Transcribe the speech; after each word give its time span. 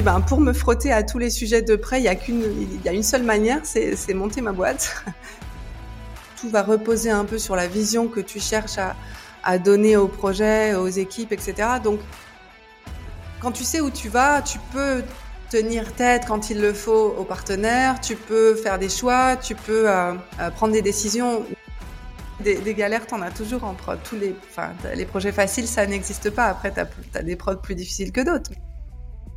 ben, 0.00 0.20
pour 0.22 0.40
me 0.40 0.52
frotter 0.52 0.90
à 0.92 1.02
tous 1.02 1.18
les 1.18 1.28
sujets 1.28 1.60
de 1.60 1.76
près, 1.76 2.00
il 2.00 2.04
y 2.04 2.08
a 2.08 2.90
a 2.90 2.92
une 2.94 3.02
seule 3.02 3.24
manière, 3.24 3.60
c'est, 3.64 4.14
monter 4.14 4.40
ma 4.40 4.52
boîte. 4.52 5.04
Tout 6.40 6.48
va 6.48 6.62
reposer 6.62 7.10
un 7.10 7.24
peu 7.24 7.36
sur 7.36 7.56
la 7.56 7.66
vision 7.66 8.08
que 8.08 8.20
tu 8.20 8.40
cherches 8.40 8.78
à, 8.78 9.58
donner 9.58 9.96
au 9.96 10.08
projet, 10.08 10.74
aux 10.74 10.88
équipes, 10.88 11.32
etc. 11.32 11.68
Donc, 11.82 12.00
quand 13.40 13.52
tu 13.52 13.64
sais 13.64 13.80
où 13.80 13.90
tu 13.90 14.08
vas, 14.08 14.40
tu 14.40 14.58
peux 14.72 15.02
tenir 15.50 15.92
tête 15.92 16.24
quand 16.26 16.48
il 16.48 16.60
le 16.60 16.72
faut 16.72 17.14
aux 17.18 17.24
partenaires, 17.24 18.00
tu 18.00 18.16
peux 18.16 18.54
faire 18.54 18.78
des 18.78 18.88
choix, 18.88 19.36
tu 19.36 19.54
peux 19.54 19.90
euh, 19.90 20.14
euh, 20.40 20.50
prendre 20.50 20.72
des 20.72 20.82
décisions. 20.82 21.44
Des, 22.40 22.54
des 22.56 22.74
galères, 22.74 23.06
t'en 23.06 23.20
as 23.20 23.30
toujours 23.30 23.64
en 23.64 23.74
prod. 23.74 23.98
Tous 24.02 24.16
les 24.16 25.04
projets 25.04 25.32
faciles, 25.32 25.68
ça 25.68 25.86
n'existe 25.86 26.30
pas. 26.30 26.46
Après, 26.46 26.70
t'as 26.70 26.86
as 27.14 27.22
des 27.22 27.36
prods 27.36 27.56
plus 27.56 27.74
difficiles 27.74 28.10
que 28.10 28.22
d'autres. 28.22 28.50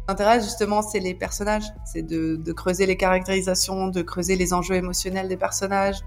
L'intérêt, 0.07 0.39
justement, 0.39 0.81
c'est 0.81 0.99
les 0.99 1.13
personnages. 1.13 1.65
C'est 1.83 2.03
de, 2.03 2.51
creuser 2.53 2.85
les 2.85 2.97
caractérisations, 2.97 3.87
de 3.87 4.01
creuser 4.01 4.35
les 4.35 4.53
enjeux 4.53 4.75
émotionnels 4.75 5.27
des 5.27 5.37
personnages. 5.37 6.01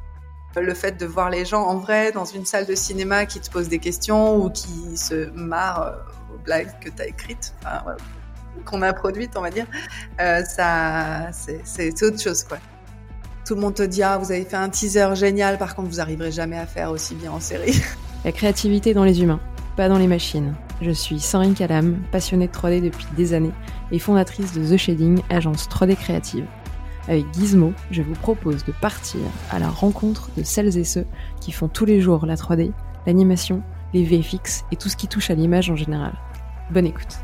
Le 0.57 0.75
fait 0.75 0.99
de 0.99 1.07
voir 1.07 1.31
les 1.31 1.45
gens 1.45 1.63
en 1.63 1.77
vrai 1.77 2.11
dans 2.11 2.25
une 2.25 2.45
salle 2.45 2.67
de 2.67 2.75
cinéma 2.75 3.27
qui 3.27 3.39
te 3.39 3.49
posent 3.51 3.69
des 3.69 3.79
questions 3.79 4.37
ou 4.37 4.51
qui 4.51 4.97
se 4.97 5.31
marrent 5.31 5.83
euh, 5.83 6.35
aux 6.35 6.39
blagues 6.39 6.73
que 6.81 6.89
tu 6.91 7.03
as 7.03 7.07
écrites. 7.07 7.55
Enfin, 7.61 7.97
qu'on 8.65 8.83
a 8.83 8.93
produite, 8.93 9.37
on 9.37 9.43
va 9.43 9.51
dire, 9.51 9.67
euh, 10.21 10.43
ça, 10.45 11.31
c'est 11.33 12.03
autre 12.03 12.21
chose, 12.21 12.43
quoi. 12.43 12.59
Tout 13.47 13.55
le 13.55 13.61
monde 13.61 13.75
te 13.75 13.83
dit, 13.83 14.03
ah, 14.03 14.19
vous 14.19 14.33
avez 14.33 14.45
fait 14.45 14.57
un 14.57 14.69
teaser 14.69 15.15
génial, 15.15 15.59
par 15.59 15.75
contre, 15.75 15.89
vous 15.89 16.01
arriverez 16.01 16.33
jamais 16.33 16.59
à 16.59 16.67
faire 16.67 16.91
aussi 16.91 17.15
bien 17.15 17.31
en 17.31 17.41
série. 17.41 17.81
La 18.25 18.33
créativité 18.33 18.95
dans 18.95 19.05
les 19.05 19.23
humains, 19.23 19.41
pas 19.77 19.89
dans 19.89 19.99
les 19.99 20.09
machines. 20.09 20.55
Je 20.81 20.93
suis 20.93 21.19
Sandrine 21.19 21.55
Calam, 21.55 22.01
passionnée 22.13 22.47
de 22.47 22.53
3D 22.53 22.81
depuis 22.81 23.07
des 23.17 23.35
années 23.35 23.53
et 23.91 23.99
fondatrice 23.99 24.53
de 24.53 24.65
The 24.65 24.77
Shading, 24.77 25.21
agence 25.29 25.69
3D 25.69 25.97
créative. 25.97 26.47
Avec 27.09 27.25
Gizmo, 27.35 27.73
je 27.91 28.03
vous 28.03 28.15
propose 28.15 28.65
de 28.65 28.73
partir 28.81 29.21
à 29.51 29.59
la 29.59 29.69
rencontre 29.69 30.31
de 30.37 30.45
celles 30.45 30.79
et 30.79 30.85
ceux 30.85 31.07
qui 31.41 31.51
font 31.51 31.67
tous 31.67 31.85
les 31.85 32.01
jours 32.01 32.27
la 32.27 32.37
3D, 32.37 32.71
l'animation, 33.07 33.61
les 33.93 34.05
VFX 34.05 34.65
et 34.71 34.77
tout 34.77 34.89
ce 34.89 34.97
qui 34.97 35.09
touche 35.09 35.31
à 35.31 35.35
l'image 35.35 35.69
en 35.69 35.75
général. 35.75 36.13
Bonne 36.71 36.87
écoute. 36.87 37.19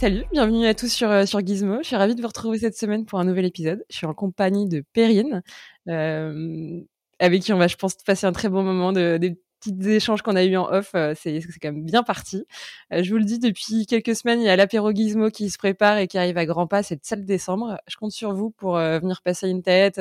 Salut, 0.00 0.24
bienvenue 0.32 0.66
à 0.66 0.74
tous 0.74 0.88
sur, 0.88 1.10
euh, 1.10 1.26
sur 1.26 1.46
Gizmo. 1.46 1.78
Je 1.82 1.86
suis 1.86 1.96
ravie 1.96 2.16
de 2.16 2.20
vous 2.22 2.26
retrouver 2.26 2.58
cette 2.58 2.76
semaine 2.76 3.04
pour 3.04 3.20
un 3.20 3.24
nouvel 3.24 3.44
épisode. 3.44 3.84
Je 3.88 3.98
suis 3.98 4.06
en 4.06 4.14
compagnie 4.14 4.68
de 4.68 4.82
Perrine, 4.92 5.42
euh, 5.88 6.80
avec 7.22 7.42
qui 7.42 7.52
on 7.52 7.58
va, 7.58 7.68
je 7.68 7.76
pense, 7.76 7.94
passer 7.94 8.26
un 8.26 8.32
très 8.32 8.48
bon 8.48 8.62
moment 8.62 8.92
de, 8.92 9.16
des 9.16 9.38
petits 9.60 9.90
échanges 9.90 10.22
qu'on 10.22 10.36
a 10.36 10.44
eu 10.44 10.56
en 10.56 10.68
off. 10.70 10.90
Euh, 10.94 11.14
c'est 11.16 11.40
quand 11.60 11.72
même 11.72 11.84
bien 11.84 12.02
parti. 12.02 12.46
Euh, 12.92 13.02
je 13.02 13.10
vous 13.10 13.18
le 13.18 13.24
dis, 13.24 13.38
depuis 13.38 13.86
quelques 13.86 14.16
semaines, 14.16 14.40
il 14.40 14.46
y 14.46 14.48
a 14.48 14.56
l'apéro 14.56 14.92
Gizmo 14.92 15.30
qui 15.30 15.50
se 15.50 15.58
prépare 15.58 15.98
et 15.98 16.08
qui 16.08 16.18
arrive 16.18 16.36
à 16.38 16.46
grands 16.46 16.66
pas. 16.66 16.82
C'est 16.82 16.96
le 16.96 17.00
7 17.02 17.24
décembre. 17.24 17.78
Je 17.88 17.96
compte 17.96 18.12
sur 18.12 18.34
vous 18.34 18.50
pour 18.50 18.76
venir 18.76 19.22
passer 19.22 19.48
une 19.48 19.62
tête, 19.62 20.00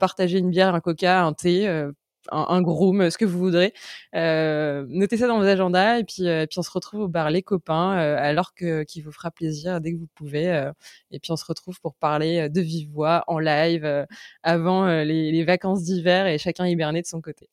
partager 0.00 0.38
une 0.38 0.50
bière, 0.50 0.74
un 0.74 0.80
coca, 0.80 1.22
un 1.22 1.32
thé 1.32 1.88
un, 2.30 2.62
groom, 2.62 3.10
ce 3.10 3.18
que 3.18 3.24
vous 3.24 3.38
voudrez. 3.38 3.72
Euh, 4.14 4.84
notez 4.88 5.16
ça 5.16 5.26
dans 5.26 5.38
vos 5.38 5.44
agendas 5.44 5.98
et 5.98 6.04
puis, 6.04 6.28
euh, 6.28 6.46
puis 6.46 6.58
on 6.58 6.62
se 6.62 6.70
retrouve 6.70 7.00
au 7.02 7.08
bar 7.08 7.30
Les 7.30 7.42
Copains 7.42 7.98
euh, 7.98 8.16
alors 8.18 8.54
que 8.54 8.82
qui 8.82 9.00
vous 9.00 9.12
fera 9.12 9.30
plaisir 9.30 9.80
dès 9.80 9.92
que 9.92 9.98
vous 9.98 10.08
pouvez. 10.14 10.48
Euh, 10.48 10.72
et 11.10 11.20
puis 11.20 11.32
on 11.32 11.36
se 11.36 11.44
retrouve 11.44 11.80
pour 11.80 11.94
parler 11.94 12.48
de 12.48 12.60
vive 12.60 12.90
voix 12.90 13.24
en 13.26 13.38
live 13.38 14.06
avant 14.42 14.86
les, 14.86 15.44
vacances 15.44 15.82
d'hiver 15.82 16.26
et 16.26 16.38
chacun 16.38 16.66
hiberné 16.66 17.00
de 17.00 17.06
son 17.06 17.20
côté. 17.20 17.48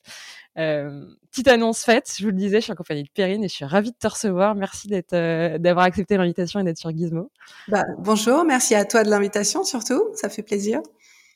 petite 0.56 1.48
annonce 1.48 1.84
faite, 1.84 2.12
je 2.18 2.24
vous 2.24 2.32
le 2.32 2.38
disais, 2.38 2.58
je 2.58 2.66
suis 2.66 2.74
en 2.74 2.76
compagnie 2.76 3.04
de 3.04 3.10
Perrine 3.14 3.44
et 3.44 3.48
je 3.48 3.54
suis 3.54 3.66
ravie 3.66 3.92
de 3.92 3.98
te 3.98 4.08
recevoir. 4.08 4.56
Merci 4.56 4.88
d'être, 4.88 5.58
d'avoir 5.58 5.86
accepté 5.86 6.18
l'invitation 6.18 6.60
et 6.60 6.64
d'être 6.64 6.78
sur 6.78 6.90
Gizmo. 6.92 7.32
Bah, 7.68 7.84
bonjour, 8.00 8.44
merci 8.44 8.76
à 8.76 8.86
toi 8.86 9.04
de 9.04 9.10
l'invitation 9.10 9.64
surtout, 9.64 10.04
ça 10.16 10.30
fait 10.30 10.44
plaisir. 10.44 10.82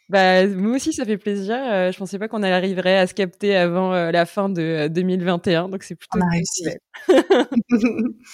Bah, 0.09 0.47
moi 0.47 0.75
aussi, 0.77 0.91
ça 0.91 1.05
fait 1.05 1.17
plaisir. 1.17 1.55
Euh, 1.55 1.91
je 1.91 1.97
pensais 1.97 2.17
pas 2.17 2.27
qu'on 2.27 2.41
arriverait 2.41 2.97
à 2.97 3.05
se 3.05 3.13
capter 3.13 3.55
avant 3.55 3.93
euh, 3.93 4.11
la 4.11 4.25
fin 4.25 4.49
de 4.49 4.87
2021, 4.89 5.65
euh, 5.65 5.67
donc 5.67 5.83
c'est 5.83 5.95
plutôt. 5.95 6.17
On 6.17 6.21
a 6.21 6.29
réussi. 6.31 6.65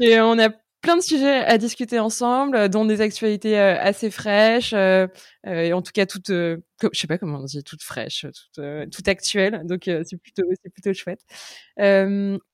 Et 0.00 0.20
on 0.20 0.38
a 0.38 0.50
plein 0.84 0.98
de 0.98 1.02
sujets 1.02 1.42
à 1.46 1.56
discuter 1.56 1.98
ensemble, 1.98 2.68
dont 2.68 2.84
des 2.84 3.00
actualités 3.00 3.58
assez 3.58 4.10
fraîches, 4.10 4.74
et 4.74 5.72
en 5.72 5.80
tout 5.80 5.92
cas 5.92 6.04
toutes, 6.04 6.28
je 6.28 6.58
sais 6.92 7.06
pas 7.06 7.16
comment 7.16 7.38
on 7.38 7.44
dit, 7.44 7.64
toutes 7.64 7.82
fraîches, 7.82 8.26
toutes, 8.54 8.90
toutes 8.92 9.08
actuelles. 9.08 9.62
Donc 9.64 9.84
c'est 9.84 10.18
plutôt, 10.18 10.42
c'est 10.62 10.70
plutôt 10.70 10.92
chouette. 10.92 11.20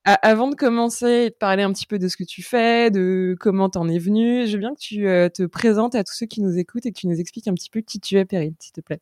avant 0.05 0.47
de 0.47 0.55
commencer 0.55 1.25
et 1.25 1.29
de 1.29 1.35
parler 1.35 1.63
un 1.63 1.73
petit 1.73 1.85
peu 1.85 1.99
de 1.99 2.07
ce 2.07 2.15
que 2.15 2.23
tu 2.23 2.41
fais, 2.41 2.89
de 2.89 3.35
comment 3.37 3.69
t'en 3.69 3.89
es 3.89 3.99
venu, 3.99 4.47
je 4.47 4.53
veux 4.53 4.59
bien 4.59 4.73
que 4.73 4.79
tu 4.79 5.01
te 5.33 5.45
présentes 5.45 5.95
à 5.95 6.05
tous 6.05 6.13
ceux 6.13 6.25
qui 6.25 6.41
nous 6.41 6.57
écoutent 6.57 6.85
et 6.85 6.93
que 6.93 6.99
tu 6.99 7.07
nous 7.07 7.19
expliques 7.19 7.49
un 7.49 7.53
petit 7.53 7.69
peu 7.69 7.81
qui 7.81 7.99
tu 7.99 8.17
es, 8.17 8.23
Perrine, 8.23 8.55
s'il 8.59 8.71
te 8.71 8.79
plaît. 8.79 9.01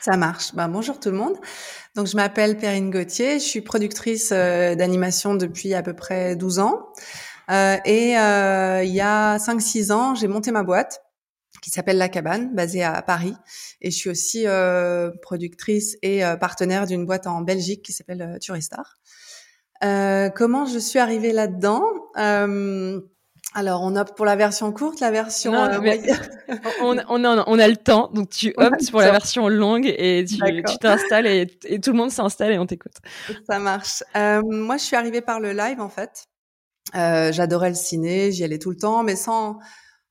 Ça 0.00 0.16
marche. 0.16 0.54
Bah, 0.54 0.66
bonjour 0.68 0.98
tout 0.98 1.10
le 1.10 1.16
monde. 1.16 1.36
Donc 1.94 2.06
je 2.06 2.16
m'appelle 2.16 2.56
Perrine 2.56 2.90
Gauthier, 2.90 3.34
je 3.34 3.44
suis 3.44 3.60
productrice 3.60 4.30
d'animation 4.30 5.34
depuis 5.34 5.74
à 5.74 5.82
peu 5.82 5.92
près 5.92 6.34
12 6.34 6.60
ans. 6.60 6.86
Euh, 7.50 7.76
et 7.84 8.18
euh, 8.18 8.82
il 8.84 8.92
y 8.92 9.00
a 9.00 9.38
5-6 9.38 9.92
ans, 9.92 10.14
j'ai 10.14 10.28
monté 10.28 10.50
ma 10.50 10.62
boîte 10.62 11.02
qui 11.62 11.70
s'appelle 11.70 11.98
La 11.98 12.08
Cabane, 12.08 12.54
basée 12.54 12.82
à 12.82 13.02
Paris. 13.02 13.34
Et 13.80 13.90
je 13.90 13.96
suis 13.96 14.10
aussi 14.10 14.46
euh, 14.46 15.10
productrice 15.22 15.96
et 16.02 16.22
partenaire 16.40 16.86
d'une 16.86 17.04
boîte 17.04 17.26
en 17.26 17.42
Belgique 17.42 17.82
qui 17.82 17.92
s'appelle 17.92 18.38
Turistar. 18.40 18.98
comment 19.82 20.64
je 20.64 20.78
suis 20.78 20.98
arrivée 20.98 21.32
là-dedans? 21.32 21.82
Alors, 23.52 23.82
on 23.82 23.96
opte 23.96 24.16
pour 24.16 24.26
la 24.26 24.36
version 24.36 24.72
courte, 24.72 25.00
la 25.00 25.10
version. 25.10 25.52
on, 25.54 25.66
on, 26.82 26.98
on, 27.08 27.24
a, 27.24 27.44
on, 27.48 27.58
a, 27.58 27.68
le 27.68 27.76
temps, 27.76 28.08
donc 28.14 28.30
tu 28.30 28.54
optes 28.56 28.90
pour 28.90 29.00
la 29.00 29.10
version 29.10 29.48
longue 29.48 29.86
et 29.86 30.24
tu 30.24 30.38
t'installes 30.78 31.26
et, 31.26 31.58
et, 31.64 31.80
tout 31.80 31.90
le 31.90 31.96
monde 31.96 32.12
s'installe 32.12 32.52
et 32.52 32.58
on 32.58 32.66
t'écoute. 32.66 32.98
Ça 33.48 33.58
marche. 33.58 34.04
Euh, 34.16 34.40
moi, 34.44 34.76
je 34.76 34.84
suis 34.84 34.94
arrivée 34.94 35.20
par 35.20 35.40
le 35.40 35.52
live 35.52 35.80
en 35.80 35.88
fait. 35.88 36.26
Euh, 36.94 37.32
j'adorais 37.32 37.70
le 37.70 37.74
ciné, 37.76 38.32
j'y 38.32 38.44
allais 38.44 38.58
tout 38.58 38.70
le 38.70 38.76
temps, 38.76 39.02
mais 39.02 39.16
sans 39.16 39.58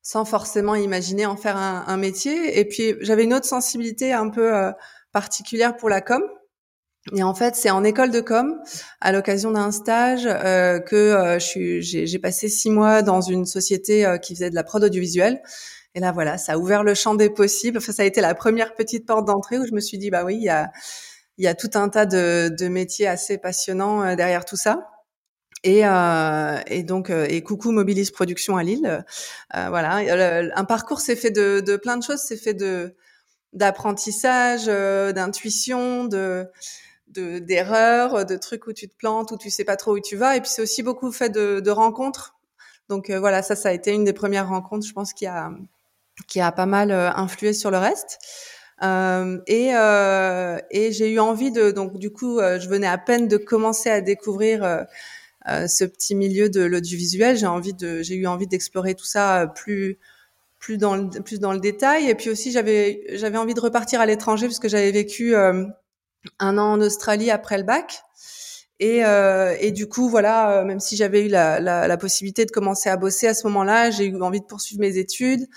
sans 0.01 0.25
forcément 0.25 0.75
imaginer 0.75 1.25
en 1.25 1.35
faire 1.35 1.57
un, 1.57 1.83
un 1.87 1.97
métier. 1.97 2.59
Et 2.59 2.65
puis 2.65 2.95
j'avais 3.01 3.25
une 3.25 3.33
autre 3.33 3.45
sensibilité 3.45 4.13
un 4.13 4.29
peu 4.29 4.55
euh, 4.55 4.71
particulière 5.11 5.75
pour 5.75 5.89
la 5.89 6.01
com. 6.01 6.23
Et 7.15 7.23
en 7.23 7.33
fait, 7.33 7.55
c'est 7.55 7.69
en 7.69 7.83
école 7.83 8.11
de 8.11 8.19
com, 8.19 8.61
à 9.01 9.11
l'occasion 9.11 9.51
d'un 9.51 9.71
stage, 9.71 10.27
euh, 10.27 10.79
que 10.79 10.95
euh, 10.95 11.39
j'ai 11.39 12.19
passé 12.19 12.49
six 12.49 12.69
mois 12.69 13.01
dans 13.01 13.21
une 13.21 13.45
société 13.45 14.05
euh, 14.05 14.17
qui 14.17 14.35
faisait 14.35 14.49
de 14.49 14.55
la 14.55 14.63
prod 14.63 14.83
audiovisuelle. 14.83 15.41
Et 15.95 16.01
là, 16.01 16.11
voilà, 16.11 16.37
ça 16.37 16.53
a 16.53 16.57
ouvert 16.57 16.83
le 16.83 16.93
champ 16.93 17.15
des 17.15 17.29
possibles. 17.29 17.77
Enfin, 17.79 17.93
ça 17.93 18.03
a 18.03 18.05
été 18.05 18.21
la 18.21 18.35
première 18.35 18.75
petite 18.75 19.07
porte 19.07 19.25
d'entrée 19.25 19.57
où 19.57 19.65
je 19.65 19.71
me 19.73 19.79
suis 19.79 19.97
dit, 19.97 20.09
bah 20.11 20.23
oui, 20.23 20.35
il 20.35 20.43
y 20.43 20.49
a, 20.49 20.71
y 21.37 21.47
a 21.47 21.55
tout 21.55 21.71
un 21.73 21.89
tas 21.89 22.05
de, 22.05 22.49
de 22.49 22.67
métiers 22.67 23.07
assez 23.07 23.37
passionnants 23.37 24.15
derrière 24.15 24.45
tout 24.45 24.57
ça. 24.57 24.87
Et, 25.63 25.85
euh, 25.85 26.57
et, 26.67 26.83
donc 26.83 27.09
euh, 27.09 27.25
et 27.29 27.41
coucou 27.43 27.71
Mobilis 27.71 28.11
Production 28.11 28.57
à 28.57 28.63
Lille. 28.63 29.03
Euh, 29.55 29.69
voilà, 29.69 30.51
un 30.55 30.65
parcours 30.65 31.01
s'est 31.01 31.15
fait 31.15 31.31
de, 31.31 31.59
de, 31.59 31.75
plein 31.75 31.97
de 31.97 32.03
choses, 32.03 32.21
c'est 32.21 32.37
fait 32.37 32.53
de 32.53 32.95
d'apprentissage, 33.51 34.65
euh, 34.67 35.11
d'intuition, 35.11 36.05
de 36.05 36.47
d'erreurs, 37.07 38.25
de, 38.25 38.37
trucs 38.37 38.67
où 38.67 38.73
tu 38.73 38.87
te 38.87 38.95
plantes, 38.95 39.31
où 39.31 39.37
tu 39.37 39.49
sais 39.49 39.63
pas 39.65 39.75
trop 39.75 39.95
où 39.95 39.99
tu 39.99 40.15
vas. 40.15 40.37
Et 40.37 40.41
puis 40.41 40.49
c'est 40.49 40.61
aussi 40.61 40.83
beaucoup 40.83 41.11
fait 41.11 41.29
de, 41.29 41.59
de 41.59 41.71
rencontres. 41.71 42.35
Donc 42.87 43.09
euh, 43.09 43.19
voilà, 43.19 43.41
ça 43.41 43.55
ça 43.55 43.69
a 43.69 43.71
été 43.71 43.91
une 43.91 44.03
des 44.03 44.13
premières 44.13 44.47
rencontres, 44.49 44.85
je 44.87 44.93
pense 44.93 45.13
qui 45.13 45.25
a 45.25 45.51
qui 46.27 46.41
a 46.41 46.51
pas 46.51 46.65
mal 46.65 46.91
influé 46.91 47.53
sur 47.53 47.71
le 47.71 47.77
reste. 47.77 48.19
Euh, 48.81 49.39
et, 49.47 49.71
euh, 49.75 50.57
et 50.71 50.91
j'ai 50.93 51.11
eu 51.11 51.19
envie 51.19 51.51
de 51.51 51.71
donc 51.71 51.97
du 51.97 52.11
coup 52.11 52.39
je 52.39 52.67
venais 52.69 52.87
à 52.87 52.97
peine 52.97 53.27
de 53.27 53.37
commencer 53.37 53.89
à 53.89 53.99
découvrir 54.01 54.63
euh, 54.63 54.83
ce 55.45 55.85
petit 55.85 56.15
milieu 56.15 56.49
de 56.49 56.61
l'audiovisuel. 56.61 57.37
J'ai 57.37 57.47
envie 57.47 57.73
de, 57.73 58.01
j'ai 58.01 58.15
eu 58.15 58.27
envie 58.27 58.47
d'explorer 58.47 58.95
tout 58.95 59.05
ça 59.05 59.41
euh, 59.41 59.47
plus 59.47 59.97
plus 60.59 60.77
dans 60.77 60.95
le, 60.95 61.09
plus 61.23 61.39
dans 61.39 61.53
le 61.53 61.59
détail. 61.59 62.09
Et 62.09 62.15
puis 62.15 62.29
aussi, 62.29 62.51
j'avais 62.51 63.03
j'avais 63.13 63.37
envie 63.37 63.53
de 63.53 63.61
repartir 63.61 64.01
à 64.01 64.05
l'étranger 64.05 64.47
parce 64.47 64.59
que 64.59 64.69
j'avais 64.69 64.91
vécu 64.91 65.35
euh, 65.35 65.65
un 66.39 66.57
an 66.57 66.73
en 66.73 66.81
Australie 66.81 67.31
après 67.31 67.57
le 67.57 67.63
bac. 67.63 68.01
Et, 68.81 69.03
euh, 69.03 69.57
et 69.59 69.71
du 69.71 69.89
coup, 69.89 70.07
voilà, 70.07 70.63
même 70.63 70.79
si 70.79 70.95
j'avais 70.95 71.25
eu 71.25 71.27
la, 71.27 71.59
la, 71.59 71.85
la, 71.85 71.97
possibilité 71.97 72.45
de 72.45 72.51
commencer 72.51 72.89
à 72.89 72.95
bosser 72.95 73.27
à 73.27 73.33
ce 73.33 73.45
moment-là, 73.47 73.91
j'ai 73.91 74.05
eu 74.05 74.21
envie 74.21 74.39
de 74.39 74.45
poursuivre 74.45 74.79
mes 74.79 74.97
études 74.97 75.47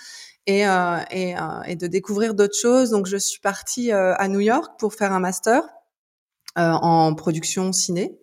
et, 0.45 0.67
euh, 0.67 0.97
et, 1.09 1.33
et, 1.65 1.77
de 1.77 1.87
découvrir 1.87 2.33
d'autres 2.33 2.57
choses. 2.57 2.89
Donc, 2.89 3.07
je 3.07 3.15
suis 3.15 3.39
partie 3.39 3.93
à 3.93 4.27
New 4.27 4.41
York 4.41 4.73
pour 4.77 4.93
faire 4.93 5.13
un 5.13 5.21
master 5.21 5.63
en 6.57 7.15
production 7.15 7.71
ciné. 7.71 8.19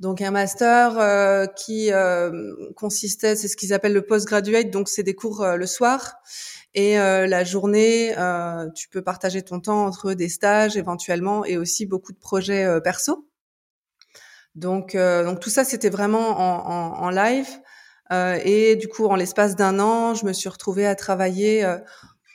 Donc 0.00 0.22
un 0.22 0.30
master 0.30 0.98
euh, 0.98 1.46
qui 1.46 1.92
euh, 1.92 2.54
consistait, 2.74 3.36
c'est 3.36 3.48
ce 3.48 3.56
qu'ils 3.56 3.74
appellent 3.74 3.92
le 3.92 4.06
postgraduate, 4.06 4.70
donc 4.70 4.88
c'est 4.88 5.02
des 5.02 5.14
cours 5.14 5.42
euh, 5.42 5.56
le 5.56 5.66
soir 5.66 6.14
et 6.72 6.94
la 6.94 7.42
journée, 7.42 8.14
tu 8.76 8.88
peux 8.90 9.02
partager 9.02 9.42
ton 9.42 9.58
temps 9.58 9.84
entre 9.86 10.12
des 10.12 10.28
stages 10.28 10.76
éventuellement 10.76 11.44
et 11.44 11.56
aussi 11.56 11.84
beaucoup 11.84 12.12
de 12.12 12.18
projets 12.18 12.80
perso. 12.80 13.28
Donc, 14.54 14.94
donc 14.96 15.40
tout 15.40 15.50
ça, 15.50 15.64
c'était 15.64 15.90
vraiment 15.90 16.38
en, 16.38 17.00
en, 17.00 17.06
en 17.06 17.10
live. 17.10 17.48
et 18.44 18.76
du 18.76 18.86
coup, 18.86 19.06
en 19.06 19.16
l'espace 19.16 19.56
d'un 19.56 19.80
an, 19.80 20.14
je 20.14 20.24
me 20.26 20.32
suis 20.32 20.48
retrouvée 20.48 20.86
à 20.86 20.94
travailler 20.94 21.68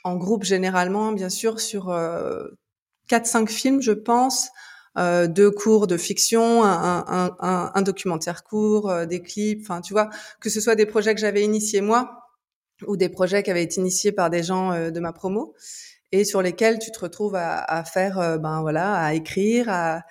en 0.04 0.16
groupe 0.16 0.44
généralement, 0.44 1.12
bien 1.12 1.30
sûr, 1.30 1.58
sur 1.58 1.86
quatre, 3.08 3.26
cinq 3.26 3.48
films, 3.48 3.80
je 3.80 3.92
pense, 3.92 4.50
euh, 4.98 5.26
deux 5.26 5.50
cours 5.50 5.86
de 5.86 5.96
fiction, 5.96 6.64
un, 6.64 7.04
un, 7.40 7.70
un, 7.74 7.82
documentaire 7.82 8.44
court, 8.44 8.90
euh, 8.90 9.06
des 9.06 9.20
clips, 9.22 9.60
enfin 9.62 9.80
tu 9.80 9.92
vois, 9.92 10.08
que 10.40 10.48
ce 10.50 10.60
soit 10.60 10.74
des 10.74 10.86
projets 10.86 11.14
que 11.14 11.20
j'avais 11.20 11.42
initiés 11.42 11.80
moi 11.80 12.22
ou 12.86 12.96
des 12.96 13.08
projets 13.08 13.42
qui 13.42 13.50
avaient 13.50 13.62
été 13.62 13.80
initiés 13.80 14.12
par 14.12 14.30
des 14.30 14.42
gens 14.42 14.72
euh, 14.72 14.90
de 14.90 15.00
ma 15.00 15.12
promo 15.12 15.54
et 16.12 16.24
sur 16.24 16.42
lesquels 16.42 16.78
tu 16.78 16.90
te 16.92 16.98
retrouves 17.00 17.34
à, 17.34 17.58
à 17.58 17.84
faire, 17.84 18.18
euh, 18.18 18.38
ben 18.38 18.60
voilà, 18.62 18.94
à 18.94 19.14
écrire, 19.14 19.68
à, 19.68 20.02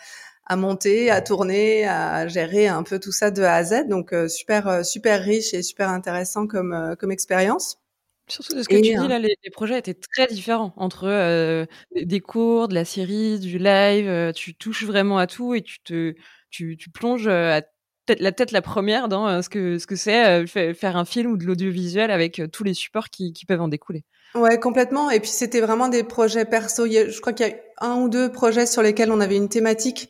à 0.46 0.56
monter, 0.56 1.10
à 1.10 1.22
tourner, 1.22 1.88
à 1.88 2.28
gérer 2.28 2.68
un 2.68 2.84
peu 2.84 3.00
tout 3.00 3.12
ça 3.12 3.32
de 3.32 3.42
A 3.44 3.56
à 3.56 3.64
Z. 3.64 3.88
Donc 3.88 4.14
super 4.28 4.86
super 4.86 5.22
riche 5.24 5.54
et 5.56 5.64
super 5.64 5.90
intéressant 5.90 6.48
comme 6.48 6.96
comme 7.00 7.12
expérience. 7.12 7.80
Surtout 8.27 8.56
de 8.56 8.63
ce 8.63 8.69
que 8.69 8.75
tu 8.75 8.81
dis 8.81 8.94
là, 8.94 9.19
les, 9.19 9.38
les, 9.44 9.51
projets 9.51 9.77
étaient 9.77 9.94
très 9.94 10.25
différents 10.27 10.74
entre 10.77 11.07
euh, 11.07 11.66
des 11.95 12.19
cours, 12.22 12.68
de 12.68 12.74
la 12.74 12.86
série, 12.86 13.39
du 13.39 13.60
live. 13.60 14.07
Euh, 14.07 14.31
tu 14.31 14.56
touches 14.56 14.83
vraiment 14.83 15.19
à 15.19 15.27
tout 15.27 15.54
et 15.54 15.62
tu 15.62 15.80
te, 15.83 16.16
tu, 16.50 16.75
tu 16.75 16.89
plonges 16.89 17.27
à 17.27 17.62
tête, 18.07 18.19
la 18.19 18.31
tête 18.31 18.51
la 18.51 18.63
première 18.63 19.10
dans 19.10 19.27
euh, 19.27 19.42
ce 19.44 19.50
que 19.50 19.77
ce 19.77 19.86
que 19.86 19.95
c'est 19.95 20.48
faire 20.48 20.98
un 20.98 21.06
film 21.06 21.33
ou 21.33 21.38
de 21.38 21.45
l'audiovisuel 21.45 22.10
avec 22.10 22.42
tous 22.51 22.63
les 22.63 22.74
supports 22.74 23.10
qui, 23.10 23.31
qui 23.31 23.45
peuvent 23.45 23.62
en 23.62 23.68
découler. 23.68 24.04
Ouais, 24.33 24.60
complètement. 24.60 25.12
Et 25.12 25.19
puis 25.19 25.30
c'était 25.30 25.62
vraiment 25.62 25.88
des 25.88 26.04
projets 26.04 26.45
perso. 26.45 26.88
Je 26.88 27.22
crois 27.22 27.33
qu'il 27.33 27.48
y 27.48 27.51
a 27.51 27.56
un 27.80 28.01
ou 28.01 28.10
deux 28.10 28.31
projets 28.31 28.66
sur 28.66 28.81
lesquels 28.81 29.12
on 29.12 29.19
avait 29.19 29.38
une 29.38 29.50
thématique 29.50 30.10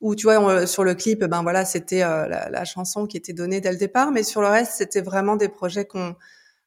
où 0.00 0.16
tu 0.16 0.24
vois 0.26 0.66
sur 0.66 0.82
le 0.82 0.96
clip, 0.96 1.22
ben 1.22 1.44
voilà, 1.44 1.64
c'était 1.64 2.00
la, 2.00 2.48
la, 2.50 2.64
chanson 2.64 3.06
qui 3.06 3.16
était 3.16 3.32
donnée 3.32 3.60
dès 3.60 3.70
le 3.70 3.78
départ, 3.78 4.10
mais 4.10 4.24
sur 4.24 4.40
le 4.40 4.48
reste, 4.48 4.72
c'était 4.72 5.00
vraiment 5.00 5.36
des 5.36 5.48
projets 5.48 5.84
qu'on 5.84 6.16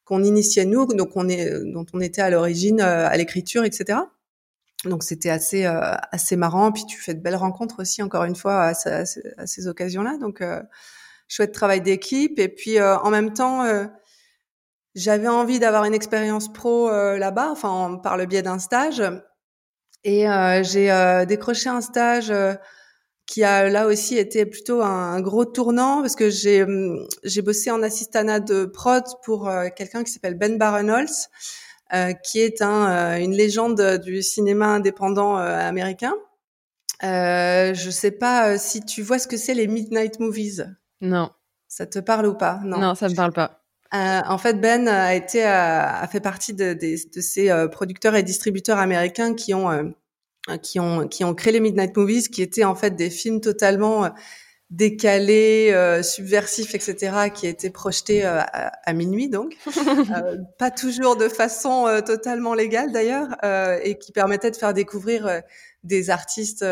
qu'on 0.05 0.23
initiait 0.23 0.65
nous, 0.65 0.85
donc 0.85 1.11
on 1.15 1.27
est, 1.27 1.51
dont 1.65 1.85
on 1.93 1.99
était 1.99 2.21
à 2.21 2.29
l'origine 2.29 2.79
euh, 2.79 3.07
à 3.07 3.17
l'écriture, 3.17 3.63
etc. 3.63 3.99
Donc 4.85 5.03
c'était 5.03 5.31
assez 5.31 5.65
euh, 5.65 5.95
assez 6.11 6.35
marrant. 6.35 6.71
Puis 6.71 6.85
tu 6.85 6.99
fais 6.99 7.15
de 7.15 7.21
belles 7.21 7.35
rencontres 7.35 7.81
aussi, 7.81 8.03
encore 8.03 8.23
une 8.23 8.35
fois, 8.35 8.67
à, 8.67 9.05
ces 9.05 9.67
occasions-là. 9.67 10.17
Donc 10.19 10.41
euh, 10.41 10.61
chouette 11.27 11.51
travail 11.51 11.81
d'équipe. 11.81 12.37
Et 12.39 12.49
puis 12.49 12.79
en 12.79 13.09
même 13.09 13.33
temps, 13.33 13.65
j'avais 14.93 15.27
envie 15.27 15.57
d'avoir 15.57 15.85
une 15.85 15.95
expérience 15.95 16.53
pro 16.53 16.89
là-bas, 16.91 17.49
enfin 17.51 17.99
par 18.03 18.15
le 18.15 18.27
biais 18.27 18.43
d'un 18.43 18.59
stage. 18.59 19.01
Et 20.03 20.27
j'ai 20.61 21.25
décroché 21.27 21.69
un 21.69 21.81
stage 21.81 22.31
qui 23.25 23.43
a 23.43 23.69
là 23.69 23.87
aussi 23.87 24.17
été 24.17 24.45
plutôt 24.45 24.81
un, 24.81 25.19
gros 25.21 25.45
tournant 25.45 26.01
parce 26.01 26.15
que 26.15 26.29
j'ai 26.29 26.63
hum, 26.63 27.07
j'ai 27.23 27.41
bossé 27.41 27.71
en 27.71 27.81
assistanat 27.81 28.39
de 28.39 28.65
prod 28.65 29.03
pour 29.23 29.47
euh, 29.47 29.69
quelqu'un 29.75 30.03
qui 30.03 30.11
s'appelle 30.11 30.35
Ben 30.35 30.57
Barenholtz, 30.57 31.29
euh, 31.93 32.13
qui 32.13 32.39
est 32.39 32.61
un, 32.61 32.89
euh, 32.89 33.17
une 33.17 33.33
légende 33.33 33.99
du 34.03 34.21
cinéma 34.21 34.67
indépendant 34.67 35.35
américain. 35.35 36.13
Euh, 37.03 37.73
je 37.73 37.89
sais 37.89 38.11
pas 38.11 38.57
si 38.57 38.81
tu 38.81 39.01
vois 39.01 39.19
ce 39.19 39.27
que 39.27 39.37
c'est 39.37 39.53
les 39.53 39.67
midnight 39.67 40.19
movies. 40.19 40.65
Non. 41.01 41.29
Ça 41.67 41.85
te 41.85 41.99
parle 41.99 42.27
ou 42.27 42.35
pas? 42.35 42.59
Non. 42.63 42.79
Non, 42.79 42.95
ça 42.95 43.09
me 43.09 43.15
parle 43.15 43.33
pas. 43.33 43.61
en 43.91 44.37
fait, 44.37 44.59
Ben 44.61 44.87
a 44.87 45.13
été 45.13 45.43
a 45.43 46.07
fait 46.11 46.21
partie 46.21 46.53
de, 46.53 46.73
de, 46.73 46.95
de 47.15 47.21
ces 47.21 47.67
producteurs 47.71 48.15
et 48.15 48.23
distributeurs 48.23 48.79
américains 48.79 49.33
qui 49.33 49.53
ont 49.53 49.93
qui 50.61 50.79
ont 50.79 51.07
qui 51.07 51.23
ont 51.23 51.33
créé 51.33 51.53
les 51.53 51.59
Midnight 51.59 51.95
Movies, 51.95 52.29
qui 52.29 52.41
étaient 52.41 52.63
en 52.63 52.75
fait 52.75 52.95
des 52.95 53.09
films 53.09 53.41
totalement 53.41 54.05
euh, 54.05 54.09
décalés, 54.71 55.71
euh, 55.73 56.01
subversifs, 56.01 56.73
etc., 56.73 57.29
qui 57.33 57.47
étaient 57.47 57.69
projetés 57.69 58.25
euh, 58.25 58.41
à, 58.41 58.93
minuit, 58.93 59.29
donc 59.29 59.55
euh, 59.67 60.37
pas 60.57 60.71
toujours 60.71 61.15
de 61.15 61.29
façon 61.29 62.01
totalement 62.05 62.53
légale 62.53 62.91
d'ailleurs, 62.91 63.35
et 63.83 63.97
qui 63.97 64.11
permettaient 64.11 64.51
de 64.51 64.55
faire 64.55 64.73
découvrir 64.73 65.41
des 65.83 66.09
artistes 66.09 66.65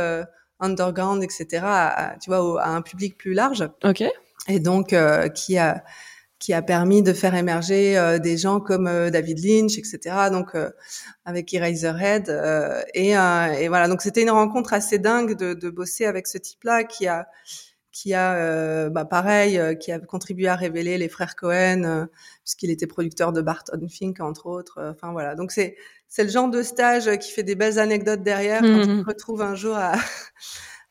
underground, 0.59 1.23
etc., 1.23 1.63
à, 1.63 2.15
tu 2.21 2.29
vois, 2.29 2.61
à 2.61 2.69
un 2.69 2.81
public 2.81 3.17
plus 3.17 3.33
large. 3.33 3.69
Ok. 3.83 4.03
Et 4.47 4.59
donc 4.59 4.95
qui 5.35 5.57
a 5.57 5.83
qui 6.43 6.51
a 6.51 6.61
permis 6.61 7.01
de 7.01 7.13
faire 7.13 7.35
émerger 7.35 7.97
euh, 7.97 8.19
des 8.19 8.37
gens 8.37 8.59
comme 8.59 8.85
euh, 8.85 9.09
David 9.09 9.39
Lynch, 9.45 9.77
etc. 9.77 10.27
Donc 10.29 10.55
euh, 10.55 10.71
avec 11.23 11.53
Eraserhead 11.53 12.27
et, 12.93 13.11
et 13.11 13.67
voilà. 13.69 13.87
Donc 13.87 14.01
c'était 14.01 14.23
une 14.23 14.29
rencontre 14.29 14.73
assez 14.73 14.99
dingue 14.99 15.37
de, 15.37 15.53
de 15.53 15.69
bosser 15.69 16.05
avec 16.05 16.27
ce 16.27 16.37
type-là 16.37 16.83
qui 16.83 17.07
a 17.07 17.29
qui 17.93 18.13
a 18.13 18.89
bah, 18.89 19.05
pareil 19.05 19.77
qui 19.79 19.93
a 19.93 19.99
contribué 19.99 20.47
à 20.47 20.55
révéler 20.55 20.97
les 20.97 21.07
frères 21.07 21.37
Cohen 21.37 22.07
puisqu'il 22.43 22.71
était 22.71 22.87
producteur 22.87 23.31
de 23.31 23.41
Barton 23.41 23.87
Fink 23.87 24.19
entre 24.19 24.47
autres. 24.47 24.83
Enfin 24.91 25.13
voilà. 25.13 25.35
Donc 25.35 25.53
c'est 25.53 25.77
c'est 26.09 26.25
le 26.25 26.29
genre 26.29 26.49
de 26.49 26.61
stage 26.61 27.09
qui 27.19 27.31
fait 27.31 27.43
des 27.43 27.55
belles 27.55 27.79
anecdotes 27.79 28.21
derrière 28.21 28.59
quand 28.59 28.67
mmh. 28.67 28.97
tu 28.97 29.03
te 29.03 29.07
retrouves 29.07 29.41
un 29.41 29.55
jour 29.55 29.77
à 29.77 29.93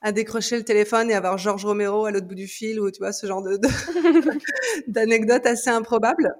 à 0.02 0.12
décrocher 0.12 0.56
le 0.56 0.64
téléphone 0.64 1.10
et 1.10 1.14
avoir 1.14 1.38
Georges 1.38 1.64
Romero 1.64 2.06
à 2.06 2.10
l'autre 2.10 2.26
bout 2.26 2.34
du 2.34 2.48
fil 2.48 2.80
ou 2.80 2.90
tu 2.90 2.98
vois 2.98 3.12
ce 3.12 3.26
genre 3.26 3.42
de 3.42 3.58
d'anecdotes 4.88 5.46
assez 5.46 5.70
improbables. 5.70 6.34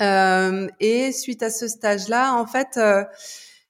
Euh, 0.00 0.68
et 0.80 1.12
suite 1.12 1.42
à 1.42 1.50
ce 1.50 1.68
stage-là, 1.68 2.34
en 2.34 2.46
fait, 2.46 2.76
euh, 2.76 3.04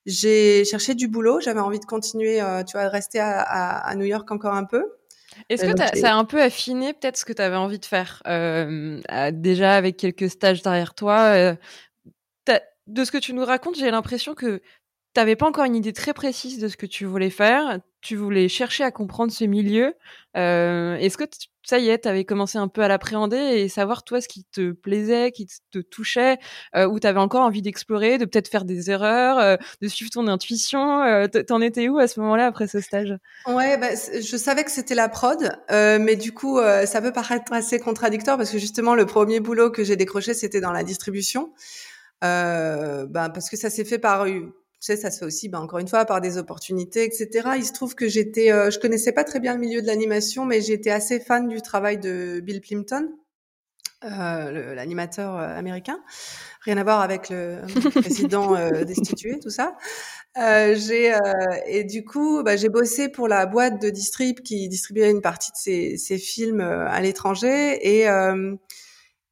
j'ai 0.06 0.64
cherché 0.64 0.94
du 0.94 1.08
boulot. 1.08 1.40
J'avais 1.40 1.60
envie 1.60 1.80
de 1.80 1.84
continuer, 1.84 2.40
euh, 2.40 2.62
tu 2.62 2.76
vois, 2.76 2.86
de 2.86 2.90
rester 2.90 3.18
à, 3.18 3.40
à, 3.40 3.88
à, 3.88 3.94
New 3.96 4.06
York 4.06 4.30
encore 4.30 4.54
un 4.54 4.64
peu. 4.64 4.84
Est-ce 5.48 5.64
que 5.64 5.98
ça 6.00 6.14
a 6.14 6.16
un 6.16 6.24
peu 6.24 6.40
affiné 6.42 6.92
peut-être 6.94 7.16
ce 7.16 7.24
que 7.24 7.32
tu 7.32 7.42
avais 7.42 7.56
envie 7.56 7.78
de 7.78 7.84
faire 7.84 8.22
euh, 8.26 9.00
déjà 9.32 9.74
avec 9.74 9.96
quelques 9.96 10.30
stages 10.30 10.62
derrière 10.62 10.94
toi 10.94 11.54
De 12.88 13.04
ce 13.04 13.12
que 13.12 13.18
tu 13.18 13.34
nous 13.34 13.44
racontes, 13.44 13.76
j'ai 13.76 13.90
l'impression 13.90 14.34
que 14.34 14.60
tu 15.18 15.20
n'avais 15.20 15.34
pas 15.34 15.46
encore 15.46 15.64
une 15.64 15.74
idée 15.74 15.92
très 15.92 16.14
précise 16.14 16.60
de 16.60 16.68
ce 16.68 16.76
que 16.76 16.86
tu 16.86 17.04
voulais 17.04 17.30
faire. 17.30 17.80
Tu 18.02 18.14
voulais 18.14 18.48
chercher 18.48 18.84
à 18.84 18.92
comprendre 18.92 19.32
ce 19.32 19.42
milieu. 19.42 19.94
Euh, 20.36 20.94
Est-ce 20.94 21.18
que 21.18 21.24
ça 21.64 21.80
y 21.80 21.88
est, 21.88 22.02
tu 22.02 22.08
avais 22.08 22.24
commencé 22.24 22.56
un 22.56 22.68
peu 22.68 22.82
à 22.82 22.88
l'appréhender 22.88 23.36
et 23.36 23.68
savoir 23.68 24.04
toi 24.04 24.20
ce 24.20 24.28
qui 24.28 24.44
te 24.44 24.70
plaisait, 24.70 25.32
qui 25.32 25.48
te 25.72 25.80
touchait, 25.80 26.38
euh, 26.76 26.86
ou 26.86 27.00
tu 27.00 27.08
avais 27.08 27.18
encore 27.18 27.42
envie 27.42 27.62
d'explorer, 27.62 28.18
de 28.18 28.26
peut-être 28.26 28.46
faire 28.46 28.64
des 28.64 28.92
erreurs, 28.92 29.40
euh, 29.40 29.56
de 29.82 29.88
suivre 29.88 30.12
ton 30.12 30.28
intuition. 30.28 31.02
Euh, 31.02 31.26
T'en 31.26 31.60
étais 31.60 31.88
où 31.88 31.98
à 31.98 32.06
ce 32.06 32.20
moment-là 32.20 32.46
après 32.46 32.68
ce 32.68 32.78
stage? 32.78 33.12
Ouais, 33.48 33.76
bah, 33.76 33.88
je 33.90 34.36
savais 34.36 34.62
que 34.62 34.70
c'était 34.70 34.94
la 34.94 35.08
prod, 35.08 35.50
euh, 35.72 35.98
mais 36.00 36.14
du 36.14 36.30
coup, 36.30 36.60
ça 36.84 37.02
peut 37.02 37.12
paraître 37.12 37.52
assez 37.52 37.80
contradictoire 37.80 38.36
parce 38.36 38.52
que 38.52 38.58
justement, 38.58 38.94
le 38.94 39.04
premier 39.04 39.40
boulot 39.40 39.72
que 39.72 39.82
j'ai 39.82 39.96
décroché, 39.96 40.32
c'était 40.32 40.60
dans 40.60 40.72
la 40.72 40.84
distribution. 40.84 41.52
Euh, 42.24 43.06
bah, 43.06 43.28
parce 43.28 43.48
que 43.48 43.56
ça 43.56 43.70
s'est 43.70 43.84
fait 43.84 43.98
par 43.98 44.26
tu 44.80 44.86
sais, 44.86 44.96
ça 44.96 45.10
se 45.10 45.18
fait 45.18 45.24
aussi, 45.24 45.48
ben, 45.48 45.58
encore 45.58 45.80
une 45.80 45.88
fois, 45.88 46.04
par 46.04 46.20
des 46.20 46.38
opportunités, 46.38 47.04
etc. 47.04 47.50
Il 47.56 47.64
se 47.64 47.72
trouve 47.72 47.96
que 47.96 48.08
j'étais, 48.08 48.52
euh, 48.52 48.70
je 48.70 48.78
connaissais 48.78 49.12
pas 49.12 49.24
très 49.24 49.40
bien 49.40 49.54
le 49.54 49.60
milieu 49.60 49.82
de 49.82 49.86
l'animation, 49.86 50.44
mais 50.44 50.60
j'étais 50.60 50.90
assez 50.90 51.18
fan 51.18 51.48
du 51.48 51.60
travail 51.62 51.98
de 51.98 52.40
Bill 52.40 52.60
Plimpton, 52.60 53.08
euh, 54.04 54.74
l'animateur 54.76 55.36
euh, 55.36 55.56
américain. 55.56 55.98
Rien 56.60 56.76
à 56.76 56.84
voir 56.84 57.00
avec 57.00 57.30
le 57.30 57.62
président 58.00 58.54
euh, 58.54 58.84
destitué, 58.84 59.40
tout 59.40 59.50
ça. 59.50 59.76
Euh, 60.36 60.76
j'ai 60.76 61.12
et 61.66 61.82
du 61.82 62.04
coup, 62.04 62.44
bah, 62.44 62.54
j'ai 62.54 62.68
bossé 62.68 63.08
pour 63.08 63.26
la 63.26 63.46
boîte 63.46 63.82
de 63.82 63.90
distrib 63.90 64.40
qui 64.40 64.68
distribuait 64.68 65.10
une 65.10 65.22
partie 65.22 65.50
de 65.50 65.56
ces, 65.56 65.96
ces 65.96 66.18
films 66.18 66.60
à 66.60 67.00
l'étranger 67.00 67.78
et 67.82 68.06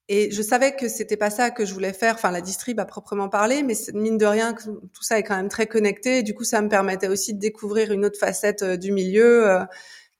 et 0.08 0.30
je 0.30 0.40
savais 0.40 0.76
que 0.76 0.88
c'était 0.88 1.16
pas 1.16 1.30
ça 1.30 1.50
que 1.50 1.64
je 1.64 1.74
voulais 1.74 1.92
faire, 1.92 2.14
enfin 2.14 2.30
la 2.30 2.40
distrib 2.40 2.78
à 2.78 2.84
proprement 2.84 3.28
parler, 3.28 3.64
mais 3.64 3.74
mine 3.92 4.18
de 4.18 4.26
rien, 4.26 4.54
tout 4.54 5.02
ça 5.02 5.18
est 5.18 5.24
quand 5.24 5.34
même 5.34 5.48
très 5.48 5.66
connecté. 5.66 6.18
Et 6.18 6.22
du 6.22 6.32
coup, 6.32 6.44
ça 6.44 6.62
me 6.62 6.68
permettait 6.68 7.08
aussi 7.08 7.34
de 7.34 7.40
découvrir 7.40 7.90
une 7.90 8.04
autre 8.04 8.18
facette 8.18 8.62
euh, 8.62 8.76
du 8.76 8.92
milieu 8.92 9.50
euh, 9.50 9.64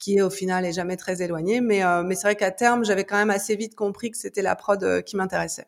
qui 0.00 0.20
au 0.20 0.30
final 0.30 0.64
est 0.64 0.72
jamais 0.72 0.96
très 0.96 1.22
éloignée. 1.22 1.60
Mais, 1.60 1.84
euh, 1.84 2.02
mais 2.02 2.16
c'est 2.16 2.26
vrai 2.26 2.34
qu'à 2.34 2.50
terme, 2.50 2.84
j'avais 2.84 3.04
quand 3.04 3.16
même 3.16 3.30
assez 3.30 3.54
vite 3.54 3.76
compris 3.76 4.10
que 4.10 4.18
c'était 4.18 4.42
la 4.42 4.56
prod 4.56 5.02
qui 5.04 5.16
m'intéressait. 5.16 5.66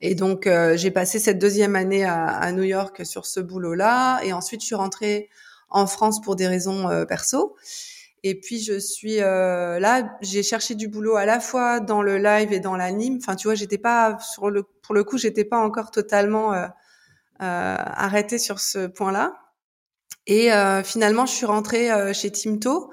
Et 0.00 0.14
donc, 0.14 0.48
j'ai 0.76 0.90
passé 0.90 1.18
cette 1.18 1.38
deuxième 1.38 1.76
année 1.76 2.04
à, 2.04 2.50
New 2.52 2.62
York 2.62 3.04
sur 3.04 3.26
ce 3.26 3.40
boulot-là. 3.40 4.20
Et 4.22 4.32
ensuite, 4.32 4.60
je 4.60 4.66
suis 4.66 4.74
rentrée 4.76 5.28
en 5.68 5.86
France 5.86 6.22
pour 6.22 6.36
des 6.36 6.46
raisons 6.46 7.04
perso. 7.06 7.56
Et 8.22 8.40
puis 8.40 8.60
je 8.60 8.78
suis 8.78 9.20
euh, 9.22 9.78
là, 9.78 10.16
j'ai 10.20 10.42
cherché 10.42 10.74
du 10.74 10.88
boulot 10.88 11.16
à 11.16 11.24
la 11.24 11.40
fois 11.40 11.80
dans 11.80 12.02
le 12.02 12.18
live 12.18 12.52
et 12.52 12.60
dans 12.60 12.76
l'anime. 12.76 13.18
Enfin, 13.20 13.36
tu 13.36 13.48
vois, 13.48 13.54
j'étais 13.54 13.78
pas 13.78 14.18
sur 14.20 14.50
le 14.50 14.64
pour 14.82 14.94
le 14.94 15.04
coup, 15.04 15.18
j'étais 15.18 15.44
pas 15.44 15.58
encore 15.58 15.90
totalement 15.90 16.52
euh, 16.54 16.66
euh, 17.40 17.76
arrêtée 17.78 18.38
sur 18.38 18.58
ce 18.58 18.88
point-là. 18.88 19.32
Et 20.26 20.52
euh, 20.52 20.82
finalement, 20.82 21.24
je 21.24 21.32
suis 21.32 21.46
rentrée 21.46 21.88
euh, 21.92 22.12
chez 22.12 22.32
Timto, 22.32 22.90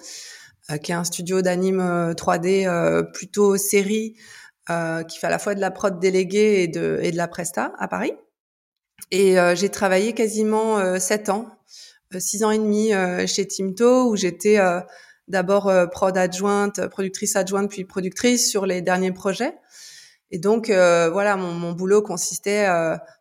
qui 0.84 0.92
est 0.92 0.96
un 0.96 1.04
studio 1.04 1.42
d'anime 1.42 1.82
3D 2.14 3.12
plutôt 3.12 3.58
série, 3.58 4.16
qui 4.68 5.20
fait 5.20 5.28
à 5.28 5.30
la 5.30 5.40
fois 5.40 5.56
de 5.56 5.62
la 5.62 5.72
prod 5.72 6.00
déléguée 6.00 6.64
et 6.64 6.68
de 6.68 7.00
et 7.02 7.12
de 7.12 7.18
la 7.18 7.28
presta 7.28 7.74
à 7.78 7.88
Paris. 7.88 8.14
Et 9.12 9.36
j'ai 9.54 9.70
travaillé 9.70 10.14
quasiment 10.14 11.00
sept 11.00 11.30
ans, 11.30 11.48
six 12.18 12.44
ans 12.44 12.50
et 12.50 12.58
demi 12.58 12.94
chez 13.28 13.48
Timto, 13.48 14.10
où 14.10 14.16
j'étais 14.16 14.60
d'abord 15.28 15.72
prod 15.92 16.18
adjointe, 16.18 16.88
productrice 16.88 17.36
adjointe, 17.36 17.70
puis 17.70 17.86
productrice 17.86 18.50
sur 18.50 18.66
les 18.66 18.82
derniers 18.82 19.12
projets. 19.12 19.54
Et 20.32 20.40
donc 20.40 20.68
voilà, 20.68 21.36
mon, 21.36 21.54
mon, 21.54 21.72
boulot 21.74 22.02
consistait, 22.02 22.68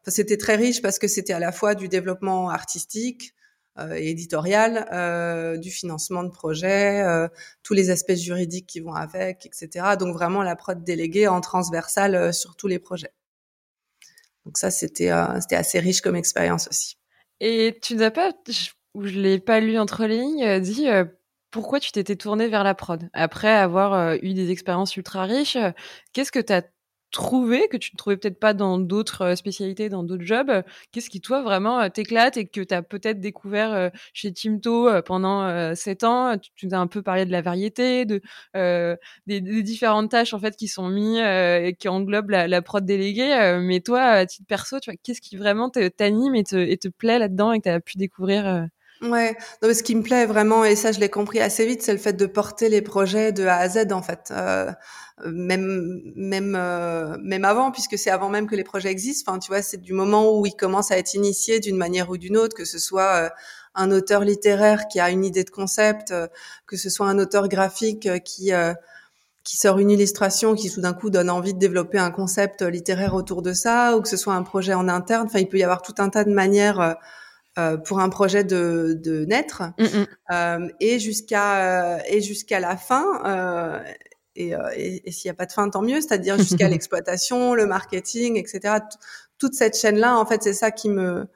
c'était 0.07 0.37
très 0.37 0.57
riche 0.57 0.83
parce 0.83 0.99
que 0.99 1.09
c'était 1.09 1.33
à 1.33 1.39
la 1.39 1.53
fois 1.53 1.75
du 1.75 1.89
développement 1.89 2.51
artistique, 2.51 3.35
euh, 3.77 3.95
éditorial, 3.95 4.87
euh, 4.93 5.57
du 5.57 5.69
financement 5.69 6.23
de 6.23 6.29
projets, 6.29 7.03
euh, 7.03 7.27
tous 7.65 7.75
les 7.75 7.91
aspects 7.91 8.15
juridiques 8.15 8.69
qui 8.69 8.79
vont 8.79 8.95
avec, 8.95 9.47
etc. 9.47 9.97
Donc 9.99 10.15
vraiment 10.15 10.45
la 10.45 10.55
prod 10.55 10.85
déléguée 10.85 11.27
en 11.27 11.41
transversale 11.41 12.33
sur 12.33 12.55
tous 12.55 12.69
les 12.69 12.79
projets. 12.79 13.13
Donc 14.47 14.59
ça, 14.59 14.71
c'était 14.71 15.11
c'était 15.41 15.57
assez 15.57 15.81
riche 15.81 16.03
comme 16.03 16.15
expérience 16.15 16.69
aussi. 16.69 16.99
Et 17.41 17.77
tu 17.83 17.97
n'as 17.97 18.13
pas, 18.13 18.33
ou 18.95 19.07
je 19.07 19.19
l'ai 19.19 19.41
pas 19.41 19.59
lu 19.59 19.77
entre 19.77 20.07
les 20.07 20.19
lignes, 20.19 20.61
dit 20.61 20.87
pourquoi 21.55 21.79
tu 21.79 21.93
t'étais 21.93 22.17
tournée 22.17 22.49
vers 22.49 22.65
la 22.65 22.75
prod? 22.75 23.09
Après 23.13 23.49
avoir 23.49 24.15
eu 24.23 24.35
des 24.35 24.51
expériences 24.51 24.97
ultra 24.97 25.23
riches. 25.23 25.57
Qu'est-ce 26.13 26.33
que 26.33 26.41
tu 26.41 26.53
as 26.53 26.63
trouver 27.13 27.69
que 27.69 27.77
tu 27.77 27.93
ne 27.95 27.97
trouvais 27.97 28.17
peut-être 28.17 28.41
pas 28.41 28.55
dans 28.55 28.77
d'autres 28.77 29.23
euh, 29.23 29.37
spécialités, 29.37 29.89
dans 29.89 30.03
d'autres 30.03 30.25
jobs? 30.25 30.65
Qu'est-ce 30.91 31.09
qui, 31.09 31.21
toi, 31.21 31.43
vraiment 31.43 31.81
euh, 31.81 31.89
t'éclate 31.89 32.37
et 32.37 32.47
que 32.47 32.61
tu 32.61 32.75
as 32.75 32.83
peut-être 32.83 33.21
découvert 33.21 33.73
euh, 33.73 33.89
chez 34.15 34.33
Timto 34.33 34.91
pendant 35.03 35.75
sept 35.77 36.03
ans? 36.03 36.37
Tu 36.57 36.67
nous 36.67 36.75
as 36.75 36.79
un 36.79 36.89
peu 36.89 37.03
parlé 37.03 37.25
de 37.25 37.31
la 37.31 37.41
variété, 37.41 38.05
de 38.05 38.21
des, 39.27 39.41
différentes 39.63 40.11
tâches 40.11 40.35
en 40.35 40.41
fait 40.41 40.57
qui 40.57 40.67
sont 40.67 40.89
mises 40.89 41.21
et 41.21 41.77
qui 41.79 41.89
englobent 41.89 42.31
la, 42.31 42.63
prod 42.63 42.85
déléguée. 42.85 43.59
mais 43.63 43.81
toi, 43.81 44.03
à 44.03 44.27
titre 44.27 44.47
perso, 44.49 44.79
qu'est-ce 45.05 45.21
qui 45.21 45.37
vraiment 45.37 45.71
t'anime 45.71 46.35
et 46.35 46.43
te, 46.43 46.57
et 46.57 46.77
te 46.79 46.89
plaît 46.89 47.21
là-dedans 47.21 47.53
et 47.53 47.59
que 47.59 47.65
tu 47.65 47.69
as 47.69 47.81
pu 47.81 47.97
découvrir 47.99 48.67
Ouais, 49.05 49.37
non, 49.61 49.69
mais 49.69 49.75
ce 49.75 49.83
qui 49.83 49.95
me 49.95 50.03
plaît 50.03 50.25
vraiment, 50.25 50.65
et 50.65 50.77
ça 50.77 50.91
je 50.91 50.99
l'ai 50.99 51.11
compris 51.11 51.41
assez 51.41 51.67
vite, 51.67 51.83
c'est 51.83 51.93
le 51.93 51.99
fait 51.99 52.15
de 52.15 52.27
porter 52.27 52.69
les 52.71 52.81
projets 52.81 53.33
de 53.33 53.45
A 53.45 53.57
à 53.57 53.69
Z 53.69 53.93
en 53.93 54.01
fait. 54.03 54.31
Euh, 54.31 54.71
même 55.27 56.01
même 56.17 56.55
euh, 56.57 57.17
même 57.23 57.45
avant 57.45 57.71
puisque 57.71 57.97
c'est 57.99 58.11
avant 58.11 58.29
même 58.31 58.49
que 58.49 58.57
les 58.57 58.65
projets 58.65 58.91
existent. 58.91 59.31
Enfin 59.31 59.39
tu 59.39 59.49
vois 59.49 59.63
c'est 59.63 59.81
du 59.81 59.93
moment 59.93 60.37
où 60.39 60.47
ils 60.47 60.57
commencent 60.57 60.91
à 60.91 60.99
être 60.99 61.15
initiés 61.15 61.61
d'une 61.61 61.77
manière 61.77 62.11
ou 62.11 62.17
d'une 62.17 62.37
autre 62.37 62.57
que 62.57 62.65
ce 62.65 62.79
soit 62.79 63.27
euh, 63.27 63.29
un 63.75 63.91
auteur 63.93 64.23
littéraire 64.25 64.89
qui 64.89 64.99
a 65.01 65.11
une 65.11 65.25
idée 65.25 65.45
de 65.45 65.51
concept 65.51 66.11
euh, 66.11 66.27
que 66.67 66.77
ce 66.77 66.91
soit 66.91 67.07
un 67.07 67.19
auteur 67.19 67.49
graphique 67.49 68.09
qui 68.25 68.51
qui 69.45 69.57
sort 69.59 69.79
une 69.79 69.91
illustration 69.91 70.55
qui 70.55 70.71
d'un 70.81 70.95
coup 70.95 71.11
donne 71.11 71.31
envie 71.31 71.55
de 71.55 71.59
développer 71.59 71.99
un 71.99 72.11
concept 72.11 72.63
littéraire 72.63 73.15
autour 73.15 73.43
de 73.43 73.53
ça 73.53 73.97
ou 73.97 74.01
que 74.03 74.09
ce 74.09 74.17
soit 74.17 74.35
un 74.35 74.43
projet 74.43 74.75
en 74.75 74.89
interne. 74.89 75.27
Enfin 75.27 75.39
il 75.41 75.49
peut 75.49 75.59
y 75.59 75.63
avoir 75.63 75.83
tout 75.83 75.95
un 75.99 76.09
tas 76.09 76.25
de 76.25 76.33
manières 76.33 76.97
euh, 77.59 77.77
pour 77.77 78.01
un 78.01 78.09
projet 78.09 78.45
de, 78.45 78.99
de 79.03 79.25
naître 79.25 79.63
mm, 79.79 79.85
mm. 79.85 80.07
euh, 80.33 80.69
et 80.81 80.99
jusqu'à 80.99 82.05
et 82.09 82.21
jusqu'à 82.21 82.61
la 82.61 82.77
fin 82.77 83.05
euh, 83.25 83.81
et, 84.37 84.55
euh, 84.55 84.71
et, 84.75 85.09
et 85.09 85.13
s'il 85.13 85.29
n'y 85.29 85.33
a 85.33 85.35
pas 85.35 85.47
de 85.47 85.53
fin, 85.53 85.69
tant 85.69 85.83
mieux, 85.83 86.01
c'est-à-dire 86.01 86.39
jusqu'à 86.39 86.69
l'exploitation, 86.69 87.55
le 87.55 87.67
marketing, 87.67 88.37
etc. 88.37 88.77
toute 89.39 89.55
cette 89.55 89.77
chaîne-là, 89.77 90.19
en 90.19 90.27
fait, 90.27 90.43
c'est 90.43 90.55
ça 90.55 90.71
qui 90.71 90.89
me 90.89 91.27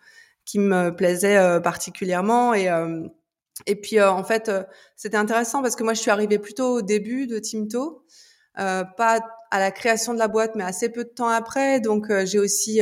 qui 0.44 0.58
me 0.58 0.94
plaisait 0.94 1.37
euh, 1.37 1.60
particulièrement 1.60 2.54
et 2.54 2.70
euh, 2.70 3.06
et 3.66 3.75
puis 3.75 4.00
en 4.00 4.22
fait, 4.22 4.52
c'était 4.94 5.16
intéressant 5.16 5.62
parce 5.62 5.75
que 5.75 5.82
moi, 5.82 5.92
je 5.92 6.00
suis 6.00 6.12
arrivée 6.12 6.38
plutôt 6.38 6.76
au 6.76 6.82
début 6.82 7.26
de 7.26 7.40
Timto, 7.40 8.04
pas 8.54 9.20
à 9.50 9.58
la 9.58 9.72
création 9.72 10.14
de 10.14 10.18
la 10.20 10.28
boîte, 10.28 10.54
mais 10.54 10.62
assez 10.62 10.90
peu 10.90 11.02
de 11.02 11.08
temps 11.08 11.26
après. 11.26 11.80
Donc, 11.80 12.06
j'ai 12.25 12.38
aussi 12.38 12.80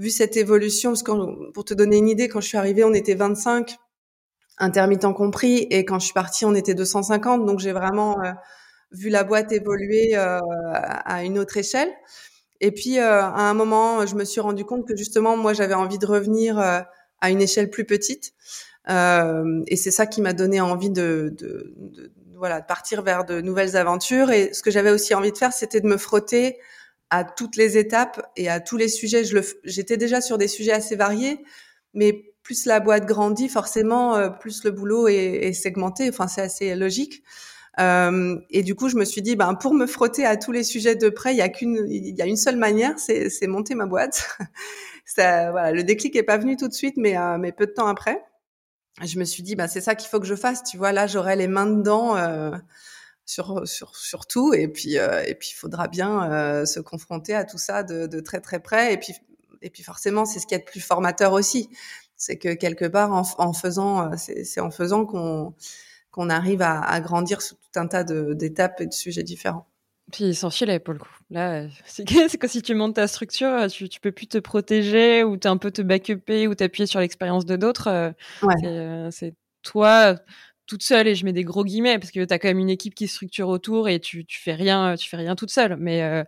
vu 0.00 0.10
cette 0.10 0.36
évolution. 0.36 0.90
Parce 0.90 1.02
que 1.02 1.50
pour 1.52 1.64
te 1.64 1.74
donner 1.74 1.98
une 1.98 2.08
idée, 2.08 2.28
quand 2.28 2.40
je 2.40 2.48
suis 2.48 2.58
arrivée, 2.58 2.84
on 2.84 2.94
était 2.94 3.14
25, 3.14 3.76
intermittents 4.58 5.12
compris, 5.14 5.66
et 5.70 5.84
quand 5.84 5.98
je 5.98 6.06
suis 6.06 6.14
partie, 6.14 6.44
on 6.44 6.54
était 6.54 6.74
250. 6.74 7.44
Donc, 7.46 7.60
j'ai 7.60 7.72
vraiment 7.72 8.16
vu 8.92 9.08
la 9.08 9.24
boîte 9.24 9.52
évoluer 9.52 10.16
euh, 10.16 10.40
à 10.42 11.22
une 11.24 11.38
autre 11.38 11.56
échelle. 11.56 11.90
Et 12.60 12.72
puis, 12.72 12.98
euh, 12.98 13.22
à 13.22 13.42
un 13.42 13.54
moment, 13.54 14.04
je 14.06 14.14
me 14.14 14.24
suis 14.24 14.40
rendu 14.40 14.64
compte 14.64 14.86
que 14.86 14.96
justement, 14.96 15.36
moi, 15.36 15.52
j'avais 15.52 15.74
envie 15.74 15.98
de 15.98 16.06
revenir 16.06 16.58
euh, 16.58 16.80
à 17.20 17.30
une 17.30 17.40
échelle 17.40 17.70
plus 17.70 17.84
petite. 17.84 18.32
et 18.88 19.76
c'est 19.76 19.90
ça 19.90 20.06
qui 20.06 20.20
m'a 20.20 20.32
donné 20.32 20.60
envie 20.60 20.90
de, 20.90 21.34
de, 21.38 21.74
de, 21.76 22.12
voilà, 22.36 22.60
de 22.60 22.66
partir 22.66 23.02
vers 23.02 23.24
de 23.24 23.40
nouvelles 23.40 23.76
aventures. 23.76 24.30
Et 24.30 24.52
ce 24.52 24.62
que 24.62 24.70
j'avais 24.70 24.90
aussi 24.90 25.14
envie 25.14 25.32
de 25.32 25.38
faire, 25.38 25.52
c'était 25.52 25.80
de 25.80 25.86
me 25.86 25.96
frotter 25.96 26.58
à 27.10 27.24
toutes 27.24 27.56
les 27.56 27.76
étapes 27.76 28.22
et 28.36 28.48
à 28.48 28.60
tous 28.60 28.76
les 28.76 28.88
sujets. 28.88 29.24
Je 29.24 29.38
j'étais 29.64 29.96
déjà 29.96 30.20
sur 30.20 30.38
des 30.38 30.48
sujets 30.48 30.72
assez 30.72 30.96
variés, 30.96 31.44
mais 31.94 32.32
plus 32.42 32.66
la 32.66 32.80
boîte 32.80 33.06
grandit, 33.06 33.48
forcément, 33.48 34.30
plus 34.40 34.64
le 34.64 34.70
boulot 34.70 35.08
est, 35.08 35.46
est 35.46 35.52
segmenté. 35.52 36.08
Enfin, 36.08 36.26
c'est 36.28 36.40
assez 36.40 36.74
logique. 36.74 37.22
Euh, 37.78 38.38
et 38.50 38.62
du 38.62 38.74
coup, 38.74 38.88
je 38.88 38.96
me 38.96 39.04
suis 39.04 39.22
dit, 39.22 39.36
ben, 39.36 39.54
pour 39.54 39.74
me 39.74 39.86
frotter 39.86 40.26
à 40.26 40.36
tous 40.36 40.52
les 40.52 40.64
sujets 40.64 40.96
de 40.96 41.08
près, 41.08 41.32
il 41.32 41.38
y 41.38 41.42
a 41.42 41.48
qu'une, 41.48 41.86
il 41.88 42.16
y 42.16 42.22
a 42.22 42.26
une 42.26 42.36
seule 42.36 42.56
manière, 42.56 42.98
c'est, 42.98 43.30
c'est 43.30 43.46
monter 43.46 43.74
ma 43.74 43.86
boîte. 43.86 44.36
ça, 45.04 45.50
voilà, 45.50 45.72
le 45.72 45.82
déclic 45.84 46.16
est 46.16 46.22
pas 46.22 46.36
venu 46.36 46.56
tout 46.56 46.68
de 46.68 46.74
suite, 46.74 46.96
mais, 46.96 47.16
euh, 47.16 47.38
mais 47.38 47.52
peu 47.52 47.66
de 47.66 47.72
temps 47.72 47.86
après, 47.86 48.22
je 49.02 49.18
me 49.18 49.24
suis 49.24 49.42
dit, 49.42 49.54
ben, 49.54 49.68
c'est 49.68 49.80
ça 49.80 49.94
qu'il 49.94 50.08
faut 50.08 50.20
que 50.20 50.26
je 50.26 50.34
fasse. 50.34 50.62
Tu 50.64 50.76
vois, 50.76 50.92
là, 50.92 51.06
j'aurai 51.06 51.36
les 51.36 51.48
mains 51.48 51.66
dedans. 51.66 52.16
Euh, 52.16 52.50
sur, 53.30 53.66
sur, 53.68 53.94
sur 53.96 54.26
tout 54.26 54.54
et 54.54 54.68
puis 54.68 54.98
euh, 54.98 55.22
et 55.26 55.34
puis 55.34 55.50
il 55.52 55.56
faudra 55.56 55.88
bien 55.88 56.30
euh, 56.30 56.64
se 56.64 56.80
confronter 56.80 57.34
à 57.34 57.44
tout 57.44 57.58
ça 57.58 57.82
de, 57.82 58.06
de 58.06 58.20
très 58.20 58.40
très 58.40 58.60
près 58.60 58.92
et 58.92 58.96
puis 58.96 59.14
et 59.62 59.70
puis 59.70 59.82
forcément 59.82 60.24
c'est 60.24 60.40
ce 60.40 60.46
qui 60.46 60.54
est 60.54 60.58
le 60.58 60.64
plus 60.64 60.80
formateur 60.80 61.32
aussi 61.32 61.68
c'est 62.16 62.36
que 62.36 62.54
quelque 62.54 62.86
part 62.86 63.12
en, 63.12 63.22
en 63.38 63.52
faisant 63.52 64.16
c'est, 64.16 64.44
c'est 64.44 64.60
en 64.60 64.70
faisant 64.70 65.06
qu'on 65.06 65.54
qu'on 66.10 66.28
arrive 66.28 66.62
à, 66.62 66.80
à, 66.80 67.00
grandir 67.00 67.40
sous 67.40 67.54
tout 67.54 67.78
un 67.78 67.86
tas 67.86 68.04
d'étapes 68.04 68.80
et 68.80 68.86
de 68.86 68.92
sujets 68.92 69.22
différents. 69.22 69.66
Puis 70.12 70.34
sans 70.34 70.50
filet 70.50 70.80
pour 70.80 70.94
le 70.94 70.98
coup. 70.98 71.08
Là, 71.30 71.66
c'est 71.86 72.04
que 72.04 72.48
si 72.48 72.62
tu 72.62 72.74
montes 72.74 72.96
ta 72.96 73.06
structure, 73.06 73.66
tu, 73.70 73.88
tu 73.88 74.00
peux 74.00 74.12
plus 74.12 74.26
te 74.26 74.38
protéger 74.38 75.22
ou 75.22 75.38
un 75.44 75.56
peu 75.56 75.70
te 75.70 75.82
backuper 75.82 76.48
ou 76.48 76.54
t'appuyer 76.54 76.86
sur 76.86 77.00
l'expérience 77.00 77.46
de 77.46 77.56
d'autres. 77.56 77.88
Euh, 77.88 78.10
ouais. 78.42 78.54
Euh, 78.64 79.08
c'est 79.10 79.34
toi 79.62 80.16
toute 80.70 80.84
seule 80.84 81.08
et 81.08 81.16
je 81.16 81.24
mets 81.24 81.32
des 81.32 81.42
gros 81.42 81.64
guillemets 81.64 81.98
parce 81.98 82.12
que 82.12 82.24
tu 82.24 82.32
as 82.32 82.38
quand 82.38 82.46
même 82.46 82.60
une 82.60 82.70
équipe 82.70 82.94
qui 82.94 83.08
structure 83.08 83.48
autour 83.48 83.88
et 83.88 83.98
tu, 83.98 84.24
tu 84.24 84.40
fais 84.40 84.54
rien 84.54 84.94
tu 84.94 85.10
fais 85.10 85.16
rien 85.16 85.34
toute 85.34 85.50
seule 85.50 85.76
mais 85.76 86.02
euh, 86.04 86.22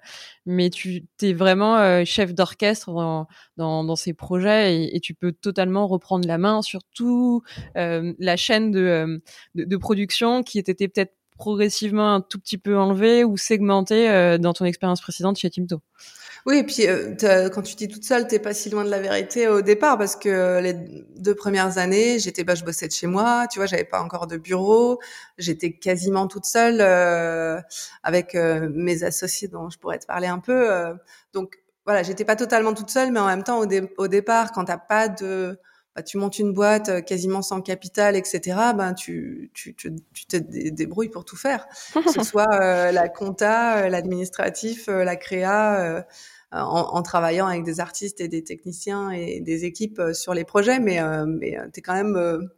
mais 0.46 0.68
tu 0.68 1.04
es 1.22 1.32
vraiment 1.32 1.76
euh, 1.76 2.02
chef 2.04 2.34
d'orchestre 2.34 2.90
dans, 2.90 3.28
dans, 3.56 3.84
dans, 3.84 3.94
ces 3.94 4.14
projets 4.14 4.74
et, 4.74 4.96
et, 4.96 5.00
tu 5.00 5.14
peux 5.14 5.30
totalement 5.30 5.86
reprendre 5.86 6.26
la 6.26 6.38
main 6.38 6.60
sur 6.60 6.80
tout 6.92 7.42
euh, 7.76 8.12
la 8.18 8.36
chaîne 8.36 8.72
de, 8.72 9.22
de, 9.54 9.64
de, 9.64 9.76
production 9.76 10.42
qui 10.42 10.58
était 10.58 10.74
peut-être 10.74 11.14
progressivement 11.38 12.12
un 12.14 12.20
tout 12.20 12.40
petit 12.40 12.58
peu 12.58 12.76
enlevée 12.76 13.22
ou 13.22 13.36
segmentée 13.36 14.38
dans 14.38 14.52
ton 14.52 14.64
expérience 14.64 15.00
précédente 15.00 15.38
chez 15.38 15.50
Timto. 15.50 15.80
Oui, 16.46 16.58
et 16.58 16.64
puis 16.64 16.88
euh, 16.88 17.48
quand 17.50 17.62
tu 17.62 17.76
dis 17.76 17.86
toute 17.88 18.02
seule, 18.04 18.26
t'es 18.26 18.40
pas 18.40 18.52
si 18.52 18.68
loin 18.68 18.84
de 18.84 18.90
la 18.90 18.98
vérité 19.00 19.46
au 19.46 19.62
départ 19.62 19.96
parce 19.96 20.16
que 20.16 20.60
les 20.60 20.72
deux 20.74 21.34
premières 21.36 21.78
années, 21.78 22.18
j'étais, 22.18 22.42
bah, 22.42 22.56
je 22.56 22.64
bossais 22.64 22.88
de 22.88 22.92
chez 22.92 23.06
moi, 23.06 23.46
tu 23.50 23.60
vois, 23.60 23.66
j'avais 23.66 23.84
pas 23.84 24.02
encore 24.02 24.26
de 24.26 24.36
bureau, 24.36 24.98
j'étais 25.38 25.72
quasiment 25.72 26.26
toute 26.26 26.44
seule 26.44 26.80
euh, 26.80 27.60
avec 28.02 28.34
euh, 28.34 28.68
mes 28.72 29.04
associés 29.04 29.46
dont 29.46 29.70
je 29.70 29.78
pourrais 29.78 29.98
te 30.00 30.06
parler 30.06 30.26
un 30.26 30.40
peu. 30.40 30.68
donc 31.32 31.58
voilà, 31.84 32.02
j'étais 32.02 32.24
pas 32.24 32.36
totalement 32.36 32.74
toute 32.74 32.90
seule, 32.90 33.12
mais 33.12 33.20
en 33.20 33.26
même 33.26 33.42
temps 33.44 33.60
au, 33.60 33.66
au 33.98 34.08
départ, 34.08 34.52
quand 34.52 34.64
t'as 34.64 34.78
pas 34.78 35.08
de 35.08 35.58
bah, 35.94 36.02
tu 36.02 36.16
montes 36.16 36.38
une 36.38 36.52
boîte 36.52 37.04
quasiment 37.04 37.42
sans 37.42 37.60
capital, 37.60 38.16
etc. 38.16 38.40
Ben 38.76 38.94
tu, 38.94 39.50
tu, 39.52 39.74
tu, 39.74 39.92
tu 40.14 40.26
te 40.26 40.36
débrouilles 40.36 41.10
pour 41.10 41.24
tout 41.24 41.36
faire, 41.36 41.66
que 41.94 42.10
ce 42.10 42.22
soit 42.22 42.92
la 42.92 43.08
compta, 43.08 43.88
l'administratif, 43.88 44.86
la 44.88 45.16
créa, 45.16 45.82
euh, 45.82 46.02
en, 46.52 46.96
en, 46.96 47.02
travaillant 47.02 47.46
avec 47.46 47.64
des 47.64 47.80
artistes 47.80 48.20
et 48.20 48.28
des 48.28 48.44
techniciens 48.44 49.10
et 49.10 49.40
des 49.40 49.64
équipes 49.64 49.98
euh, 49.98 50.12
sur 50.12 50.34
les 50.34 50.44
projets, 50.44 50.80
mais, 50.80 51.00
euh, 51.00 51.24
mais 51.26 51.56
t'es 51.72 51.80
quand 51.80 51.94
même 51.94 52.48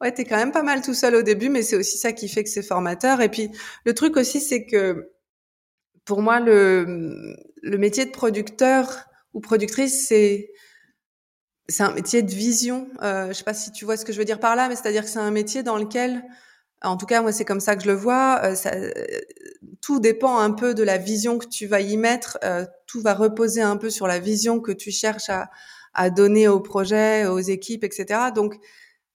ouais, 0.00 0.12
t'es 0.12 0.24
quand 0.24 0.36
même 0.36 0.52
pas 0.52 0.62
mal 0.62 0.82
tout 0.82 0.94
seul 0.94 1.14
au 1.14 1.22
début, 1.22 1.48
mais 1.48 1.62
c'est 1.62 1.76
aussi 1.76 1.98
ça 1.98 2.12
qui 2.12 2.28
fait 2.28 2.44
que 2.44 2.50
c'est 2.50 2.62
formateur. 2.62 3.20
Et 3.20 3.28
puis 3.28 3.50
le 3.84 3.94
truc 3.94 4.16
aussi, 4.16 4.40
c'est 4.40 4.66
que 4.66 5.10
pour 6.04 6.22
moi, 6.22 6.40
le, 6.40 7.36
le 7.62 7.78
métier 7.78 8.04
de 8.06 8.10
producteur 8.10 9.06
ou 9.34 9.40
productrice, 9.40 10.06
c'est 10.08 10.50
c'est 11.68 11.82
un 11.82 11.92
métier 11.92 12.22
de 12.22 12.30
vision. 12.30 12.88
Euh, 13.02 13.28
je 13.28 13.32
sais 13.34 13.44
pas 13.44 13.54
si 13.54 13.72
tu 13.72 13.84
vois 13.84 13.96
ce 13.96 14.04
que 14.04 14.12
je 14.12 14.18
veux 14.18 14.24
dire 14.24 14.40
par 14.40 14.56
là, 14.56 14.68
mais 14.68 14.76
c'est-à-dire 14.76 15.04
que 15.04 15.10
c'est 15.10 15.18
un 15.18 15.30
métier 15.30 15.62
dans 15.62 15.76
lequel 15.76 16.24
en 16.82 16.96
tout 16.96 17.06
cas, 17.06 17.22
moi, 17.22 17.32
c'est 17.32 17.44
comme 17.44 17.60
ça 17.60 17.74
que 17.74 17.82
je 17.82 17.88
le 17.88 17.94
vois. 17.94 18.40
Euh, 18.44 18.54
ça, 18.54 18.70
tout 19.80 19.98
dépend 19.98 20.38
un 20.38 20.52
peu 20.52 20.74
de 20.74 20.82
la 20.82 20.96
vision 20.96 21.38
que 21.38 21.46
tu 21.46 21.66
vas 21.66 21.80
y 21.80 21.96
mettre. 21.96 22.38
Euh, 22.44 22.64
tout 22.86 23.00
va 23.00 23.14
reposer 23.14 23.62
un 23.62 23.76
peu 23.76 23.90
sur 23.90 24.06
la 24.06 24.18
vision 24.18 24.60
que 24.60 24.72
tu 24.72 24.90
cherches 24.90 25.28
à, 25.28 25.50
à 25.94 26.10
donner 26.10 26.46
au 26.46 26.60
projet, 26.60 27.26
aux 27.26 27.40
équipes, 27.40 27.82
etc. 27.84 28.30
Donc, 28.34 28.54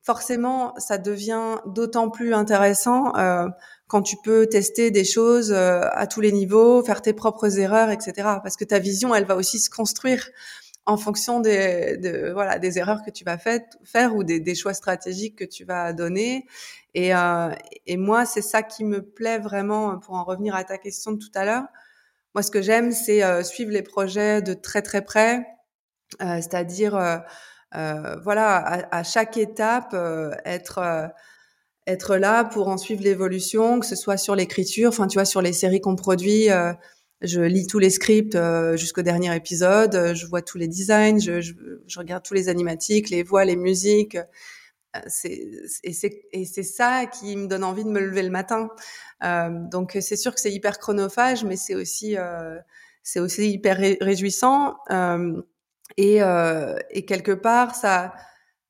forcément, 0.02 0.74
ça 0.78 0.98
devient 0.98 1.58
d'autant 1.66 2.10
plus 2.10 2.34
intéressant 2.34 3.16
euh, 3.16 3.48
quand 3.88 4.02
tu 4.02 4.18
peux 4.24 4.48
tester 4.48 4.92
des 4.92 5.06
choses 5.06 5.52
euh, 5.52 5.82
à 5.94 6.08
tous 6.08 6.20
les 6.20 6.32
niveaux, 6.32 6.84
faire 6.84 7.02
tes 7.02 7.14
propres 7.14 7.60
erreurs, 7.60 7.90
etc. 7.90 8.14
Parce 8.44 8.58
que 8.58 8.66
ta 8.66 8.80
vision, 8.80 9.16
elle 9.16 9.26
va 9.26 9.36
aussi 9.36 9.60
se 9.60 9.70
construire 9.70 10.28
en 10.86 10.98
fonction 10.98 11.40
des, 11.40 11.98
de, 11.98 12.32
voilà, 12.34 12.60
des 12.60 12.78
erreurs 12.78 13.04
que 13.06 13.12
tu 13.12 13.24
vas 13.24 13.38
faire 13.38 14.16
ou 14.16 14.24
des, 14.24 14.40
des, 14.40 14.56
choix 14.56 14.74
stratégiques 14.74 15.38
que 15.38 15.46
tu 15.46 15.64
vas 15.64 15.94
donner. 15.94 16.46
Et, 16.94 17.16
euh, 17.16 17.54
et 17.86 17.98
moi, 17.98 18.26
c'est 18.26 18.42
ça 18.42 18.64
qui 18.64 18.84
me 18.84 19.02
plaît 19.02 19.40
vraiment, 19.40 19.98
pour 20.00 20.16
en 20.16 20.24
revenir 20.24 20.56
à 20.56 20.64
ta 20.64 20.78
question 20.78 21.14
de 21.14 21.18
tout 21.18 21.32
à 21.36 21.46
l'heure. 21.46 21.66
Moi, 22.36 22.44
ce 22.44 22.52
que 22.52 22.62
j'aime, 22.62 22.92
c'est 22.92 23.24
euh, 23.24 23.44
suivre 23.44 23.72
les 23.72 23.84
projets 23.84 24.42
de 24.42 24.54
très 24.54 24.82
très 24.82 25.04
près, 25.04 25.46
euh, 26.22 26.36
c'est-à-dire, 26.38 26.96
euh, 26.96 27.18
euh, 27.76 28.18
voilà, 28.24 28.58
à, 28.58 28.98
à, 29.00 29.04
chaque 29.04 29.38
étape, 29.38 29.96
être 30.46 31.12
être 31.86 32.16
là 32.16 32.46
pour 32.46 32.70
en 32.70 32.78
suivre 32.78 33.04
l'évolution, 33.04 33.80
que 33.80 33.86
ce 33.86 33.96
soit 33.96 34.18
sur 34.18 34.36
l'écriture, 34.36 34.90
enfin, 34.90 35.08
tu 35.08 35.16
vois, 35.18 35.26
sur 35.26 35.42
les 35.42 35.54
séries 35.54 35.82
qu'on 35.82 35.96
produit 35.98 36.48
je 37.24 37.42
lis 37.42 37.68
tous 37.68 37.80
les 37.80 37.90
scripts 37.90 38.36
euh, 38.36 38.78
jusqu'au 38.78 39.02
dernier 39.02 39.36
épisode, 39.36 39.96
euh, 39.96 40.14
je 40.14 40.26
vois 40.28 40.42
tous 40.42 40.58
les 40.58 40.68
designs, 40.68 41.20
je, 41.20 41.42
je, 41.42 41.54
je, 41.88 42.00
regarde 42.00 42.24
tous 42.24 42.34
les 42.34 42.50
animatiques, 42.50 43.10
les 43.10 43.24
voix, 43.24 43.46
les 43.46 43.56
musiques. 43.56 44.18
Euh, 44.96 45.00
et, 45.84 45.94
c'est, 46.46 46.64
ça 46.64 47.06
qui 47.06 47.36
me 47.36 47.48
donne 47.48 47.64
envie 47.64 47.84
de 47.84 47.90
me 47.90 48.00
lever 48.00 48.24
le 48.24 48.30
matin. 48.30 48.70
Euh, 49.24 49.50
donc 49.72 49.98
c'est 50.00 50.18
sûr 50.18 50.34
que 50.34 50.42
c'est 50.42 50.52
hyper 50.52 50.80
chronophage, 50.80 51.44
mais 51.44 51.56
c'est 51.56 51.76
aussi, 51.76 52.18
euh, 52.18 52.60
c'est 53.04 53.20
aussi 53.20 53.52
hyper 53.52 53.78
réjouissant. 54.02 54.78
Et, 55.98 56.18
et, 56.18 57.06
quelque 57.06 57.32
part, 57.32 57.76
ça, 57.76 58.14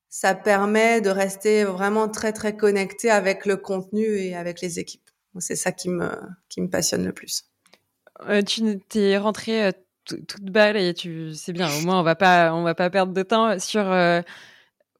ça 0.08 0.34
permet 0.34 1.00
de 1.00 1.10
rester 1.10 1.64
vraiment 1.64 2.08
très 2.08 2.32
très 2.32 2.56
connecté 2.56 3.10
avec 3.10 3.46
le 3.46 3.56
contenu 3.56 4.04
et 4.18 4.36
avec 4.36 4.60
les 4.60 4.78
équipes. 4.78 5.10
C'est 5.38 5.56
ça 5.56 5.72
qui 5.72 5.88
me, 5.90 6.10
qui 6.48 6.60
me 6.60 6.68
passionne 6.68 7.04
le 7.04 7.12
plus. 7.12 7.44
Euh, 8.22 8.42
tu 8.42 8.78
t'es 8.88 9.16
rentrée 9.18 9.66
euh, 9.66 9.72
toute 10.06 10.44
balle 10.44 10.76
et 10.76 10.94
tu 10.94 11.34
c'est 11.34 11.52
bien. 11.52 11.68
Au 11.68 11.80
moins, 11.82 12.00
on 12.00 12.02
va 12.02 12.14
pas, 12.14 12.54
on 12.54 12.62
va 12.62 12.74
pas 12.74 12.90
perdre 12.90 13.12
de 13.12 13.22
temps 13.22 13.58
sur 13.58 13.90
euh, 13.90 14.20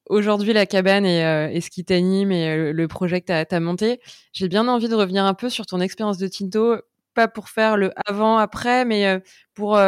aujourd'hui 0.09 0.52
la 0.52 0.66
cabane 0.66 1.06
et, 1.06 1.61
ce 1.61 1.71
qui 1.71 1.85
t'anime 1.85 2.33
et 2.33 2.73
le, 2.73 2.88
projet 2.88 3.21
que 3.21 3.26
tu 3.26 3.54
as, 3.54 3.61
monté. 3.61 4.00
J'ai 4.33 4.49
bien 4.49 4.66
envie 4.68 4.88
de 4.88 4.94
revenir 4.94 5.25
un 5.25 5.35
peu 5.35 5.50
sur 5.50 5.66
ton 5.66 5.80
expérience 5.80 6.18
de 6.18 6.28
Tinto, 6.28 6.76
pas 7.14 7.28
pour 7.28 7.49
faire 7.49 7.76
le 7.76 7.92
avant-après, 8.06 8.85
mais 8.85 9.23
pour 9.54 9.78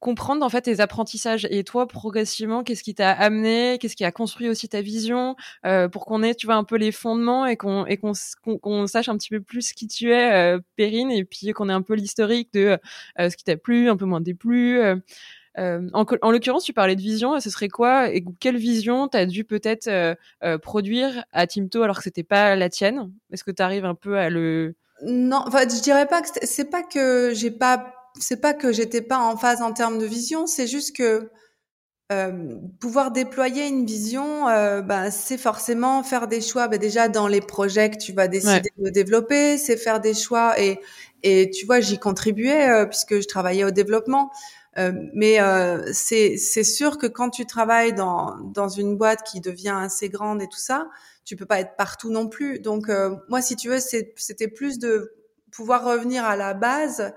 comprendre 0.00 0.44
en 0.44 0.48
fait 0.48 0.62
tes 0.62 0.80
apprentissages. 0.80 1.46
Et 1.50 1.64
toi 1.64 1.86
progressivement 1.88 2.62
qu'est-ce 2.62 2.82
qui 2.82 2.94
t'a 2.94 3.10
amené? 3.10 3.78
Qu'est-ce 3.80 3.96
qui 3.96 4.04
a 4.04 4.12
construit 4.12 4.48
aussi 4.48 4.68
ta 4.68 4.80
vision 4.80 5.36
euh, 5.64 5.88
pour 5.88 6.06
qu'on 6.06 6.22
ait 6.22 6.34
tu 6.34 6.46
vois 6.46 6.56
un 6.56 6.64
peu 6.64 6.76
les 6.76 6.92
fondements 6.92 7.46
et 7.46 7.56
qu'on 7.56 7.86
et 7.86 7.96
qu'on 7.96 8.86
sache 8.86 9.08
un 9.08 9.16
petit 9.16 9.30
peu 9.30 9.40
plus 9.40 9.72
qui 9.72 9.86
tu 9.86 10.12
es 10.12 10.32
euh, 10.32 10.60
Perrine 10.76 11.10
et 11.10 11.24
puis 11.24 11.52
qu'on 11.52 11.68
ait 11.68 11.72
un 11.72 11.82
peu 11.82 11.94
l'historique 11.94 12.52
de 12.52 12.78
euh, 13.18 13.30
ce 13.30 13.36
qui 13.36 13.44
t'a 13.44 13.56
plu 13.56 13.88
un 13.88 13.96
peu 13.96 14.04
moins 14.04 14.20
déplu 14.20 14.78
euh, 14.78 14.96
euh, 15.58 15.88
en, 15.92 16.04
en 16.22 16.30
l'occurrence, 16.30 16.64
tu 16.64 16.72
parlais 16.72 16.96
de 16.96 17.00
vision. 17.00 17.38
Ce 17.40 17.50
serait 17.50 17.68
quoi 17.68 18.10
et 18.10 18.24
quelle 18.40 18.56
vision 18.56 19.08
t'as 19.08 19.26
dû 19.26 19.44
peut-être 19.44 19.88
euh, 19.88 20.58
produire 20.58 21.24
à 21.32 21.46
Timto 21.46 21.82
alors 21.82 21.96
que 21.96 22.02
c'était 22.02 22.22
pas 22.22 22.56
la 22.56 22.68
tienne? 22.68 23.10
Est-ce 23.32 23.44
que 23.44 23.50
tu 23.50 23.62
arrives 23.62 23.84
un 23.84 23.94
peu 23.94 24.18
à 24.18 24.28
le 24.28 24.74
Non, 25.02 25.42
enfin, 25.46 25.62
je 25.62 25.80
dirais 25.82 26.06
pas 26.06 26.22
que 26.22 26.28
c'est 26.42 26.70
pas 26.70 26.82
que 26.82 27.32
j'ai 27.34 27.50
pas 27.50 27.92
c'est 28.18 28.40
pas 28.40 28.54
que 28.54 28.72
j'étais 28.72 29.02
pas 29.02 29.18
en 29.18 29.36
phase 29.36 29.62
en 29.62 29.72
termes 29.72 29.98
de 29.98 30.06
vision, 30.06 30.46
c'est 30.46 30.66
juste 30.66 30.96
que 30.96 31.30
euh, 32.12 32.54
pouvoir 32.78 33.10
déployer 33.10 33.66
une 33.66 33.84
vision, 33.84 34.48
euh, 34.48 34.80
bah, 34.80 35.10
c'est 35.10 35.38
forcément 35.38 36.04
faire 36.04 36.28
des 36.28 36.40
choix. 36.40 36.68
Bah, 36.68 36.78
déjà 36.78 37.08
dans 37.08 37.26
les 37.26 37.40
projets 37.40 37.90
que 37.90 37.96
tu 37.96 38.12
vas 38.12 38.28
décider 38.28 38.70
de 38.78 38.90
développer, 38.90 39.58
c'est 39.58 39.76
faire 39.76 40.00
des 40.00 40.14
choix 40.14 40.60
et 40.60 40.80
et 41.24 41.50
tu 41.50 41.66
vois 41.66 41.80
j'y 41.80 41.98
contribuais 41.98 42.70
euh, 42.70 42.86
puisque 42.86 43.20
je 43.20 43.26
travaillais 43.26 43.64
au 43.64 43.72
développement. 43.72 44.30
Euh, 44.78 44.92
mais 45.14 45.40
euh, 45.40 45.90
c'est 45.92 46.36
c'est 46.36 46.62
sûr 46.62 46.98
que 46.98 47.06
quand 47.06 47.30
tu 47.30 47.44
travailles 47.46 47.92
dans 47.94 48.36
dans 48.38 48.68
une 48.68 48.96
boîte 48.96 49.22
qui 49.24 49.40
devient 49.40 49.76
assez 49.76 50.08
grande 50.08 50.40
et 50.42 50.46
tout 50.48 50.60
ça, 50.60 50.88
tu 51.24 51.34
peux 51.34 51.46
pas 51.46 51.58
être 51.58 51.74
partout 51.76 52.10
non 52.10 52.28
plus. 52.28 52.60
Donc 52.60 52.88
moi 53.28 53.42
si 53.42 53.56
tu 53.56 53.68
veux 53.68 53.80
c'était 53.80 54.48
plus 54.48 54.78
de 54.78 55.12
pouvoir 55.50 55.84
revenir 55.84 56.24
à 56.24 56.36
la 56.36 56.54
base 56.54 57.12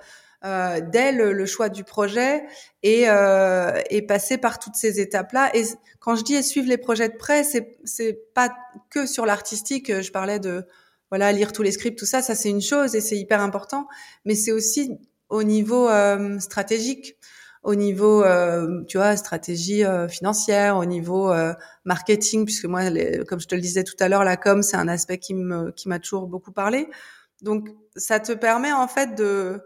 euh, 0.45 0.80
dès 0.82 1.12
le, 1.12 1.45
choix 1.45 1.69
du 1.69 1.84
projet 1.84 2.43
et, 2.84 3.10
euh, 3.10 3.80
et 3.89 4.02
passer 4.02 4.38
par 4.38 4.60
toutes 4.60 4.75
ces 4.75 4.99
étapes-là. 4.99 5.52
Et 5.56 5.63
quand 5.99 6.15
je 6.15 6.23
dis 6.23 6.41
suivre 6.43 6.67
les 6.67 6.78
projets 6.78 7.10
de 7.10 7.17
près, 7.17 7.43
c'est 7.43 7.78
c'est 7.84 8.34
pas 8.34 8.56
que 8.89 9.06
sur 9.06 9.25
l'artistique. 9.25 10.02
Je 10.02 10.12
parlais 10.12 10.39
de 10.39 10.65
voilà 11.12 11.32
lire 11.32 11.52
tous 11.52 11.63
les 11.63 11.71
scripts, 11.71 11.97
tout 11.97 12.06
ça, 12.06 12.21
ça 12.21 12.36
c'est 12.36 12.49
une 12.49 12.62
chose 12.62 12.95
et 12.95 13.02
c'est 13.02 13.17
hyper 13.17 13.41
important, 13.41 13.88
mais 14.25 14.36
c'est 14.36 14.52
aussi 14.52 14.91
au 15.30 15.43
niveau 15.43 15.89
euh, 15.89 16.39
stratégique 16.39 17.17
au 17.63 17.75
niveau, 17.75 18.23
euh, 18.23 18.84
tu 18.88 18.97
vois, 18.97 19.15
stratégie 19.17 19.84
euh, 19.84 20.08
financière, 20.08 20.78
au 20.78 20.86
niveau 20.86 21.32
euh, 21.32 21.54
marketing, 21.84 22.45
puisque 22.45 22.65
moi, 22.65 22.84
comme 23.28 23.39
je 23.39 23.47
te 23.47 23.56
le 23.56 23.62
disais 23.62 23.84
tout 23.84 23.95
à 23.99 24.08
l'heure, 24.08 24.23
la 24.23 24.38
com, 24.38 24.63
c'est 24.63 24.78
un 24.78 24.88
aspect 24.88 25.17
qui 25.17 25.34
me, 25.34 25.71
qui 25.71 25.89
m'a 25.89 25.99
toujours 25.99 26.28
beaucoup 26.28 26.52
parlé. 26.52 26.88
Donc, 27.41 27.69
ça 27.95 28.19
te 28.19 28.32
permet 28.32 28.71
en 28.71 28.88
fait 28.88 29.15
de, 29.15 29.62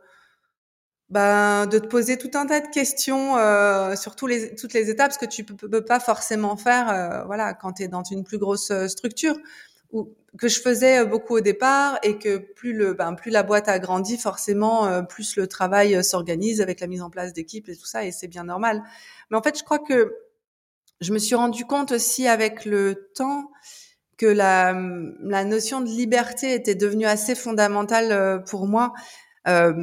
ben, 1.13 1.67
de 1.67 1.78
te 1.78 1.86
poser 1.86 2.17
tout 2.17 2.32
un 2.34 2.47
tas 2.47 2.60
de 2.60 2.69
questions 2.69 3.38
euh, 3.38 3.95
sur 3.95 4.15
tous 4.15 4.26
les, 4.26 4.56
toutes 4.56 4.73
les 4.73 4.89
étapes, 4.89 5.12
ce 5.12 5.19
que 5.19 5.28
tu 5.28 5.43
peux, 5.43 5.54
peux 5.54 5.86
pas 5.86 5.99
forcément 5.99 6.58
faire 6.58 6.89
euh, 6.89 7.23
voilà, 7.26 7.54
quand 7.54 7.73
tu 7.73 7.84
es 7.84 7.88
dans 7.88 8.04
une 8.04 8.23
plus 8.23 8.39
grosse 8.39 8.71
euh, 8.71 8.88
structure, 8.88 9.38
ou, 9.91 10.10
que 10.39 10.47
je 10.47 10.60
faisais 10.60 11.06
beaucoup 11.06 11.36
au 11.36 11.39
départ, 11.39 11.99
et 12.02 12.17
que 12.17 12.38
plus, 12.38 12.73
le, 12.73 12.95
ben, 12.95 13.13
plus 13.13 13.30
la 13.30 13.43
boîte 13.43 13.69
a 13.69 13.78
grandi, 13.78 14.17
forcément, 14.17 14.88
euh, 14.88 15.04
plus 15.04 15.36
le 15.36 15.45
travail 15.45 15.95
euh, 15.95 16.02
s'organise 16.02 16.62
avec 16.62 16.80
la 16.80 16.88
mise 16.88 17.04
en 17.04 17.12
place 17.12 17.32
d'équipes 17.32 17.69
et 17.69 17.76
tout 17.76 17.86
ça, 17.86 18.04
et 18.04 18.12
c'est 18.12 18.28
bien 18.28 18.45
normal. 18.45 18.82
Mais 19.30 19.38
en 19.38 19.43
fait, 19.43 19.56
je 19.56 19.63
crois 19.63 19.78
que 19.78 20.15
je 20.99 21.13
me 21.13 21.19
suis 21.19 21.36
rendu 21.36 21.65
compte 21.65 21.91
aussi 21.91 22.28
avec 22.28 22.65
le 22.65 23.12
temps 23.13 23.52
que 24.17 24.26
la, 24.26 24.73
la 25.19 25.45
notion 25.45 25.80
de 25.82 25.89
liberté 25.89 26.56
était 26.56 26.73
devenue 26.73 27.06
assez 27.06 27.36
fondamentale 27.36 28.43
pour 28.45 28.65
moi. 28.65 28.93
Euh, 29.47 29.73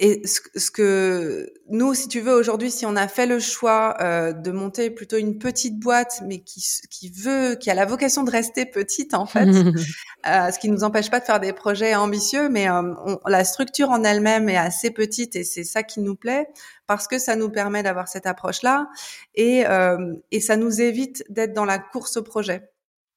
et 0.00 0.24
ce, 0.24 0.40
ce, 0.54 0.70
que 0.70 1.52
nous, 1.68 1.92
si 1.92 2.06
tu 2.06 2.20
veux, 2.20 2.34
aujourd'hui, 2.34 2.70
si 2.70 2.86
on 2.86 2.94
a 2.94 3.08
fait 3.08 3.26
le 3.26 3.40
choix 3.40 3.96
euh, 4.00 4.32
de 4.32 4.52
monter 4.52 4.90
plutôt 4.90 5.16
une 5.16 5.38
petite 5.38 5.76
boîte, 5.80 6.22
mais 6.24 6.38
qui, 6.38 6.64
qui 6.88 7.10
veut, 7.10 7.56
qui 7.56 7.68
a 7.68 7.74
la 7.74 7.84
vocation 7.84 8.22
de 8.22 8.30
rester 8.30 8.64
petite, 8.64 9.12
en 9.14 9.26
fait, 9.26 9.48
euh, 10.26 10.52
ce 10.52 10.58
qui 10.60 10.70
nous 10.70 10.84
empêche 10.84 11.10
pas 11.10 11.18
de 11.18 11.24
faire 11.24 11.40
des 11.40 11.52
projets 11.52 11.96
ambitieux, 11.96 12.48
mais 12.48 12.70
euh, 12.70 12.94
on, 13.06 13.18
la 13.26 13.42
structure 13.42 13.90
en 13.90 14.04
elle-même 14.04 14.48
est 14.48 14.56
assez 14.56 14.92
petite 14.92 15.34
et 15.34 15.42
c'est 15.42 15.64
ça 15.64 15.82
qui 15.82 15.98
nous 15.98 16.14
plaît 16.14 16.46
parce 16.86 17.08
que 17.08 17.18
ça 17.18 17.34
nous 17.34 17.50
permet 17.50 17.82
d'avoir 17.82 18.06
cette 18.06 18.26
approche-là 18.26 18.88
et, 19.34 19.66
euh, 19.66 20.14
et 20.30 20.40
ça 20.40 20.56
nous 20.56 20.80
évite 20.80 21.24
d'être 21.28 21.54
dans 21.54 21.64
la 21.64 21.80
course 21.80 22.16
au 22.16 22.22
projet. 22.22 22.70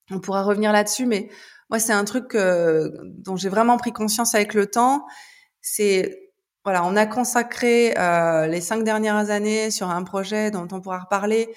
On 0.09 0.19
pourra 0.19 0.41
revenir 0.41 0.71
là-dessus, 0.71 1.05
mais 1.05 1.29
moi, 1.69 1.77
c'est 1.77 1.93
un 1.93 2.03
truc 2.05 2.35
dont 2.35 3.37
j'ai 3.37 3.47
vraiment 3.47 3.77
pris 3.77 3.93
conscience 3.93 4.35
avec 4.35 4.53
le 4.53 4.65
temps. 4.65 5.05
C'est 5.61 6.20
voilà, 6.63 6.83
on 6.85 6.95
a 6.95 7.05
consacré 7.05 7.93
euh, 7.97 8.47
les 8.47 8.61
cinq 8.61 8.83
dernières 8.83 9.31
années 9.31 9.71
sur 9.71 9.89
un 9.89 10.03
projet 10.03 10.51
dont 10.51 10.67
on 10.71 10.79
pourra 10.81 10.99
reparler 10.99 11.49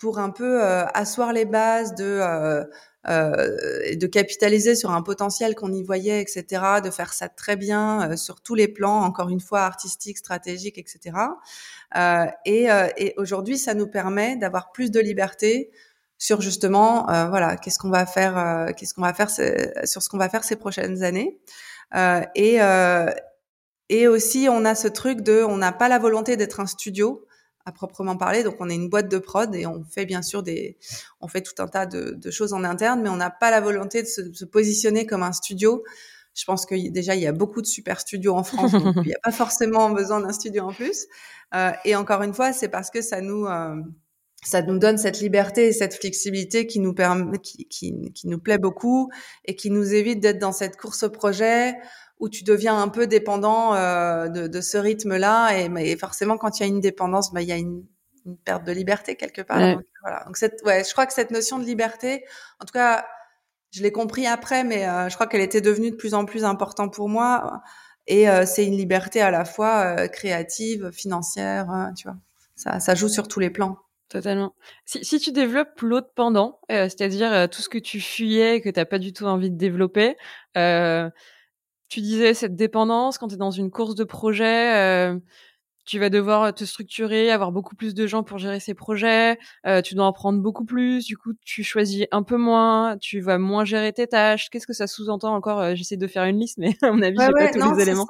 pour 0.00 0.18
un 0.18 0.30
peu 0.30 0.64
euh, 0.64 0.84
asseoir 0.86 1.32
les 1.32 1.44
bases 1.44 1.94
de 1.94 2.04
euh, 2.04 2.64
euh 3.08 3.94
de 3.94 4.06
capitaliser 4.06 4.74
sur 4.74 4.90
un 4.90 5.02
potentiel 5.02 5.54
qu'on 5.54 5.72
y 5.72 5.82
voyait, 5.82 6.20
etc. 6.20 6.80
De 6.82 6.90
faire 6.90 7.12
ça 7.12 7.28
très 7.28 7.56
bien 7.56 8.10
euh, 8.10 8.16
sur 8.16 8.40
tous 8.40 8.54
les 8.54 8.66
plans, 8.66 9.02
encore 9.02 9.28
une 9.28 9.40
fois 9.40 9.60
artistique, 9.60 10.18
stratégique, 10.18 10.78
etc. 10.78 11.16
et, 12.44 12.68
et 12.96 13.14
aujourd'hui, 13.16 13.58
ça 13.58 13.74
nous 13.74 13.86
permet 13.88 14.36
d'avoir 14.36 14.72
plus 14.72 14.90
de 14.90 15.00
liberté 15.00 15.70
sur 16.18 16.40
justement, 16.40 17.06
voilà, 17.28 17.56
qu'est-ce 17.56 17.78
qu'on 17.78 17.90
va 17.90 18.06
faire, 18.06 18.66
qu'est-ce 18.76 18.94
qu'on 18.94 19.02
va 19.02 19.14
faire 19.14 19.30
sur 19.30 20.02
ce 20.02 20.08
qu'on 20.08 20.18
va 20.18 20.28
faire 20.28 20.44
ces 20.44 20.56
prochaines 20.56 21.02
années. 21.02 21.40
et 22.34 22.60
et 23.90 24.06
aussi, 24.06 24.46
on 24.48 24.64
a 24.64 24.76
ce 24.76 24.86
truc 24.86 25.20
de, 25.20 25.42
on 25.42 25.56
n'a 25.56 25.72
pas 25.72 25.88
la 25.88 25.98
volonté 25.98 26.36
d'être 26.36 26.60
un 26.60 26.66
studio 26.66 27.26
à 27.66 27.72
proprement 27.72 28.16
parler. 28.16 28.44
Donc, 28.44 28.54
on 28.60 28.70
est 28.70 28.76
une 28.76 28.88
boîte 28.88 29.10
de 29.10 29.18
prod 29.18 29.52
et 29.52 29.66
on 29.66 29.82
fait 29.82 30.06
bien 30.06 30.22
sûr 30.22 30.44
des, 30.44 30.78
on 31.20 31.26
fait 31.26 31.40
tout 31.40 31.60
un 31.60 31.66
tas 31.66 31.86
de, 31.86 32.12
de 32.12 32.30
choses 32.30 32.52
en 32.52 32.62
interne, 32.62 33.02
mais 33.02 33.08
on 33.08 33.16
n'a 33.16 33.30
pas 33.30 33.50
la 33.50 33.60
volonté 33.60 34.02
de 34.02 34.06
se, 34.06 34.32
se, 34.32 34.44
positionner 34.44 35.06
comme 35.06 35.24
un 35.24 35.32
studio. 35.32 35.82
Je 36.34 36.44
pense 36.44 36.66
que 36.66 36.88
déjà, 36.88 37.16
il 37.16 37.20
y 37.20 37.26
a 37.26 37.32
beaucoup 37.32 37.60
de 37.60 37.66
super 37.66 38.00
studios 38.00 38.36
en 38.36 38.44
France, 38.44 38.70
donc 38.70 38.94
il 38.98 39.08
n'y 39.08 39.14
a 39.14 39.18
pas 39.24 39.32
forcément 39.32 39.90
besoin 39.90 40.20
d'un 40.20 40.32
studio 40.32 40.66
en 40.66 40.72
plus. 40.72 41.08
Euh, 41.56 41.72
et 41.84 41.96
encore 41.96 42.22
une 42.22 42.32
fois, 42.32 42.52
c'est 42.52 42.68
parce 42.68 42.90
que 42.90 43.02
ça 43.02 43.20
nous, 43.20 43.46
euh, 43.46 43.74
ça 44.44 44.62
nous 44.62 44.78
donne 44.78 44.98
cette 44.98 45.18
liberté 45.18 45.66
et 45.66 45.72
cette 45.72 45.94
flexibilité 45.94 46.68
qui 46.68 46.78
nous 46.78 46.94
permet, 46.94 47.38
qui, 47.38 47.66
qui, 47.66 48.12
qui 48.12 48.28
nous 48.28 48.38
plaît 48.38 48.58
beaucoup 48.58 49.10
et 49.46 49.56
qui 49.56 49.72
nous 49.72 49.94
évite 49.94 50.20
d'être 50.20 50.38
dans 50.38 50.52
cette 50.52 50.76
course 50.76 51.02
au 51.02 51.10
projet 51.10 51.74
où 52.20 52.28
tu 52.28 52.44
deviens 52.44 52.80
un 52.80 52.88
peu 52.88 53.06
dépendant 53.06 53.74
euh, 53.74 54.28
de, 54.28 54.46
de, 54.46 54.60
ce 54.60 54.78
rythme-là. 54.78 55.58
Et, 55.58 55.68
mais 55.68 55.96
forcément, 55.96 56.36
quand 56.38 56.60
il 56.60 56.62
y 56.62 56.66
a 56.66 56.68
une 56.68 56.80
dépendance, 56.80 57.32
bah, 57.32 57.42
il 57.42 57.48
y 57.48 57.52
a 57.52 57.56
une, 57.56 57.84
une 58.26 58.36
perte 58.36 58.64
de 58.64 58.72
liberté 58.72 59.16
quelque 59.16 59.42
part. 59.42 59.58
Ouais. 59.58 59.74
Donc, 59.74 59.84
voilà. 60.02 60.22
Donc 60.26 60.36
cette, 60.36 60.62
ouais, 60.64 60.84
je 60.84 60.92
crois 60.92 61.06
que 61.06 61.12
cette 61.12 61.30
notion 61.30 61.58
de 61.58 61.64
liberté, 61.64 62.24
en 62.60 62.66
tout 62.66 62.72
cas, 62.72 63.06
je 63.72 63.82
l'ai 63.82 63.92
compris 63.92 64.26
après, 64.26 64.64
mais 64.64 64.86
euh, 64.86 65.08
je 65.08 65.14
crois 65.14 65.26
qu'elle 65.26 65.40
était 65.40 65.60
devenue 65.60 65.90
de 65.90 65.96
plus 65.96 66.14
en 66.14 66.24
plus 66.24 66.44
importante 66.44 66.92
pour 66.92 67.08
moi. 67.08 67.62
Et 68.06 68.28
euh, 68.28 68.44
c'est 68.44 68.66
une 68.66 68.76
liberté 68.76 69.20
à 69.20 69.30
la 69.30 69.44
fois 69.44 69.84
euh, 69.84 70.08
créative, 70.08 70.90
financière, 70.90 71.70
euh, 71.70 71.92
tu 71.96 72.08
vois. 72.08 72.16
ça, 72.56 72.80
ça 72.80 72.94
joue 72.94 73.08
sur 73.08 73.28
tous 73.28 73.40
les 73.40 73.50
plans. 73.50 73.78
Totalement. 74.10 74.56
Si, 74.84 75.04
si 75.04 75.20
tu 75.20 75.30
développes 75.30 75.80
l'autre 75.82 76.10
pendant, 76.16 76.58
euh, 76.72 76.88
c'est-à-dire 76.88 77.32
euh, 77.32 77.46
tout 77.46 77.62
ce 77.62 77.68
que 77.68 77.78
tu 77.78 78.00
fuyais 78.00 78.56
et 78.56 78.60
que 78.60 78.68
t'as 78.68 78.84
pas 78.84 78.98
du 78.98 79.12
tout 79.12 79.24
envie 79.24 79.50
de 79.50 79.56
développer, 79.56 80.16
euh, 80.56 81.08
tu 81.90 82.00
disais 82.00 82.32
cette 82.34 82.56
dépendance 82.56 83.18
quand 83.18 83.28
tu 83.28 83.34
es 83.34 83.36
dans 83.36 83.50
une 83.50 83.70
course 83.70 83.94
de 83.94 84.04
projet, 84.04 84.74
euh, 84.76 85.18
tu 85.84 85.98
vas 85.98 86.08
devoir 86.08 86.54
te 86.54 86.64
structurer, 86.64 87.32
avoir 87.32 87.50
beaucoup 87.50 87.74
plus 87.74 87.94
de 87.94 88.06
gens 88.06 88.22
pour 88.22 88.38
gérer 88.38 88.60
ces 88.60 88.74
projets, 88.74 89.38
euh, 89.66 89.82
tu 89.82 89.96
dois 89.96 90.04
en 90.04 90.12
prendre 90.12 90.40
beaucoup 90.40 90.64
plus, 90.64 91.04
du 91.04 91.16
coup 91.16 91.32
tu 91.44 91.64
choisis 91.64 92.06
un 92.12 92.22
peu 92.22 92.36
moins, 92.36 92.96
tu 92.98 93.20
vas 93.20 93.38
moins 93.38 93.64
gérer 93.64 93.92
tes 93.92 94.06
tâches. 94.06 94.50
Qu'est-ce 94.50 94.68
que 94.68 94.72
ça 94.72 94.86
sous-entend 94.86 95.34
encore 95.34 95.60
euh, 95.60 95.74
J'essaie 95.74 95.96
de 95.96 96.06
faire 96.06 96.24
une 96.24 96.38
liste, 96.38 96.58
mais 96.58 96.76
à 96.82 96.92
mon 96.92 97.02
avis, 97.02 97.16
j'ai 97.18 97.32
pas 97.32 97.48
tous 97.48 97.74
les 97.74 97.82
éléments. 97.82 98.06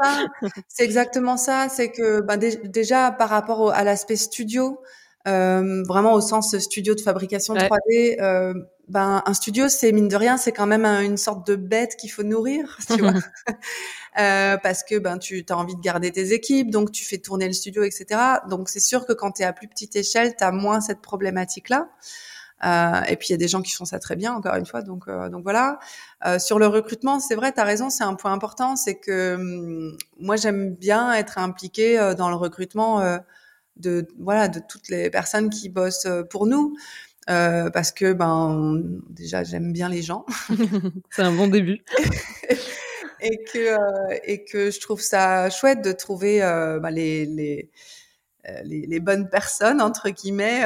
C'est 0.68 0.84
exactement 0.84 1.38
ça. 1.38 1.68
C'est 1.70 1.90
que 1.90 2.20
bah, 2.20 2.36
déjà 2.36 3.10
par 3.12 3.30
rapport 3.30 3.72
à 3.72 3.82
l'aspect 3.82 4.16
studio, 4.16 4.78
euh, 5.28 5.82
vraiment 5.86 6.14
au 6.14 6.20
sens 6.20 6.56
studio 6.58 6.94
de 6.94 7.00
fabrication 7.00 7.54
3D, 7.54 8.20
euh, 8.20 8.54
ben 8.88 9.22
un 9.26 9.34
studio 9.34 9.68
c'est 9.68 9.92
mine 9.92 10.08
de 10.08 10.16
rien 10.16 10.36
c'est 10.36 10.52
quand 10.52 10.66
même 10.66 10.84
une 10.84 11.16
sorte 11.16 11.46
de 11.46 11.56
bête 11.56 11.96
qu'il 11.96 12.10
faut 12.10 12.22
nourrir, 12.22 12.78
tu 12.88 13.00
vois, 13.00 13.12
euh, 14.18 14.56
parce 14.56 14.82
que 14.82 14.98
ben 14.98 15.18
tu 15.18 15.44
as 15.48 15.56
envie 15.56 15.76
de 15.76 15.80
garder 15.80 16.10
tes 16.10 16.32
équipes, 16.32 16.70
donc 16.70 16.90
tu 16.92 17.04
fais 17.04 17.18
tourner 17.18 17.46
le 17.46 17.52
studio, 17.52 17.82
etc. 17.82 18.20
Donc 18.48 18.68
c'est 18.68 18.80
sûr 18.80 19.06
que 19.06 19.12
quand 19.12 19.32
tu 19.32 19.42
es 19.42 19.44
à 19.44 19.52
plus 19.52 19.68
petite 19.68 19.94
échelle, 19.96 20.34
tu 20.36 20.44
as 20.44 20.52
moins 20.52 20.80
cette 20.80 21.00
problématique 21.00 21.68
là. 21.68 21.88
Euh, 22.64 23.02
et 23.08 23.16
puis 23.16 23.28
il 23.28 23.30
y 23.32 23.34
a 23.34 23.38
des 23.38 23.48
gens 23.48 23.62
qui 23.62 23.72
font 23.72 23.84
ça 23.84 23.98
très 23.98 24.16
bien, 24.16 24.34
encore 24.34 24.54
une 24.54 24.66
fois. 24.66 24.82
Donc, 24.82 25.04
euh, 25.08 25.28
donc 25.28 25.42
voilà. 25.42 25.78
Euh, 26.26 26.38
sur 26.38 26.58
le 26.58 26.66
recrutement, 26.66 27.20
c'est 27.20 27.34
vrai, 27.34 27.52
tu 27.52 27.60
as 27.60 27.64
raison, 27.64 27.90
c'est 27.90 28.04
un 28.04 28.14
point 28.14 28.32
important. 28.32 28.76
C'est 28.76 28.96
que 28.96 29.34
hum, 29.34 29.96
moi, 30.18 30.36
j'aime 30.36 30.74
bien 30.74 31.12
être 31.14 31.38
impliquée 31.38 31.98
euh, 31.98 32.14
dans 32.14 32.28
le 32.28 32.36
recrutement 32.36 33.00
de 33.76 34.08
voilà 34.18 34.48
de 34.48 34.60
toutes 34.60 34.88
les 34.88 35.10
personnes 35.10 35.50
qui 35.50 35.68
bossent 35.68 36.06
euh, 36.06 36.22
pour 36.22 36.46
nous. 36.46 36.74
Euh, 37.28 37.70
parce 37.70 37.92
que 37.92 38.12
ben 38.12 38.82
déjà 39.10 39.44
j'aime 39.44 39.72
bien 39.72 39.88
les 39.88 40.02
gens. 40.02 40.24
c'est 41.10 41.22
un 41.22 41.32
bon 41.32 41.46
début. 41.46 41.84
et 43.20 43.44
que 43.44 43.58
euh, 43.58 44.18
et 44.24 44.44
que 44.44 44.70
je 44.70 44.80
trouve 44.80 45.00
ça 45.00 45.50
chouette 45.50 45.82
de 45.82 45.92
trouver 45.92 46.42
euh, 46.42 46.80
ben, 46.80 46.90
les, 46.90 47.26
les, 47.26 47.70
les, 48.64 48.86
les 48.86 49.00
bonnes 49.00 49.28
personnes 49.28 49.80
entre 49.80 50.08
guillemets 50.08 50.62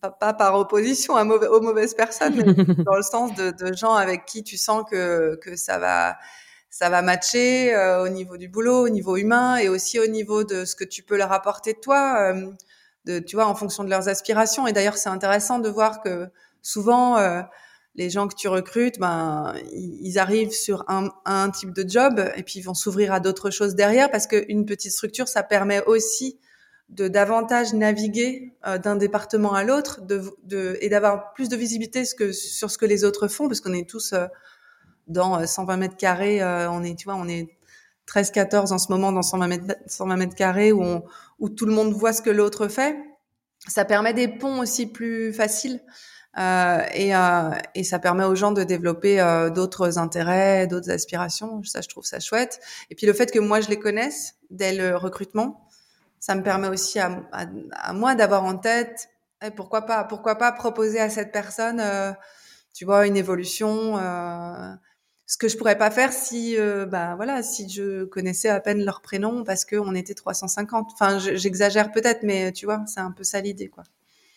pas, 0.00 0.10
pas, 0.10 0.32
par 0.32 0.54
opposition 0.54 1.16
à 1.16 1.24
mauvais, 1.24 1.48
aux 1.48 1.60
mauvaises 1.60 1.94
personnes 1.94 2.36
mais 2.36 2.44
dans 2.84 2.94
le 2.94 3.02
sens 3.02 3.34
de, 3.34 3.50
de, 3.50 3.74
gens 3.74 3.94
avec 3.94 4.24
qui 4.24 4.44
tu 4.44 4.56
sens 4.56 4.84
que 4.88 5.34
que 5.42 5.56
ça 5.56 5.78
va 5.78 6.16
ça 6.70 6.90
va 6.90 7.02
matcher 7.02 7.74
euh, 7.74 8.04
au 8.04 8.08
niveau 8.08 8.36
du 8.36 8.48
boulot, 8.48 8.84
au 8.84 8.88
niveau 8.88 9.16
humain 9.16 9.56
et 9.56 9.68
aussi 9.68 9.98
au 9.98 10.06
niveau 10.06 10.44
de 10.44 10.64
ce 10.64 10.76
que 10.76 10.84
tu 10.84 11.02
peux 11.02 11.16
leur 11.16 11.32
apporter 11.32 11.72
de 11.72 11.80
toi, 11.80 12.32
euh, 12.32 12.50
de, 13.04 13.18
tu 13.18 13.36
vois, 13.36 13.46
en 13.46 13.54
fonction 13.54 13.84
de 13.84 13.90
leurs 13.90 14.08
aspirations. 14.08 14.66
Et 14.66 14.72
d'ailleurs, 14.72 14.96
c'est 14.96 15.08
intéressant 15.08 15.58
de 15.58 15.68
voir 15.68 16.02
que 16.02 16.28
souvent, 16.62 17.18
euh, 17.18 17.42
les 17.94 18.10
gens 18.10 18.28
que 18.28 18.34
tu 18.34 18.48
recrutes, 18.48 18.98
ben, 18.98 19.54
ils 19.72 20.18
arrivent 20.18 20.52
sur 20.52 20.84
un, 20.88 21.10
un 21.24 21.50
type 21.50 21.72
de 21.72 21.88
job 21.88 22.22
et 22.36 22.42
puis 22.42 22.60
ils 22.60 22.62
vont 22.62 22.74
s'ouvrir 22.74 23.12
à 23.12 23.20
d'autres 23.20 23.50
choses 23.50 23.74
derrière 23.74 24.10
parce 24.10 24.26
qu'une 24.26 24.66
petite 24.66 24.92
structure, 24.92 25.26
ça 25.26 25.42
permet 25.42 25.82
aussi 25.84 26.38
de 26.88 27.08
davantage 27.08 27.74
naviguer 27.74 28.54
euh, 28.66 28.78
d'un 28.78 28.96
département 28.96 29.52
à 29.52 29.64
l'autre 29.64 30.00
de, 30.02 30.22
de, 30.44 30.78
et 30.80 30.88
d'avoir 30.88 31.32
plus 31.34 31.48
de 31.48 31.56
visibilité 31.56 32.04
ce 32.04 32.14
que, 32.14 32.32
sur 32.32 32.70
ce 32.70 32.78
que 32.78 32.86
les 32.86 33.04
autres 33.04 33.28
font 33.28 33.46
parce 33.46 33.60
qu'on 33.60 33.74
est 33.74 33.88
tous 33.88 34.12
euh, 34.12 34.26
dans 35.08 35.44
120 35.44 35.72
euh, 35.72 35.76
mètres 35.76 35.96
carrés, 35.96 36.42
euh, 36.42 36.70
on 36.70 36.82
est, 36.82 36.94
tu 36.94 37.04
vois, 37.04 37.16
on 37.16 37.28
est 37.28 37.56
13-14 38.06 38.72
en 38.72 38.78
ce 38.78 38.90
moment 38.90 39.12
dans 39.12 39.22
120 39.22 39.46
mètres, 39.48 39.76
120 39.86 40.16
mètres 40.16 40.34
carrés 40.34 40.72
où, 40.72 41.02
où 41.38 41.48
tout 41.48 41.66
le 41.66 41.72
monde 41.72 41.92
voit 41.92 42.12
ce 42.12 42.22
que 42.22 42.30
l'autre 42.30 42.68
fait. 42.68 42.96
Ça 43.66 43.84
permet 43.84 44.14
des 44.14 44.28
ponts 44.28 44.60
aussi 44.60 44.86
plus 44.86 45.32
faciles 45.32 45.80
euh, 46.38 46.82
et, 46.92 47.14
euh, 47.14 47.50
et, 47.74 47.82
ça 47.82 47.98
permet 47.98 48.24
aux 48.24 48.34
gens 48.34 48.52
de 48.52 48.62
développer 48.62 49.20
euh, 49.20 49.50
d'autres 49.50 49.98
intérêts, 49.98 50.66
d'autres 50.66 50.90
aspirations. 50.90 51.62
Ça, 51.64 51.80
je 51.80 51.88
trouve 51.88 52.04
ça 52.04 52.20
chouette. 52.20 52.60
Et 52.90 52.94
puis 52.94 53.06
le 53.06 53.12
fait 53.12 53.32
que 53.32 53.40
moi 53.40 53.60
je 53.60 53.68
les 53.68 53.78
connaisse 53.78 54.36
dès 54.50 54.72
le 54.72 54.96
recrutement, 54.96 55.66
ça 56.20 56.34
me 56.34 56.42
permet 56.42 56.68
aussi 56.68 57.00
à, 57.00 57.22
à, 57.32 57.46
à 57.72 57.92
moi 57.92 58.14
d'avoir 58.14 58.44
en 58.44 58.56
tête 58.56 59.08
eh, 59.42 59.50
pourquoi 59.50 59.82
pas, 59.82 60.04
pourquoi 60.04 60.36
pas 60.36 60.52
proposer 60.52 61.00
à 61.00 61.10
cette 61.10 61.32
personne, 61.32 61.82
tu 62.74 62.84
vois, 62.84 63.06
une 63.06 63.16
évolution 63.16 63.96
ce 65.28 65.36
que 65.36 65.46
je 65.46 65.58
pourrais 65.58 65.76
pas 65.76 65.90
faire 65.90 66.12
si 66.12 66.56
euh, 66.56 66.86
bah 66.86 67.14
voilà 67.14 67.42
si 67.42 67.68
je 67.68 68.04
connaissais 68.04 68.48
à 68.48 68.60
peine 68.60 68.82
leur 68.82 69.02
prénom 69.02 69.44
parce 69.44 69.66
que 69.66 69.76
on 69.76 69.94
était 69.94 70.14
350 70.14 70.88
enfin 70.94 71.18
j'exagère 71.18 71.92
peut-être 71.92 72.22
mais 72.22 72.50
tu 72.50 72.64
vois 72.64 72.82
c'est 72.86 73.00
un 73.00 73.12
peu 73.12 73.22
ça 73.22 73.40
l'idée 73.40 73.68
quoi 73.68 73.84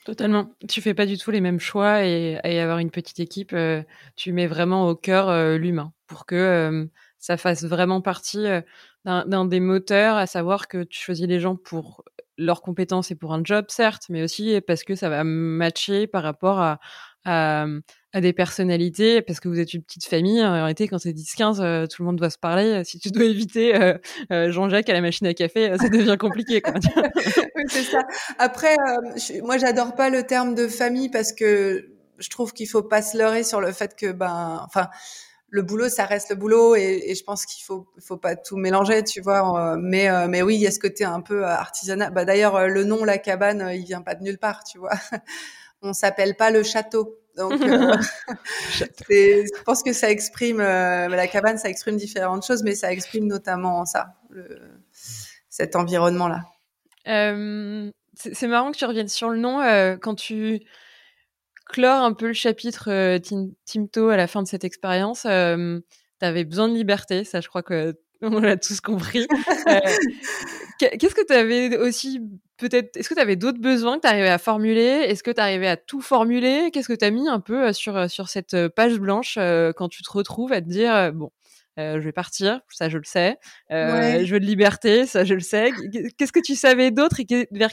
Totalement. 0.03 0.49
Tu 0.67 0.81
fais 0.81 0.95
pas 0.95 1.05
du 1.05 1.15
tout 1.15 1.29
les 1.29 1.41
mêmes 1.41 1.59
choix 1.59 2.03
et, 2.03 2.39
avoir 2.59 2.79
une 2.79 2.89
petite 2.89 3.19
équipe, 3.19 3.53
euh, 3.53 3.83
tu 4.15 4.33
mets 4.33 4.47
vraiment 4.47 4.87
au 4.87 4.95
cœur 4.95 5.29
euh, 5.29 5.59
l'humain 5.59 5.93
pour 6.07 6.25
que 6.25 6.89
ça 7.19 7.37
fasse 7.37 7.63
vraiment 7.63 8.01
partie 8.01 8.47
d'un 9.05 9.45
des 9.45 9.59
moteurs, 9.59 10.15
à 10.15 10.25
savoir 10.25 10.67
que 10.67 10.81
tu 10.83 10.99
choisis 10.99 11.27
les 11.27 11.39
gens 11.39 11.55
pour 11.55 12.03
leurs 12.39 12.63
compétences 12.63 13.11
et 13.11 13.15
pour 13.15 13.31
un 13.31 13.43
job, 13.43 13.65
certes, 13.67 14.07
mais 14.09 14.23
aussi 14.23 14.59
parce 14.65 14.83
que 14.83 14.95
ça 14.95 15.07
va 15.07 15.23
matcher 15.23 16.07
par 16.07 16.23
rapport 16.23 16.59
à, 16.59 16.79
à, 17.25 17.65
à, 18.13 18.21
des 18.21 18.33
personnalités, 18.33 19.21
parce 19.21 19.39
que 19.39 19.47
vous 19.47 19.59
êtes 19.59 19.73
une 19.73 19.83
petite 19.83 20.05
famille. 20.05 20.43
En 20.43 20.51
réalité, 20.51 20.87
quand 20.87 20.97
c'est 20.97 21.13
10-15, 21.13 21.61
euh, 21.61 21.87
tout 21.87 22.01
le 22.01 22.07
monde 22.07 22.17
doit 22.17 22.29
se 22.29 22.37
parler. 22.37 22.83
Si 22.83 22.99
tu 22.99 23.11
dois 23.11 23.25
éviter 23.25 23.75
euh, 23.75 23.97
euh, 24.31 24.51
Jean-Jacques 24.51 24.89
à 24.89 24.93
la 24.93 25.01
machine 25.01 25.27
à 25.27 25.33
café, 25.33 25.75
ça 25.77 25.89
devient 25.89 26.17
compliqué. 26.19 26.61
Oui, 27.55 27.63
c'est 27.67 27.83
ça. 27.83 28.01
Après, 28.39 28.75
je, 29.15 29.41
moi, 29.41 29.57
j'adore 29.57 29.93
pas 29.93 30.09
le 30.09 30.23
terme 30.23 30.55
de 30.55 30.67
famille 30.67 31.09
parce 31.09 31.33
que 31.33 31.91
je 32.17 32.29
trouve 32.29 32.53
qu'il 32.53 32.67
faut 32.67 32.81
pas 32.81 33.01
se 33.01 33.17
leurrer 33.17 33.43
sur 33.43 33.61
le 33.61 33.71
fait 33.71 33.95
que, 33.95 34.11
ben, 34.11 34.61
enfin, 34.65 34.87
le 35.49 35.61
boulot, 35.61 35.89
ça 35.89 36.05
reste 36.05 36.29
le 36.29 36.37
boulot, 36.37 36.75
et, 36.75 37.03
et 37.07 37.15
je 37.15 37.23
pense 37.23 37.45
qu'il 37.45 37.63
faut, 37.63 37.87
faut 37.99 38.17
pas 38.17 38.35
tout 38.35 38.55
mélanger, 38.55 39.03
tu 39.03 39.21
vois. 39.21 39.75
mais, 39.77 40.27
mais 40.27 40.41
oui, 40.41 40.55
il 40.55 40.61
y 40.61 40.67
a 40.67 40.71
ce 40.71 40.79
côté 40.79 41.03
un 41.03 41.21
peu 41.21 41.45
artisanal. 41.45 42.13
Bah, 42.13 42.25
d'ailleurs, 42.25 42.67
le 42.67 42.83
nom 42.83 43.03
la 43.03 43.17
cabane, 43.17 43.69
il 43.73 43.83
vient 43.83 44.01
pas 44.01 44.15
de 44.15 44.23
nulle 44.23 44.39
part, 44.39 44.63
tu 44.63 44.79
vois 44.79 44.91
on 45.81 45.93
s'appelle 45.93 46.35
pas 46.35 46.51
le 46.51 46.63
château. 46.63 47.17
Donc, 47.37 47.53
euh, 47.61 47.95
je 49.09 49.63
pense 49.63 49.83
que 49.83 49.93
ça 49.93 50.09
exprime 50.09 50.59
euh, 50.59 51.07
la 51.07 51.27
cabane, 51.27 51.57
ça 51.57 51.69
exprime 51.69 51.97
différentes 51.97 52.45
choses, 52.45 52.63
mais 52.63 52.75
ça 52.75 52.91
exprime 52.91 53.27
notamment 53.27 53.85
ça, 53.85 54.15
le, 54.29 54.59
cet 55.49 55.75
environnement-là. 55.75 56.43
Euh, 57.07 57.91
c'est 58.15 58.47
marrant 58.47 58.71
que 58.71 58.77
tu 58.77 58.85
reviennes 58.85 59.07
sur 59.07 59.29
le 59.29 59.37
nom 59.37 59.61
euh, 59.61 59.97
quand 59.97 60.15
tu 60.15 60.61
clores 61.65 62.03
un 62.03 62.13
peu 62.13 62.27
le 62.27 62.33
chapitre 62.33 63.17
Timto 63.65 64.09
à 64.09 64.17
la 64.17 64.27
fin 64.27 64.43
de 64.43 64.47
cette 64.47 64.63
expérience. 64.63 65.21
Tu 65.21 66.25
avais 66.25 66.43
besoin 66.43 66.67
de 66.67 66.75
liberté, 66.75 67.23
ça, 67.23 67.41
je 67.41 67.47
crois 67.47 67.63
que 67.63 67.97
on 68.21 68.39
l'a 68.39 68.57
tous 68.57 68.81
compris. 68.81 69.27
Qu'est-ce 70.89 71.15
que 71.15 71.25
tu 71.25 71.33
avais 71.33 71.77
aussi 71.77 72.21
peut-être 72.57 72.97
Est-ce 72.97 73.09
que 73.09 73.13
tu 73.13 73.19
avais 73.19 73.35
d'autres 73.35 73.61
besoins 73.61 73.97
que 73.97 74.01
tu 74.01 74.07
arrivais 74.07 74.29
à 74.29 74.37
formuler? 74.37 74.81
Est-ce 74.81 75.23
que 75.23 75.31
tu 75.31 75.41
arrivais 75.41 75.67
à 75.67 75.77
tout 75.77 76.01
formuler? 76.01 76.69
Qu'est-ce 76.71 76.87
que 76.87 76.93
tu 76.93 77.05
as 77.05 77.11
mis 77.11 77.27
un 77.27 77.39
peu 77.39 77.67
euh, 77.67 77.73
sur 77.73 77.95
euh, 77.95 78.07
sur 78.07 78.29
cette 78.29 78.53
euh, 78.53 78.69
page 78.69 78.99
blanche 78.99 79.37
quand 79.75 79.89
tu 79.89 80.03
te 80.03 80.11
retrouves 80.11 80.53
à 80.53 80.61
te 80.61 80.67
dire 80.67 81.11
bon, 81.13 81.31
euh, 81.79 81.99
je 81.99 82.05
vais 82.05 82.11
partir, 82.11 82.61
ça 82.69 82.89
je 82.89 82.97
le 82.97 83.03
sais. 83.03 83.37
Euh, 83.71 83.93
ouais. 83.93 84.25
Je 84.25 84.33
veux 84.33 84.39
de 84.39 84.45
liberté, 84.45 85.05
ça 85.05 85.23
je 85.23 85.33
le 85.33 85.39
sais. 85.39 85.71
Qu'est-ce 86.17 86.33
que 86.33 86.39
tu 86.39 86.55
savais 86.55 86.91
d'autre 86.91 87.19
et 87.19 87.47
vers 87.51 87.71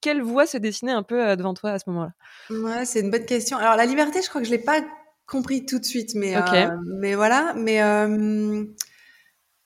quelle 0.00 0.22
voie 0.22 0.46
se 0.46 0.58
dessinait 0.58 0.92
un 0.92 1.02
peu 1.02 1.36
devant 1.36 1.54
toi 1.54 1.70
à 1.70 1.78
ce 1.78 1.90
moment-là? 1.90 2.12
Ouais, 2.50 2.84
c'est 2.84 3.00
une 3.00 3.10
bonne 3.10 3.26
question. 3.26 3.56
Alors 3.56 3.76
la 3.76 3.86
liberté, 3.86 4.20
je 4.22 4.28
crois 4.28 4.40
que 4.40 4.46
je 4.46 4.52
l'ai 4.52 4.58
pas 4.58 4.80
compris 5.26 5.64
tout 5.64 5.78
de 5.78 5.84
suite, 5.84 6.14
mais 6.14 6.36
okay. 6.36 6.68
mais 7.00 7.14
voilà, 7.14 7.54
mais 7.56 7.80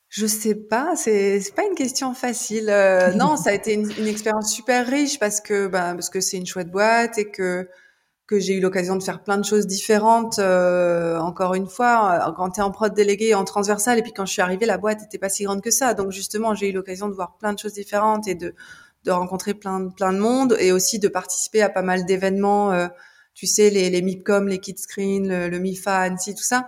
je 0.08 0.26
sais 0.26 0.54
pas, 0.54 0.96
c'est 0.96 1.40
c'est 1.40 1.54
pas 1.54 1.64
une 1.64 1.74
question 1.74 2.14
facile. 2.14 2.70
Euh, 2.70 3.12
non, 3.14 3.36
ça 3.36 3.50
a 3.50 3.52
été 3.52 3.74
une, 3.74 3.90
une, 3.98 4.06
expérience 4.06 4.52
super 4.52 4.86
riche 4.86 5.18
parce 5.18 5.40
que 5.40 5.66
bah, 5.66 5.92
parce 5.92 6.08
que 6.10 6.20
c'est 6.20 6.38
une 6.38 6.46
chouette 6.46 6.70
boîte 6.70 7.18
et 7.18 7.30
que 7.30 7.68
que 8.26 8.38
j'ai 8.38 8.54
eu 8.54 8.60
l'occasion 8.60 8.96
de 8.96 9.02
faire 9.02 9.22
plein 9.22 9.38
de 9.38 9.44
choses 9.44 9.66
différentes. 9.66 10.38
Euh, 10.38 11.18
encore 11.18 11.54
une 11.54 11.68
fois, 11.68 12.32
quand 12.36 12.50
tu 12.50 12.60
es 12.60 12.62
en 12.62 12.70
prod 12.70 12.92
délégué, 12.92 13.34
en 13.34 13.44
transversal, 13.44 13.98
et 13.98 14.02
puis 14.02 14.12
quand 14.12 14.26
je 14.26 14.32
suis 14.32 14.42
arrivée, 14.42 14.66
la 14.66 14.76
boîte 14.78 15.02
était 15.02 15.18
pas 15.18 15.30
si 15.30 15.44
grande 15.44 15.62
que 15.62 15.70
ça. 15.70 15.94
Donc 15.94 16.12
justement, 16.12 16.54
j'ai 16.54 16.68
eu 16.70 16.72
l'occasion 16.72 17.08
de 17.08 17.14
voir 17.14 17.36
plein 17.38 17.52
de 17.52 17.58
choses 17.58 17.74
différentes 17.74 18.28
et 18.28 18.34
de 18.34 18.54
de 19.04 19.10
rencontrer 19.10 19.54
plein 19.54 19.88
plein 19.90 20.12
de 20.12 20.18
monde 20.18 20.56
et 20.58 20.72
aussi 20.72 20.98
de 20.98 21.08
participer 21.08 21.62
à 21.62 21.68
pas 21.68 21.82
mal 21.82 22.06
d'événements. 22.06 22.72
Euh, 22.72 22.88
tu 23.34 23.46
sais, 23.46 23.70
les 23.70 23.90
les 23.90 24.02
MIPCOM, 24.02 24.48
les 24.48 24.58
Kidscreen, 24.58 25.28
le, 25.28 25.48
le 25.48 25.58
MIFA, 25.58 25.98
Annecy, 25.98 26.34
tout 26.34 26.42
ça 26.44 26.66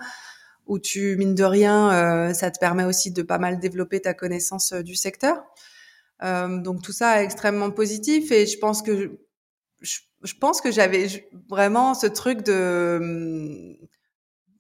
où 0.70 0.78
tu, 0.78 1.16
mine 1.16 1.35
de 1.35 1.42
rien, 1.42 1.92
euh, 1.92 2.33
ça 2.33 2.48
te 2.52 2.61
permet 2.61 2.85
aussi 2.85 3.11
de 3.11 3.22
pas 3.22 3.38
mal 3.38 3.59
développer 3.59 4.00
ta 4.00 4.14
connaissance 4.14 4.72
euh, 4.72 4.83
du 4.83 4.94
secteur. 4.94 5.42
Euh, 6.22 6.59
donc 6.59 6.80
tout 6.80 6.92
ça 6.92 7.20
est 7.20 7.24
extrêmement 7.24 7.72
positif 7.72 8.30
et 8.30 8.46
je 8.46 8.56
pense 8.56 8.80
que 8.80 9.18
je, 9.80 10.35
pense 10.40 10.61
que 10.61 10.70
j'avais 10.70 11.09
vraiment 11.48 11.94
ce 11.94 12.06
truc 12.06 12.42
de 12.44 13.76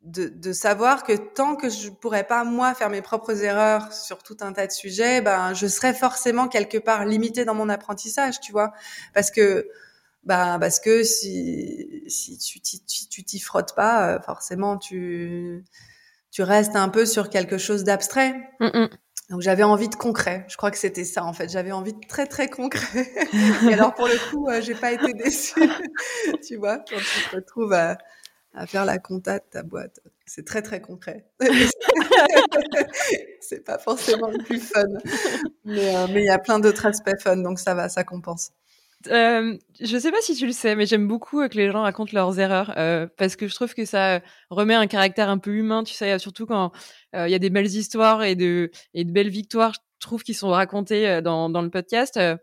de, 0.02 0.28
de, 0.28 0.52
savoir 0.52 1.04
que 1.04 1.12
tant 1.12 1.54
que 1.54 1.68
je 1.68 1.90
pourrais 1.90 2.26
pas 2.26 2.42
moi 2.42 2.74
faire 2.74 2.90
mes 2.90 3.02
propres 3.02 3.44
erreurs 3.44 3.92
sur 3.92 4.22
tout 4.22 4.38
un 4.40 4.52
tas 4.52 4.66
de 4.66 4.72
sujets, 4.72 5.20
ben 5.20 5.52
je 5.54 5.66
serais 5.66 5.94
forcément 5.94 6.48
quelque 6.48 6.78
part 6.78 7.04
limitée 7.04 7.44
dans 7.44 7.54
mon 7.54 7.68
apprentissage, 7.68 8.40
tu 8.40 8.50
vois, 8.50 8.72
parce 9.14 9.30
que 9.30 9.68
bah 10.24 10.56
parce 10.58 10.80
que 10.80 11.04
si 11.04 12.02
si 12.08 12.38
tu 13.10 13.22
t'y 13.24 13.38
frottes 13.38 13.74
pas, 13.76 14.20
forcément 14.22 14.78
tu 14.78 15.62
tu 16.30 16.42
restes 16.42 16.76
un 16.76 16.88
peu 16.88 17.06
sur 17.06 17.30
quelque 17.30 17.58
chose 17.58 17.84
d'abstrait. 17.84 18.34
Donc 19.30 19.42
j'avais 19.42 19.62
envie 19.62 19.88
de 19.88 19.94
concret. 19.94 20.44
Je 20.48 20.56
crois 20.56 20.72
que 20.72 20.76
c'était 20.76 21.04
ça 21.04 21.24
en 21.24 21.32
fait. 21.32 21.48
J'avais 21.48 21.70
envie 21.70 21.92
de 21.92 22.00
très 22.08 22.26
très 22.26 22.48
concret. 22.48 23.08
Et 23.70 23.74
alors 23.74 23.94
pour 23.94 24.08
le 24.08 24.30
coup, 24.30 24.48
euh, 24.48 24.60
j'ai 24.60 24.74
pas 24.74 24.90
été 24.90 25.12
déçue. 25.14 25.60
tu 26.46 26.56
vois, 26.56 26.78
quand 26.78 26.96
tu 26.96 27.30
te 27.30 27.36
retrouves 27.36 27.72
à, 27.72 27.96
à 28.54 28.66
faire 28.66 28.84
la 28.84 28.98
compta 28.98 29.38
de 29.38 29.44
ta 29.48 29.62
boîte, 29.62 30.00
c'est 30.26 30.44
très 30.44 30.62
très 30.62 30.80
concret. 30.80 31.26
c'est 33.40 33.64
pas 33.64 33.78
forcément 33.78 34.28
le 34.28 34.38
plus 34.38 34.58
fun, 34.60 34.82
mais 35.64 35.94
euh, 35.96 36.06
mais 36.12 36.22
il 36.22 36.26
y 36.26 36.30
a 36.30 36.38
plein 36.40 36.58
d'autres 36.58 36.86
aspects 36.86 37.20
fun, 37.20 37.36
donc 37.36 37.60
ça 37.60 37.74
va, 37.74 37.88
ça 37.88 38.02
compense. 38.02 38.50
Euh, 39.08 39.56
je 39.80 39.98
sais 39.98 40.10
pas 40.10 40.20
si 40.20 40.34
tu 40.34 40.46
le 40.46 40.52
sais, 40.52 40.76
mais 40.76 40.84
j'aime 40.84 41.08
beaucoup 41.08 41.46
que 41.48 41.56
les 41.56 41.70
gens 41.70 41.82
racontent 41.82 42.10
leurs 42.12 42.38
erreurs 42.38 42.74
euh, 42.76 43.06
parce 43.16 43.34
que 43.34 43.48
je 43.48 43.54
trouve 43.54 43.74
que 43.74 43.86
ça 43.86 44.20
remet 44.50 44.74
un 44.74 44.86
caractère 44.86 45.30
un 45.30 45.38
peu 45.38 45.52
humain, 45.52 45.84
tu 45.84 45.94
sais, 45.94 46.18
surtout 46.18 46.44
quand 46.44 46.72
euh, 47.14 47.26
il 47.26 47.30
y 47.30 47.34
a 47.34 47.38
des 47.38 47.50
belles 47.50 47.66
histoires 47.66 48.22
et 48.22 48.34
de, 48.34 48.70
et 48.92 49.04
de 49.04 49.10
belles 49.10 49.30
victoires, 49.30 49.72
je 49.72 50.06
trouve, 50.06 50.22
qui 50.22 50.34
sont 50.34 50.50
racontées 50.50 51.08
euh, 51.08 51.20
dans, 51.22 51.48
dans 51.48 51.62
le 51.62 51.70
podcast. 51.70 52.18
Euh, 52.18 52.36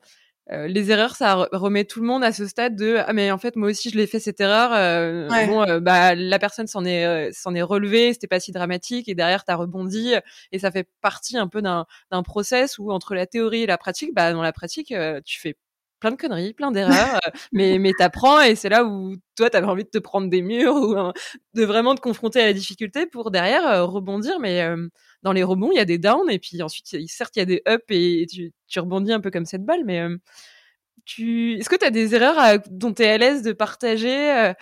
les 0.67 0.91
erreurs, 0.91 1.15
ça 1.15 1.47
remet 1.51 1.83
tout 1.83 1.99
le 1.99 2.07
monde 2.07 2.23
à 2.23 2.31
ce 2.31 2.47
stade 2.47 2.77
de 2.77 2.95
ah 3.05 3.11
mais 3.11 3.31
en 3.31 3.37
fait 3.37 3.57
moi 3.57 3.67
aussi 3.69 3.89
je 3.89 3.97
l'ai 3.97 4.07
fait 4.07 4.21
cette 4.21 4.39
erreur. 4.39 4.69
Bon 5.47 5.79
bah 5.81 6.15
la 6.15 6.39
personne 6.39 6.67
s'en 6.67 6.85
est 6.85 7.33
s'en 7.33 7.53
est 7.53 7.61
relevée, 7.61 8.13
c'était 8.13 8.27
pas 8.27 8.39
si 8.39 8.53
dramatique 8.53 9.09
et 9.09 9.13
derrière 9.13 9.43
t'as 9.43 9.55
rebondi 9.55 10.13
et 10.53 10.59
ça 10.59 10.71
fait 10.71 10.87
partie 11.01 11.37
un 11.37 11.49
peu 11.49 11.61
d'un 11.61 11.85
d'un 12.11 12.23
process 12.23 12.79
où 12.79 12.93
entre 12.93 13.13
la 13.13 13.25
théorie 13.27 13.63
et 13.63 13.65
la 13.65 13.77
pratique, 13.77 14.13
bah 14.15 14.31
dans 14.31 14.41
la 14.41 14.53
pratique 14.53 14.93
tu 15.25 15.37
fais 15.37 15.57
plein 15.99 16.11
de 16.11 16.15
conneries, 16.15 16.53
plein 16.53 16.71
d'erreurs, 16.71 17.15
euh, 17.15 17.31
mais 17.51 17.79
mais 17.79 17.93
t'apprends 17.93 18.41
et 18.41 18.55
c'est 18.55 18.69
là 18.69 18.85
où 18.85 19.15
toi 19.35 19.49
t'avais 19.49 19.67
envie 19.67 19.83
de 19.83 19.89
te 19.89 19.97
prendre 19.97 20.29
des 20.29 20.41
murs 20.41 20.75
ou 20.75 20.95
de 21.53 21.65
vraiment 21.65 21.95
te 21.95 22.01
confronter 22.01 22.41
à 22.41 22.45
la 22.45 22.53
difficulté 22.53 23.05
pour 23.07 23.31
derrière 23.31 23.65
euh, 23.67 23.85
rebondir. 23.85 24.39
Mais 24.39 24.61
euh, 24.61 24.87
dans 25.23 25.33
les 25.33 25.43
rebonds, 25.43 25.71
il 25.71 25.77
y 25.77 25.79
a 25.79 25.85
des 25.85 25.97
downs 25.97 26.29
et 26.29 26.39
puis 26.39 26.61
ensuite 26.61 26.95
certes 27.07 27.35
il 27.35 27.39
y 27.39 27.41
a 27.41 27.45
des 27.45 27.61
ups 27.67 27.83
et, 27.89 28.25
tu, 28.27 28.79
rebondis 28.79 29.11
un 29.13 29.19
peu 29.19 29.31
comme 29.31 29.45
cette 29.45 29.65
balle, 29.65 29.83
mais 29.85 30.03
tu 31.05 31.55
est-ce 31.57 31.69
que 31.69 31.75
tu 31.75 31.85
as 31.85 31.91
des 31.91 32.15
erreurs 32.15 32.59
dont 32.69 32.93
tu 32.93 33.03
es 33.03 33.09
à 33.09 33.17
l'aise 33.17 33.41
de 33.41 33.53
partager 33.53 34.53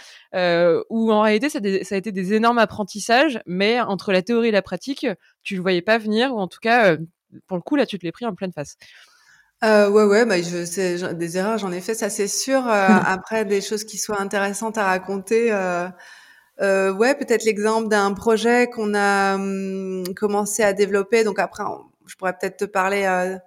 ou 0.90 1.12
en 1.12 1.22
réalité 1.22 1.50
ça, 1.50 1.60
ça, 1.84 1.96
a 1.96 1.98
été 1.98 2.12
des 2.12 2.34
énormes 2.34 2.60
apprentissages, 2.60 3.42
mais 3.46 3.82
entre 3.82 4.12
la 4.12 4.22
théorie 4.22 4.50
et 4.50 4.52
la 4.52 4.62
pratique, 4.62 5.08
tu 5.44 5.56
le 5.56 5.62
voyais 5.62 5.82
pas 5.82 5.98
venir 5.98 6.34
ou 6.34 6.40
en 6.40 6.48
tout 6.48 6.60
cas 6.62 6.98
pour 7.48 7.58
le 7.58 7.64
coup 7.64 7.76
là 7.76 7.86
tu 7.86 8.00
te 8.00 8.06
l'es 8.06 8.12
pris 8.12 8.26
en 8.26 8.36
pleine 8.36 8.54
face? 8.54 8.78
Euh, 9.64 9.90
ouais, 9.90 10.04
ouais, 10.04 10.26
bah, 10.26 10.42
je, 10.42 10.66
c'est, 10.66 11.16
des 11.16 11.38
erreurs, 11.38 11.58
j'en 11.58 11.72
ai 11.72 11.82
fait, 11.82 11.94
ça 11.96 12.10
c'est 12.10 12.28
sûr. 12.28 12.68
Euh, 12.68 12.88
après, 13.06 13.46
des 13.46 13.62
choses 13.62 13.84
qui 13.84 13.98
soient 13.98 14.20
intéressantes 14.20 14.78
à 14.78 14.84
raconter. 14.86 15.52
Euh, 15.52 15.88
euh, 16.62 16.94
ouais, 16.94 17.16
peut-être 17.16 17.44
l'exemple 17.44 17.90
d'un 17.90 18.14
projet 18.14 18.68
qu'on 18.68 18.94
a 18.94 19.36
hum, 19.36 20.04
commencé 20.16 20.64
à 20.64 20.74
développer. 20.74 21.24
Donc 21.24 21.40
après, 21.40 21.64
je 22.06 22.16
pourrais 22.16 22.34
peut-être 22.34 22.58
te 22.58 22.66
parler 22.66 23.04
euh, 23.06 23.38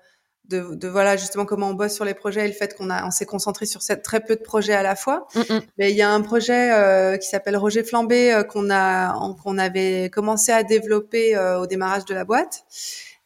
de, 0.49 0.75
de, 0.75 0.89
voilà 0.89 1.17
justement 1.17 1.45
comment 1.45 1.69
on 1.69 1.75
bosse 1.75 1.95
sur 1.95 2.05
les 2.05 2.15
projets 2.15 2.45
et 2.45 2.49
le 2.49 2.55
fait 2.55 2.75
qu'on 2.77 2.91
a, 2.91 3.07
on 3.07 3.11
s'est 3.11 3.27
concentré 3.27 3.67
sur 3.67 3.83
cette, 3.83 4.03
très 4.03 4.21
peu 4.21 4.37
de 4.37 4.43
projets 4.43 4.75
à 4.75 4.83
la 4.83 4.97
fois. 4.97 5.27
Mm, 5.35 5.41
mm. 5.41 5.61
Mais 5.79 5.91
il 5.91 5.97
y 5.97 6.03
a 6.03 6.11
un 6.11 6.21
projet 6.21 6.73
euh, 6.73 7.17
qui 7.17 7.29
s'appelle 7.29 7.57
Roger 7.57 7.83
Flambé 7.83 8.43
qu'on 8.51 8.71
a, 8.71 9.35
qu'on 9.43 9.59
avait 9.59 10.11
commencé 10.11 10.53
à 10.53 10.63
développer 10.63 11.39
au 11.39 11.67
démarrage 11.67 12.05
de 12.05 12.15
la 12.15 12.25
boîte 12.25 12.65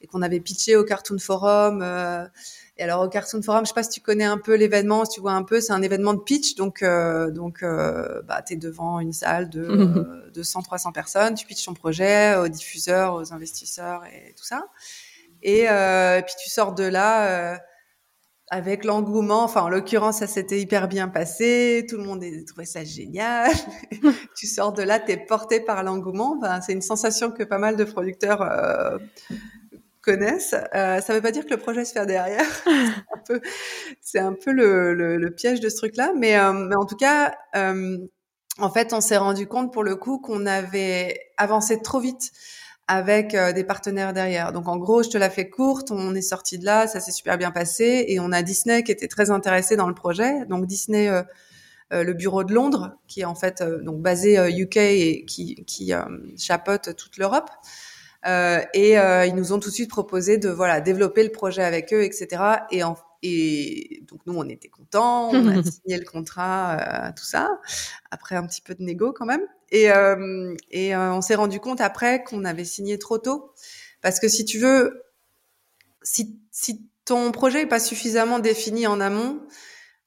et 0.00 0.06
qu'on 0.06 0.22
avait 0.22 0.40
pitché 0.40 0.76
au 0.76 0.84
Cartoon 0.84 1.18
Forum. 1.18 1.82
Et 2.82 2.84
alors 2.84 3.02
au 3.02 3.08
Cartoon 3.08 3.40
Forum, 3.42 3.64
je 3.64 3.68
sais 3.68 3.74
pas 3.74 3.84
si 3.84 3.90
tu 3.90 4.00
connais 4.00 4.24
un 4.24 4.38
peu 4.38 4.56
l'événement, 4.56 5.04
si 5.04 5.12
tu 5.12 5.20
vois 5.20 5.34
un 5.34 5.44
peu, 5.44 5.60
c'est 5.60 5.72
un 5.72 5.82
événement 5.82 6.14
de 6.14 6.18
pitch, 6.18 6.56
donc 6.56 6.82
euh, 6.82 7.30
donc 7.30 7.62
euh, 7.62 8.22
bah 8.22 8.42
t'es 8.42 8.56
devant 8.56 8.98
une 8.98 9.12
salle 9.12 9.48
de 9.50 9.62
euh, 9.62 10.30
200 10.34 10.62
300 10.62 10.90
personnes, 10.90 11.34
tu 11.34 11.46
pitches 11.46 11.64
ton 11.64 11.74
projet 11.74 12.34
aux 12.34 12.48
diffuseurs, 12.48 13.14
aux 13.14 13.32
investisseurs 13.32 14.02
et 14.06 14.34
tout 14.36 14.42
ça. 14.42 14.66
Et, 15.44 15.70
euh, 15.70 16.18
et 16.18 16.22
puis 16.22 16.34
tu 16.42 16.50
sors 16.50 16.74
de 16.74 16.82
là 16.82 17.52
euh, 17.52 17.56
avec 18.50 18.82
l'engouement. 18.84 19.44
Enfin 19.44 19.62
en 19.62 19.68
l'occurrence 19.68 20.16
ça 20.16 20.26
s'était 20.26 20.60
hyper 20.60 20.88
bien 20.88 21.06
passé, 21.06 21.86
tout 21.88 21.98
le 21.98 22.02
monde 22.02 22.24
a 22.24 22.44
trouvé 22.44 22.66
ça 22.66 22.82
génial. 22.82 23.52
tu 24.36 24.48
sors 24.48 24.72
de 24.72 24.82
là, 24.82 24.98
t'es 24.98 25.18
porté 25.18 25.60
par 25.60 25.84
l'engouement. 25.84 26.36
Enfin, 26.36 26.60
c'est 26.60 26.72
une 26.72 26.82
sensation 26.82 27.30
que 27.30 27.44
pas 27.44 27.58
mal 27.58 27.76
de 27.76 27.84
producteurs 27.84 28.42
connaissent. 30.02 30.54
Euh, 30.74 31.00
ça 31.00 31.12
ne 31.12 31.18
veut 31.18 31.22
pas 31.22 31.30
dire 31.30 31.44
que 31.44 31.50
le 31.50 31.56
projet 31.56 31.84
se 31.84 31.92
fait 31.92 32.04
derrière. 32.04 32.44
c'est 34.00 34.18
un 34.18 34.34
peu, 34.34 34.52
le, 34.52 34.94
le, 34.94 35.16
le, 35.16 35.30
piège 35.30 35.60
de 35.60 35.68
ce 35.68 35.76
truc-là. 35.76 36.12
Mais, 36.16 36.36
euh, 36.36 36.52
mais, 36.52 36.76
en 36.76 36.84
tout 36.84 36.96
cas, 36.96 37.34
euh, 37.56 37.98
en 38.58 38.70
fait, 38.70 38.92
on 38.92 39.00
s'est 39.00 39.16
rendu 39.16 39.46
compte 39.46 39.72
pour 39.72 39.84
le 39.84 39.96
coup 39.96 40.18
qu'on 40.18 40.44
avait 40.44 41.18
avancé 41.38 41.80
trop 41.80 42.00
vite 42.00 42.32
avec 42.88 43.34
euh, 43.34 43.52
des 43.52 43.64
partenaires 43.64 44.12
derrière. 44.12 44.52
Donc 44.52 44.68
en 44.68 44.76
gros, 44.76 45.02
je 45.02 45.08
te 45.08 45.16
la 45.16 45.30
fais 45.30 45.48
courte, 45.48 45.90
on 45.92 46.14
est 46.14 46.20
sorti 46.20 46.58
de 46.58 46.64
là, 46.64 46.86
ça 46.88 47.00
s'est 47.00 47.12
super 47.12 47.38
bien 47.38 47.52
passé 47.52 48.04
et 48.08 48.18
on 48.20 48.32
a 48.32 48.42
Disney 48.42 48.82
qui 48.82 48.90
était 48.92 49.08
très 49.08 49.30
intéressé 49.30 49.76
dans 49.76 49.88
le 49.88 49.94
projet. 49.94 50.44
Donc 50.46 50.66
Disney 50.66 51.08
euh, 51.08 51.22
le 51.90 52.12
bureau 52.12 52.42
de 52.42 52.52
Londres, 52.52 52.96
qui 53.06 53.20
est 53.20 53.24
en 53.24 53.34
fait 53.36 53.62
donc 53.62 54.02
basé 54.02 54.36
UK 54.50 54.76
et 54.78 55.24
qui, 55.26 55.64
qui 55.64 55.92
chapeaute 56.36 56.96
toute 56.96 57.18
l'Europe. 57.18 57.50
Euh, 58.26 58.60
et 58.72 58.98
euh, 58.98 59.26
ils 59.26 59.34
nous 59.34 59.52
ont 59.52 59.58
tout 59.58 59.70
de 59.70 59.74
suite 59.74 59.90
proposé 59.90 60.38
de 60.38 60.48
voilà 60.48 60.80
développer 60.80 61.24
le 61.24 61.30
projet 61.30 61.62
avec 61.62 61.92
eux, 61.92 62.02
etc. 62.02 62.42
Et, 62.70 62.82
en, 62.84 62.96
et 63.22 64.02
donc 64.08 64.20
nous 64.26 64.34
on 64.36 64.48
était 64.48 64.68
contents, 64.68 65.30
on 65.30 65.48
a 65.48 65.62
signé 65.62 65.98
le 65.98 66.04
contrat, 66.04 67.08
euh, 67.08 67.12
tout 67.16 67.24
ça. 67.24 67.60
Après 68.10 68.36
un 68.36 68.46
petit 68.46 68.60
peu 68.60 68.74
de 68.74 68.82
négo 68.82 69.12
quand 69.12 69.26
même. 69.26 69.42
Et, 69.70 69.90
euh, 69.90 70.54
et 70.70 70.94
on 70.94 71.22
s'est 71.22 71.34
rendu 71.34 71.58
compte 71.58 71.80
après 71.80 72.22
qu'on 72.22 72.44
avait 72.44 72.64
signé 72.64 72.98
trop 72.98 73.18
tôt, 73.18 73.52
parce 74.02 74.20
que 74.20 74.28
si 74.28 74.44
tu 74.44 74.58
veux, 74.58 75.02
si, 76.02 76.38
si 76.50 76.86
ton 77.04 77.32
projet 77.32 77.62
est 77.62 77.66
pas 77.66 77.80
suffisamment 77.80 78.38
défini 78.38 78.86
en 78.86 79.00
amont, 79.00 79.40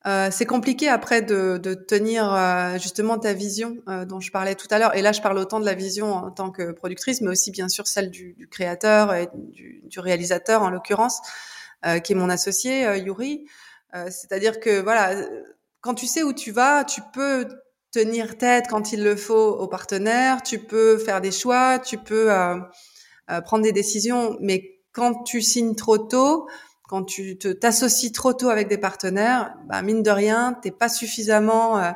euh, 0.07 0.29
c'est 0.31 0.45
compliqué 0.45 0.87
après 0.87 1.23
de, 1.23 1.57
de 1.57 1.73
tenir 1.73 2.31
euh, 2.31 2.77
justement 2.77 3.17
ta 3.17 3.33
vision 3.33 3.77
euh, 3.89 4.05
dont 4.05 4.19
je 4.19 4.31
parlais 4.31 4.53
tout 4.53 4.67
à 4.69 4.77
l'heure. 4.77 4.95
Et 4.95 5.01
là, 5.01 5.11
je 5.11 5.21
parle 5.21 5.39
autant 5.39 5.59
de 5.59 5.65
la 5.65 5.73
vision 5.73 6.13
en 6.13 6.29
tant 6.29 6.51
que 6.51 6.71
productrice, 6.71 7.21
mais 7.21 7.29
aussi 7.29 7.49
bien 7.49 7.67
sûr 7.69 7.87
celle 7.87 8.11
du, 8.11 8.33
du 8.33 8.47
créateur 8.47 9.15
et 9.15 9.29
du, 9.33 9.81
du, 9.83 9.99
réalisateur 9.99 10.61
en 10.61 10.69
l'occurrence, 10.69 11.21
qui 12.03 12.13
est 12.13 12.15
mon 12.15 12.29
associé 12.29 12.97
Yuri. 12.97 13.45
C'est-à-dire 13.93 14.59
que 14.59 14.81
voilà, 14.81 15.15
quand 15.81 15.93
tu 15.93 16.07
sais 16.07 16.23
où 16.23 16.33
tu 16.33 16.51
vas, 16.51 16.83
tu 16.83 17.01
peux 17.13 17.47
tenir 17.91 18.37
tête 18.37 18.65
quand 18.69 18.91
il 18.91 19.03
le 19.03 19.15
faut 19.15 19.51
aux 19.51 19.67
partenaires, 19.67 20.41
tu 20.41 20.59
peux 20.59 20.97
faire 20.97 21.21
des 21.21 21.31
choix, 21.31 21.79
tu 21.79 21.97
peux 21.97 22.29
prendre 23.45 23.63
des 23.63 23.71
décisions, 23.71 24.35
mais 24.41 24.79
quand 24.93 25.23
tu 25.23 25.41
signes 25.41 25.75
trop 25.75 25.99
tôt, 25.99 26.47
quand 26.87 27.03
tu 27.03 27.37
te 27.37 27.47
t'associes 27.47 28.11
trop 28.11 28.33
tôt 28.33 28.49
avec 28.49 28.67
des 28.67 28.77
partenaires, 28.77 29.55
bah, 29.67 29.81
mine 29.81 30.03
de 30.03 30.11
rien, 30.11 30.57
t'es 30.61 30.71
pas 30.71 30.89
suffisamment 30.89 31.79
euh, 31.79 31.91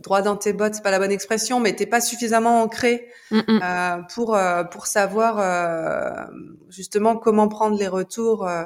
droit 0.00 0.22
dans 0.22 0.36
tes 0.36 0.52
bottes, 0.52 0.74
c'est 0.74 0.82
pas 0.82 0.90
la 0.90 0.98
bonne 0.98 1.12
expression, 1.12 1.60
mais 1.60 1.74
t'es 1.74 1.86
pas 1.86 2.00
suffisamment 2.00 2.62
ancré 2.62 3.08
euh, 3.32 3.96
pour 4.14 4.34
euh, 4.34 4.64
pour 4.64 4.86
savoir 4.86 5.38
euh, 5.38 6.24
justement 6.68 7.16
comment 7.16 7.48
prendre 7.48 7.78
les 7.78 7.88
retours 7.88 8.46
euh, 8.48 8.64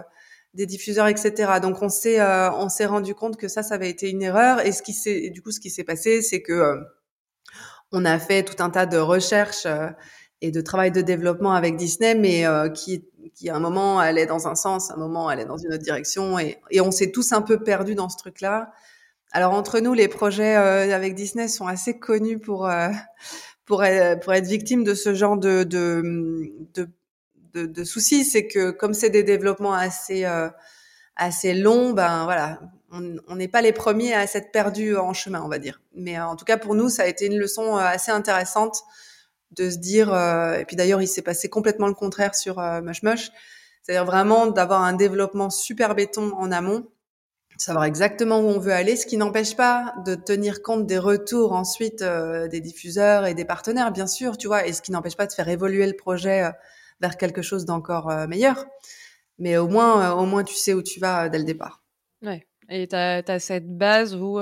des 0.54 0.66
diffuseurs, 0.66 1.08
etc. 1.08 1.54
Donc 1.60 1.82
on 1.82 1.88
s'est 1.88 2.22
on 2.22 2.68
s'est 2.68 2.86
rendu 2.86 3.14
compte 3.14 3.36
que 3.36 3.48
ça, 3.48 3.62
ça 3.62 3.74
avait 3.74 3.90
été 3.90 4.10
une 4.10 4.22
erreur. 4.22 4.64
Et 4.64 4.72
ce 4.72 4.82
qui 4.82 4.92
s'est 4.92 5.30
du 5.30 5.42
coup 5.42 5.50
ce 5.50 5.60
qui 5.60 5.70
s'est 5.70 5.84
passé, 5.84 6.22
c'est 6.22 6.42
que 6.42 6.78
on 7.90 8.04
a 8.04 8.18
fait 8.18 8.44
tout 8.44 8.62
un 8.62 8.70
tas 8.70 8.86
de 8.86 8.98
recherches 8.98 9.66
et 10.40 10.50
de 10.50 10.60
travail 10.60 10.90
de 10.90 11.00
développement 11.00 11.52
avec 11.52 11.76
Disney, 11.76 12.14
mais 12.14 12.44
qui 12.74 13.04
qui 13.34 13.48
à 13.50 13.56
un 13.56 13.60
moment 13.60 13.98
allait 13.98 14.26
dans 14.26 14.46
un 14.46 14.54
sens, 14.54 14.90
à 14.90 14.94
un 14.94 14.96
moment 14.96 15.28
allait 15.28 15.46
dans 15.46 15.56
une 15.56 15.72
autre 15.72 15.82
direction, 15.82 16.38
et, 16.38 16.60
et 16.70 16.80
on 16.80 16.90
s'est 16.90 17.10
tous 17.10 17.32
un 17.32 17.42
peu 17.42 17.62
perdus 17.62 17.94
dans 17.94 18.08
ce 18.08 18.16
truc-là. 18.16 18.72
Alors 19.32 19.52
entre 19.52 19.80
nous, 19.80 19.94
les 19.94 20.06
projets 20.06 20.56
euh, 20.56 20.94
avec 20.94 21.14
Disney 21.14 21.48
sont 21.48 21.66
assez 21.66 21.98
connus 21.98 22.38
pour 22.38 22.68
euh, 22.68 22.90
pour 23.64 23.82
être, 23.82 24.20
pour 24.20 24.32
victimes 24.34 24.84
de 24.84 24.94
ce 24.94 25.14
genre 25.14 25.36
de 25.36 25.64
de, 25.64 26.52
de, 26.74 26.88
de, 27.54 27.66
de 27.66 27.84
soucis. 27.84 28.24
C'est 28.24 28.46
que 28.46 28.70
comme 28.70 28.94
c'est 28.94 29.10
des 29.10 29.24
développements 29.24 29.74
assez 29.74 30.24
euh, 30.24 30.48
assez 31.16 31.54
longs, 31.54 31.92
ben 31.92 32.24
voilà, 32.24 32.60
on 32.92 33.34
n'est 33.34 33.48
pas 33.48 33.62
les 33.62 33.72
premiers 33.72 34.14
à 34.14 34.26
s'être 34.28 34.52
perdus 34.52 34.96
en 34.96 35.12
chemin, 35.12 35.42
on 35.42 35.48
va 35.48 35.58
dire. 35.58 35.80
Mais 35.96 36.20
en 36.20 36.36
tout 36.36 36.44
cas 36.44 36.56
pour 36.56 36.76
nous, 36.76 36.88
ça 36.88 37.02
a 37.02 37.06
été 37.06 37.26
une 37.26 37.38
leçon 37.38 37.76
assez 37.76 38.12
intéressante 38.12 38.82
de 39.56 39.70
se 39.70 39.78
dire, 39.78 40.12
euh, 40.12 40.58
et 40.58 40.64
puis 40.64 40.76
d'ailleurs 40.76 41.02
il 41.02 41.08
s'est 41.08 41.22
passé 41.22 41.48
complètement 41.48 41.88
le 41.88 41.94
contraire 41.94 42.34
sur 42.34 42.58
euh, 42.58 42.80
Mush 42.80 43.02
Mush, 43.02 43.30
c'est-à-dire 43.82 44.04
vraiment 44.04 44.46
d'avoir 44.46 44.82
un 44.82 44.92
développement 44.92 45.50
super 45.50 45.94
béton 45.94 46.32
en 46.36 46.52
amont 46.52 46.86
savoir 47.58 47.84
exactement 47.84 48.40
où 48.40 48.48
on 48.48 48.58
veut 48.58 48.72
aller, 48.72 48.96
ce 48.96 49.06
qui 49.06 49.16
n'empêche 49.16 49.56
pas 49.56 49.94
de 50.04 50.14
tenir 50.14 50.62
compte 50.62 50.86
des 50.86 50.98
retours 50.98 51.52
ensuite 51.52 52.02
euh, 52.02 52.48
des 52.48 52.60
diffuseurs 52.60 53.26
et 53.26 53.34
des 53.34 53.44
partenaires, 53.44 53.92
bien 53.92 54.06
sûr, 54.06 54.36
tu 54.36 54.46
vois, 54.46 54.66
et 54.66 54.72
ce 54.72 54.82
qui 54.82 54.92
n'empêche 54.92 55.16
pas 55.16 55.26
de 55.26 55.32
faire 55.32 55.48
évoluer 55.48 55.86
le 55.86 55.94
projet 55.94 56.44
euh, 56.44 56.50
vers 57.00 57.16
quelque 57.16 57.42
chose 57.42 57.64
d'encore 57.64 58.10
euh, 58.10 58.26
meilleur. 58.26 58.66
Mais 59.38 59.56
au 59.56 59.68
moins, 59.68 60.12
au 60.12 60.26
moins, 60.26 60.44
tu 60.44 60.54
sais 60.54 60.74
où 60.74 60.82
tu 60.82 61.00
vas 61.00 61.28
dès 61.28 61.38
le 61.38 61.44
départ. 61.44 61.83
Et 62.70 62.88
tu 62.88 62.96
as, 62.96 63.38
cette 63.38 63.76
base 63.76 64.14
où 64.14 64.40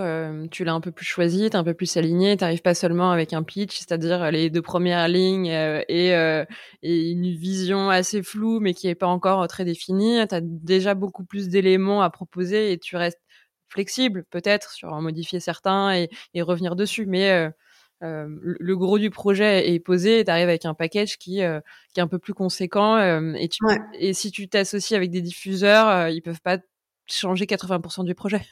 tu 0.51 0.65
l'as 0.65 0.73
un 0.75 0.81
peu 0.81 0.93
plus 0.93 1.05
choisi, 1.05 1.51
tu 1.51 1.57
un 1.57 1.65
peu 1.65 1.75
plus 1.75 1.97
aligné, 1.97 2.37
tu 2.37 2.45
pas 2.63 2.75
seulement 2.75 3.11
avec 3.11 3.33
un 3.33 3.43
pitch, 3.43 3.79
c'est-à-dire 3.79 4.31
les 4.31 4.51
deux 4.51 4.63
premières 4.63 5.09
lignes 5.09 5.47
et, 5.47 6.09
et, 6.83 7.11
une 7.11 7.31
vision 7.37 7.91
assez 7.91 8.23
floue 8.23 8.61
mais 8.61 8.75
qui 8.75 8.89
est 8.89 8.95
pas 8.95 9.07
encore 9.07 9.47
très 9.49 9.65
définie. 9.65 10.27
Tu 10.29 10.35
as 10.35 10.41
déjà 10.43 10.95
beaucoup 10.95 11.25
plus 11.25 11.49
d'éléments 11.49 12.03
à 12.03 12.11
proposer 12.11 12.73
et 12.73 12.79
tu 12.79 12.97
restes 12.97 13.21
flexible 13.69 14.25
peut-être 14.31 14.71
sur 14.71 14.93
en 14.93 15.03
modifier 15.03 15.41
certains 15.41 15.95
et, 15.95 16.11
et 16.35 16.43
revenir 16.43 16.77
dessus. 16.77 17.07
Mais 17.07 17.51
euh, 18.03 18.27
le 18.41 18.77
gros 18.77 18.99
du 18.99 19.11
projet 19.11 19.73
est 19.73 19.79
posé 19.79 20.21
et 20.21 20.25
tu 20.25 20.31
arrives 20.31 20.49
avec 20.49 20.65
un 20.65 20.75
package 20.75 21.19
qui, 21.19 21.43
euh, 21.43 21.61
qui 21.95 22.01
est 22.01 22.03
un 22.03 22.09
peu 22.09 22.19
plus 22.19 22.35
conséquent. 22.35 22.97
Euh, 22.97 23.35
et, 23.35 23.49
tu, 23.49 23.61
et 23.95 24.13
si 24.13 24.33
tu 24.33 24.49
t'associes 24.49 24.97
avec 24.97 25.11
des 25.11 25.21
diffuseurs, 25.21 26.09
ils 26.09 26.21
peuvent 26.21 26.41
pas 26.41 26.59
changer 27.13 27.47
80% 27.47 28.05
du 28.05 28.15
projet. 28.15 28.43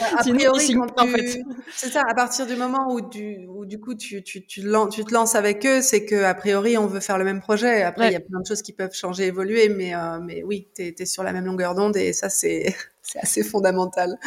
a 0.00 0.22
priori, 0.22 0.76
en 0.76 1.06
fait. 1.06 1.40
c'est 1.72 1.90
ça. 1.90 2.02
À 2.08 2.14
partir 2.14 2.46
du 2.46 2.56
moment 2.56 2.92
où 2.92 3.00
du, 3.00 3.46
où 3.48 3.66
du 3.66 3.80
coup 3.80 3.94
tu, 3.94 4.22
tu, 4.22 4.46
tu, 4.46 4.62
tu, 4.90 5.04
te 5.04 5.14
lances 5.14 5.34
avec 5.34 5.66
eux, 5.66 5.80
c'est 5.82 6.04
que 6.04 6.24
a 6.24 6.34
priori 6.34 6.78
on 6.78 6.86
veut 6.86 7.00
faire 7.00 7.18
le 7.18 7.24
même 7.24 7.40
projet. 7.40 7.82
Après, 7.82 8.08
il 8.08 8.12
y 8.12 8.16
a 8.16 8.20
plein 8.20 8.40
de 8.40 8.46
choses 8.46 8.62
qui 8.62 8.72
peuvent 8.72 8.94
changer, 8.94 9.26
évoluer, 9.26 9.68
mais 9.68 9.92
mais 10.22 10.42
oui, 10.42 10.68
t'es 10.74 10.94
es 10.98 11.06
sur 11.06 11.22
la 11.22 11.32
même 11.32 11.44
longueur 11.44 11.74
d'onde 11.74 11.96
et 11.96 12.12
ça 12.12 12.28
c'est 12.28 12.74
assez 13.20 13.42
fondamental 13.42 14.18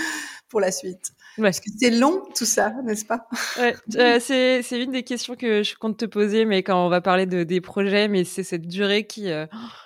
pour 0.49 0.59
la 0.59 0.71
suite. 0.71 1.11
Parce 1.39 1.59
que 1.59 1.69
c'est 1.79 1.91
long 1.91 2.23
tout 2.35 2.45
ça, 2.45 2.71
n'est-ce 2.83 3.05
pas? 3.05 3.27
Ouais, 3.59 3.75
euh, 3.97 4.19
c'est, 4.19 4.63
c'est 4.63 4.81
une 4.81 4.91
des 4.91 5.03
questions 5.03 5.35
que 5.35 5.61
je 5.61 5.75
compte 5.75 5.97
te 5.97 6.05
poser, 6.05 6.45
mais 6.45 6.63
quand 6.63 6.83
on 6.83 6.89
va 6.89 7.01
parler 7.01 7.25
de, 7.25 7.43
des 7.43 7.61
projets, 7.61 8.07
mais 8.07 8.23
c'est 8.23 8.43
cette 8.43 8.67
durée 8.67 9.05
qui, 9.05 9.29
euh, 9.31 9.45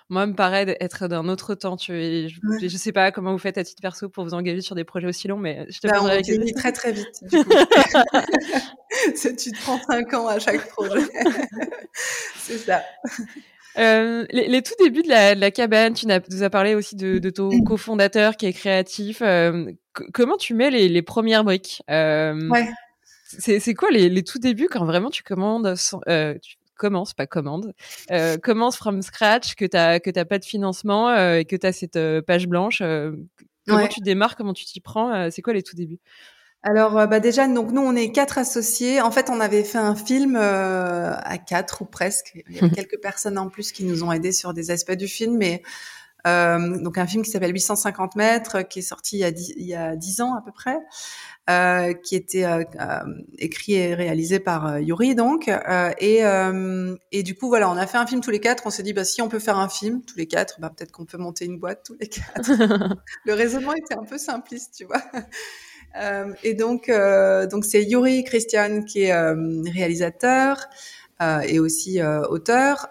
moi, 0.09 0.25
me 0.27 0.33
paraît 0.33 0.77
être 0.79 1.07
d'un 1.07 1.27
autre 1.27 1.55
temps. 1.55 1.75
Tu, 1.75 1.93
je, 2.29 2.63
ne 2.63 2.69
sais 2.69 2.91
pas 2.93 3.11
comment 3.11 3.33
vous 3.33 3.37
faites 3.37 3.57
à 3.57 3.63
titre 3.63 3.81
perso 3.81 4.07
pour 4.07 4.23
vous 4.23 4.33
engager 4.33 4.61
sur 4.61 4.75
des 4.75 4.85
projets 4.85 5.07
aussi 5.07 5.27
longs, 5.27 5.37
mais 5.37 5.65
je 5.69 5.79
te 5.79 5.87
bah, 5.87 5.99
on 6.01 6.21
dit 6.21 6.53
très 6.53 6.71
très 6.71 6.93
vite. 6.93 7.23
Du 7.23 7.43
coup. 7.43 7.49
tu 9.15 9.51
te 9.51 9.61
prends 9.61 9.79
cinq 9.79 10.13
ans 10.13 10.27
à 10.27 10.39
chaque 10.39 10.67
projet. 10.69 11.01
c'est 12.37 12.57
ça. 12.57 12.83
Euh, 13.77 14.25
les, 14.31 14.47
les, 14.47 14.61
tout 14.61 14.73
débuts 14.79 15.03
de 15.03 15.09
la, 15.09 15.35
de 15.35 15.39
la 15.39 15.51
cabane, 15.51 15.93
tu 15.93 16.05
nous 16.05 16.43
as 16.43 16.49
parlé 16.49 16.75
aussi 16.75 16.95
de, 16.95 17.19
de 17.19 17.29
ton 17.29 17.49
cofondateur 17.63 18.35
qui 18.35 18.45
est 18.45 18.53
créatif. 18.53 19.21
Euh, 19.21 19.71
comment 20.13 20.37
tu 20.37 20.53
mets 20.53 20.71
les, 20.71 20.89
les 20.89 21.01
premières 21.01 21.43
briques? 21.43 21.81
Euh, 21.89 22.49
ouais. 22.49 22.69
C'est 23.23 23.73
quoi 23.73 23.91
les, 23.91 24.09
les, 24.09 24.23
tout 24.23 24.39
débuts 24.39 24.67
quand 24.69 24.83
vraiment 24.85 25.09
tu 25.09 25.23
commandes, 25.23 25.75
tu 26.41 26.57
commences, 26.75 27.13
pas 27.13 27.27
commande, 27.27 27.73
euh, 28.11 28.37
commences 28.37 28.75
from 28.75 29.01
scratch, 29.01 29.55
que 29.55 29.65
t'as 29.65 29.99
que 30.01 30.09
t'as 30.09 30.25
pas 30.25 30.37
de 30.37 30.43
financement 30.43 31.15
et 31.35 31.45
que 31.45 31.55
t'as 31.55 31.71
cette 31.71 31.97
page 32.27 32.47
blanche. 32.47 32.83
comment 33.65 33.87
tu 33.87 34.01
démarres, 34.01 34.35
comment 34.35 34.53
tu 34.53 34.65
t'y 34.65 34.81
prends 34.81 35.31
C'est 35.31 35.41
quoi 35.41 35.53
les 35.53 35.63
tout 35.63 35.77
débuts? 35.77 35.99
Alors 36.63 37.07
bah 37.07 37.19
déjà 37.19 37.47
donc 37.47 37.71
nous 37.71 37.81
on 37.81 37.95
est 37.95 38.11
quatre 38.11 38.37
associés. 38.37 39.01
En 39.01 39.09
fait 39.09 39.29
on 39.31 39.39
avait 39.39 39.63
fait 39.63 39.79
un 39.79 39.95
film 39.95 40.35
euh, 40.35 41.13
à 41.15 41.37
quatre 41.39 41.81
ou 41.81 41.85
presque. 41.85 42.43
Il 42.49 42.57
y 42.57 42.59
a 42.59 42.69
quelques 42.69 43.01
personnes 43.01 43.39
en 43.39 43.49
plus 43.49 43.71
qui 43.71 43.83
nous 43.83 44.03
ont 44.03 44.11
aidés 44.11 44.31
sur 44.31 44.53
des 44.53 44.69
aspects 44.69 44.91
du 44.91 45.07
film, 45.07 45.37
mais 45.37 45.63
euh, 46.27 46.77
donc 46.77 46.97
un 46.97 47.07
film 47.07 47.23
qui 47.23 47.31
s'appelle 47.31 47.51
850 47.51 48.15
mètres, 48.15 48.61
qui 48.61 48.79
est 48.79 48.83
sorti 48.83 49.17
il 49.17 49.21
y 49.21 49.23
a 49.23 49.31
dix, 49.31 49.53
il 49.57 49.65
y 49.65 49.73
a 49.73 49.95
dix 49.95 50.21
ans 50.21 50.35
à 50.35 50.41
peu 50.41 50.51
près, 50.51 50.77
euh, 51.49 51.93
qui 51.93 52.15
était 52.15 52.45
euh, 52.45 52.63
écrit 53.39 53.73
et 53.73 53.95
réalisé 53.95 54.39
par 54.39 54.77
Yuri 54.79 55.15
donc. 55.15 55.49
et, 55.99 56.21
et 57.11 57.23
du 57.23 57.35
coup 57.35 57.47
voilà, 57.47 57.69
on 57.71 57.77
a 57.77 57.87
fait 57.87 57.97
un 57.97 58.05
film 58.05 58.21
tous 58.21 58.31
les 58.31 58.39
quatre. 58.39 58.67
On 58.67 58.69
s'est 58.69 58.83
dit 58.83 58.93
bah 58.93 59.03
si 59.03 59.21
on 59.21 59.29
peut 59.29 59.39
faire 59.39 59.57
un 59.57 59.69
film 59.69 60.03
tous 60.03 60.17
les 60.17 60.27
quatre, 60.27 60.59
bah 60.59 60.71
peut-être 60.75 60.91
qu'on 60.91 61.05
peut 61.05 61.17
monter 61.17 61.45
une 61.45 61.57
boîte 61.57 61.83
tous 61.85 61.97
les 61.99 62.07
quatre. 62.07 62.51
Le 63.25 63.33
raisonnement 63.33 63.73
était 63.73 63.95
un 63.95 64.05
peu 64.05 64.19
simpliste, 64.19 64.75
tu 64.77 64.85
vois. 64.85 65.01
Euh, 65.95 66.33
et 66.43 66.53
donc, 66.53 66.89
euh, 66.89 67.47
donc 67.47 67.65
c'est 67.65 67.83
Yuri 67.83 68.23
Christian 68.23 68.83
qui 68.83 69.03
est 69.03 69.11
euh, 69.11 69.61
réalisateur 69.73 70.57
et 71.47 71.59
aussi 71.59 72.01
auteur. 72.01 72.87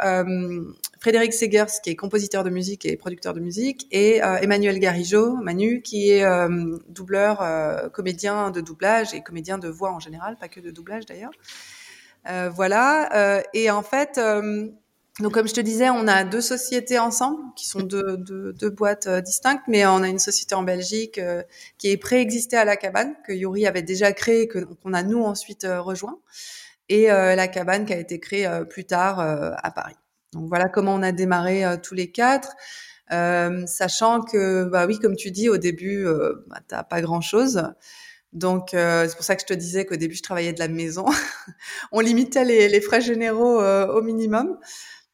Frédéric 1.00 1.34
Segers, 1.34 1.80
qui 1.82 1.90
est 1.90 1.96
compositeur 1.96 2.44
de 2.44 2.50
musique 2.50 2.86
et 2.86 2.96
producteur 2.96 3.34
de 3.34 3.40
musique, 3.40 3.88
et 3.90 4.18
Emmanuel 4.18 4.78
Garigeau, 4.78 5.34
Manu, 5.34 5.82
qui 5.82 6.12
est 6.12 6.24
doubleur, 6.88 7.90
comédien 7.92 8.52
de 8.52 8.60
doublage 8.60 9.14
et 9.14 9.20
comédien 9.20 9.58
de 9.58 9.66
voix 9.66 9.90
en 9.90 9.98
général, 9.98 10.36
pas 10.36 10.46
que 10.46 10.60
de 10.60 10.70
doublage 10.70 11.06
d'ailleurs. 11.06 11.32
voilà. 12.54 13.42
et 13.52 13.68
en 13.68 13.82
fait, 13.82 14.20
donc, 15.18 15.34
comme 15.34 15.48
je 15.48 15.54
te 15.54 15.60
disais, 15.60 15.90
on 15.90 16.06
a 16.06 16.24
deux 16.24 16.40
sociétés 16.40 16.98
ensemble, 16.98 17.42
qui 17.56 17.68
sont 17.68 17.80
deux, 17.80 18.16
deux, 18.16 18.52
deux 18.52 18.70
boîtes 18.70 19.06
euh, 19.06 19.20
distinctes, 19.20 19.64
mais 19.66 19.84
on 19.84 20.02
a 20.02 20.08
une 20.08 20.20
société 20.20 20.54
en 20.54 20.62
Belgique 20.62 21.18
euh, 21.18 21.42
qui 21.78 21.90
est 21.90 21.96
préexistée 21.96 22.56
à 22.56 22.64
la 22.64 22.76
cabane, 22.76 23.14
que 23.26 23.32
Yuri 23.32 23.66
avait 23.66 23.82
déjà 23.82 24.12
créée, 24.12 24.48
qu'on 24.48 24.92
a 24.94 25.02
nous 25.02 25.22
ensuite 25.22 25.64
euh, 25.64 25.80
rejoint, 25.80 26.20
et 26.88 27.06
la 27.06 27.46
cabane 27.46 27.84
qui 27.86 27.92
a 27.92 27.98
été 27.98 28.18
créée 28.18 28.50
plus 28.68 28.84
tard 28.84 29.20
à 29.20 29.70
Paris. 29.70 29.94
Donc 30.32 30.48
voilà 30.48 30.68
comment 30.68 30.92
on 30.92 31.02
a 31.02 31.12
démarré 31.12 31.62
tous 31.84 31.94
les 31.94 32.10
quatre, 32.10 32.56
sachant 33.08 34.22
que, 34.22 34.64
bah 34.64 34.86
oui, 34.88 34.98
comme 34.98 35.14
tu 35.14 35.30
dis, 35.30 35.48
au 35.48 35.56
début, 35.56 36.04
bah, 36.48 36.58
t'as 36.66 36.82
pas 36.82 37.00
grand 37.00 37.20
chose. 37.20 37.62
Donc 38.32 38.70
c'est 38.72 39.14
pour 39.14 39.24
ça 39.24 39.36
que 39.36 39.42
je 39.42 39.46
te 39.46 39.54
disais 39.54 39.86
qu'au 39.86 39.94
début 39.94 40.16
je 40.16 40.24
travaillais 40.24 40.52
de 40.52 40.58
la 40.58 40.66
maison. 40.66 41.04
on 41.92 42.00
limitait 42.00 42.44
les, 42.44 42.68
les 42.68 42.80
frais 42.80 43.00
généraux 43.00 43.62
au 43.62 44.02
minimum. 44.02 44.58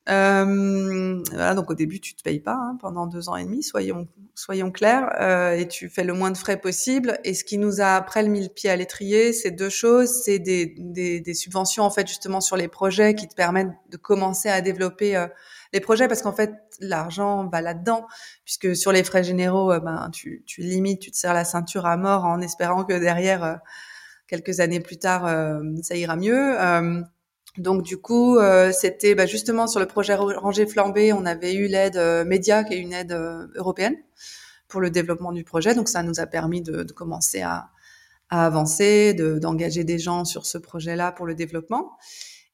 Euh, 0.09 1.23
voilà, 1.31 1.55
donc 1.55 1.71
au 1.71 1.75
début, 1.75 2.01
tu 2.01 2.15
te 2.15 2.23
payes 2.23 2.41
pas 2.41 2.55
hein, 2.55 2.79
pendant 2.81 3.07
deux 3.07 3.29
ans 3.29 3.37
et 3.37 3.45
demi, 3.45 3.63
soyons 3.63 4.07
soyons 4.37 4.71
clairs, 4.71 5.11
euh, 5.19 5.57
et 5.57 5.67
tu 5.67 5.89
fais 5.89 6.05
le 6.05 6.13
moins 6.13 6.31
de 6.31 6.37
frais 6.37 6.59
possible. 6.59 7.19
Et 7.25 7.35
ce 7.35 7.43
qui 7.43 7.59
nous 7.59 7.81
a 7.81 7.97
après 7.97 8.23
le 8.23 8.29
mis 8.29 8.43
le 8.43 8.49
pied 8.49 8.71
à 8.71 8.77
l'étrier, 8.77 9.33
c'est 9.33 9.51
deux 9.51 9.71
choses, 9.71 10.11
c'est 10.25 10.39
des, 10.39 10.75
des, 10.79 11.21
des, 11.21 11.35
subventions 11.35 11.85
en 11.85 11.91
fait 11.91 12.07
justement 12.07 12.41
sur 12.41 12.57
les 12.57 12.69
projets 12.69 13.15
qui 13.15 13.27
te 13.29 13.35
permettent 13.35 13.73
de 13.91 13.97
commencer 13.97 14.49
à 14.49 14.61
développer 14.61 15.17
euh, 15.17 15.27
les 15.73 15.81
projets, 15.81 16.07
parce 16.07 16.23
qu'en 16.23 16.35
fait 16.35 16.53
l'argent 16.81 17.49
va 17.49 17.63
là-dedans, 17.63 18.07
puisque 18.45 18.77
sur 18.77 18.93
les 18.93 19.03
frais 19.03 19.25
généraux, 19.25 19.73
euh, 19.73 19.81
ben 19.81 20.11
tu, 20.13 20.45
tu 20.47 20.61
limites, 20.61 21.01
tu 21.01 21.11
te 21.11 21.17
serres 21.17 21.35
la 21.35 21.45
ceinture 21.45 21.87
à 21.87 21.97
mort 21.97 22.25
en 22.25 22.41
espérant 22.43 22.85
que 22.85 22.93
derrière 22.93 23.43
euh, 23.43 23.55
quelques 24.29 24.61
années 24.61 24.81
plus 24.81 24.99
tard 24.99 25.23
ça 25.83 25.97
ira 25.97 26.17
mieux. 26.17 26.57
Donc 27.59 27.83
du 27.83 27.97
coup, 27.97 28.39
euh, 28.39 28.71
c'était 28.73 29.15
bah, 29.15 29.27
justement 29.27 29.67
sur 29.67 29.81
le 29.81 29.87
projet 29.87 30.15
Ranger 30.15 30.67
Flambé, 30.67 31.13
on 31.13 31.25
avait 31.25 31.55
eu 31.55 31.69
l'aide 31.69 31.97
euh, 31.97 32.25
Média, 32.25 32.65
qui 32.65 32.75
est 32.75 32.79
une 32.79 32.93
aide 32.93 33.13
euh, 33.13 33.47
européenne 33.55 33.97
pour 34.69 34.81
le 34.81 34.91
développement 34.91 35.33
du 35.33 35.45
projet. 35.45 35.75
Donc 35.75 35.89
ça 35.89 36.03
nous 36.03 36.21
a 36.21 36.27
permis 36.27 36.61
de, 36.61 36.83
de 36.83 36.93
commencer 36.93 37.41
à, 37.41 37.71
à 38.29 38.45
avancer, 38.45 39.15
d'engager 39.15 39.85
des 39.85 39.99
gens 39.99 40.25
sur 40.25 40.45
ce 40.45 40.59
projet-là 40.59 41.13
pour 41.13 41.27
le 41.27 41.35
développement. 41.35 41.97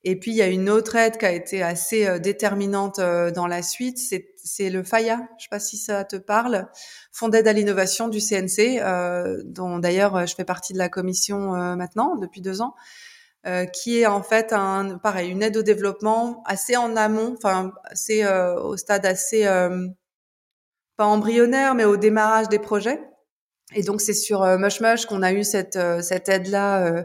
Et 0.04 0.18
puis 0.18 0.32
il 0.32 0.36
y 0.36 0.42
a 0.42 0.48
une 0.48 0.68
autre 0.68 0.96
aide 0.96 1.16
qui 1.16 1.24
a 1.24 1.32
été 1.32 1.62
assez 1.62 2.06
euh, 2.06 2.18
déterminante 2.18 3.00
dans 3.00 3.46
la 3.46 3.62
suite, 3.62 3.98
c'est 3.98 4.70
le 4.70 4.84
FAIA. 4.84 5.28
Je 5.38 5.44
sais 5.44 5.48
pas 5.50 5.60
si 5.60 5.76
ça 5.76 6.04
te 6.04 6.16
parle, 6.16 6.68
Fonds 7.10 7.28
d'aide 7.28 7.48
à 7.48 7.52
l'innovation 7.52 8.08
du 8.08 8.20
CNC, 8.20 8.80
dont 9.44 9.78
d'ailleurs 9.78 10.26
je 10.26 10.34
fais 10.34 10.44
partie 10.44 10.72
de 10.72 10.78
la 10.78 10.88
commission 10.88 11.52
maintenant 11.76 12.16
depuis 12.16 12.40
deux 12.40 12.60
ans. 12.60 12.74
Euh, 13.44 13.64
qui 13.64 13.98
est 13.98 14.06
en 14.06 14.22
fait 14.22 14.52
un 14.52 14.98
pareil 14.98 15.28
une 15.28 15.42
aide 15.42 15.56
au 15.56 15.62
développement 15.62 16.44
assez 16.46 16.76
en 16.76 16.94
amont, 16.94 17.34
enfin 17.36 17.72
c'est 17.92 18.24
euh, 18.24 18.54
au 18.54 18.76
stade 18.76 19.04
assez 19.04 19.46
euh, 19.46 19.88
pas 20.96 21.06
embryonnaire 21.06 21.74
mais 21.74 21.84
au 21.84 21.96
démarrage 21.96 22.48
des 22.48 22.60
projets. 22.60 23.02
Et 23.74 23.82
donc 23.82 24.00
c'est 24.00 24.14
sur 24.14 24.46
Mush 24.58 24.80
Mush 24.80 25.06
qu'on 25.06 25.22
a 25.24 25.32
eu 25.32 25.42
cette 25.42 25.76
cette 26.02 26.28
aide 26.28 26.46
là 26.46 27.04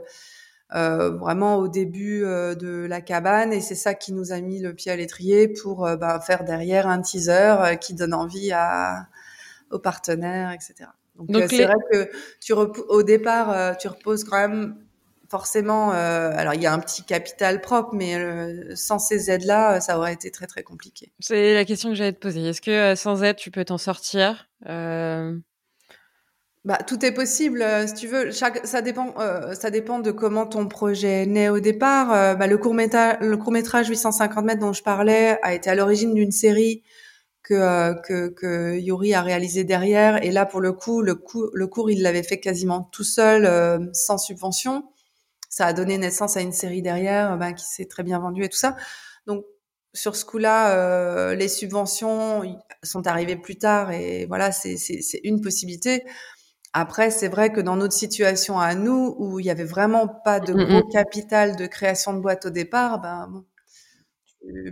vraiment 0.69 1.55
au 1.55 1.67
début 1.67 2.21
de 2.21 2.85
la 2.87 3.01
cabane 3.01 3.51
et 3.51 3.59
c'est 3.59 3.73
ça 3.73 3.95
qui 3.95 4.13
nous 4.13 4.31
a 4.31 4.39
mis 4.39 4.59
le 4.59 4.75
pied 4.75 4.91
à 4.91 4.95
l'étrier 4.95 5.47
pour 5.47 5.89
bah, 5.97 6.19
faire 6.19 6.43
derrière 6.43 6.85
un 6.85 7.01
teaser 7.01 7.77
qui 7.81 7.95
donne 7.95 8.13
envie 8.13 8.51
à 8.51 9.07
aux 9.71 9.79
partenaires, 9.79 10.51
etc. 10.51 10.91
Donc, 11.15 11.45
c'est 11.49 11.65
vrai 11.65 11.75
que 11.91 12.11
tu 12.39 12.53
au 12.53 13.01
départ 13.01 13.75
tu 13.77 13.87
reposes 13.87 14.23
quand 14.23 14.37
même 14.37 14.86
forcément, 15.29 15.93
euh, 15.93 16.31
alors 16.35 16.53
il 16.53 16.61
y 16.61 16.65
a 16.65 16.73
un 16.73 16.79
petit 16.79 17.03
capital 17.03 17.61
propre, 17.61 17.93
mais 17.93 18.15
euh, 18.15 18.75
sans 18.75 18.99
ces 18.99 19.29
aides-là, 19.29 19.81
ça 19.81 19.97
aurait 19.97 20.13
été 20.13 20.31
très 20.31 20.47
très 20.47 20.63
compliqué. 20.63 21.11
C'est 21.19 21.53
la 21.53 21.65
question 21.65 21.89
que 21.89 21.95
j'allais 21.95 22.13
te 22.13 22.19
poser. 22.19 22.47
Est-ce 22.47 22.61
que 22.61 22.71
euh, 22.71 22.95
sans 22.95 23.23
aide, 23.23 23.35
tu 23.35 23.51
peux 23.51 23.65
t'en 23.65 23.77
sortir 23.77 24.49
bah, 26.65 26.79
tout 26.85 27.05
est 27.05 27.13
possible, 27.13 27.63
si 27.87 27.93
tu 27.93 28.07
veux. 28.07 28.29
Chaque, 28.31 28.67
ça 28.67 28.81
dépend, 28.81 29.15
ça 29.53 29.69
dépend 29.69 29.99
de 29.99 30.11
comment 30.11 30.45
ton 30.45 30.67
projet 30.67 31.23
est 31.23 31.25
né 31.25 31.47
au 31.47 31.61
départ. 31.61 32.09
bah, 32.35 32.45
le 32.45 32.57
court 32.57 32.73
métrage, 32.73 33.15
le 33.21 33.37
court 33.37 33.53
métrage 33.53 33.87
850 33.87 34.43
mètres 34.43 34.59
dont 34.59 34.73
je 34.73 34.83
parlais 34.83 35.39
a 35.43 35.53
été 35.53 35.69
à 35.69 35.75
l'origine 35.75 36.13
d'une 36.13 36.31
série 36.31 36.83
que, 37.41 37.93
que, 38.01 38.27
que 38.27 38.77
Yuri 38.77 39.13
a 39.13 39.21
réalisé 39.21 39.63
derrière. 39.63 40.21
Et 40.25 40.29
là, 40.29 40.45
pour 40.45 40.59
le 40.59 40.73
coup, 40.73 41.01
le, 41.01 41.15
coup, 41.15 41.49
le 41.53 41.67
cours, 41.67 41.89
il 41.89 42.01
l'avait 42.01 42.21
fait 42.21 42.41
quasiment 42.41 42.89
tout 42.91 43.05
seul, 43.05 43.89
sans 43.93 44.17
subvention. 44.17 44.83
Ça 45.57 45.65
a 45.65 45.73
donné 45.73 45.97
naissance 45.97 46.37
à 46.37 46.41
une 46.41 46.51
série 46.51 46.83
derrière 46.83 47.35
ben, 47.37 47.53
qui 47.53 47.65
s'est 47.65 47.85
très 47.85 48.03
bien 48.03 48.19
vendue 48.19 48.43
et 48.43 48.49
tout 48.49 48.57
ça. 48.57 48.75
Donc, 49.25 49.43
sur 49.93 50.15
ce 50.15 50.23
coup-là, 50.23 51.33
les 51.33 51.47
subventions 51.47 52.43
sont 52.83 53.07
arrivées 53.07 53.37
plus 53.37 53.57
tard 53.57 53.91
et 53.91 54.27
voilà, 54.27 54.51
c'est 54.51 54.77
une 55.23 55.41
possibilité. 55.41 56.03
Après, 56.73 57.09
c'est 57.09 57.27
vrai 57.27 57.51
que 57.51 57.59
dans 57.59 57.75
notre 57.75 57.95
situation 57.95 58.59
à 58.59 58.75
nous, 58.75 59.15
où 59.17 59.39
il 59.39 59.47
y 59.47 59.49
avait 59.49 59.63
vraiment 59.63 60.07
pas 60.07 60.39
de 60.39 60.53
gros 60.53 60.87
capital 60.89 61.55
de 61.55 61.65
création 61.65 62.13
de 62.13 62.19
boîte 62.19 62.45
au 62.45 62.51
départ, 62.51 63.01
ben 63.01 63.27
bon, 63.31 63.45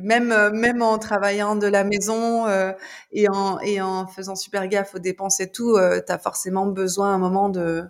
même 0.01 0.51
même 0.53 0.81
en 0.81 0.97
travaillant 0.97 1.55
de 1.55 1.67
la 1.67 1.83
maison 1.83 2.47
euh, 2.47 2.71
et 3.11 3.27
en 3.29 3.59
et 3.59 3.81
en 3.81 4.07
faisant 4.07 4.36
super 4.36 4.67
gaffe 4.67 4.95
aux 4.95 4.99
dépenses 4.99 5.39
et 5.39 5.51
tout, 5.51 5.75
euh, 5.75 6.01
tu 6.05 6.11
as 6.11 6.19
forcément 6.19 6.65
besoin 6.67 7.11
à 7.11 7.15
un 7.15 7.17
moment 7.17 7.49
de 7.49 7.59
euh, 7.59 7.83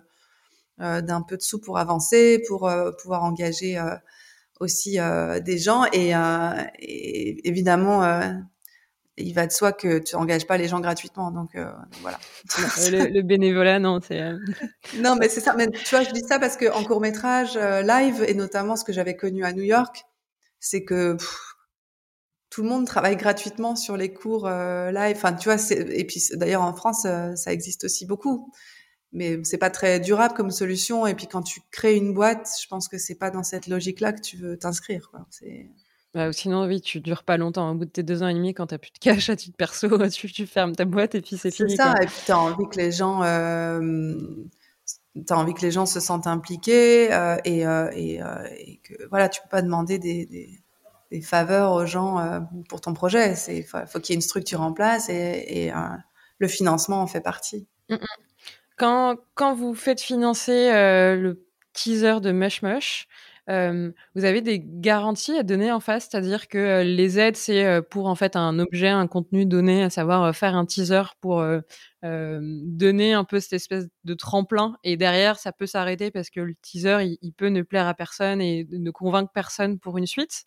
d'un 0.78 1.22
peu 1.22 1.36
de 1.36 1.42
sous 1.42 1.60
pour 1.60 1.78
avancer, 1.78 2.42
pour 2.48 2.68
euh, 2.68 2.92
pouvoir 2.92 3.24
engager 3.24 3.78
euh, 3.78 3.94
aussi 4.60 4.98
des 5.44 5.58
gens 5.58 5.84
et, 5.92 6.12
et 6.78 7.48
évidemment 7.48 8.02
il 9.18 9.32
va 9.34 9.46
de 9.46 9.52
soi 9.52 9.72
que 9.72 9.98
tu 9.98 10.14
engages 10.16 10.46
pas 10.46 10.56
les 10.56 10.68
gens 10.68 10.80
gratuitement. 10.80 11.30
Donc 11.30 11.54
euh, 11.54 11.70
voilà. 12.02 12.18
le, 12.90 13.22
bénévolat, 13.22 13.78
non, 13.78 14.00
c'est. 14.06 14.20
Euh, 14.20 14.36
non, 14.98 15.16
mais 15.16 15.28
c'est 15.28 15.40
ça. 15.40 15.54
Mais 15.54 15.70
tu 15.70 15.94
vois, 15.94 16.02
je 16.02 16.10
dis 16.10 16.24
ça 16.26 16.38
parce 16.38 16.56
que 16.56 16.70
en 16.72 16.84
court 16.84 17.00
métrage 17.00 17.56
euh, 17.56 17.82
live 17.82 18.24
et 18.26 18.34
notamment 18.34 18.76
ce 18.76 18.84
que 18.84 18.92
j'avais 18.92 19.16
connu 19.16 19.44
à 19.44 19.52
New 19.52 19.62
York, 19.62 20.04
c'est 20.60 20.84
que 20.84 21.16
tout 22.50 22.62
le 22.62 22.68
monde 22.68 22.86
travaille 22.86 23.16
gratuitement 23.16 23.76
sur 23.76 23.96
les 23.96 24.12
cours 24.12 24.48
live. 24.48 25.16
Enfin, 25.16 25.34
tu 25.34 25.48
vois, 25.48 25.58
et 25.70 26.04
puis 26.04 26.22
d'ailleurs 26.34 26.62
en 26.62 26.74
France, 26.74 27.06
ça 27.34 27.52
existe 27.52 27.84
aussi 27.84 28.06
beaucoup. 28.06 28.52
Mais 29.16 29.42
c'est 29.44 29.56
pas 29.56 29.70
très 29.70 29.98
durable 29.98 30.34
comme 30.34 30.50
solution. 30.50 31.06
Et 31.06 31.14
puis 31.14 31.26
quand 31.26 31.42
tu 31.42 31.60
crées 31.70 31.96
une 31.96 32.12
boîte, 32.12 32.48
je 32.62 32.68
pense 32.68 32.86
que 32.86 32.98
c'est 32.98 33.14
pas 33.14 33.30
dans 33.30 33.42
cette 33.42 33.66
logique-là 33.66 34.12
que 34.12 34.20
tu 34.20 34.36
veux 34.36 34.58
t'inscrire. 34.58 35.10
Bah, 36.14 36.30
sinon, 36.34 36.66
oui, 36.66 36.82
tu 36.82 37.00
dures 37.00 37.24
pas 37.24 37.38
longtemps. 37.38 37.70
Au 37.70 37.74
bout 37.74 37.86
de 37.86 37.90
tes 37.90 38.02
deux 38.02 38.22
ans 38.22 38.28
et 38.28 38.34
demi, 38.34 38.52
quand 38.52 38.66
t'as 38.66 38.76
plus 38.76 38.92
de 38.92 38.98
cash 38.98 39.30
à 39.30 39.36
titre 39.36 39.56
perso, 39.56 39.88
tu, 40.10 40.30
tu 40.30 40.46
fermes 40.46 40.76
ta 40.76 40.84
boîte 40.84 41.14
et 41.14 41.22
puis 41.22 41.38
c'est 41.38 41.50
fini. 41.50 41.70
C'est 41.70 41.76
ça. 41.76 41.94
Et 42.02 42.06
puis 42.06 42.20
t'as 42.26 42.36
envie 42.36 42.68
que 42.70 42.76
les 42.76 42.92
gens, 42.92 43.22
euh, 43.22 44.22
t'as 45.26 45.36
envie 45.36 45.54
que 45.54 45.62
les 45.62 45.70
gens 45.70 45.86
se 45.86 45.98
sentent 45.98 46.26
impliqués 46.26 47.10
euh, 47.14 47.38
et, 47.44 47.66
euh, 47.66 47.90
et, 47.94 48.22
euh, 48.22 48.46
et, 48.58 48.80
que 48.84 48.94
voilà, 49.08 49.30
tu 49.30 49.40
peux 49.40 49.48
pas 49.48 49.62
demander 49.62 49.98
des, 49.98 50.26
des, 50.26 50.60
des 51.10 51.22
faveurs 51.22 51.72
aux 51.72 51.86
gens 51.86 52.18
euh, 52.18 52.40
pour 52.68 52.82
ton 52.82 52.92
projet. 52.92 53.34
C'est 53.34 53.62
faut, 53.62 53.78
faut 53.86 53.98
qu'il 53.98 54.12
y 54.12 54.14
ait 54.14 54.16
une 54.16 54.20
structure 54.20 54.60
en 54.60 54.74
place 54.74 55.08
et, 55.08 55.66
et 55.66 55.72
le 56.38 56.48
financement 56.48 57.00
en 57.00 57.06
fait 57.06 57.22
partie. 57.22 57.66
Mmh 57.88 57.96
quand 58.76 59.16
quand 59.34 59.54
vous 59.54 59.74
faites 59.74 60.00
financer 60.00 60.70
le 60.72 61.46
teaser 61.72 62.20
de 62.20 62.32
Mush 62.32 62.62
euh, 63.48 63.92
vous 64.16 64.24
avez 64.24 64.40
des 64.40 64.60
garanties 64.60 65.38
à 65.38 65.44
donner 65.44 65.70
en 65.70 65.78
face, 65.78 66.08
c'est-à-dire 66.10 66.48
que 66.48 66.58
euh, 66.58 66.82
les 66.82 67.18
aides, 67.18 67.36
c'est 67.36 67.64
euh, 67.64 67.80
pour 67.80 68.06
en 68.06 68.16
fait 68.16 68.34
un 68.34 68.58
objet, 68.58 68.88
un 68.88 69.06
contenu 69.06 69.46
donné, 69.46 69.84
à 69.84 69.90
savoir 69.90 70.34
faire 70.34 70.56
un 70.56 70.66
teaser 70.66 71.02
pour 71.20 71.44
donner 72.02 73.14
un 73.14 73.24
peu 73.24 73.40
cette 73.40 73.54
espèce 73.54 73.86
de 74.04 74.14
tremplin, 74.14 74.76
et 74.84 74.96
derrière, 74.96 75.38
ça 75.38 75.50
peut 75.50 75.66
s'arrêter 75.66 76.10
parce 76.12 76.30
que 76.30 76.40
le 76.40 76.54
teaser, 76.54 77.18
il, 77.20 77.32
peut 77.32 77.48
ne 77.48 77.62
plaire 77.62 77.88
à 77.88 77.94
personne 77.94 78.40
et 78.40 78.66
ne 78.70 78.90
convaincre 78.92 79.32
personne 79.32 79.80
pour 79.80 79.98
une 79.98 80.06
suite. 80.06 80.44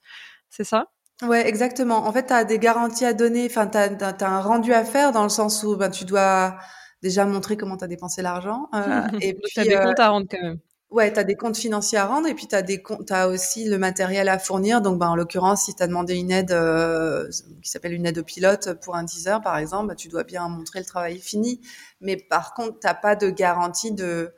C'est 0.49 0.63
ça? 0.63 0.87
Ouais, 1.21 1.45
exactement. 1.47 2.07
En 2.07 2.13
fait, 2.13 2.27
tu 2.27 2.33
as 2.33 2.45
des 2.45 2.59
garanties 2.59 3.03
à 3.03 3.13
donner, 3.13 3.45
enfin, 3.45 3.67
tu 3.67 3.77
as, 3.77 4.15
un 4.21 4.39
rendu 4.39 4.73
à 4.73 4.85
faire 4.85 5.11
dans 5.11 5.23
le 5.23 5.29
sens 5.29 5.63
où 5.63 5.75
ben, 5.75 5.89
tu 5.89 6.05
dois 6.05 6.57
déjà 7.01 7.25
montrer 7.25 7.57
comment 7.57 7.77
tu 7.77 7.83
as 7.83 7.87
dépensé 7.87 8.21
l'argent. 8.21 8.69
et 9.21 9.33
puis, 9.33 9.51
tu 9.53 9.59
as 9.59 9.65
des 9.65 9.75
comptes 9.75 9.99
à 9.99 10.09
rendre 10.09 10.27
quand 10.29 10.41
même. 10.41 10.59
Ouais, 10.89 11.13
tu 11.13 11.19
as 11.19 11.23
des 11.23 11.35
comptes 11.35 11.57
financiers 11.57 11.99
à 11.99 12.07
rendre 12.07 12.27
et 12.27 12.33
puis 12.33 12.47
tu 12.47 12.55
as, 12.55 12.63
des 12.63 12.81
comptes, 12.81 13.11
as 13.11 13.27
aussi 13.27 13.65
le 13.65 13.77
matériel 13.77 14.27
à 14.27 14.39
fournir. 14.39 14.81
Donc, 14.81 14.97
ben, 14.97 15.09
en 15.09 15.15
l'occurrence, 15.15 15.65
si 15.65 15.75
tu 15.75 15.83
as 15.83 15.87
demandé 15.87 16.15
une 16.15 16.31
aide 16.31 16.51
euh, 16.51 17.29
qui 17.61 17.69
s'appelle 17.69 17.93
une 17.93 18.07
aide 18.07 18.17
au 18.17 18.23
pilote 18.23 18.73
pour 18.81 18.95
un 18.95 19.05
teaser, 19.05 19.37
par 19.43 19.57
exemple, 19.59 19.89
bah, 19.89 19.95
tu 19.95 20.07
dois 20.07 20.23
bien 20.23 20.49
montrer 20.49 20.79
le 20.79 20.85
travail 20.85 21.19
fini. 21.19 21.61
Mais 22.01 22.17
par 22.17 22.55
contre, 22.55 22.79
tu 22.79 22.87
pas 23.03 23.15
de 23.15 23.29
garantie 23.29 23.91
de, 23.91 24.33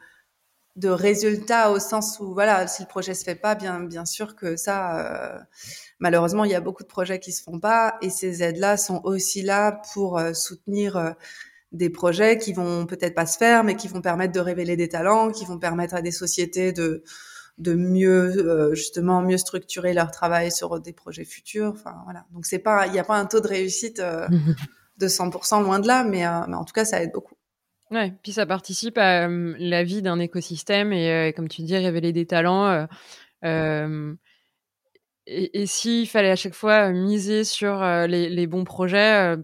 de 0.75 0.89
résultat 0.89 1.71
au 1.71 1.79
sens 1.79 2.19
où, 2.19 2.33
voilà, 2.33 2.67
si 2.67 2.81
le 2.81 2.87
projet 2.89 3.13
se 3.13 3.23
fait 3.23 3.35
pas, 3.35 3.55
bien, 3.55 3.79
bien 3.79 4.05
sûr 4.05 4.35
que 4.35 4.57
ça, 4.57 4.99
euh, 4.99 5.39
malheureusement, 5.99 6.43
il 6.43 6.51
y 6.51 6.55
a 6.55 6.61
beaucoup 6.61 6.83
de 6.83 6.89
projets 6.89 7.21
qui 7.21 7.31
se 7.31 7.43
font 7.43 7.61
pas 7.61 7.97
et 8.01 8.09
ces 8.09 8.43
aides-là 8.43 8.75
sont 8.75 8.99
aussi 9.05 9.41
là 9.41 9.81
pour 9.93 10.17
euh, 10.17 10.33
soutenir 10.33 11.15
des 11.71 11.89
projets 11.89 12.37
qui 12.37 12.53
vont 12.53 12.85
peut-être 12.85 13.15
pas 13.15 13.25
se 13.25 13.37
faire, 13.37 13.63
mais 13.63 13.75
qui 13.75 13.87
vont 13.87 14.01
permettre 14.01 14.33
de 14.33 14.39
révéler 14.39 14.75
des 14.75 14.89
talents, 14.89 15.31
qui 15.31 15.45
vont 15.45 15.57
permettre 15.57 15.95
à 15.95 16.01
des 16.01 16.11
sociétés 16.11 16.73
de 16.73 17.03
de 17.57 17.75
mieux 17.75 18.37
euh, 18.37 18.73
justement 18.73 19.21
mieux 19.21 19.37
structurer 19.37 19.93
leur 19.93 20.11
travail 20.11 20.51
sur 20.51 20.79
des 20.79 20.93
projets 20.93 21.25
futurs. 21.25 21.71
Enfin 21.73 21.95
voilà. 22.05 22.25
Donc 22.31 22.45
c'est 22.45 22.59
pas 22.59 22.87
il 22.87 22.93
n'y 22.93 22.99
a 22.99 23.03
pas 23.03 23.17
un 23.17 23.25
taux 23.25 23.39
de 23.39 23.47
réussite 23.47 23.99
euh, 23.99 24.27
de 24.97 25.07
100% 25.07 25.63
loin 25.63 25.79
de 25.79 25.87
là, 25.87 26.03
mais, 26.03 26.25
euh, 26.25 26.41
mais, 26.47 26.55
en 26.55 26.65
tout 26.65 26.73
cas 26.73 26.85
ça 26.85 27.01
aide 27.01 27.11
beaucoup. 27.13 27.35
Ouais, 27.91 28.13
puis 28.23 28.31
ça 28.31 28.45
participe 28.45 28.97
à 28.97 29.27
la 29.27 29.83
vie 29.83 30.01
d'un 30.01 30.19
écosystème 30.19 30.93
et 30.93 31.33
comme 31.35 31.49
tu 31.49 31.61
dis 31.61 31.75
révéler 31.75 32.13
des 32.13 32.25
talents. 32.25 32.87
et, 33.43 34.17
et 35.27 35.65
s'il 35.65 36.07
fallait 36.07 36.31
à 36.31 36.37
chaque 36.37 36.53
fois 36.53 36.89
miser 36.91 37.43
sur 37.43 37.83
les, 37.83 38.29
les 38.29 38.47
bons 38.47 38.63
projets, 38.63 39.35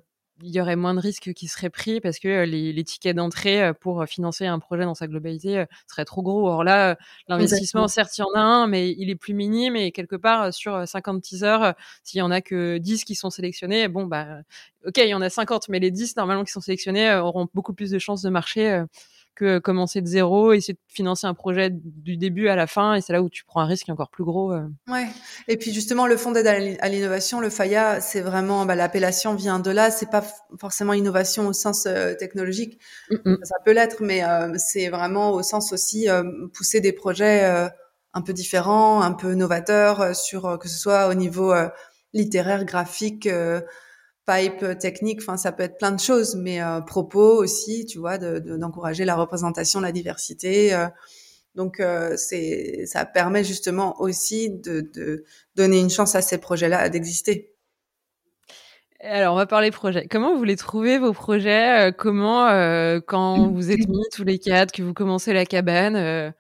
il 0.42 0.50
y 0.50 0.62
aurait 0.62 0.76
moins 0.76 0.94
de 0.94 1.00
risques 1.00 1.34
qui 1.34 1.48
seraient 1.48 1.70
pris 1.70 2.00
parce 2.00 2.20
que 2.20 2.44
les, 2.44 2.74
les 2.74 2.84
tickets 2.84 3.16
d'entrée 3.16 3.72
pour 3.80 4.06
financer 4.06 4.46
un 4.46 4.60
projet 4.60 4.84
dans 4.84 4.96
sa 4.96 5.08
globalité 5.08 5.66
seraient 5.88 6.06
trop 6.06 6.22
gros. 6.22 6.48
Or 6.48 6.64
là, 6.64 6.98
l'investissement, 7.28 7.88
certes, 7.88 8.18
il 8.18 8.22
y 8.22 8.24
en 8.24 8.40
a 8.40 8.42
un, 8.42 8.68
mais 8.68 8.92
il 8.92 9.10
est 9.10 9.16
plus 9.16 9.34
minime 9.34 9.76
et 9.76 9.92
quelque 9.92 10.16
part, 10.16 10.54
sur 10.54 10.88
50 10.88 11.22
teasers, 11.22 11.74
s'il 12.04 12.20
y 12.20 12.22
en 12.22 12.32
a 12.32 12.42
que 12.42 12.78
10 12.78 13.04
qui 13.04 13.16
sont 13.16 13.30
sélectionnés, 13.30 13.88
bon, 13.88 14.06
bah, 14.06 14.42
ok, 14.86 14.98
il 14.98 15.10
y 15.10 15.14
en 15.14 15.22
a 15.22 15.30
50, 15.30 15.70
mais 15.70 15.80
les 15.80 15.92
10, 15.92 16.16
normalement, 16.18 16.44
qui 16.44 16.52
sont 16.52 16.62
sélectionnés 16.62 17.14
auront 17.16 17.48
beaucoup 17.54 17.74
plus 17.74 17.92
de 17.92 18.00
chances 18.00 18.22
de 18.22 18.30
marcher 18.30 18.84
que 19.38 19.60
commencer 19.60 20.02
de 20.02 20.08
zéro, 20.08 20.52
essayer 20.52 20.74
de 20.74 20.80
financer 20.88 21.28
un 21.28 21.36
projet 21.36 21.70
du 21.72 22.18
début 22.18 22.48
à 22.48 22.56
la 22.56 22.66
fin, 22.66 22.96
et 22.96 23.02
c'est 23.02 23.14
là 23.14 23.22
où 23.22 23.30
tu 23.30 23.46
prends 23.46 23.62
un 23.62 23.66
risque 23.66 23.88
encore 23.90 24.10
plus 24.10 24.24
gros. 24.24 24.52
Euh. 24.52 24.68
Ouais. 24.88 25.08
Et 25.48 25.58
puis 25.58 25.72
justement, 25.72 26.08
le 26.08 26.18
fonds 26.18 26.32
d'aide 26.32 26.48
à 26.48 26.90
l'innovation, 26.90 27.40
le 27.40 27.50
FAIA, 27.52 28.02
c'est 28.02 28.22
vraiment 28.22 28.66
bah, 28.66 28.76
l'appellation 28.76 29.36
vient 29.36 29.60
de 29.60 29.70
là. 29.70 29.92
C'est 29.92 30.10
pas 30.10 30.24
forcément 30.60 30.94
innovation 30.94 31.48
au 31.48 31.54
sens 31.54 31.86
euh, 31.86 32.16
technologique, 32.16 32.80
ça 33.10 33.56
peut 33.64 33.74
l'être, 33.74 33.98
mais 34.02 34.24
euh, 34.24 34.54
c'est 34.58 34.90
vraiment 34.90 35.32
au 35.32 35.44
sens 35.44 35.72
aussi 35.72 36.08
pousser 36.54 36.82
des 36.82 36.92
projets 36.92 37.46
un 38.14 38.22
peu 38.22 38.34
différents, 38.34 39.02
un 39.02 39.14
peu 39.14 39.36
novateurs, 39.36 40.16
sur 40.16 40.58
que 40.60 40.68
ce 40.68 40.78
soit 40.80 41.08
au 41.08 41.14
niveau 41.14 41.54
littéraire, 42.14 42.66
graphique 42.66 43.30
pipe 44.28 44.78
technique, 44.78 45.19
enfin 45.21 45.38
ça 45.38 45.51
peut 45.51 45.63
être 45.63 45.78
plein 45.78 45.91
de 45.91 45.99
choses, 45.99 46.36
mais 46.36 46.61
euh, 46.61 46.82
propos 46.82 47.41
aussi, 47.41 47.86
tu 47.86 47.97
vois, 47.97 48.17
d'encourager 48.17 49.03
de, 49.03 49.07
la 49.07 49.15
représentation, 49.15 49.80
la 49.80 49.91
diversité. 49.91 50.73
Euh, 50.73 50.88
donc 51.55 51.80
euh, 51.80 52.15
c'est 52.17 52.86
ça 52.86 53.05
permet 53.05 53.43
justement 53.43 53.99
aussi 54.01 54.49
de, 54.51 54.89
de, 54.93 55.23
donner 55.55 55.80
une 55.80 55.89
chance 55.89 56.13
à 56.15 56.21
ces 56.21 56.38
projets-là 56.38 56.89
d'exister. 56.89 57.53
Alors 58.99 59.34
on 59.34 59.38
va 59.38 59.45
parler 59.45 59.71
projets. 59.71 60.07
Comment 60.07 60.36
vous 60.36 60.43
les 60.43 60.57
trouvez 60.57 60.99
vos 60.99 61.13
projets 61.13 61.93
Comment 61.97 62.47
quand 63.07 63.51
vous 63.51 63.71
êtes 63.71 63.88
mis 63.88 64.03
tous 64.11 64.23
les 64.23 64.39
quatre, 64.39 64.71
que 64.71 64.84
vous 64.84 64.93
commencez 64.93 65.34
la 65.34 65.45
cabane, 65.45 66.34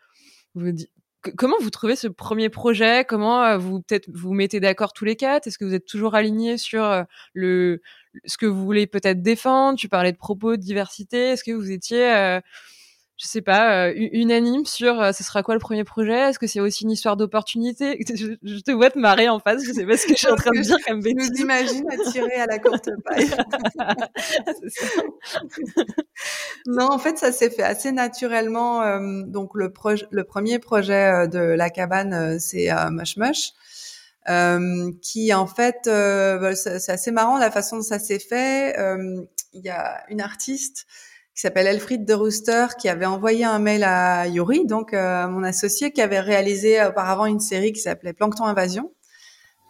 vous 0.55 0.71
dites 0.71 0.96
comment 1.35 1.55
vous 1.61 1.69
trouvez 1.69 1.95
ce 1.95 2.07
premier 2.07 2.49
projet? 2.49 3.05
Comment 3.05 3.43
euh, 3.43 3.57
vous 3.57 3.81
peut-être 3.81 4.09
vous 4.13 4.33
mettez 4.33 4.59
d'accord 4.59 4.93
tous 4.93 5.05
les 5.05 5.15
quatre? 5.15 5.47
Est-ce 5.47 5.57
que 5.57 5.65
vous 5.65 5.73
êtes 5.73 5.85
toujours 5.85 6.15
alignés 6.15 6.57
sur 6.57 6.83
euh, 6.83 7.03
le 7.33 7.81
ce 8.25 8.37
que 8.37 8.45
vous 8.45 8.63
voulez 8.63 8.87
peut-être 8.87 9.21
défendre? 9.21 9.77
Tu 9.77 9.89
parlais 9.89 10.11
de 10.11 10.17
propos, 10.17 10.55
de 10.55 10.61
diversité. 10.61 11.29
Est-ce 11.31 11.43
que 11.43 11.51
vous 11.51 11.71
étiez 11.71 12.13
euh, 12.15 12.39
je 13.17 13.25
sais 13.25 13.41
pas, 13.41 13.87
euh, 13.87 13.93
unanime 13.95 14.65
sur 14.67 15.01
euh, 15.01 15.11
ce 15.11 15.23
sera 15.23 15.41
quoi 15.41 15.55
le 15.55 15.59
premier 15.59 15.83
projet? 15.83 16.29
Est-ce 16.29 16.37
que 16.37 16.45
c'est 16.45 16.59
aussi 16.59 16.83
une 16.83 16.91
histoire 16.91 17.17
d'opportunité? 17.17 17.97
Je, 18.43 18.59
te 18.59 18.71
vois 18.71 18.91
te 18.91 18.99
marrer 18.99 19.27
en 19.27 19.39
face, 19.39 19.63
je 19.65 19.73
sais 19.73 19.85
pas 19.85 19.97
ce 19.97 20.05
que 20.05 20.13
je 20.13 20.19
suis 20.19 20.27
en 20.27 20.35
train 20.35 20.51
de 20.51 20.61
dire 20.61 20.77
comme 20.85 21.01
Je 21.01 21.09
nous 21.09 21.41
imagine 21.41 21.83
attirer 21.91 22.35
à 22.35 22.45
la 22.45 22.59
courte 22.59 22.89
paille. 23.05 23.29
non, 26.67 26.91
en 26.91 26.99
fait, 26.99 27.17
ça 27.17 27.31
s'est 27.31 27.49
fait 27.49 27.63
assez 27.63 27.91
naturellement. 27.91 28.83
Euh, 28.83 29.23
donc 29.25 29.55
le, 29.55 29.73
le 30.11 30.23
premier 30.23 30.59
projet 30.59 31.27
de 31.27 31.39
la 31.39 31.71
cabane, 31.71 32.39
c'est 32.39 32.69
Mush 32.91 33.17
Mush. 33.17 33.53
qui 35.01 35.33
en 35.33 35.47
fait, 35.47 35.79
bah, 35.85 36.55
c'est 36.55 36.91
assez 36.91 37.11
marrant 37.11 37.39
la 37.39 37.49
façon 37.49 37.77
dont 37.77 37.83
ça 37.83 37.97
s'est 37.97 38.19
fait. 38.19 38.75
Il 39.53 39.61
y 39.63 39.69
a 39.69 40.03
une 40.09 40.21
artiste 40.21 40.85
qui 41.37 41.41
s'appelle 41.41 41.67
Elfried 41.67 42.03
de 42.03 42.15
Rooster, 42.15 42.65
qui 42.79 42.89
avait 42.89 43.05
envoyé 43.05 43.45
un 43.45 43.59
mail 43.59 43.83
à 43.83 44.27
Yuri, 44.27 44.65
donc 44.65 44.95
euh, 44.95 45.27
mon 45.27 45.43
associé, 45.43 45.91
qui 45.91 46.01
avait 46.01 46.19
réalisé 46.19 46.83
auparavant 46.83 47.27
une 47.27 47.39
série 47.39 47.73
qui 47.73 47.79
s'appelait 47.79 48.13
Plankton 48.13 48.45
Invasion. 48.45 48.91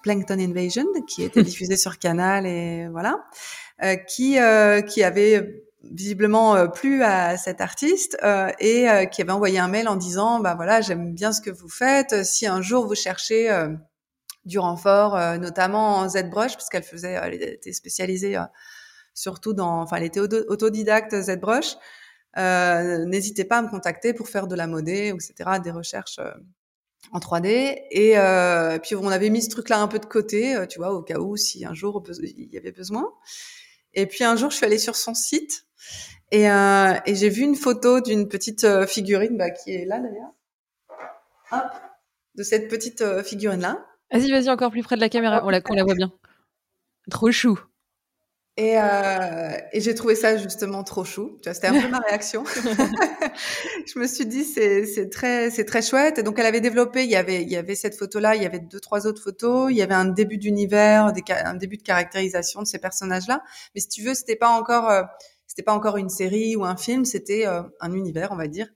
Plankton 0.01 0.39
Invasion, 0.39 0.85
qui 1.09 1.23
était 1.23 1.43
diffusé 1.43 1.75
sur 1.75 1.99
Canal 1.99 2.45
et 2.45 2.87
voilà, 2.87 3.21
qui 4.07 4.37
qui 4.87 5.03
avait 5.03 5.65
visiblement 5.83 6.69
plu 6.69 7.03
à 7.03 7.35
cet 7.35 7.59
artiste 7.59 8.17
et 8.61 8.87
qui 9.11 9.21
avait 9.21 9.31
envoyé 9.31 9.59
un 9.59 9.67
mail 9.67 9.89
en 9.89 9.97
disant 9.97 10.39
bah 10.39 10.55
voilà 10.55 10.79
j'aime 10.79 11.13
bien 11.13 11.33
ce 11.33 11.41
que 11.41 11.49
vous 11.49 11.69
faites 11.69 12.23
si 12.23 12.47
un 12.47 12.61
jour 12.61 12.87
vous 12.87 12.95
cherchez 12.95 13.49
du 14.45 14.57
renfort 14.57 15.17
notamment 15.37 15.97
en 15.97 16.09
ZBrush 16.09 16.53
parce 16.53 16.69
qu'elle 16.69 16.83
faisait 16.83 17.19
elle 17.21 17.33
était 17.33 17.73
spécialisée 17.73 18.37
surtout 19.17 19.53
dans 19.53 19.81
enfin 19.81 19.97
elle 19.97 20.03
était 20.03 20.19
autodidacte 20.19 21.19
ZBrush 21.19 21.75
euh, 22.37 23.05
n'hésitez 23.05 23.45
pas 23.45 23.57
à 23.57 23.61
me 23.61 23.69
contacter 23.69 24.13
pour 24.13 24.29
faire 24.29 24.47
de 24.47 24.55
la 24.55 24.67
modée, 24.67 25.07
etc., 25.09 25.59
des 25.63 25.71
recherches 25.71 26.19
euh, 26.19 26.31
en 27.11 27.19
3D. 27.19 27.81
Et 27.89 28.17
euh, 28.17 28.77
puis 28.79 28.95
on 28.95 29.07
avait 29.07 29.29
mis 29.29 29.41
ce 29.41 29.49
truc-là 29.49 29.79
un 29.79 29.87
peu 29.87 29.99
de 29.99 30.05
côté, 30.05 30.55
tu 30.69 30.79
vois, 30.79 30.93
au 30.93 31.01
cas 31.01 31.19
où 31.19 31.35
si 31.35 31.65
un 31.65 31.73
jour 31.73 32.03
il 32.21 32.53
y 32.53 32.57
avait 32.57 32.71
besoin. 32.71 33.11
Et 33.93 34.05
puis 34.05 34.23
un 34.23 34.35
jour, 34.35 34.51
je 34.51 34.57
suis 34.57 34.65
allée 34.65 34.77
sur 34.77 34.95
son 34.95 35.15
site 35.15 35.65
et, 36.31 36.43
et 36.43 37.15
j'ai 37.15 37.29
vu 37.29 37.43
une 37.43 37.55
photo 37.55 38.01
d'une 38.01 38.27
petite 38.27 38.67
figurine 38.85 39.37
bah, 39.37 39.49
qui 39.49 39.71
est 39.71 39.85
là 39.85 39.99
d'ailleurs, 39.99 40.33
de 42.35 42.43
cette 42.43 42.67
petite 42.67 43.03
figurine-là. 43.23 43.83
Vas-y, 44.11 44.29
vas-y, 44.29 44.49
encore 44.49 44.71
plus 44.71 44.83
près 44.83 44.95
de 44.95 45.01
la 45.01 45.09
caméra, 45.09 45.41
on 45.43 45.49
la, 45.49 45.61
on 45.69 45.73
la 45.73 45.83
voit 45.83 45.95
bien. 45.95 46.11
Trop 47.09 47.31
chou. 47.31 47.59
Et, 48.59 48.73
euh, 48.75 49.55
et 49.71 49.81
j'ai 49.81 49.93
trouvé 49.93 50.15
ça 50.15 50.35
justement 50.35 50.83
trop 50.83 51.05
chou. 51.05 51.37
C'était 51.43 51.67
un 51.67 51.79
peu 51.79 51.87
ma 51.89 51.99
réaction. 51.99 52.43
je 53.85 53.99
me 53.99 54.07
suis 54.07 54.25
dit 54.25 54.43
c'est 54.43 55.09
très 55.11 55.51
c'est 55.51 55.65
très 55.65 55.83
chouette. 55.83 56.17
Et 56.17 56.23
donc 56.23 56.39
elle 56.39 56.47
avait 56.47 56.59
développé. 56.59 57.03
Il 57.03 57.11
y 57.11 57.15
avait 57.15 57.43
il 57.43 57.49
y 57.49 57.55
avait 57.55 57.75
cette 57.75 57.95
photo 57.95 58.19
là. 58.19 58.35
Il 58.35 58.41
y 58.41 58.47
avait 58.47 58.59
deux 58.59 58.79
trois 58.79 59.05
autres 59.05 59.21
photos. 59.21 59.71
Il 59.71 59.77
y 59.77 59.83
avait 59.83 59.93
un 59.93 60.05
début 60.05 60.39
d'univers, 60.39 61.13
un 61.45 61.53
début 61.53 61.77
de 61.77 61.83
caractérisation 61.83 62.61
de 62.63 62.65
ces 62.65 62.79
personnages 62.79 63.27
là. 63.27 63.43
Mais 63.75 63.81
si 63.81 63.89
tu 63.89 64.01
veux, 64.01 64.15
c'était 64.15 64.35
pas 64.35 64.49
encore 64.49 64.89
euh, 64.89 65.03
c'était 65.45 65.63
pas 65.63 65.73
encore 65.73 65.97
une 65.97 66.09
série 66.09 66.55
ou 66.55 66.65
un 66.65 66.77
film. 66.77 67.05
C'était 67.05 67.47
euh, 67.47 67.61
un 67.79 67.93
univers, 67.93 68.31
on 68.31 68.35
va 68.35 68.47
dire, 68.47 68.67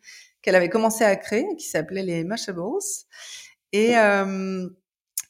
qu'elle 0.41 0.55
avait 0.55 0.69
commencé 0.69 1.03
à 1.03 1.15
créer, 1.15 1.45
qui 1.57 1.67
s'appelait 1.67 2.03
les 2.03 2.23
Mushables. 2.23 2.79
Et 3.71 3.97
euh, 3.97 4.67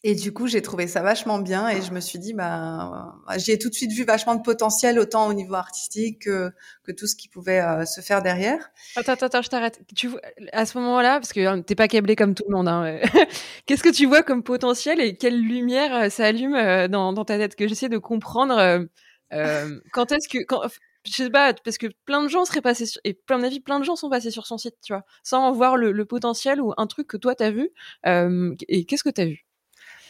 et 0.04 0.16
du 0.16 0.34
coup, 0.34 0.47
j'ai 0.47 0.64
trouvé 0.64 0.88
ça 0.88 1.04
vachement 1.04 1.38
bien 1.38 1.70
et 1.70 1.84
je 1.84 1.91
me 1.91 1.99
suis 1.99 2.18
dit, 2.18 2.34
bah, 2.34 3.14
j'ai 3.38 3.60
tout 3.60 3.70
de 3.70 3.76
suite 3.76 3.91
vu 3.91 4.04
vachement 4.04 4.34
de 4.34 4.41
potentiel, 4.41 4.97
autant 4.97 5.28
au 5.28 5.34
niveau 5.34 5.54
artistique 5.54 6.24
que, 6.24 6.52
que 6.84 6.91
tout 6.91 7.06
ce 7.06 7.16
qui 7.16 7.28
pouvait 7.28 7.62
euh, 7.62 7.86
se 7.86 8.02
faire 8.02 8.24
derrière. 8.24 8.72
Attends, 8.95 9.12
attends, 9.12 9.28
attends 9.28 9.41
je 9.43 9.49
t'arrête. 9.49 9.80
Tu 9.95 10.10
à 10.54 10.66
ce 10.66 10.76
moment-là, 10.80 11.20
parce 11.20 11.34
que 11.34 11.45
hein, 11.45 11.62
t'es 11.62 11.76
pas 11.76 11.88
câblé 11.88 12.16
comme 12.16 12.34
tout 12.34 12.43
le 12.47 12.56
monde, 12.56 12.68
hein, 12.68 12.99
qu'est-ce 13.68 13.84
que 13.84 13.93
tu 13.93 14.08
vois 14.08 14.24
comme 14.24 14.41
potentiel 14.41 14.99
et 14.99 15.16
quelle 15.16 15.39
lumière 15.39 15.95
euh, 15.95 16.10
ça 16.10 16.26
allume 16.26 16.56
euh, 16.56 16.88
dans, 16.88 17.14
dans 17.14 17.26
ta 17.26 17.38
tête? 17.38 17.56
Que 17.56 17.68
j'essaie 17.68 17.89
de 17.89 17.99
comprendre 17.99 18.88
euh, 19.34 19.80
quand 19.93 20.12
est-ce 20.12 20.28
que, 20.28 20.43
quand, 20.45 20.64
je 21.06 21.12
sais 21.12 21.30
pas, 21.30 21.54
parce 21.54 21.78
que 21.78 21.88
plein 22.06 22.24
de 22.24 22.28
gens 22.28 22.43
seraient 22.45 22.62
passés 22.62 22.88
sur, 22.88 22.99
et 23.04 23.14
plein 23.14 23.38
d'avis, 23.38 23.60
plein 23.60 23.80
de 23.80 23.86
gens 23.86 23.95
sont 23.95 24.10
passés 24.10 24.32
sur 24.32 24.47
son 24.47 24.58
site, 24.58 24.78
tu 24.84 24.93
vois, 24.93 25.04
sans 25.22 25.52
voir 25.52 25.78
le, 25.78 25.91
le 25.91 26.06
potentiel 26.06 26.60
ou 26.60 26.74
un 26.78 26.88
truc 26.88 27.06
que 27.06 27.18
toi 27.18 27.36
t'as 27.36 27.52
vu. 27.52 27.70
et 28.04 28.86
qu'est-ce 28.86 29.04
que 29.04 29.12
t'as 29.12 29.26
vu? 29.26 29.45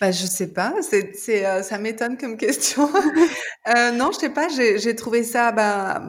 Bah, 0.02 0.12
je 0.12 0.26
sais 0.26 0.52
pas, 0.52 0.74
c'est, 0.82 1.16
c'est, 1.16 1.46
euh, 1.46 1.62
ça 1.62 1.78
m'étonne 1.78 2.18
comme 2.18 2.36
question. 2.36 2.90
euh, 3.68 3.92
non, 3.92 4.10
je 4.12 4.18
sais 4.18 4.30
pas, 4.32 4.50
j'ai, 4.50 4.80
j'ai 4.80 4.96
trouvé 4.96 5.24
ça 5.24 5.52
bah, 5.52 6.02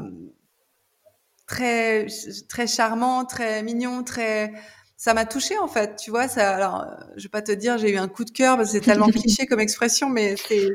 très, 1.47 2.07
très 2.49 2.67
charmant, 2.67 3.27
très 3.27 3.63
mignon, 3.63 4.03
très. 4.03 4.55
Ça 4.97 5.13
m'a 5.13 5.27
touché 5.27 5.59
en 5.59 5.69
fait, 5.69 5.97
tu 5.97 6.11
vois. 6.11 6.27
Ça, 6.27 6.55
alors, 6.55 6.87
je 7.17 7.25
vais 7.25 7.29
pas 7.29 7.43
te 7.43 7.53
dire, 7.53 7.77
j'ai 7.77 7.91
eu 7.91 7.99
un 7.99 8.09
coup 8.09 8.25
de 8.25 8.31
cœur 8.31 8.57
parce 8.57 8.73
que 8.73 8.79
c'est 8.79 8.85
tellement 8.85 9.09
cliché 9.11 9.45
comme 9.47 9.61
expression, 9.61 10.09
mais 10.09 10.37
c'est, 10.37 10.69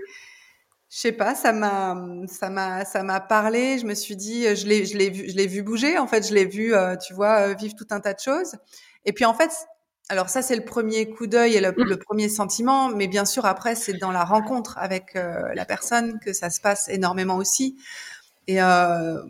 je 0.89 0.97
sais 0.97 1.11
pas, 1.11 1.33
ça 1.33 1.53
m'a, 1.53 1.95
ça 2.27 2.51
m'a, 2.51 2.85
ça 2.85 3.01
m'a 3.01 3.19
parlé. 3.19 3.79
Je 3.79 3.87
me 3.87 3.95
suis 3.95 4.15
dit, 4.15 4.43
je 4.55 4.67
l'ai, 4.67 4.85
je 4.85 4.95
l'ai 4.95 5.09
vu, 5.09 5.27
je 5.27 5.35
l'ai 5.35 5.47
vu 5.47 5.63
bouger. 5.63 5.97
En 5.97 6.05
fait, 6.05 6.27
je 6.27 6.35
l'ai 6.35 6.45
vu, 6.45 6.75
euh, 6.75 6.95
tu 6.97 7.15
vois, 7.15 7.55
vivre 7.55 7.73
tout 7.75 7.87
un 7.89 7.99
tas 7.99 8.13
de 8.13 8.19
choses. 8.19 8.51
Et 9.05 9.13
puis 9.13 9.25
en 9.25 9.33
fait, 9.33 9.49
alors 10.09 10.29
ça, 10.29 10.41
c'est 10.41 10.55
le 10.55 10.63
premier 10.63 11.09
coup 11.09 11.27
d'œil 11.27 11.55
et 11.55 11.61
le, 11.61 11.71
mmh. 11.71 11.97
premier 11.97 12.29
sentiment, 12.29 12.89
mais 12.89 13.07
bien 13.07 13.25
sûr, 13.25 13.45
après, 13.45 13.75
c'est 13.75 13.93
dans 13.93 14.11
la 14.11 14.23
rencontre 14.23 14.77
avec 14.77 15.15
euh, 15.15 15.41
la 15.53 15.65
personne 15.65 16.19
que 16.19 16.31
ça 16.31 16.49
se 16.49 16.61
passe 16.61 16.87
énormément 16.87 17.35
aussi. 17.35 17.77
Et 18.47 18.61
euh, 18.61 19.21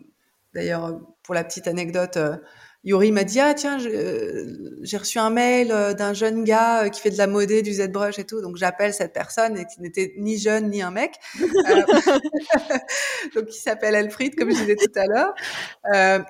d'ailleurs, 0.54 1.00
pour 1.24 1.34
la 1.34 1.42
petite 1.42 1.66
anecdote, 1.66 2.16
euh, 2.16 2.36
Yuri 2.84 3.10
m'a 3.10 3.24
dit, 3.24 3.40
ah 3.40 3.54
tiens, 3.54 3.78
j'ai 3.80 4.96
reçu 4.96 5.18
un 5.18 5.30
mail 5.30 5.74
d'un 5.98 6.12
jeune 6.12 6.44
gars 6.44 6.88
qui 6.90 7.00
fait 7.00 7.10
de 7.10 7.18
la 7.18 7.26
modée, 7.26 7.62
du 7.62 7.72
ZBrush 7.72 8.20
et 8.20 8.24
tout, 8.24 8.40
donc 8.40 8.56
j'appelle 8.56 8.94
cette 8.94 9.12
personne 9.12 9.58
et 9.58 9.66
qui 9.66 9.80
n'était 9.80 10.14
ni 10.16 10.38
jeune 10.38 10.70
ni 10.70 10.80
un 10.80 10.92
mec, 10.92 11.16
donc 13.34 13.46
qui 13.46 13.58
s'appelle 13.58 13.96
Alfred, 13.96 14.36
comme 14.36 14.50
je 14.50 14.60
disais 14.60 14.76
tout 14.76 14.92
à 14.94 15.06
l'heure. 15.06 15.34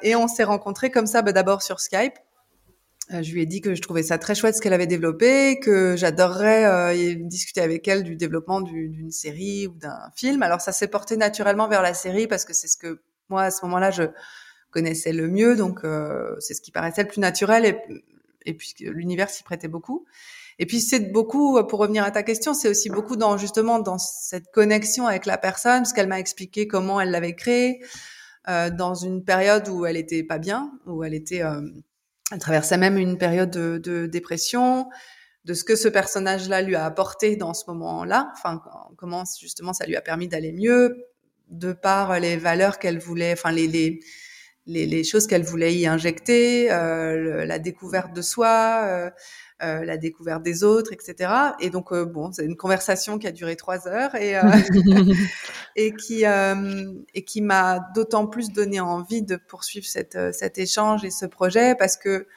et 0.02 0.16
on 0.16 0.26
s'est 0.26 0.44
rencontrés 0.44 0.90
comme 0.90 1.06
ça, 1.06 1.20
bah, 1.20 1.32
d'abord 1.32 1.62
sur 1.62 1.80
Skype, 1.80 2.14
euh, 2.14 2.27
je 3.10 3.32
lui 3.32 3.42
ai 3.42 3.46
dit 3.46 3.60
que 3.60 3.74
je 3.74 3.80
trouvais 3.82 4.02
ça 4.02 4.18
très 4.18 4.34
chouette 4.34 4.56
ce 4.56 4.60
qu'elle 4.60 4.72
avait 4.72 4.86
développé, 4.86 5.58
que 5.60 5.96
j'adorerais 5.96 6.66
euh, 6.66 7.14
discuter 7.20 7.60
avec 7.60 7.88
elle 7.88 8.02
du 8.02 8.16
développement 8.16 8.60
d'une 8.60 9.10
série 9.10 9.66
ou 9.66 9.74
d'un 9.74 10.10
film. 10.14 10.42
Alors 10.42 10.60
ça 10.60 10.72
s'est 10.72 10.88
porté 10.88 11.16
naturellement 11.16 11.68
vers 11.68 11.82
la 11.82 11.94
série 11.94 12.26
parce 12.26 12.44
que 12.44 12.52
c'est 12.52 12.68
ce 12.68 12.76
que 12.76 13.00
moi 13.28 13.42
à 13.44 13.50
ce 13.50 13.64
moment-là 13.64 13.90
je 13.90 14.04
connaissais 14.70 15.12
le 15.12 15.28
mieux, 15.28 15.56
donc 15.56 15.84
euh, 15.84 16.36
c'est 16.40 16.54
ce 16.54 16.60
qui 16.60 16.70
paraissait 16.70 17.02
le 17.02 17.08
plus 17.08 17.20
naturel 17.20 17.64
et, 17.64 17.76
et 18.44 18.54
puis 18.54 18.74
l'univers 18.80 19.30
s'y 19.30 19.42
prêtait 19.42 19.68
beaucoup. 19.68 20.04
Et 20.58 20.66
puis 20.66 20.80
c'est 20.80 21.12
beaucoup, 21.12 21.64
pour 21.66 21.78
revenir 21.78 22.04
à 22.04 22.10
ta 22.10 22.22
question, 22.22 22.52
c'est 22.52 22.68
aussi 22.68 22.90
beaucoup 22.90 23.16
dans 23.16 23.38
justement 23.38 23.78
dans 23.78 23.98
cette 23.98 24.50
connexion 24.52 25.06
avec 25.06 25.24
la 25.24 25.38
personne, 25.38 25.82
parce 25.82 25.92
qu'elle 25.92 26.08
m'a 26.08 26.18
expliqué 26.18 26.66
comment 26.66 27.00
elle 27.00 27.10
l'avait 27.10 27.36
créé 27.36 27.80
euh, 28.48 28.68
dans 28.70 28.94
une 28.94 29.24
période 29.24 29.68
où 29.68 29.86
elle 29.86 29.96
était 29.96 30.24
pas 30.24 30.38
bien, 30.38 30.72
où 30.86 31.04
elle 31.04 31.14
était 31.14 31.42
euh, 31.42 31.60
elle 32.32 32.38
traversait 32.38 32.78
même 32.78 32.98
une 32.98 33.18
période 33.18 33.50
de, 33.50 33.78
de, 33.78 34.06
dépression, 34.06 34.88
de 35.44 35.54
ce 35.54 35.64
que 35.64 35.76
ce 35.76 35.88
personnage-là 35.88 36.62
lui 36.62 36.76
a 36.76 36.84
apporté 36.84 37.36
dans 37.36 37.54
ce 37.54 37.64
moment-là, 37.68 38.30
enfin 38.34 38.60
comment 38.96 39.24
justement 39.40 39.72
ça 39.72 39.86
lui 39.86 39.96
a 39.96 40.00
permis 40.00 40.28
d'aller 40.28 40.52
mieux, 40.52 41.06
de 41.48 41.72
par 41.72 42.20
les 42.20 42.36
valeurs 42.36 42.78
qu'elle 42.78 42.98
voulait, 42.98 43.32
enfin 43.32 43.52
les, 43.52 43.66
les 43.66 44.00
les, 44.68 45.04
choses 45.04 45.26
qu'elle 45.26 45.42
voulait 45.42 45.74
y 45.74 45.86
injecter, 45.86 46.70
euh, 46.70 47.44
la 47.46 47.58
découverte 47.58 48.12
de 48.14 48.22
soi, 48.22 48.82
euh, 48.84 49.10
euh, 49.60 49.84
la 49.84 49.96
découverte 49.96 50.42
des 50.44 50.62
autres, 50.62 50.92
etc. 50.92 51.32
Et 51.58 51.70
donc 51.70 51.92
euh, 51.92 52.04
bon, 52.04 52.30
c'est 52.30 52.44
une 52.44 52.56
conversation 52.56 53.18
qui 53.18 53.26
a 53.26 53.32
duré 53.32 53.56
trois 53.56 53.88
heures 53.88 54.14
et 54.14 54.38
euh, 54.38 54.42
et 55.76 55.92
qui 55.94 56.24
et 56.24 57.24
qui 57.24 57.40
m'a 57.40 57.80
d'autant 57.94 58.28
plus 58.28 58.52
donné 58.52 58.78
envie 58.78 59.22
de 59.22 59.34
poursuivre 59.34 59.86
cette, 59.86 60.16
cet 60.32 60.58
échange 60.58 61.04
et 61.04 61.10
ce 61.10 61.26
projet 61.26 61.74
parce 61.74 61.96
que 61.96 62.28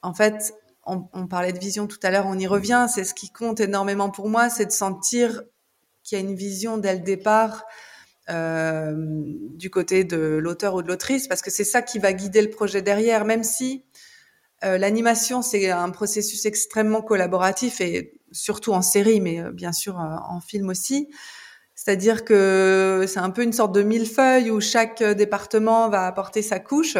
en 0.00 0.14
fait, 0.14 0.54
on, 0.86 1.06
on 1.12 1.26
parlait 1.26 1.52
de 1.52 1.58
vision 1.58 1.86
tout 1.86 2.00
à 2.02 2.10
l'heure, 2.10 2.24
on 2.26 2.38
y 2.38 2.46
revient. 2.46 2.86
C'est 2.88 3.04
ce 3.04 3.12
qui 3.12 3.30
compte 3.30 3.60
énormément 3.60 4.08
pour 4.08 4.30
moi, 4.30 4.48
c'est 4.48 4.66
de 4.66 4.72
sentir 4.72 5.42
qu'il 6.02 6.18
y 6.18 6.20
a 6.20 6.24
une 6.24 6.34
vision 6.34 6.78
dès 6.78 6.94
le 6.94 7.00
départ. 7.00 7.66
Euh, 8.30 8.94
du 9.54 9.70
côté 9.70 10.04
de 10.04 10.18
l'auteur 10.18 10.74
ou 10.74 10.82
de 10.82 10.88
l'autrice, 10.88 11.28
parce 11.28 11.40
que 11.40 11.50
c'est 11.50 11.64
ça 11.64 11.80
qui 11.80 11.98
va 11.98 12.12
guider 12.12 12.42
le 12.42 12.50
projet 12.50 12.82
derrière, 12.82 13.24
même 13.24 13.42
si 13.42 13.86
euh, 14.64 14.78
l'animation, 14.78 15.42
c'est 15.42 15.70
un 15.70 15.90
processus 15.90 16.46
extrêmement 16.46 17.02
collaboratif 17.02 17.80
et 17.80 18.20
surtout 18.32 18.72
en 18.72 18.82
série, 18.82 19.20
mais 19.20 19.40
euh, 19.40 19.50
bien 19.52 19.72
sûr 19.72 19.98
euh, 20.00 20.16
en 20.28 20.40
film 20.40 20.68
aussi. 20.68 21.08
C'est-à-dire 21.74 22.24
que 22.24 23.04
c'est 23.06 23.20
un 23.20 23.30
peu 23.30 23.42
une 23.42 23.52
sorte 23.52 23.72
de 23.72 23.82
millefeuille 23.82 24.50
où 24.50 24.60
chaque 24.60 25.02
département 25.02 25.88
va 25.88 26.06
apporter 26.06 26.42
sa 26.42 26.58
couche 26.58 26.96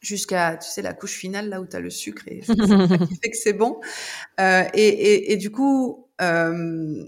jusqu'à, 0.00 0.56
tu 0.56 0.68
sais, 0.68 0.82
la 0.82 0.94
couche 0.94 1.14
finale, 1.14 1.48
là 1.48 1.60
où 1.60 1.66
tu 1.66 1.76
as 1.76 1.80
le 1.80 1.90
sucre 1.90 2.22
et 2.26 2.42
ça 2.42 2.54
qui 2.54 3.16
fait 3.16 3.30
que 3.30 3.36
c'est 3.36 3.52
bon. 3.52 3.80
Euh, 4.40 4.64
et, 4.74 4.88
et, 4.88 5.32
et, 5.32 5.36
du 5.36 5.50
coup, 5.50 6.08
euh, 6.20 7.04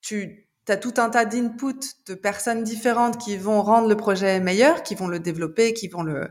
tu 0.00 0.48
as 0.68 0.76
tout 0.76 0.94
un 0.98 1.10
tas 1.10 1.24
d'inputs 1.24 1.94
de 2.06 2.14
personnes 2.14 2.62
différentes 2.62 3.18
qui 3.18 3.36
vont 3.36 3.62
rendre 3.62 3.88
le 3.88 3.96
projet 3.96 4.40
meilleur, 4.40 4.82
qui 4.82 4.94
vont 4.94 5.08
le 5.08 5.18
développer, 5.18 5.72
qui 5.72 5.88
vont 5.88 6.02
le, 6.02 6.28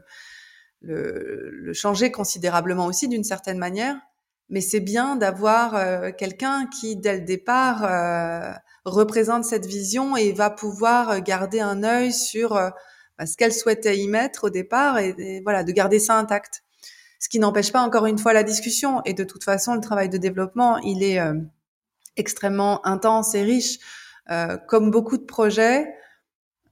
le, 0.82 1.50
le 1.52 1.74
changer 1.74 2.12
considérablement 2.12 2.86
aussi 2.86 3.08
d'une 3.08 3.24
certaine 3.24 3.58
manière. 3.58 3.98
Mais 4.50 4.62
c'est 4.62 4.82
bien 4.82 5.16
d'avoir 5.16 5.76
euh, 5.76 6.12
quelqu'un 6.12 6.68
qui, 6.68 6.98
dès 6.98 7.20
le 7.20 7.22
départ, 7.22 7.86
euh, 7.86 8.52
représente 8.84 9.46
cette 9.46 9.66
vision 9.66 10.18
et 10.18 10.34
va 10.34 10.50
pouvoir 10.50 11.22
garder 11.22 11.62
un 11.62 11.84
œil 11.84 12.12
sur 12.12 12.58
euh, 12.58 12.70
bah, 13.18 13.26
ce 13.26 13.38
qu'elle 13.38 13.54
souhaitait 13.54 13.98
y 13.98 14.08
mettre 14.10 14.46
au 14.46 14.50
départ 14.50 15.00
et, 15.00 15.42
voilà, 15.44 15.64
de 15.64 15.72
garder 15.72 16.00
ça 16.00 16.18
intact. 16.18 16.64
Ce 17.18 17.30
qui 17.30 17.40
n'empêche 17.40 17.72
pas 17.72 17.82
encore 17.82 18.08
une 18.08 18.18
fois 18.18 18.34
la 18.34 18.44
discussion. 18.44 19.02
Et 19.06 19.14
de 19.14 19.24
toute 19.24 19.46
façon, 19.46 19.74
le 19.74 19.80
travail 19.80 20.10
de 20.10 20.18
développement, 20.18 20.80
il 20.80 21.04
est 21.04 21.20
extrêmement 22.18 22.86
intense 22.86 23.36
et 23.36 23.44
riche. 23.44 23.78
comme 24.68 24.90
beaucoup 24.90 25.20
de 25.20 25.24
projets, 25.24 25.86
euh, 25.86 26.01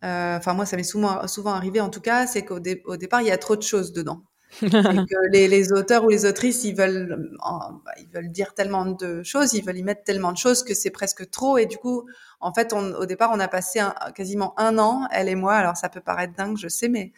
enfin 0.02 0.54
moi 0.54 0.66
ça 0.66 0.78
m'est 0.78 0.84
souvent, 0.84 1.28
souvent 1.28 1.54
arrivé 1.54 1.82
en 1.82 1.90
tout 1.90 2.02
cas, 2.02 2.28
c'est 2.28 2.44
qu'au 2.46 2.60
au 2.86 2.98
départ 2.98 3.22
il 3.22 3.28
y 3.28 3.32
a 3.32 3.38
trop 3.38 3.56
de 3.56 3.64
choses 3.64 3.94
dedans. 3.94 4.24
que 4.62 5.32
les, 5.32 5.48
les, 5.48 5.72
auteurs 5.72 6.04
ou 6.04 6.10
les 6.10 6.26
autrices, 6.26 6.64
ils 6.64 6.76
veulent, 6.76 7.30
bah, 7.40 7.92
ils 8.00 8.10
veulent 8.10 8.32
dire 8.32 8.56
tellement 8.56 8.86
de 8.86 9.22
choses, 9.22 9.54
ils 9.54 9.64
veulent 9.64 9.78
y 9.78 9.84
mettre 9.84 10.04
tellement 10.04 10.32
de 10.32 10.38
choses 10.38 10.64
que 10.64 10.74
c'est 10.74 10.90
presque 10.90 11.30
trop. 11.30 11.58
Et 11.60 11.68
du 11.68 11.78
coup, 11.78 12.08
en 12.40 12.52
fait, 12.54 12.74
on, 12.74 12.94
au 12.96 13.06
départ, 13.06 13.30
on 13.32 13.40
a 13.40 13.48
passé 13.48 13.82
quasiment 14.16 14.60
un 14.60 14.80
an, 14.80 15.08
elle 15.12 15.30
et 15.30 15.36
moi. 15.36 15.54
Alors, 15.54 15.78
ça 15.78 15.88
peut 15.88 16.02
paraître 16.02 16.34
dingue, 16.34 16.58
je 16.58 16.68
sais, 16.68 16.90
mais 16.90 17.14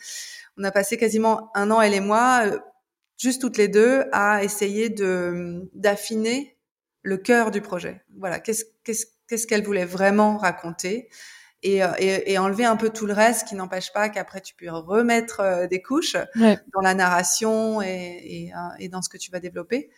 on 0.57 0.63
a 0.63 0.71
passé 0.71 0.97
quasiment 0.97 1.51
un 1.55 1.71
an, 1.71 1.81
elle 1.81 1.93
et 1.93 2.01
moi, 2.01 2.41
euh, 2.45 2.59
juste 3.17 3.41
toutes 3.41 3.57
les 3.57 3.69
deux, 3.69 4.03
à 4.11 4.43
essayer 4.43 4.89
de 4.89 5.69
d'affiner 5.73 6.57
le 7.01 7.17
cœur 7.17 7.51
du 7.51 7.61
projet. 7.61 8.03
Voilà, 8.17 8.39
qu'est-ce 8.39 8.65
qu'est-ce 8.83 9.05
qu'est-ce 9.27 9.47
qu'elle 9.47 9.63
voulait 9.63 9.85
vraiment 9.85 10.37
raconter 10.37 11.07
et, 11.63 11.83
euh, 11.83 11.91
et, 11.99 12.33
et, 12.33 12.37
enlever 12.37 12.65
un 12.65 12.75
peu 12.75 12.89
tout 12.89 13.05
le 13.05 13.13
reste 13.13 13.47
qui 13.47 13.55
n'empêche 13.55 13.93
pas 13.93 14.09
qu'après 14.09 14.41
tu 14.41 14.55
puisses 14.55 14.71
remettre 14.71 15.39
euh, 15.41 15.67
des 15.67 15.81
couches 15.81 16.17
dans 16.35 16.81
la 16.81 16.93
narration 16.93 17.81
et, 17.81 18.51
euh, 18.55 18.75
et, 18.79 18.89
dans 18.89 19.01
ce 19.01 19.09
que 19.09 19.17
tu 19.17 19.31
vas 19.31 19.39
développer. 19.39 19.89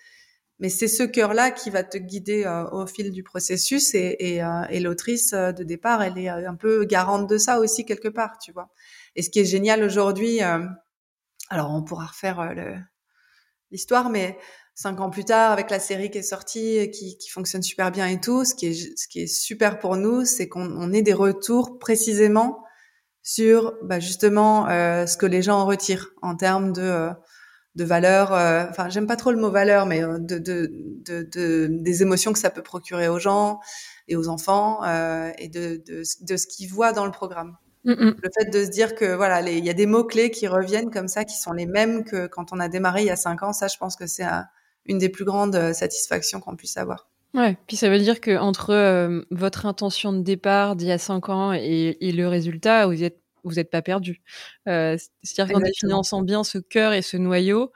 Mais 0.59 0.69
c'est 0.69 0.87
ce 0.87 1.03
cœur-là 1.03 1.51
qui 1.51 1.69
va 1.69 1.83
te 1.83 1.97
guider 1.97 2.45
au 2.71 2.85
fil 2.85 3.11
du 3.11 3.23
processus 3.23 3.95
et, 3.95 4.39
et 4.69 4.79
l'autrice 4.79 5.33
de 5.33 5.63
départ, 5.63 6.03
elle 6.03 6.17
est 6.17 6.29
un 6.29 6.55
peu 6.55 6.85
garante 6.85 7.27
de 7.27 7.37
ça 7.37 7.59
aussi 7.59 7.85
quelque 7.85 8.07
part, 8.07 8.37
tu 8.37 8.51
vois. 8.53 8.69
Et 9.15 9.23
ce 9.23 9.31
qui 9.31 9.39
est 9.39 9.45
génial 9.45 9.83
aujourd'hui, 9.83 10.41
alors 10.41 11.71
on 11.71 11.83
pourra 11.83 12.05
refaire 12.05 12.53
l'histoire, 13.71 14.09
mais 14.09 14.37
cinq 14.75 14.99
ans 15.01 15.09
plus 15.09 15.25
tard, 15.25 15.51
avec 15.51 15.69
la 15.69 15.79
série 15.79 16.09
qui 16.09 16.17
est 16.17 16.23
sortie, 16.23 16.89
qui, 16.91 17.17
qui 17.17 17.29
fonctionne 17.29 17.61
super 17.61 17.91
bien 17.91 18.07
et 18.07 18.19
tout, 18.19 18.43
ce 18.45 18.55
qui 18.55 18.67
est, 18.67 18.97
ce 18.97 19.07
qui 19.07 19.21
est 19.21 19.27
super 19.27 19.79
pour 19.79 19.97
nous, 19.97 20.25
c'est 20.25 20.47
qu'on 20.47 20.69
on 20.77 20.91
ait 20.93 21.01
des 21.01 21.13
retours 21.13 21.79
précisément 21.79 22.63
sur 23.21 23.73
bah, 23.83 23.99
justement 23.99 24.67
euh, 24.67 25.05
ce 25.05 25.15
que 25.15 25.25
les 25.25 25.41
gens 25.41 25.59
en 25.59 25.65
retirent 25.65 26.09
en 26.21 26.35
termes 26.35 26.73
de 26.73 26.81
euh, 26.81 27.11
de 27.75 27.83
valeur. 27.83 28.33
Euh, 28.33 28.65
enfin, 28.69 28.89
j'aime 28.89 29.07
pas 29.07 29.15
trop 29.15 29.31
le 29.31 29.39
mot 29.39 29.49
valeur, 29.49 29.85
mais 29.85 30.03
euh, 30.03 30.19
de, 30.19 30.37
de, 30.37 30.69
de, 31.05 31.27
de, 31.31 31.67
des 31.69 32.01
émotions 32.03 32.33
que 32.33 32.39
ça 32.39 32.49
peut 32.51 32.61
procurer 32.61 33.07
aux 33.07 33.19
gens 33.19 33.59
et 34.07 34.15
aux 34.15 34.27
enfants 34.27 34.83
et 35.37 35.47
de, 35.47 35.81
de, 35.87 36.03
de 36.21 36.37
ce 36.37 36.45
qu'ils 36.47 36.69
voient 36.69 36.91
dans 36.91 37.05
le 37.05 37.11
programme. 37.11 37.55
Le 37.85 38.15
fait 38.37 38.49
de 38.49 38.63
se 38.63 38.69
dire 38.69 38.95
que 38.95 39.15
voilà, 39.15 39.41
il 39.41 39.63
y 39.65 39.69
a 39.69 39.73
des 39.73 39.85
mots 39.85 40.03
clés 40.03 40.29
qui 40.29 40.47
reviennent 40.47 40.91
comme 40.91 41.07
ça, 41.07 41.25
qui 41.25 41.37
sont 41.37 41.51
les 41.51 41.65
mêmes 41.65 42.03
que 42.03 42.27
quand 42.27 42.53
on 42.53 42.59
a 42.59 42.67
démarré 42.69 43.01
il 43.01 43.07
y 43.07 43.11
a 43.11 43.15
cinq 43.15 43.43
ans. 43.43 43.53
Ça, 43.53 43.67
je 43.67 43.77
pense 43.77 43.95
que 43.95 44.07
c'est 44.07 44.25
une 44.85 44.97
des 44.97 45.09
plus 45.09 45.25
grandes 45.25 45.55
euh, 45.55 45.73
satisfactions 45.73 46.39
qu'on 46.39 46.55
puisse 46.55 46.77
avoir. 46.77 47.09
Ouais, 47.33 47.57
puis 47.67 47.77
ça 47.77 47.89
veut 47.89 47.97
dire 47.97 48.21
que 48.21 48.37
entre 48.37 48.69
euh, 48.71 49.21
votre 49.31 49.65
intention 49.65 50.13
de 50.13 50.21
départ 50.21 50.75
d'il 50.75 50.87
y 50.87 50.91
a 50.91 50.99
cinq 50.99 51.29
ans 51.29 51.51
et, 51.51 51.97
et, 51.99 52.11
le 52.11 52.27
résultat, 52.27 52.85
vous 52.85 53.03
êtes 53.03 53.23
vous 53.43 53.53
n'êtes 53.55 53.69
pas 53.69 53.81
perdu. 53.81 54.21
Euh, 54.67 54.97
C'est-à-dire 55.21 55.55
qu'en 55.55 55.61
définissant 55.61 56.21
bien 56.21 56.43
ce 56.43 56.57
cœur 56.57 56.93
et 56.93 57.01
ce 57.01 57.17
noyau, 57.17 57.71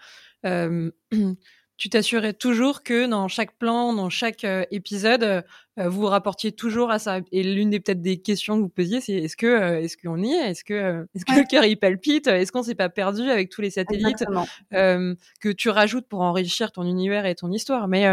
euh, 0.46 0.92
tu 1.78 1.90
t'assurais 1.90 2.34
toujours 2.34 2.82
que 2.82 3.06
dans 3.06 3.28
chaque 3.28 3.56
plan, 3.56 3.94
dans 3.94 4.10
chaque 4.10 4.44
euh, 4.44 4.66
épisode, 4.72 5.24
euh, 5.24 5.42
vous 5.78 6.02
vous 6.02 6.08
rapportiez 6.08 6.52
toujours 6.52 6.90
à 6.90 6.98
ça. 6.98 7.20
Et 7.32 7.44
l'une 7.44 7.70
des 7.70 7.80
peut-être 7.80 8.02
des 8.02 8.18
questions 8.18 8.58
que 8.58 8.62
vous 8.62 8.70
posiez, 8.70 9.00
c'est 9.00 9.14
est-ce 9.14 9.38
que 9.38 9.46
euh, 9.46 9.82
est-ce 9.82 9.96
qu'on 9.96 10.22
y 10.24 10.32
est? 10.32 10.50
Est-ce 10.50 10.64
que 10.64 11.08
est-ce 11.14 11.24
que 11.24 11.40
le 11.40 11.46
cœur 11.48 11.66
il 11.66 11.78
palpite? 11.78 12.28
Est-ce 12.28 12.52
qu'on 12.52 12.64
s'est 12.64 12.76
pas 12.76 12.90
perdu 12.90 13.30
avec 13.30 13.50
tous 13.50 13.62
les 13.62 13.70
satellites 13.70 14.26
que 14.72 15.52
tu 15.52 15.70
rajoutes 15.70 16.08
pour 16.08 16.22
enrichir 16.22 16.72
ton 16.72 16.84
univers 16.84 17.26
et 17.28 17.36
ton 17.36 17.52
histoire? 17.52 17.88
Mais 17.88 18.08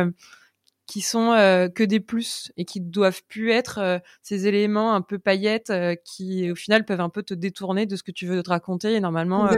qui 0.86 1.00
sont 1.00 1.30
que 1.74 1.82
des 1.82 2.00
plus 2.00 2.52
et 2.58 2.66
qui 2.66 2.82
doivent 2.82 3.22
plus 3.26 3.50
être 3.50 4.02
ces 4.22 4.46
éléments 4.46 4.94
un 4.94 5.00
peu 5.00 5.18
paillettes 5.18 5.72
qui 6.04 6.50
au 6.50 6.54
final 6.54 6.84
peuvent 6.84 7.00
un 7.00 7.08
peu 7.08 7.22
te 7.22 7.32
détourner 7.32 7.86
de 7.86 7.96
ce 7.96 8.02
que 8.02 8.12
tu 8.12 8.26
veux 8.26 8.42
te 8.42 8.50
raconter 8.50 8.92
et 8.92 9.00
normalement 9.00 9.48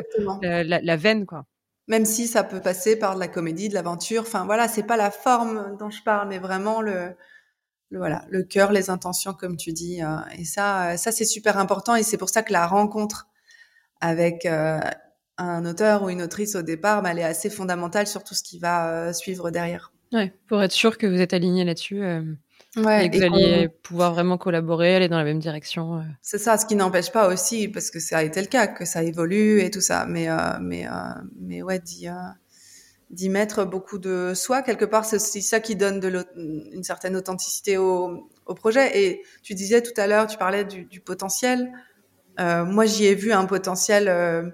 la, 0.43 0.63
la 0.63 0.97
veine 0.97 1.27
quoi 1.27 1.45
même 1.89 2.05
si 2.05 2.27
ça 2.27 2.45
peut 2.45 2.61
passer 2.61 2.97
par 2.97 3.15
de 3.15 3.21
la 3.21 3.29
comédie, 3.29 3.69
de 3.69 3.75
l'aventure. 3.75 4.23
Enfin 4.23 4.45
voilà, 4.45 4.69
c'est 4.69 4.83
pas 4.83 4.97
la 4.97 5.11
forme 5.11 5.77
dont 5.79 5.91
je 5.91 6.03
parle, 6.03 6.29
mais 6.29 6.39
vraiment 6.39 6.81
le, 6.83 7.15
voilà, 7.93 8.25
le 8.29 8.43
cœur, 8.43 8.73
les 8.73 8.91
intentions, 8.91 9.35
comme 9.35 9.57
tu 9.57 9.73
dis. 9.73 10.03
Euh, 10.03 10.17
et 10.37 10.45
ça, 10.45 10.97
ça 10.97 11.13
c'est 11.13 11.25
super 11.25 11.59
important. 11.59 11.95
Et 11.95 12.03
c'est 12.03 12.19
pour 12.19 12.29
ça 12.29 12.43
que 12.43 12.53
la 12.53 12.67
rencontre 12.67 13.29
avec 14.01 14.47
euh, 14.47 14.81
un 15.39 15.65
auteur 15.65 16.03
ou 16.03 16.11
une 16.11 16.23
autrice 16.23 16.57
au 16.57 16.63
départ, 16.63 17.03
bah, 17.03 17.11
elle 17.13 17.19
est 17.19 17.25
assez 17.25 17.51
fondamentale 17.51 18.07
sur 18.07 18.25
tout 18.25 18.35
ce 18.35 18.43
qui 18.43 18.59
va 18.59 18.91
euh, 18.91 19.13
suivre 19.13 19.51
derrière. 19.51 19.93
Ouais, 20.13 20.35
pour 20.49 20.63
être 20.63 20.73
sûr 20.73 20.99
que 20.99 21.07
vous 21.07 21.21
êtes 21.21 21.35
aligné 21.35 21.65
là-dessus. 21.65 22.03
Ouais, 22.77 23.07
et 23.07 23.11
que 23.11 23.17
vous 23.17 23.25
alliez 23.25 23.69
pouvoir 23.69 24.13
vraiment 24.13 24.37
collaborer, 24.37 24.97
aller 24.97 25.09
dans 25.09 25.17
la 25.17 25.25
même 25.25 25.39
direction. 25.39 26.05
C'est 26.21 26.39
ça, 26.39 26.59
ce 26.59 26.67
qui 26.67 26.77
n'empêche 26.77 27.11
pas 27.11 27.29
aussi, 27.29 27.69
parce 27.69 27.91
que 27.91 28.01
ça 28.01 28.19
a 28.19 28.23
été 28.23 28.41
le 28.41 28.49
cas, 28.49 28.67
que 28.67 28.85
ça 28.85 29.03
évolue 29.03 29.61
et 29.61 29.71
tout 29.71 29.81
ça. 29.81 30.05
Mais, 30.07 30.29
euh, 30.29 30.37
mais, 30.61 30.87
euh, 30.87 30.91
mais 31.41 31.63
ouais, 31.63 31.79
d'y, 31.79 32.09
euh, 32.09 33.29
mettre 33.31 33.65
beaucoup 33.65 33.99
de 33.99 34.33
soi, 34.35 34.61
quelque 34.61 34.85
part, 34.85 35.07
c'est 35.07 35.17
aussi 35.17 35.41
ça 35.41 35.61
qui 35.61 35.75
donne 35.75 36.01
de 36.01 36.27
une 36.37 36.85
certaine 36.85 37.17
authenticité 37.17 37.79
au, 37.79 38.29
au 38.45 38.55
projet. 38.55 38.99
Et 38.99 39.23
tu 39.43 39.55
disais 39.55 39.81
tout 39.81 39.99
à 39.99 40.07
l'heure, 40.07 40.27
tu 40.27 40.37
parlais 40.37 40.65
du, 40.65 40.85
du 40.85 41.01
potentiel. 41.01 41.73
moi, 42.39 42.85
j'y 42.85 43.07
ai 43.07 43.15
vu 43.15 43.33
un 43.33 43.47
potentiel 43.47 44.53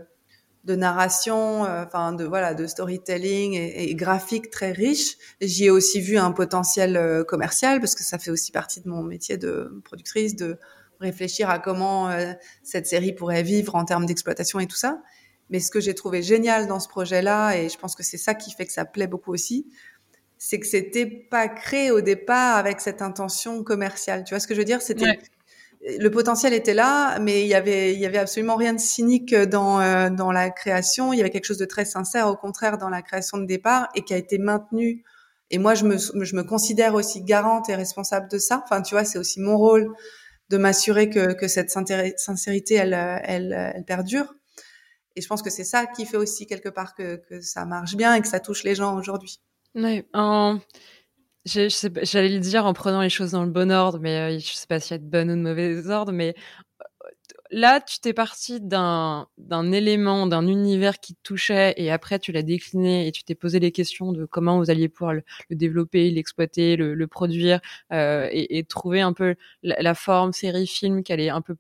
de 0.65 0.77
narration, 0.77 1.65
euh, 1.65 1.85
enfin 1.85 2.13
de 2.13 2.25
voilà, 2.25 2.55
de 2.55 2.67
storytelling 2.67 3.55
et, 3.55 3.95
graphique 3.95 4.51
très 4.51 4.73
riche. 4.73 5.17
J'y 5.41 5.67
ai 5.67 5.71
aussi 5.71 6.01
vu 6.01 6.19
un 6.19 6.31
potentiel 6.31 6.97
euh, 6.97 7.25
commercial 7.25 7.81
parce 7.81 7.95
que 7.95 8.05
ça 8.05 8.19
fait 8.19 8.31
aussi 8.31 8.53
partie 8.53 8.81
de 8.81 8.89
mon 8.89 9.03
métier 9.03 9.37
de 9.37 9.81
productrice 9.85 10.37
de 10.37 10.59
réfléchir 11.01 11.51
à 11.51 11.59
comment 11.59 12.11
euh, 12.11 12.33
cette 12.63 12.87
série 12.87 13.13
pourrait 13.13 13.43
vivre 13.43 13.75
en 13.75 13.85
termes 13.85 14.07
d'exploitation 14.07 14.61
et 14.61 14.67
tout 14.67 14.77
ça. 14.77 15.03
Mais 15.51 15.59
ce 15.59 15.71
que 15.71 15.81
j'ai 15.81 15.95
trouvé 15.95 16.23
génial 16.23 16.69
dans 16.69 16.79
ce 16.79 16.89
projet-là, 16.89 17.57
et 17.57 17.69
je 17.69 17.77
pense 17.77 17.97
que 17.97 18.05
c'est 18.05 18.17
ça 18.17 18.35
qui 18.35 18.53
fait 18.53 18.65
que 18.65 18.73
ça 18.73 18.85
plaît 18.85 19.09
beaucoup 19.09 19.33
aussi, 19.33 19.67
c'est 20.39 20.59
que 20.59 20.67
c'était 20.67 21.07
pas 21.07 21.49
créé 21.49 21.91
au 21.91 22.01
départ 22.01 22.57
avec 22.57 22.81
cette 22.81 23.03
intention 23.03 23.63
commerciale. 23.65 24.25
Tu 24.25 24.35
vois 24.35 24.41
ce 24.41 24.47
que 24.47 24.55
je 24.55 24.61
veux 24.61 24.65
dire? 24.65 24.81
C'était 24.81 25.19
le 25.85 26.09
potentiel 26.11 26.55
était 26.55 26.75
là, 26.75 27.19
mais 27.19 27.43
il 27.43 27.49
y 27.49 27.55
avait, 27.55 28.19
absolument 28.19 28.55
rien 28.55 28.73
de 28.73 28.79
cynique 28.79 29.35
dans 29.35 29.81
euh, 29.81 30.11
dans 30.11 30.31
la 30.31 30.51
création. 30.51 31.13
Il 31.13 31.17
y 31.17 31.21
avait 31.21 31.31
quelque 31.31 31.45
chose 31.45 31.59
de 31.59 31.65
très 31.65 31.85
sincère, 31.85 32.29
au 32.29 32.37
contraire, 32.37 32.79
dans 32.79 32.89
la 32.89 33.03
création 33.03 33.39
de 33.39 33.47
départ 33.47 33.89
et 33.95 34.03
qui 34.03 34.15
a 34.15 34.17
été 34.17 34.39
maintenu. 34.39 35.05
Et 35.51 35.59
moi, 35.59 35.75
je 35.75 35.85
me, 35.85 36.43
considère 36.43 36.95
aussi 36.95 37.23
garante 37.23 37.69
et 37.69 37.75
responsable 37.75 38.31
de 38.31 38.39
ça. 38.39 38.63
Enfin, 38.65 38.81
tu 38.81 38.95
vois, 38.95 39.05
c'est 39.05 39.19
aussi 39.19 39.41
mon 39.41 39.59
rôle 39.59 39.93
de 40.49 40.57
m'assurer 40.57 41.11
que, 41.11 41.49
cette 41.49 41.71
sincérité, 41.71 42.77
elle, 42.77 43.85
perdure. 43.87 44.35
Et 45.15 45.21
je 45.21 45.29
pense 45.29 45.43
que 45.43 45.51
c'est 45.51 45.65
ça 45.65 45.85
qui 45.87 46.07
fait 46.07 46.17
aussi 46.17 46.47
quelque 46.47 46.71
part 46.71 46.95
que, 46.95 47.21
ça 47.43 47.67
marche 47.67 47.97
bien 47.97 48.15
et 48.15 48.23
que 48.23 48.29
ça 48.29 48.41
touche 48.41 48.63
les 48.63 48.75
gens 48.75 48.97
aujourd'hui. 48.97 49.41
Oui. 49.75 50.07
J'allais 51.45 52.29
le 52.29 52.39
dire 52.39 52.67
en 52.67 52.73
prenant 52.73 53.01
les 53.01 53.11
choses 53.11 53.33
dans 53.33 53.45
le 53.45 53.51
bon 53.51 53.73
ordre, 53.73 53.99
mais 53.99 54.37
euh, 54.37 54.39
je 54.39 54.53
sais 54.53 54.67
pas 54.69 54.79
s'il 54.79 54.93
y 54.93 54.95
a 54.95 54.99
de 54.99 55.05
bon 55.05 55.29
ou 55.29 55.35
de 55.35 55.41
mauvais 55.41 55.89
ordre, 55.89 56.13
mais 56.13 56.35
euh, 56.81 57.09
là, 57.51 57.81
tu 57.81 57.99
t'es 58.01 58.13
parti 58.13 58.61
d'un 58.61 59.27
élément, 59.73 60.27
d'un 60.29 60.47
univers 60.47 61.01
qui 61.01 61.15
te 61.15 61.21
touchait, 61.23 61.75
et 61.77 61.91
après 61.91 62.19
tu 62.21 62.33
l'as 62.33 62.43
décliné 62.43 63.09
et 63.09 63.13
tu 63.13 63.25
t'es 63.25 63.35
posé 63.35 63.59
les 63.61 63.73
questions 63.73 64.13
de 64.13 64.25
comment 64.25 64.59
vous 64.59 64.71
alliez 64.71 64.89
pouvoir 64.89 65.15
le, 65.15 65.25
développer, 65.51 66.11
l'exploiter, 66.11 66.77
le, 66.77 66.95
le, 66.95 67.07
produire, 67.09 67.61
euh, 67.93 68.29
et, 68.31 68.59
et, 68.59 68.65
trouver 68.65 69.01
un 69.01 69.13
peu 69.13 69.35
la, 69.65 69.81
la 69.83 69.95
forme 69.95 70.33
série 70.33 70.67
film 70.69 71.03
qui 71.03 71.13
allait 71.13 71.31
un 71.31 71.43
peu 71.43 71.57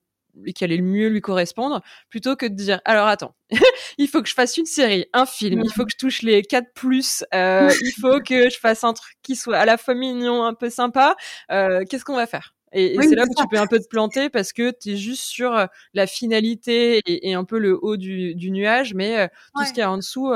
qui 0.54 0.64
allait 0.64 0.76
le 0.76 0.82
mieux 0.82 1.08
lui 1.08 1.20
correspondre, 1.20 1.82
plutôt 2.08 2.36
que 2.36 2.46
de 2.46 2.54
dire 2.54 2.80
alors 2.84 3.06
attends, 3.06 3.34
il 3.98 4.08
faut 4.08 4.22
que 4.22 4.28
je 4.28 4.34
fasse 4.34 4.56
une 4.56 4.66
série, 4.66 5.06
un 5.12 5.26
film, 5.26 5.62
il 5.64 5.72
faut 5.72 5.84
que 5.84 5.92
je 5.92 5.98
touche 5.98 6.22
les 6.22 6.42
4 6.42 6.72
plus, 6.74 7.24
euh, 7.34 7.70
il 7.82 7.92
faut 8.00 8.20
que 8.20 8.50
je 8.50 8.58
fasse 8.58 8.84
un 8.84 8.92
truc 8.92 9.16
qui 9.22 9.36
soit 9.36 9.58
à 9.58 9.64
la 9.64 9.76
fois 9.76 9.94
mignon, 9.94 10.44
un 10.44 10.54
peu 10.54 10.70
sympa. 10.70 11.16
Euh, 11.50 11.84
Qu'est-ce 11.88 12.04
qu'on 12.04 12.16
va 12.16 12.26
faire? 12.26 12.54
Et, 12.74 12.96
c'est 13.02 13.14
là 13.14 13.24
où 13.24 13.34
tu 13.34 13.46
peux 13.48 13.58
un 13.58 13.66
peu 13.66 13.78
te 13.78 13.88
planter 13.88 14.30
parce 14.30 14.52
que 14.52 14.70
tu 14.70 14.92
es 14.92 14.96
juste 14.96 15.24
sur 15.24 15.54
euh, 15.54 15.66
la 15.92 16.06
finalité 16.06 17.02
et, 17.06 17.28
et, 17.28 17.34
un 17.34 17.44
peu 17.44 17.58
le 17.58 17.78
haut 17.80 17.98
du, 17.98 18.34
du 18.34 18.50
nuage, 18.50 18.94
mais 18.94 19.18
euh, 19.18 19.28
tout 19.54 19.64
ce 19.64 19.68
qu'il 19.70 19.80
y 19.80 19.82
a 19.82 19.90
en 19.90 19.98
dessous. 19.98 20.32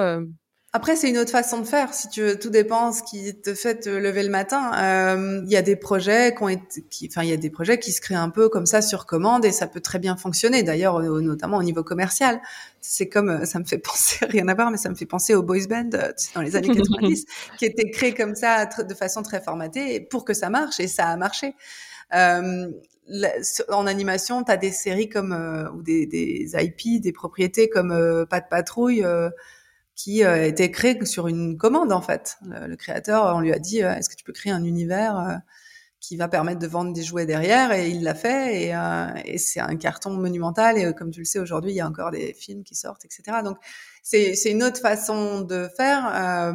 Après, 0.77 0.95
c'est 0.95 1.09
une 1.09 1.17
autre 1.17 1.31
façon 1.31 1.59
de 1.63 1.65
faire. 1.65 1.95
Si 1.95 2.07
tu 2.11 2.21
veux, 2.21 2.39
tout 2.39 2.51
dépend 2.51 2.93
ce 2.93 3.03
qui 3.03 3.35
te 3.41 3.55
fait 3.55 3.77
te 3.77 3.89
lever 3.89 4.23
le 4.23 4.29
matin. 4.29 4.73
Euh, 4.75 5.41
il 5.47 5.51
y 5.51 5.57
a 5.57 5.63
des 5.63 5.75
projets 5.75 6.35
qui 6.35 6.43
ont 6.43 6.51
été, 6.51 6.85
qui, 6.91 7.09
enfin, 7.11 7.23
il 7.23 7.31
y 7.31 7.33
a 7.33 7.39
des 7.39 7.49
projets 7.49 7.79
qui 7.79 7.93
se 7.93 8.03
créent 8.03 8.15
un 8.15 8.29
peu 8.29 8.51
comme 8.51 8.67
ça 8.67 8.83
sur 8.83 9.07
commande 9.07 9.47
et 9.47 9.53
ça 9.53 9.69
peut 9.69 9.81
très 9.81 9.99
bien 9.99 10.19
fonctionner. 10.19 10.63
D'ailleurs, 10.65 11.01
notamment 11.01 11.57
au 11.57 11.63
niveau 11.63 11.83
commercial. 11.83 12.43
C'est 12.83 13.09
comme, 13.09 13.31
euh, 13.31 13.47
ça 13.47 13.59
me 13.59 13.65
fait 13.65 13.79
penser, 13.89 14.27
rien 14.27 14.49
à 14.49 14.55
voir, 14.55 14.71
mais 14.71 14.77
ça 14.77 14.91
me 14.91 14.95
fait 14.95 15.07
penser 15.07 15.35
aux 15.35 15.43
boys 15.43 15.67
band 15.67 15.89
euh, 15.95 16.13
dans 16.35 16.43
les 16.43 16.57
années 16.57 16.69
90, 16.77 17.25
qui 17.57 17.65
étaient 17.65 17.91
créés 17.91 18.13
comme 18.13 18.35
ça 18.35 18.67
de 18.67 18.95
façon 18.95 19.23
très 19.23 19.41
formatée 19.41 20.01
pour 20.01 20.27
que 20.27 20.35
ça 20.35 20.51
marche 20.51 20.79
et 20.79 20.89
ça 20.89 21.07
a 21.07 21.17
marché. 21.17 21.55
Euh, 22.15 22.71
en 23.71 23.87
animation, 23.87 24.45
tu 24.45 24.53
as 24.53 24.59
des 24.59 24.73
séries 24.73 25.09
comme 25.09 25.33
euh, 25.33 25.71
ou 25.71 25.81
des, 25.81 26.05
des, 26.05 26.51
IP, 26.55 27.01
des 27.01 27.13
propriétés 27.13 27.71
comme 27.71 28.27
Pas 28.29 28.41
de 28.41 28.49
patrouille 28.51 29.07
qui 29.97 30.25
euh, 30.25 30.47
était 30.47 30.71
créé 30.71 31.05
sur 31.07 31.27
une 31.27 31.57
commande 31.57 31.91
en 31.91 32.03
fait. 32.03 32.39
Le, 32.43 32.77
créateur, 32.77 33.35
on 33.35 33.41
lui 33.41 33.53
a 33.53 33.59
dit, 33.59 33.83
euh, 33.83 33.95
est-ce 33.95 34.11
que 34.11 34.15
tu 34.15 34.25
peux 34.25 34.33
créer 34.33 34.53
un 34.53 34.63
univers 34.63 35.19
euh, 35.19 35.35
qui 36.01 36.17
va 36.17 36.29
permettre 36.29 36.61
de 36.61 36.67
vendre 36.67 36.93
des 36.93 37.03
jouets 37.03 37.25
derrière? 37.25 37.73
Et 37.73 37.89
il 37.89 38.05
l'a 38.05 38.15
fait 38.15 38.63
et, 38.63 38.75
euh, 38.75 39.09
et 39.25 39.39
c'est 39.39 39.61
un 39.61 39.75
carton 39.77 40.11
monumental. 40.11 40.79
Et 40.79 40.93
comme 40.95 41.11
tu 41.11 41.21
le 41.21 41.25
sais 41.25 41.39
aujourd'hui 41.39 41.73
il 41.73 41.77
y 41.77 41.81
a 41.81 41.89
encore 41.89 42.11
des 42.11 42.35
films 42.35 42.63
qui 42.63 42.75
sortent 42.75 43.05
etc 43.07 43.39
donc 43.43 43.57
c'est 44.03 44.35
c'est 44.35 44.51
une 44.53 44.63
autre 44.63 44.81
façon 44.81 45.41
de 45.41 45.69
faire 45.77 46.53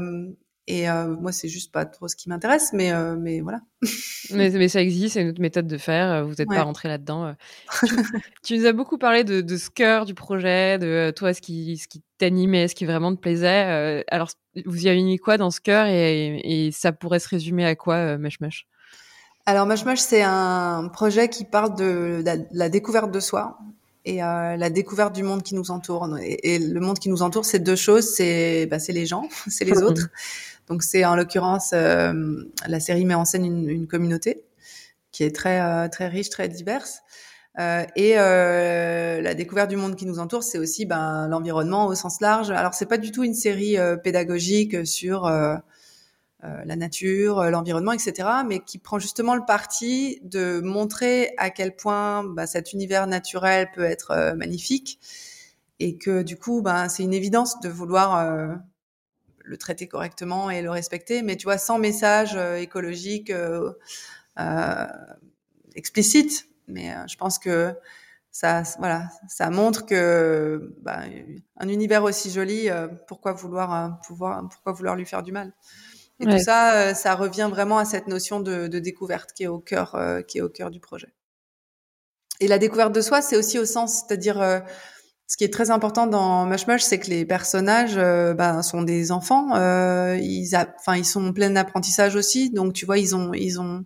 et 0.67 0.89
euh, 0.89 1.15
moi, 1.19 1.31
c'est 1.31 1.47
juste 1.47 1.71
pas 1.71 1.85
trop 1.85 2.07
ce 2.07 2.15
qui 2.15 2.29
m'intéresse, 2.29 2.71
mais, 2.71 2.91
euh, 2.91 3.15
mais 3.19 3.41
voilà. 3.41 3.61
mais, 4.31 4.49
mais, 4.51 4.67
ça 4.67 4.81
existe, 4.81 5.15
c'est 5.15 5.21
une 5.21 5.29
autre 5.29 5.41
méthode 5.41 5.67
de 5.67 5.77
faire. 5.77 6.25
Vous 6.25 6.35
n'êtes 6.35 6.47
pas 6.47 6.63
rentré 6.63 6.87
là-dedans. 6.87 7.25
Euh. 7.25 7.33
Tu, 8.43 8.57
nous 8.57 8.65
as 8.65 8.73
beaucoup 8.73 8.97
parlé 8.97 9.23
de, 9.23 9.41
de 9.41 9.57
ce 9.57 9.69
cœur 9.69 10.05
du 10.05 10.13
projet, 10.13 10.77
de 10.77 11.11
toi, 11.15 11.33
ce 11.33 11.41
qui, 11.41 11.77
ce 11.77 11.87
qui 11.87 12.03
t'animait, 12.17 12.67
ce 12.67 12.75
qui 12.75 12.85
vraiment 12.85 13.13
te 13.13 13.19
plaisait. 13.19 14.03
alors, 14.09 14.29
vous 14.65 14.85
y 14.85 14.89
avez 14.89 15.01
mis 15.01 15.17
quoi 15.17 15.37
dans 15.37 15.51
ce 15.51 15.61
cœur 15.61 15.87
et, 15.87 16.41
et, 16.43 16.71
ça 16.71 16.91
pourrait 16.91 17.19
se 17.19 17.29
résumer 17.29 17.65
à 17.65 17.75
quoi, 17.75 18.17
Mush 18.17 18.39
Mush 18.39 18.67
Alors, 19.45 19.65
Mush, 19.65 19.99
c'est 19.99 20.23
un 20.23 20.89
projet 20.89 21.29
qui 21.29 21.45
parle 21.45 21.75
de 21.75 22.23
la, 22.51 22.69
découverte 22.69 23.11
de 23.11 23.19
soi 23.19 23.57
et 24.05 24.17
la 24.17 24.69
découverte 24.69 25.13
du 25.13 25.23
monde 25.23 25.43
qui 25.43 25.55
nous 25.55 25.71
entoure. 25.71 26.17
Et, 26.21 26.59
le 26.59 26.79
monde 26.79 26.99
qui 26.99 27.09
nous 27.09 27.21
entoure, 27.21 27.45
c'est 27.45 27.59
deux 27.59 27.75
choses, 27.75 28.09
c'est 28.15 28.65
bah, 28.65 28.77
les 28.89 29.05
gens, 29.05 29.27
c'est 29.47 29.65
les 29.65 29.77
autres. 29.83 30.09
Donc 30.67 30.83
c'est 30.83 31.03
en 31.05 31.15
l'occurrence 31.15 31.71
euh, 31.73 32.13
la 32.67 32.79
série 32.79 33.03
met 33.03 33.13
en 33.13 33.25
scène 33.25 33.45
une, 33.45 33.69
une 33.69 33.87
communauté 33.87 34.45
qui 35.11 35.23
est 35.23 35.35
très 35.35 35.59
euh, 35.59 35.89
très 35.89 36.07
riche, 36.07 36.29
très 36.29 36.47
diverse. 36.47 37.01
Euh, 37.59 37.83
et 37.97 38.13
euh, 38.15 39.21
la 39.21 39.33
découverte 39.33 39.69
du 39.69 39.75
monde 39.75 39.95
qui 39.95 40.05
nous 40.05 40.19
entoure, 40.19 40.43
c'est 40.43 40.57
aussi 40.57 40.85
ben, 40.85 41.27
l'environnement 41.27 41.87
au 41.87 41.95
sens 41.95 42.21
large. 42.21 42.49
Alors 42.49 42.73
c'est 42.73 42.85
pas 42.85 42.97
du 42.97 43.11
tout 43.11 43.23
une 43.23 43.33
série 43.33 43.77
euh, 43.77 43.97
pédagogique 43.97 44.85
sur 44.87 45.29
la 46.43 46.75
nature, 46.75 47.43
l'environnement, 47.43 47.91
etc., 47.91 48.27
mais 48.47 48.59
qui 48.59 48.77
prend 48.79 48.97
justement 48.97 49.35
le 49.35 49.45
parti 49.45 50.19
de 50.23 50.59
montrer 50.61 51.33
à 51.37 51.49
quel 51.51 51.75
point 51.75 52.23
ben, 52.23 52.47
cet 52.47 52.73
univers 52.73 53.05
naturel 53.05 53.69
peut 53.75 53.83
être 53.83 54.33
magnifique 54.35 54.99
et 55.79 55.97
que 55.97 56.23
du 56.23 56.37
coup, 56.37 56.61
ben, 56.61 56.89
c'est 56.89 57.03
une 57.03 57.13
évidence 57.13 57.59
de 57.59 57.69
vouloir 57.69 58.59
le 59.43 59.57
traiter 59.57 59.87
correctement 59.87 60.49
et 60.49 60.61
le 60.61 60.69
respecter, 60.69 61.21
mais 61.21 61.35
tu 61.35 61.43
vois, 61.43 61.57
sans 61.57 61.77
message 61.77 62.35
euh, 62.35 62.55
écologique 62.57 63.29
euh, 63.29 63.73
euh, 64.39 64.87
explicite. 65.75 66.47
Mais 66.67 66.95
je 67.07 67.17
pense 67.17 67.37
que 67.37 67.73
ça, 68.31 68.63
voilà, 68.79 69.09
ça 69.27 69.49
montre 69.49 69.85
que 69.85 70.73
bah, 70.81 71.01
un 71.57 71.67
univers 71.67 72.03
aussi 72.03 72.31
joli, 72.31 72.69
pourquoi 73.07 73.33
vouloir 73.33 73.99
pouvoir, 74.07 74.47
pourquoi 74.47 74.71
vouloir 74.71 74.95
lui 74.95 75.05
faire 75.05 75.21
du 75.21 75.33
mal 75.33 75.51
Et 76.21 76.25
tout 76.25 76.39
ça, 76.39 76.93
ça 76.93 77.15
revient 77.15 77.49
vraiment 77.51 77.77
à 77.77 77.85
cette 77.85 78.07
notion 78.07 78.39
de, 78.39 78.67
de 78.67 78.79
découverte 78.79 79.33
qui 79.33 79.43
est 79.43 79.47
au 79.47 79.59
cœur, 79.59 79.97
qui 80.27 80.37
est 80.37 80.41
au 80.41 80.49
cœur 80.49 80.69
du 80.69 80.79
projet. 80.79 81.13
Et 82.39 82.47
la 82.47 82.57
découverte 82.57 82.93
de 82.93 83.01
soi, 83.01 83.21
c'est 83.21 83.37
aussi 83.37 83.59
au 83.59 83.65
sens, 83.65 84.03
c'est-à-dire 84.07 84.63
ce 85.31 85.37
qui 85.37 85.45
est 85.45 85.53
très 85.53 85.71
important 85.71 86.07
dans 86.07 86.45
Mush 86.45 86.67
Mush, 86.67 86.81
c'est 86.81 86.99
que 86.99 87.09
les 87.09 87.23
personnages 87.23 87.95
euh, 87.95 88.33
bah, 88.33 88.61
sont 88.63 88.81
des 88.81 89.13
enfants. 89.13 89.55
Euh, 89.55 90.17
ils, 90.21 90.57
enfin, 90.77 90.97
ils 90.97 91.05
sont 91.05 91.31
pleins 91.31 91.51
d'apprentissage 91.51 92.17
aussi. 92.17 92.49
Donc, 92.49 92.73
tu 92.73 92.85
vois, 92.85 92.97
ils 92.97 93.15
ont, 93.15 93.31
ils 93.33 93.61
ont, 93.61 93.85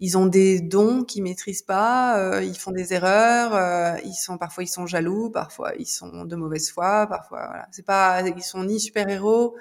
ils 0.00 0.18
ont 0.18 0.26
des 0.26 0.58
dons 0.58 1.04
qu'ils 1.04 1.22
maîtrisent 1.22 1.62
pas. 1.62 2.18
Euh, 2.18 2.42
ils 2.42 2.58
font 2.58 2.72
des 2.72 2.92
erreurs. 2.92 3.54
Euh, 3.54 4.00
ils 4.04 4.16
sont 4.16 4.36
parfois, 4.36 4.64
ils 4.64 4.68
sont 4.68 4.84
jaloux. 4.84 5.30
Parfois, 5.30 5.74
ils 5.78 5.86
sont 5.86 6.24
de 6.24 6.34
mauvaise 6.34 6.68
foi. 6.68 7.06
Parfois, 7.06 7.46
voilà. 7.46 7.68
C'est 7.70 7.86
pas, 7.86 8.22
ils 8.22 8.42
sont 8.42 8.64
ni 8.64 8.80
super 8.80 9.08
héros, 9.08 9.54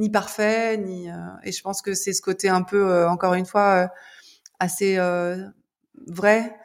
ni 0.00 0.10
parfaits, 0.10 0.80
ni. 0.80 1.08
et 1.44 1.52
je 1.52 1.62
pense 1.62 1.82
que 1.82 1.94
c'est 1.94 2.12
ce 2.12 2.22
côté 2.22 2.48
un 2.48 2.62
peu, 2.62 3.06
encore 3.06 3.34
une 3.34 3.46
fois, 3.46 3.90
assez 4.58 4.98
vrai 6.06 6.56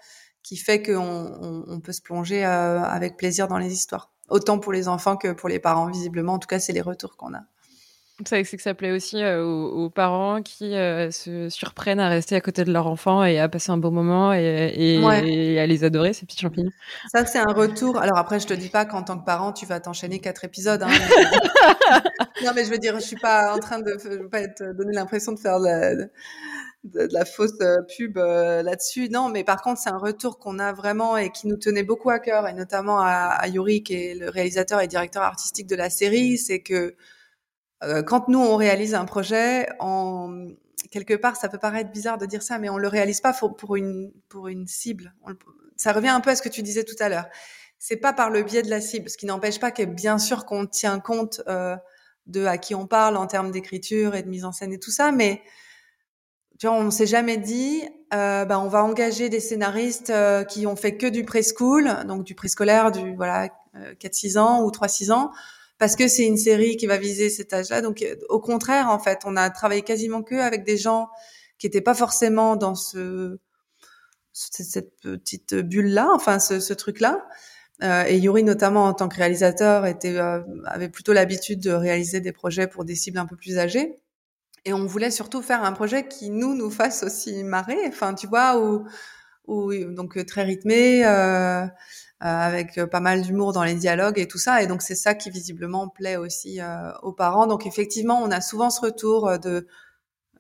qui 0.46 0.58
fait 0.58 0.84
qu'on 0.84 1.64
on, 1.68 1.80
peut 1.80 1.92
se 1.92 2.04
plonger 2.04 2.46
euh, 2.46 2.80
avec 2.84 3.18
plaisir 3.18 3.48
dans 3.48 3.58
les 3.58 3.74
histoires. 3.74 4.14
Autant 4.30 4.60
pour 4.60 4.74
les 4.74 4.88
enfants 4.88 5.18
que 5.18 5.32
pour 5.32 5.50
les 5.50 5.58
parents, 5.58 5.88
visiblement. 5.88 6.34
En 6.34 6.40
tout 6.40 6.48
cas, 6.48 6.60
c'est 6.60 6.72
les 6.72 6.82
retours 6.82 7.18
qu'on 7.18 7.34
a. 7.34 7.42
C'est 8.24 8.44
que 8.46 8.62
ça 8.62 8.74
plaît 8.74 8.92
aussi 8.92 9.22
euh, 9.22 9.44
aux, 9.44 9.90
parents 9.90 10.42
qui 10.42 10.74
euh, 10.74 11.12
se 11.12 11.50
surprennent 11.50 12.00
à 12.00 12.08
rester 12.08 12.36
à 12.36 12.42
côté 12.42 12.64
de 12.64 12.72
leur 12.72 12.88
enfant 12.88 13.26
et 13.26 13.40
à 13.40 13.50
passer 13.50 13.72
un 13.72 13.78
bon 13.78 13.92
moment 13.92 14.34
et, 14.34 14.74
et, 14.74 15.60
à 15.60 15.68
les 15.68 15.84
adorer, 15.84 16.14
ces 16.14 16.26
petits 16.26 16.40
champignons. 16.40 16.72
Ça, 17.12 17.26
c'est 17.26 17.40
un 17.40 17.52
retour. 17.52 18.00
Alors 18.00 18.18
après, 18.18 18.40
je 18.40 18.48
te 18.48 18.54
dis 18.54 18.70
pas 18.70 18.86
qu'en 18.86 19.04
tant 19.04 19.20
que 19.20 19.26
parent, 19.26 19.52
tu 19.52 19.66
vas 19.66 19.82
t'enchaîner 19.82 20.20
quatre 20.20 20.46
épisodes. 20.46 20.82
Hein, 20.82 20.88
non, 22.46 22.52
mais 22.56 22.64
je 22.64 22.72
veux 22.72 22.78
dire, 22.78 22.96
je 22.96 23.04
suis 23.04 23.18
pas 23.18 23.54
en 23.54 23.60
train 23.60 23.80
de, 23.80 23.98
je 24.02 24.08
veux 24.08 24.30
pas 24.30 24.40
être, 24.40 24.64
donner 24.78 24.94
l'impression 24.94 25.34
de 25.34 25.40
faire 25.40 25.60
de, 25.60 26.10
de, 26.86 27.10
la 27.12 27.26
fausse 27.26 27.52
euh, 27.60 27.82
pub 27.98 28.18
euh, 28.18 28.64
là-dessus. 28.64 29.10
Non, 29.10 29.28
mais 29.28 29.44
par 29.44 29.62
contre, 29.62 29.82
c'est 29.82 29.90
un 29.90 29.98
retour 29.98 30.40
qu'on 30.40 30.58
a 30.60 30.72
vraiment 30.72 31.18
et 31.18 31.32
qui 31.32 31.48
nous 31.48 31.58
tenait 31.58 31.84
beaucoup 31.84 32.12
à 32.12 32.20
cœur, 32.20 32.48
et 32.48 32.54
notamment 32.54 33.02
à, 33.02 33.36
à 33.38 33.48
Yuri, 33.50 33.84
qui 33.84 33.94
est 33.96 34.16
le 34.16 34.30
réalisateur 34.30 34.80
et 34.80 34.88
directeur 34.88 35.24
artistique 35.24 35.68
de 35.68 35.76
la 35.76 35.90
série, 35.90 36.38
c'est 36.38 36.62
que 36.62 36.96
quand 38.08 38.28
nous 38.30 38.40
on 38.40 38.56
réalise 38.56 38.96
un 38.96 39.06
projet, 39.06 39.68
en 39.80 40.48
quelque 40.92 41.14
part, 41.14 41.36
ça 41.36 41.50
peut 41.50 41.58
paraître 41.58 41.92
bizarre 41.92 42.18
de 42.18 42.26
dire 42.26 42.42
ça, 42.42 42.58
mais 42.58 42.70
on 42.70 42.78
le 42.78 42.88
réalise 42.88 43.22
pas 43.22 43.34
pour, 43.34 43.76
une 43.76 44.12
pour 44.30 44.48
une 44.48 44.68
cible. 44.68 45.14
ça 45.76 45.92
revient 45.92 46.10
un 46.10 46.22
peu 46.22 46.32
à 46.32 46.36
ce 46.36 46.42
que 46.42 46.50
tu 46.50 46.62
disais 46.62 46.84
tout 46.84 46.96
à 47.00 47.10
l'heure. 47.10 47.28
C'est 47.78 47.98
pas 47.98 48.14
par 48.14 48.30
le 48.30 48.44
biais 48.44 48.62
de 48.62 48.70
la 48.70 48.82
cible, 48.82 49.10
ce 49.10 49.18
qui 49.18 49.26
n'empêche 49.26 49.60
pas 49.60 49.72
que 49.72 49.84
bien 49.84 50.18
sûr 50.18 50.46
qu'on 50.46 50.66
tient 50.66 51.00
compte 51.00 51.42
euh, 51.48 51.76
de 52.28 52.46
à 52.46 52.58
qui 52.58 52.74
on 52.76 52.88
parle 52.88 53.18
en 53.18 53.28
termes 53.28 53.52
d'écriture 53.52 54.16
et 54.16 54.24
de 54.24 54.30
mise 54.30 54.46
en 54.46 54.52
scène 54.52 54.74
et 54.74 54.80
tout 54.80 54.92
ça, 54.92 55.12
mais 55.12 55.42
tu 56.60 56.68
vois, 56.68 56.78
on 56.78 56.90
s'est 56.90 57.06
jamais 57.06 57.38
dit, 57.38 57.84
euh, 58.14 58.46
bah, 58.46 58.60
on 58.60 58.70
va 58.70 58.84
engager 58.84 59.30
des 59.30 59.42
scénaristes 59.42 60.10
euh, 60.10 60.44
qui 60.44 60.66
ont 60.68 60.76
fait 60.76 60.96
que 60.96 61.08
du 61.08 61.26
preschool, 61.26 62.06
donc 62.08 62.24
du 62.24 62.34
préscolaire, 62.34 62.92
du 62.92 63.14
voilà, 63.16 63.50
4-6 64.00 64.38
euh, 64.38 64.42
ans 64.42 64.64
ou 64.64 64.72
3-6 64.72 65.12
ans, 65.12 65.32
parce 65.78 65.96
que 65.96 66.08
c'est 66.08 66.26
une 66.26 66.38
série 66.38 66.78
qui 66.78 66.86
va 66.88 66.98
viser 66.98 67.30
cet 67.30 67.54
âge-là. 67.54 67.82
Donc, 67.82 68.02
euh, 68.02 68.16
au 68.30 68.40
contraire, 68.40 68.90
en 68.90 69.00
fait, 69.00 69.20
on 69.26 69.36
a 69.36 69.50
travaillé 69.50 69.82
quasiment 69.82 70.24
que 70.24 70.36
avec 70.36 70.64
des 70.64 70.78
gens 70.78 71.10
qui 71.58 71.68
n'étaient 71.68 71.82
pas 71.82 71.94
forcément 71.96 72.56
dans 72.56 72.76
ce 72.76 73.40
cette 74.34 75.00
petite 75.00 75.56
bulle-là, 75.56 76.10
enfin 76.14 76.40
ce, 76.40 76.60
ce 76.60 76.74
truc-là. 76.74 77.26
Euh, 77.84 78.04
et 78.08 78.18
Yuri, 78.18 78.44
notamment 78.44 78.86
en 78.86 78.94
tant 78.94 79.08
que 79.08 79.16
réalisateur, 79.16 79.86
était 79.86 80.18
avait 80.66 80.90
plutôt 80.90 81.14
l'habitude 81.14 81.62
de 81.62 81.72
réaliser 81.72 82.20
des 82.22 82.34
projets 82.34 82.68
pour 82.68 82.86
des 82.86 82.96
cibles 82.96 83.18
un 83.18 83.26
peu 83.26 83.38
plus 83.38 83.58
âgées. 83.60 84.00
Et 84.66 84.74
on 84.74 84.86
voulait 84.86 85.12
surtout 85.12 85.42
faire 85.42 85.64
un 85.64 85.72
projet 85.74 86.08
qui 86.08 86.30
nous 86.32 86.56
nous 86.56 86.72
fasse 86.72 87.04
aussi 87.04 87.44
marrer. 87.44 87.78
Enfin, 87.88 88.14
tu 88.14 88.28
vois, 88.28 88.60
ou 88.60 88.86
ou 89.48 89.74
donc 89.92 90.24
très 90.26 90.44
rythmé, 90.44 91.06
euh, 91.06 91.64
euh, 91.64 91.68
avec 92.20 92.80
pas 92.86 93.02
mal 93.02 93.22
d'humour 93.22 93.54
dans 93.54 93.64
les 93.64 93.76
dialogues 93.76 94.20
et 94.20 94.28
tout 94.28 94.38
ça. 94.38 94.62
Et 94.64 94.68
donc 94.68 94.82
c'est 94.82 94.96
ça 94.96 95.16
qui 95.16 95.30
visiblement 95.30 95.90
plaît 95.90 96.18
aussi 96.18 96.62
euh, 96.62 96.92
aux 97.04 97.14
parents. 97.14 97.48
Donc 97.48 97.66
effectivement, 97.68 98.22
on 98.22 98.32
a 98.32 98.42
souvent 98.42 98.70
ce 98.70 98.82
retour 98.82 99.38
de 99.40 99.68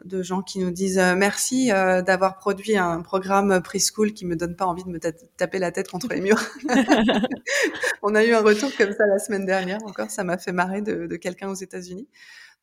de 0.03 0.21
gens 0.21 0.41
qui 0.41 0.59
nous 0.59 0.71
disent 0.71 0.99
euh, 0.99 1.15
merci 1.15 1.71
euh, 1.71 2.01
d'avoir 2.01 2.37
produit 2.37 2.77
un 2.77 3.01
programme 3.01 3.61
preschool 3.61 4.13
qui 4.13 4.25
me 4.25 4.35
donne 4.35 4.55
pas 4.55 4.65
envie 4.65 4.83
de 4.83 4.89
me 4.89 4.99
taper 4.99 5.59
la 5.59 5.71
tête 5.71 5.89
contre 5.89 6.09
les 6.09 6.21
murs. 6.21 6.41
on 8.03 8.13
a 8.15 8.23
eu 8.23 8.33
un 8.33 8.41
retour 8.41 8.69
comme 8.77 8.91
ça 8.91 9.05
la 9.05 9.19
semaine 9.19 9.45
dernière 9.45 9.79
encore, 9.85 10.11
ça 10.11 10.23
m'a 10.23 10.37
fait 10.37 10.51
marrer 10.51 10.81
de, 10.81 11.07
de 11.07 11.15
quelqu'un 11.15 11.49
aux 11.49 11.55
États-Unis. 11.55 12.07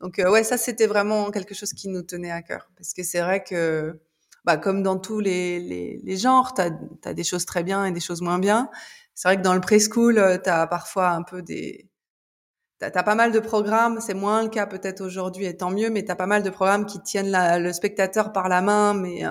Donc 0.00 0.18
euh, 0.18 0.30
ouais, 0.30 0.44
ça 0.44 0.58
c'était 0.58 0.86
vraiment 0.86 1.30
quelque 1.30 1.54
chose 1.54 1.72
qui 1.72 1.88
nous 1.88 2.02
tenait 2.02 2.30
à 2.30 2.42
cœur 2.42 2.70
parce 2.76 2.92
que 2.92 3.02
c'est 3.02 3.20
vrai 3.20 3.42
que 3.42 3.98
bah, 4.44 4.56
comme 4.56 4.82
dans 4.82 4.98
tous 4.98 5.20
les, 5.20 5.60
les, 5.60 6.00
les 6.02 6.16
genres, 6.16 6.52
tu 6.54 6.62
as, 6.62 7.14
des 7.14 7.24
choses 7.24 7.46
très 7.46 7.62
bien 7.62 7.84
et 7.84 7.92
des 7.92 8.00
choses 8.00 8.22
moins 8.22 8.40
bien. 8.40 8.68
C'est 9.14 9.28
vrai 9.28 9.36
que 9.36 9.42
dans 9.42 9.54
le 9.54 9.60
preschool, 9.60 10.40
tu 10.42 10.50
as 10.50 10.66
parfois 10.66 11.10
un 11.10 11.22
peu 11.22 11.42
des 11.42 11.88
tu 12.90 12.98
as, 12.98 13.02
pas 13.02 13.14
mal 13.14 13.30
de 13.30 13.38
programmes, 13.38 14.00
c'est 14.00 14.14
moins 14.14 14.42
le 14.42 14.48
cas 14.48 14.66
peut-être 14.66 15.02
aujourd'hui 15.02 15.46
et 15.46 15.56
tant 15.56 15.70
mieux, 15.70 15.88
mais 15.90 16.04
tu 16.04 16.10
as 16.10 16.16
pas 16.16 16.26
mal 16.26 16.42
de 16.42 16.50
programmes 16.50 16.86
qui 16.86 17.00
tiennent 17.00 17.30
le 17.32 17.72
spectateur 17.72 18.32
par 18.32 18.48
la 18.48 18.60
main, 18.60 18.94
mais 18.94 19.24
euh, 19.24 19.30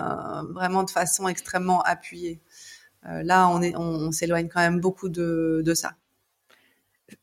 vraiment 0.54 0.84
de 0.84 0.90
façon 0.90 1.28
extrêmement 1.28 1.82
appuyée. 1.82 2.40
Euh, 3.08 3.24
là, 3.24 3.50
on, 3.50 4.12
s'éloigne 4.12 4.48
quand 4.48 4.62
même 4.62 4.80
beaucoup 4.80 5.10
de, 5.10 5.62
de 5.66 5.74
ça. 5.74 5.94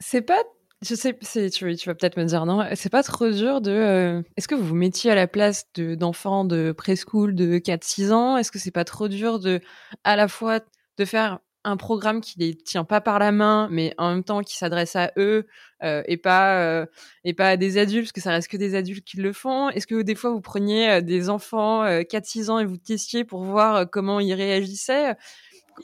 C'est 0.00 0.22
pas 0.22 0.42
je 0.80 0.94
sais, 0.94 1.12
tu, 1.50 1.64
vas 1.88 1.94
peut-être 1.96 2.16
me 2.16 2.24
dire 2.24 2.46
non, 2.46 2.64
c'est 2.76 2.88
pas 2.88 3.02
trop 3.02 3.28
dur 3.30 3.60
de. 3.60 3.72
Euh, 3.72 4.22
est-ce 4.36 4.46
que 4.46 4.54
vous 4.54 4.64
vous 4.64 4.74
mettiez 4.76 5.10
à 5.10 5.16
la 5.16 5.26
place 5.26 5.64
de, 5.74 5.96
d'enfants 5.96 6.44
de 6.44 6.70
preschool 6.70 7.34
de 7.34 7.58
4-6 7.58 8.12
ans? 8.12 8.36
Est-ce 8.36 8.52
que 8.52 8.60
c'est 8.60 8.70
pas 8.70 8.84
trop 8.84 9.08
dur 9.08 9.40
de, 9.40 9.60
à 10.04 10.14
la 10.14 10.28
fois, 10.28 10.60
de 10.98 11.04
faire 11.04 11.40
un 11.68 11.76
programme 11.76 12.20
qui 12.20 12.38
les 12.38 12.54
tient 12.54 12.84
pas 12.84 13.00
par 13.00 13.18
la 13.18 13.32
main, 13.32 13.68
mais 13.70 13.94
en 13.98 14.10
même 14.10 14.24
temps 14.24 14.42
qui 14.42 14.56
s'adresse 14.56 14.96
à 14.96 15.12
eux 15.16 15.46
euh, 15.82 16.02
et 16.06 16.16
pas 16.16 16.58
euh, 16.60 16.86
et 17.24 17.34
pas 17.34 17.50
à 17.50 17.56
des 17.56 17.78
adultes, 17.78 18.06
parce 18.06 18.12
que 18.12 18.20
ça 18.20 18.30
reste 18.30 18.48
que 18.48 18.56
des 18.56 18.74
adultes 18.74 19.04
qui 19.04 19.18
le 19.18 19.32
font. 19.32 19.68
Est-ce 19.70 19.86
que 19.86 20.02
des 20.02 20.14
fois 20.14 20.30
vous 20.30 20.40
preniez 20.40 21.02
des 21.02 21.28
enfants 21.30 21.84
4-6 21.84 22.50
ans 22.50 22.58
et 22.58 22.64
vous 22.64 22.78
testiez 22.78 23.24
pour 23.24 23.44
voir 23.44 23.88
comment 23.90 24.20
ils 24.20 24.34
réagissaient? 24.34 25.14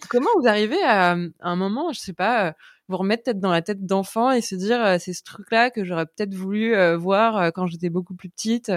Comment 0.08 0.30
vous 0.40 0.48
arrivez 0.48 0.82
à, 0.82 1.12
à, 1.12 1.16
un 1.40 1.56
moment, 1.56 1.92
je 1.92 2.00
sais 2.00 2.12
pas, 2.12 2.54
vous 2.88 2.96
remettre 2.96 3.24
peut-être 3.24 3.40
dans 3.40 3.52
la 3.52 3.62
tête 3.62 3.86
d'enfant 3.86 4.32
et 4.32 4.40
se 4.40 4.54
dire 4.56 4.96
c'est 4.98 5.12
ce 5.12 5.22
truc-là 5.22 5.70
que 5.70 5.84
j'aurais 5.84 6.06
peut-être 6.06 6.34
voulu 6.34 6.74
voir 6.96 7.52
quand 7.52 7.66
j'étais 7.66 7.90
beaucoup 7.90 8.14
plus 8.14 8.30
petite. 8.30 8.72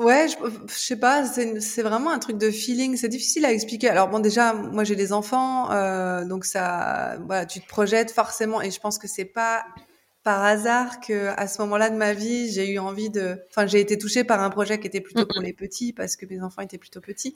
Ouais, 0.00 0.28
je, 0.28 0.36
je 0.66 0.74
sais 0.74 0.96
pas, 0.96 1.26
c'est 1.26 1.82
vraiment 1.82 2.10
un 2.10 2.18
truc 2.18 2.38
de 2.38 2.50
feeling. 2.50 2.96
C'est 2.96 3.10
difficile 3.10 3.44
à 3.44 3.52
expliquer. 3.52 3.90
Alors 3.90 4.08
bon, 4.08 4.18
déjà, 4.18 4.54
moi 4.54 4.82
j'ai 4.82 4.96
des 4.96 5.12
enfants, 5.12 5.70
euh, 5.72 6.24
donc 6.24 6.46
ça, 6.46 7.18
voilà, 7.26 7.44
tu 7.44 7.60
te 7.60 7.68
projettes 7.68 8.10
forcément, 8.10 8.62
et 8.62 8.70
je 8.70 8.80
pense 8.80 8.96
que 8.98 9.06
c'est 9.06 9.26
pas 9.26 9.66
par 10.22 10.42
hasard 10.42 11.00
que 11.00 11.28
à 11.36 11.46
ce 11.46 11.60
moment-là 11.62 11.90
de 11.90 11.96
ma 11.96 12.14
vie, 12.14 12.50
j'ai 12.50 12.70
eu 12.70 12.78
envie 12.78 13.10
de, 13.10 13.38
enfin, 13.50 13.66
j'ai 13.66 13.80
été 13.80 13.98
touchée 13.98 14.24
par 14.24 14.42
un 14.42 14.48
projet 14.48 14.80
qui 14.80 14.86
était 14.86 15.02
plutôt 15.02 15.26
pour 15.26 15.42
les 15.42 15.52
petits 15.52 15.92
parce 15.92 16.16
que 16.16 16.24
mes 16.26 16.42
enfants 16.42 16.62
étaient 16.62 16.78
plutôt 16.78 17.00
petits. 17.02 17.34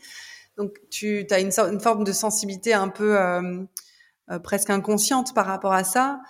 Donc 0.56 0.78
tu 0.90 1.26
as 1.30 1.40
une, 1.40 1.52
une 1.58 1.80
forme 1.80 2.04
de 2.04 2.12
sensibilité 2.12 2.72
un 2.72 2.88
peu 2.88 3.18
euh, 3.18 3.62
euh, 4.30 4.38
presque 4.38 4.70
inconsciente 4.70 5.34
par 5.34 5.46
rapport 5.46 5.72
à 5.74 5.84
ça. 5.84 6.20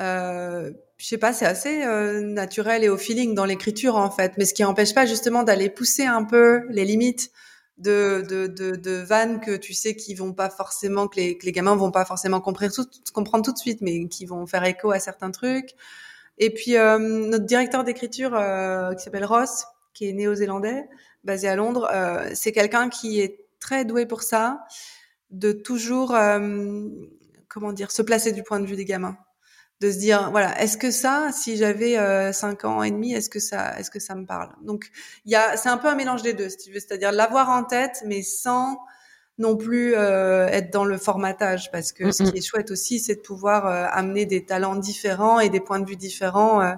Euh, 0.00 0.72
je 0.98 1.06
sais 1.06 1.18
pas, 1.18 1.32
c'est 1.32 1.46
assez 1.46 1.84
euh, 1.84 2.20
naturel 2.20 2.82
et 2.82 2.88
au 2.88 2.96
feeling 2.96 3.34
dans 3.34 3.44
l'écriture 3.44 3.96
en 3.96 4.10
fait, 4.10 4.32
mais 4.36 4.44
ce 4.44 4.52
qui 4.52 4.62
n'empêche 4.62 4.94
pas 4.94 5.06
justement 5.06 5.44
d'aller 5.44 5.70
pousser 5.70 6.04
un 6.04 6.24
peu 6.24 6.66
les 6.70 6.84
limites 6.84 7.30
de, 7.78 8.24
de, 8.28 8.48
de, 8.48 8.74
de 8.74 8.90
vannes 8.90 9.40
que 9.40 9.56
tu 9.56 9.72
sais 9.72 9.94
qui 9.94 10.14
vont 10.14 10.32
pas 10.32 10.50
forcément, 10.50 11.06
que 11.06 11.16
les, 11.16 11.38
que 11.38 11.46
les 11.46 11.52
gamins 11.52 11.76
vont 11.76 11.92
pas 11.92 12.04
forcément 12.04 12.40
comprendre 12.40 12.72
tout, 12.74 12.86
comprendre 13.14 13.44
tout 13.44 13.52
de 13.52 13.58
suite, 13.58 13.80
mais 13.80 14.08
qui 14.08 14.26
vont 14.26 14.46
faire 14.46 14.64
écho 14.64 14.90
à 14.90 14.98
certains 14.98 15.30
trucs. 15.30 15.70
Et 16.38 16.52
puis 16.52 16.76
euh, 16.76 16.98
notre 16.98 17.46
directeur 17.46 17.84
d'écriture 17.84 18.34
euh, 18.34 18.92
qui 18.94 19.04
s'appelle 19.04 19.24
Ross, 19.24 19.66
qui 19.94 20.08
est 20.08 20.12
néo-zélandais, 20.12 20.88
basé 21.22 21.48
à 21.48 21.54
Londres, 21.54 21.88
euh, 21.92 22.28
c'est 22.34 22.52
quelqu'un 22.52 22.88
qui 22.88 23.20
est 23.20 23.46
très 23.60 23.84
doué 23.84 24.06
pour 24.06 24.22
ça, 24.22 24.64
de 25.30 25.52
toujours, 25.52 26.16
comment 27.48 27.72
dire, 27.72 27.90
se 27.90 28.02
placer 28.02 28.32
du 28.32 28.42
point 28.42 28.60
de 28.60 28.66
vue 28.66 28.76
des 28.76 28.86
gamins 28.86 29.18
de 29.80 29.92
se 29.92 29.98
dire 29.98 30.30
voilà 30.30 30.60
est-ce 30.60 30.76
que 30.76 30.90
ça 30.90 31.30
si 31.32 31.56
j'avais 31.56 31.98
euh, 31.98 32.32
cinq 32.32 32.64
ans 32.64 32.82
et 32.82 32.90
demi 32.90 33.12
est-ce 33.12 33.30
que 33.30 33.38
ça 33.38 33.78
est-ce 33.78 33.90
que 33.90 34.00
ça 34.00 34.14
me 34.14 34.26
parle? 34.26 34.50
Donc 34.62 34.90
il 35.24 35.32
y 35.32 35.36
a 35.36 35.56
c'est 35.56 35.68
un 35.68 35.78
peu 35.78 35.88
un 35.88 35.94
mélange 35.94 36.22
des 36.22 36.32
deux 36.32 36.48
si 36.48 36.56
tu 36.56 36.72
veux. 36.72 36.80
C'est-à-dire 36.80 37.12
l'avoir 37.12 37.50
en 37.50 37.64
tête 37.64 38.02
mais 38.04 38.22
sans 38.22 38.78
non 39.38 39.56
plus 39.56 39.94
euh, 39.94 40.48
être 40.48 40.72
dans 40.72 40.84
le 40.84 40.98
formatage 40.98 41.70
parce 41.70 41.92
que 41.92 42.10
ce 42.10 42.24
qui 42.24 42.38
est 42.38 42.42
chouette 42.42 42.72
aussi 42.72 42.98
c'est 42.98 43.16
de 43.16 43.20
pouvoir 43.20 43.66
euh, 43.66 43.86
amener 43.90 44.26
des 44.26 44.44
talents 44.44 44.74
différents 44.74 45.38
et 45.38 45.48
des 45.48 45.60
points 45.60 45.78
de 45.78 45.88
vue 45.88 45.96
différents 45.96 46.60
euh, 46.60 46.74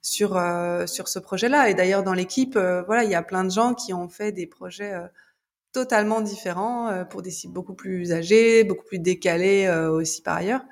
sur 0.00 0.40
sur 0.86 1.08
ce 1.08 1.18
projet-là. 1.18 1.68
Et 1.68 1.74
d'ailleurs 1.74 2.02
dans 2.02 2.14
l'équipe 2.14 2.56
voilà 2.56 3.04
il 3.04 3.10
y 3.10 3.14
a 3.14 3.22
plein 3.22 3.44
de 3.44 3.50
gens 3.50 3.74
qui 3.74 3.92
ont 3.92 4.08
fait 4.08 4.32
des 4.32 4.46
projets 4.46 4.94
totalement 5.72 6.22
différents 6.22 7.04
pour 7.10 7.20
des 7.20 7.30
cibles 7.30 7.52
beaucoup 7.52 7.74
plus 7.74 8.12
âgées 8.12 8.64
beaucoup 8.64 8.86
plus 8.86 9.00
décalées 9.00 9.68
aussi 9.68 10.22
par 10.22 10.36
ailleurs 10.36 10.62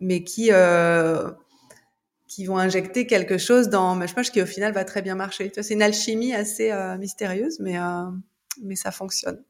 mais 0.00 0.24
qui 0.24 0.48
euh, 0.52 1.30
qui 2.28 2.44
vont 2.44 2.58
injecter 2.58 3.06
quelque 3.06 3.38
chose 3.38 3.68
dans 3.68 3.94
Mashmash 3.94 4.30
qui 4.30 4.42
au 4.42 4.46
final 4.46 4.72
va 4.72 4.84
très 4.84 5.02
bien 5.02 5.14
marcher. 5.14 5.50
C'est 5.60 5.74
une 5.74 5.82
alchimie 5.82 6.34
assez 6.34 6.70
euh, 6.70 6.96
mystérieuse, 6.98 7.58
mais 7.58 7.78
euh, 7.78 8.04
mais 8.62 8.76
ça 8.76 8.90
fonctionne. 8.90 9.42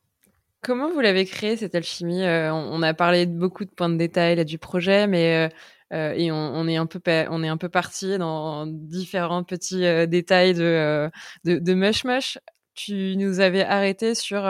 Comment 0.63 0.91
vous 0.91 1.01
l'avez 1.01 1.25
créé 1.25 1.57
cette 1.57 1.75
alchimie 1.75 2.25
euh, 2.25 2.53
on, 2.53 2.83
a 2.83 2.95
parlé 2.95 3.27
de 3.27 3.37
beaucoup 3.37 3.65
de 3.65 3.71
points 3.71 3.89
de 3.89 3.97
détail 3.97 4.37
là, 4.37 4.45
du 4.45 4.59
projet, 4.59 5.07
mais 5.07 5.51
euh, 5.93 6.13
et 6.13 6.31
on, 6.31 6.69
est 6.69 6.77
un 6.77 6.87
peu 6.87 7.01
on 7.31 7.43
est 7.43 7.49
un 7.49 7.57
peu 7.57 7.69
parti 7.69 8.19
dans 8.19 8.67
différents 8.67 9.45
petits 9.45 9.83
détails 10.07 10.55
de, 10.55 11.11
de 11.45 11.59
de 11.59 11.75
Mush. 11.75 12.39
Tu 12.75 13.17
nous 13.17 13.41
avais 13.41 13.65
arrêté 13.65 14.15
sur 14.15 14.43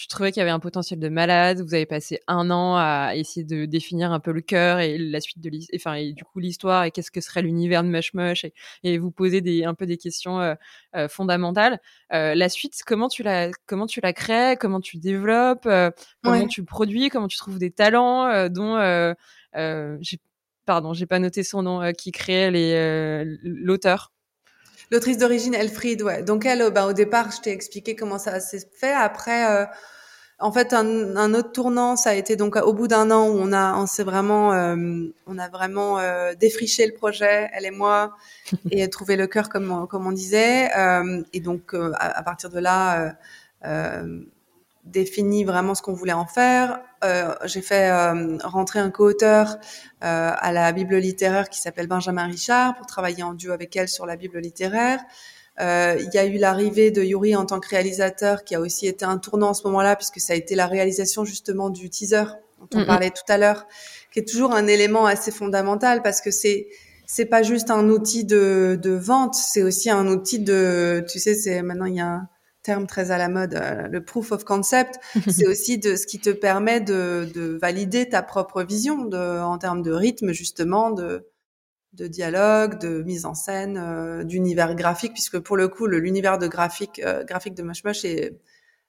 je 0.00 0.08
trouvais 0.08 0.32
qu'il 0.32 0.40
y 0.40 0.42
avait 0.42 0.50
un 0.50 0.60
potentiel 0.60 0.98
de 0.98 1.08
malade. 1.10 1.60
Vous 1.60 1.74
avez 1.74 1.84
passé 1.84 2.20
un 2.26 2.50
an 2.50 2.76
à 2.76 3.12
essayer 3.16 3.44
de 3.44 3.66
définir 3.66 4.12
un 4.12 4.20
peu 4.20 4.32
le 4.32 4.40
cœur 4.40 4.78
et 4.78 4.96
la 4.96 5.20
suite 5.20 5.40
de 5.40 5.50
l'histoire, 5.50 5.76
enfin, 5.76 5.94
et 5.94 6.14
du 6.14 6.24
coup, 6.24 6.38
l'histoire 6.38 6.84
et 6.84 6.90
qu'est-ce 6.90 7.10
que 7.10 7.20
serait 7.20 7.42
l'univers 7.42 7.82
de 7.82 7.88
Mush 7.88 8.14
Mush 8.14 8.44
et, 8.44 8.54
et, 8.82 8.96
vous 8.96 9.10
poser 9.10 9.42
des, 9.42 9.64
un 9.64 9.74
peu 9.74 9.84
des 9.84 9.98
questions 9.98 10.40
euh, 10.40 10.54
euh, 10.96 11.06
fondamentales. 11.06 11.80
Euh, 12.14 12.34
la 12.34 12.48
suite, 12.48 12.80
comment 12.86 13.08
tu 13.08 13.22
la, 13.22 13.50
comment 13.66 13.86
tu 13.86 14.00
la 14.00 14.14
crées, 14.14 14.56
comment 14.58 14.80
tu 14.80 14.96
développes, 14.96 15.66
euh, 15.66 15.90
comment 16.22 16.46
tu 16.46 16.64
produis, 16.64 17.10
comment 17.10 17.28
tu 17.28 17.36
trouves 17.36 17.58
des 17.58 17.70
talents, 17.70 18.26
euh, 18.26 18.48
dont, 18.48 18.78
j'ai, 20.00 20.18
pardon, 20.64 20.94
j'ai 20.94 21.06
pas 21.06 21.18
noté 21.18 21.42
son 21.42 21.62
nom, 21.62 21.92
qui 21.92 22.10
crée 22.10 22.50
les, 22.50 23.24
l'auteur. 23.42 24.12
L'autrice 24.90 25.18
d'origine, 25.18 25.54
Elfried, 25.54 26.02
ouais. 26.02 26.22
Donc 26.22 26.44
elle, 26.44 26.68
bah, 26.70 26.86
au 26.86 26.92
départ, 26.92 27.30
je 27.30 27.40
t'ai 27.40 27.50
expliqué 27.50 27.94
comment 27.94 28.18
ça 28.18 28.40
s'est 28.40 28.66
fait. 28.74 28.92
Après, 28.92 29.50
euh, 29.50 29.66
en 30.40 30.52
fait, 30.52 30.72
un, 30.72 31.16
un, 31.16 31.34
autre 31.34 31.52
tournant, 31.52 31.96
ça 31.96 32.10
a 32.10 32.14
été 32.14 32.34
donc 32.34 32.56
au 32.56 32.72
bout 32.72 32.88
d'un 32.88 33.10
an 33.10 33.28
où 33.28 33.38
on 33.38 33.52
a, 33.52 33.76
on 33.76 33.86
s'est 33.86 34.02
vraiment, 34.02 34.52
euh, 34.52 34.74
on 35.26 35.38
a 35.38 35.48
vraiment 35.48 35.98
euh, 35.98 36.32
défriché 36.34 36.86
le 36.86 36.94
projet, 36.94 37.50
elle 37.52 37.66
et 37.66 37.70
moi, 37.70 38.16
et 38.70 38.88
trouvé 38.88 39.16
le 39.16 39.26
cœur 39.26 39.48
comme, 39.48 39.86
comme 39.88 40.06
on 40.06 40.12
disait. 40.12 40.70
Euh, 40.76 41.22
et 41.32 41.40
donc, 41.40 41.74
euh, 41.74 41.92
à, 41.96 42.18
à, 42.18 42.22
partir 42.22 42.50
de 42.50 42.58
là 42.58 43.14
défini 44.84 45.44
vraiment 45.44 45.74
ce 45.74 45.82
qu'on 45.82 45.92
voulait 45.92 46.12
en 46.12 46.26
faire. 46.26 46.80
Euh, 47.04 47.34
j'ai 47.44 47.62
fait 47.62 47.90
euh, 47.90 48.38
rentrer 48.44 48.78
un 48.78 48.90
co-auteur 48.90 49.56
euh, 50.04 50.32
à 50.36 50.52
la 50.52 50.72
Bible 50.72 50.96
littéraire 50.96 51.48
qui 51.48 51.60
s'appelle 51.60 51.86
Benjamin 51.86 52.26
Richard 52.26 52.76
pour 52.76 52.86
travailler 52.86 53.22
en 53.22 53.34
duo 53.34 53.52
avec 53.52 53.76
elle 53.76 53.88
sur 53.88 54.06
la 54.06 54.16
Bible 54.16 54.38
littéraire. 54.38 55.00
Euh, 55.60 55.96
il 56.00 56.08
y 56.14 56.18
a 56.18 56.24
eu 56.24 56.38
l'arrivée 56.38 56.90
de 56.90 57.02
Yuri 57.02 57.36
en 57.36 57.44
tant 57.44 57.60
que 57.60 57.68
réalisateur 57.68 58.44
qui 58.44 58.54
a 58.54 58.60
aussi 58.60 58.86
été 58.86 59.04
un 59.04 59.18
tournant 59.18 59.50
en 59.50 59.54
ce 59.54 59.66
moment-là 59.66 59.96
puisque 59.96 60.20
ça 60.20 60.32
a 60.32 60.36
été 60.36 60.54
la 60.54 60.66
réalisation 60.66 61.24
justement 61.24 61.68
du 61.68 61.90
teaser 61.90 62.24
dont 62.58 62.68
on 62.74 62.78
mm 62.78 62.82
-hmm. 62.82 62.86
parlait 62.86 63.10
tout 63.10 63.28
à 63.28 63.36
l'heure, 63.36 63.66
qui 64.12 64.20
est 64.20 64.28
toujours 64.28 64.54
un 64.54 64.66
élément 64.66 65.06
assez 65.06 65.30
fondamental 65.30 66.02
parce 66.02 66.20
que 66.20 66.30
c'est 66.30 66.68
c'est 67.06 67.26
pas 67.26 67.42
juste 67.42 67.70
un 67.70 67.88
outil 67.88 68.24
de, 68.24 68.78
de 68.80 68.92
vente, 68.92 69.34
c'est 69.34 69.64
aussi 69.64 69.90
un 69.90 70.06
outil 70.06 70.38
de, 70.38 71.04
tu 71.10 71.18
sais, 71.18 71.34
c'est 71.34 71.60
maintenant 71.60 71.86
il 71.86 71.96
y 71.96 72.00
a 72.00 72.06
un, 72.06 72.28
terme 72.62 72.86
très 72.86 73.10
à 73.10 73.18
la 73.18 73.28
mode, 73.28 73.54
euh, 73.54 73.88
le 73.88 74.04
proof 74.04 74.32
of 74.32 74.44
concept, 74.44 74.98
c'est 75.28 75.46
aussi 75.46 75.78
de 75.78 75.96
ce 75.96 76.06
qui 76.06 76.18
te 76.18 76.30
permet 76.30 76.80
de, 76.80 77.30
de, 77.34 77.58
valider 77.60 78.08
ta 78.08 78.22
propre 78.22 78.62
vision 78.62 79.04
de, 79.04 79.40
en 79.40 79.58
termes 79.58 79.82
de 79.82 79.92
rythme 79.92 80.32
justement, 80.32 80.90
de, 80.90 81.26
de 81.94 82.06
dialogue, 82.06 82.78
de 82.78 83.02
mise 83.02 83.26
en 83.26 83.34
scène, 83.34 83.78
euh, 83.78 84.24
d'univers 84.24 84.74
graphique, 84.74 85.12
puisque 85.12 85.38
pour 85.38 85.56
le 85.56 85.68
coup, 85.68 85.86
l'univers 85.86 86.38
de 86.38 86.46
graphique, 86.46 87.00
euh, 87.04 87.24
graphique 87.24 87.54
de 87.54 87.62
Mush 87.62 87.84
Mush 87.84 88.04
est, 88.04 88.38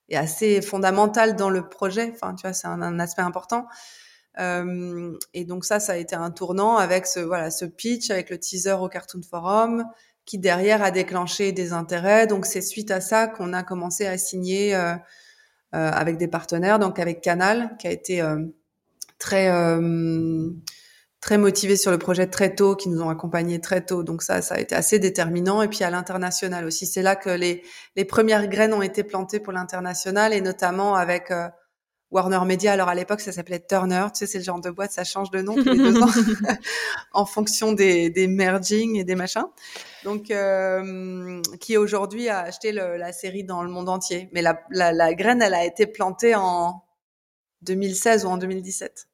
est, 0.10 0.18
assez 0.18 0.62
fondamental 0.62 1.36
dans 1.36 1.50
le 1.50 1.68
projet. 1.68 2.12
Enfin, 2.14 2.36
tu 2.36 2.42
vois, 2.44 2.54
c'est 2.54 2.68
un, 2.68 2.82
un, 2.82 3.00
aspect 3.00 3.24
important. 3.24 3.68
Et 4.38 5.46
donc 5.46 5.66
ça, 5.66 5.82
ça 5.82 5.92
a 5.92 5.98
été 5.98 6.16
un 6.16 6.32
tournant 6.32 6.78
avec 6.78 7.06
ce 7.06 7.20
voilà 7.20 7.52
ce 7.52 7.66
pitch, 7.66 8.12
avec 8.12 8.30
le 8.30 8.40
teaser 8.40 8.72
au 8.80 8.88
Cartoon 8.88 9.22
Forum, 9.30 9.86
qui 10.26 10.38
derrière 10.38 10.82
a 10.84 10.92
déclenché 10.92 11.52
des 11.52 11.74
intérêts. 11.74 12.28
Donc 12.28 12.46
c'est 12.46 12.62
suite 12.62 12.92
à 12.92 13.02
ça 13.02 13.28
qu'on 13.28 13.54
a 13.54 13.64
commencé 13.64 14.06
à 14.06 14.18
signer 14.18 14.76
euh, 14.76 14.94
euh, 15.74 15.90
avec 15.92 16.18
des 16.18 16.28
partenaires, 16.28 16.80
donc 16.80 17.00
avec 17.00 17.22
Canal, 17.22 17.76
qui 17.80 17.88
a 17.88 17.92
été 17.92 18.22
euh, 18.22 18.46
très 19.20 19.50
euh, 19.50 20.50
très 21.22 21.38
motivé 21.38 21.78
sur 21.78 21.92
le 21.92 22.00
projet 22.00 22.28
très 22.28 22.56
tôt, 22.56 22.76
qui 22.76 22.90
nous 22.90 23.02
ont 23.02 23.10
accompagnés 23.10 23.62
très 23.62 23.82
tôt. 23.82 24.04
Donc 24.04 24.24
ça, 24.24 24.42
ça 24.42 24.56
a 24.56 24.60
été 24.60 24.76
assez 24.76 25.00
déterminant. 25.00 25.62
Et 25.62 25.68
puis 25.68 25.84
à 25.84 25.90
l'international 25.90 26.66
aussi, 26.66 26.88
c'est 26.88 27.02
là 27.04 27.16
que 27.16 27.30
les 27.30 27.64
les 27.96 28.06
premières 28.06 28.48
graines 28.48 28.74
ont 28.74 28.82
été 28.82 29.04
plantées 29.04 29.40
pour 29.40 29.54
l'international 29.54 30.34
et 30.34 30.42
notamment 30.42 30.96
avec 30.96 31.32
euh, 31.32 31.48
Warner 32.12 32.41
Media. 32.45 32.74
Alors 32.74 32.89
à 32.89 32.95
l'époque, 32.95 33.22
ça 33.22 33.32
s'appelait 33.32 33.59
Turner. 33.59 34.05
Tu 34.14 34.20
sais, 34.20 34.28
c'est 34.28 34.38
le 34.38 34.43
genre 34.43 34.59
de 34.59 34.70
boîte, 34.70 34.91
ça 34.91 35.03
change 35.03 35.32
de 35.32 35.41
nom 35.41 35.55
tous 35.55 35.64
les 35.64 35.78
deux 35.78 36.01
ans 36.01 36.09
en 37.14 37.26
fonction 37.26 37.72
des, 37.72 38.09
des 38.09 38.28
merging 38.28 38.97
et 38.97 39.03
des 39.03 39.16
machins. 39.16 39.45
Donc, 40.03 40.32
euh, 40.32 41.41
qui 41.59 41.78
aujourd'hui 41.78 42.30
a 42.30 42.39
acheté 42.39 42.72
le, 42.72 42.97
la 42.97 43.14
série 43.14 43.43
dans 43.43 43.64
le 43.64 43.70
monde 43.70 43.89
entier. 43.89 44.30
Mais 44.34 44.41
la, 44.41 44.62
la, 44.70 44.91
la, 44.91 45.14
graine, 45.14 45.41
elle 45.41 45.53
a 45.53 45.64
été 45.64 45.86
plantée 45.86 46.36
en 46.36 46.84
2016 47.62 48.26
ou 48.26 48.30
en 48.30 48.38
2017. 48.38 49.07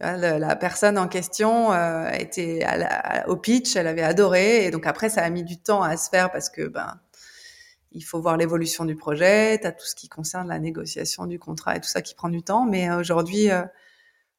La, 0.00 0.38
la 0.38 0.56
personne 0.56 0.98
en 0.98 1.06
question 1.06 1.72
euh, 1.72 2.10
était 2.10 2.62
à 2.64 2.76
la, 2.76 3.28
au 3.28 3.36
pitch, 3.36 3.76
elle 3.76 3.86
avait 3.86 4.02
adoré, 4.02 4.66
et 4.66 4.72
donc 4.72 4.84
après, 4.84 5.08
ça 5.08 5.22
a 5.22 5.30
mis 5.30 5.44
du 5.44 5.58
temps 5.58 5.82
à 5.82 5.96
se 5.96 6.08
faire 6.08 6.32
parce 6.32 6.50
que 6.50 6.66
ben 6.66 6.98
il 7.94 8.02
faut 8.02 8.20
voir 8.20 8.36
l'évolution 8.36 8.84
du 8.84 8.96
projet, 8.96 9.58
tu 9.60 9.66
as 9.66 9.72
tout 9.72 9.86
ce 9.86 9.94
qui 9.94 10.08
concerne 10.08 10.48
la 10.48 10.58
négociation 10.58 11.26
du 11.26 11.38
contrat 11.38 11.76
et 11.76 11.80
tout 11.80 11.88
ça 11.88 12.02
qui 12.02 12.14
prend 12.14 12.28
du 12.28 12.42
temps. 12.42 12.64
Mais 12.64 12.90
aujourd'hui, 12.90 13.50
euh, 13.50 13.62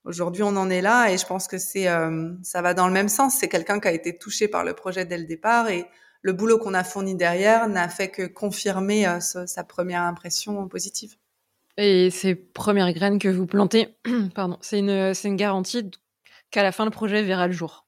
aujourd'hui, 0.03 0.43
on 0.43 0.55
en 0.55 0.69
est 0.69 0.81
là 0.81 1.11
et 1.11 1.17
je 1.17 1.25
pense 1.25 1.47
que 1.47 1.57
c'est, 1.57 1.87
euh, 1.87 2.33
ça 2.43 2.61
va 2.61 2.73
dans 2.73 2.87
le 2.87 2.93
même 2.93 3.09
sens. 3.09 3.35
C'est 3.39 3.49
quelqu'un 3.49 3.79
qui 3.79 3.87
a 3.87 3.91
été 3.91 4.17
touché 4.17 4.47
par 4.47 4.63
le 4.63 4.73
projet 4.73 5.05
dès 5.05 5.17
le 5.17 5.25
départ 5.25 5.69
et 5.69 5.85
le 6.21 6.33
boulot 6.33 6.57
qu'on 6.57 6.73
a 6.73 6.83
fourni 6.83 7.15
derrière 7.15 7.67
n'a 7.67 7.89
fait 7.89 8.09
que 8.09 8.23
confirmer 8.23 9.07
euh, 9.07 9.19
ce, 9.19 9.45
sa 9.45 9.63
première 9.63 10.03
impression 10.03 10.67
positive. 10.67 11.15
Et 11.77 12.11
ces 12.11 12.35
premières 12.35 12.93
graines 12.93 13.19
que 13.19 13.29
vous 13.29 13.47
plantez, 13.47 13.97
pardon, 14.35 14.57
c'est 14.61 14.79
une, 14.79 15.13
c'est 15.13 15.27
une 15.27 15.35
garantie 15.35 15.89
qu'à 16.51 16.63
la 16.63 16.71
fin 16.71 16.85
le 16.85 16.91
projet 16.91 17.23
verra 17.23 17.47
le 17.47 17.53
jour? 17.53 17.87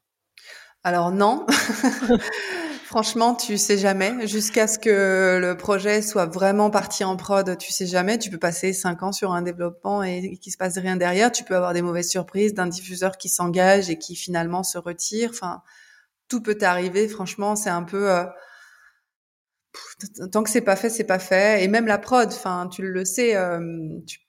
Alors 0.84 1.12
non. 1.12 1.46
Franchement, 2.86 3.34
tu 3.34 3.58
sais 3.58 3.80
jamais. 3.80 4.28
Jusqu'à 4.28 4.68
ce 4.68 4.78
que 4.78 5.40
le 5.42 5.58
projet 5.58 6.04
soit 6.04 6.28
vraiment 6.28 6.70
parti 6.70 7.04
en 7.04 7.18
prod, 7.18 7.58
tu 7.58 7.72
sais 7.72 7.88
jamais. 7.88 8.20
Tu 8.20 8.30
peux 8.30 8.38
passer 8.38 8.74
cinq 8.74 9.02
ans 9.02 9.12
sur 9.12 9.32
un 9.34 9.42
développement 9.42 10.04
et 10.04 10.38
qu'il 10.38 10.52
se 10.52 10.58
passe 10.58 10.78
rien 10.78 10.96
derrière. 10.96 11.32
Tu 11.32 11.44
peux 11.44 11.56
avoir 11.56 11.74
des 11.74 11.82
mauvaises 11.82 12.12
surprises 12.12 12.54
d'un 12.54 12.68
diffuseur 12.68 13.18
qui 13.18 13.28
s'engage 13.28 13.90
et 13.90 13.98
qui 13.98 14.16
finalement 14.16 14.62
se 14.62 14.78
retire. 14.78 15.32
Enfin, 15.32 15.64
tout 16.28 16.44
peut 16.44 16.60
arriver. 16.62 17.08
Franchement, 17.08 17.56
c'est 17.56 17.72
un 17.72 17.82
peu. 17.82 18.12
Euh... 18.12 18.26
tant 20.32 20.44
que 20.44 20.52
c'est 20.52 20.62
pas 20.62 20.76
fait, 20.76 20.92
c'est 20.92 21.06
pas 21.06 21.18
fait. 21.18 21.64
Et 21.64 21.68
même 21.68 21.88
la 21.88 21.98
prod, 21.98 22.28
enfin, 22.28 22.70
tu 22.72 22.84
le 22.84 23.04
sais, 23.04 23.36
euh, 23.36 23.62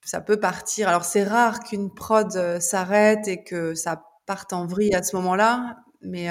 ça 0.03 0.23
peut 0.23 0.41
partir. 0.41 0.89
Alors 0.89 1.05
c'est 1.05 1.25
rare 1.25 1.61
qu'une 1.61 1.93
prod 1.93 2.35
euh, 2.37 2.59
s'arrête 2.59 3.29
et 3.29 3.45
que 3.45 3.75
ça 3.75 4.03
parte 4.25 4.55
en 4.55 4.67
vrille 4.67 4.95
à 4.95 5.03
ce 5.03 5.15
moment-là, 5.17 5.77
mais 6.01 6.31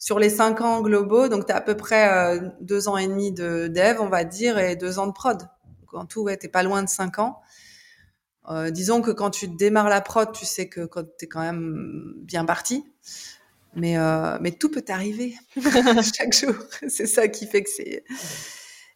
sur 0.00 0.18
les 0.18 0.30
cinq 0.30 0.60
ans 0.62 0.82
globaux, 0.82 1.28
donc 1.28 1.46
tu 1.46 1.52
as 1.52 1.56
à 1.56 1.60
peu 1.60 1.76
près 1.76 2.40
deux 2.60 2.88
ans 2.88 2.96
et 2.96 3.06
demi 3.06 3.30
de 3.30 3.68
dev, 3.68 4.00
on 4.00 4.08
va 4.08 4.24
dire, 4.24 4.58
et 4.58 4.74
deux 4.74 4.98
ans 4.98 5.06
de 5.06 5.12
prod. 5.12 5.48
en 5.92 6.06
tout, 6.06 6.22
ouais, 6.22 6.36
t'es 6.36 6.48
pas 6.48 6.64
loin 6.64 6.82
de 6.82 6.88
cinq 6.88 7.20
ans. 7.20 7.40
disons 8.70 9.02
que 9.02 9.12
quand 9.12 9.30
tu 9.30 9.46
démarres 9.46 9.90
la 9.90 10.00
prod, 10.00 10.32
tu 10.32 10.46
sais 10.46 10.68
que 10.68 10.86
quand 10.86 11.04
t'es 11.16 11.28
quand 11.28 11.42
même 11.42 12.14
bien 12.16 12.44
parti. 12.44 12.84
Mais, 13.74 13.96
euh, 13.98 14.38
mais 14.40 14.52
tout 14.52 14.68
peut 14.70 14.84
arriver 14.88 15.36
chaque 16.16 16.34
jour. 16.34 16.54
C'est 16.88 17.06
ça 17.06 17.28
qui 17.28 17.46
fait 17.46 17.62
que 17.62 17.70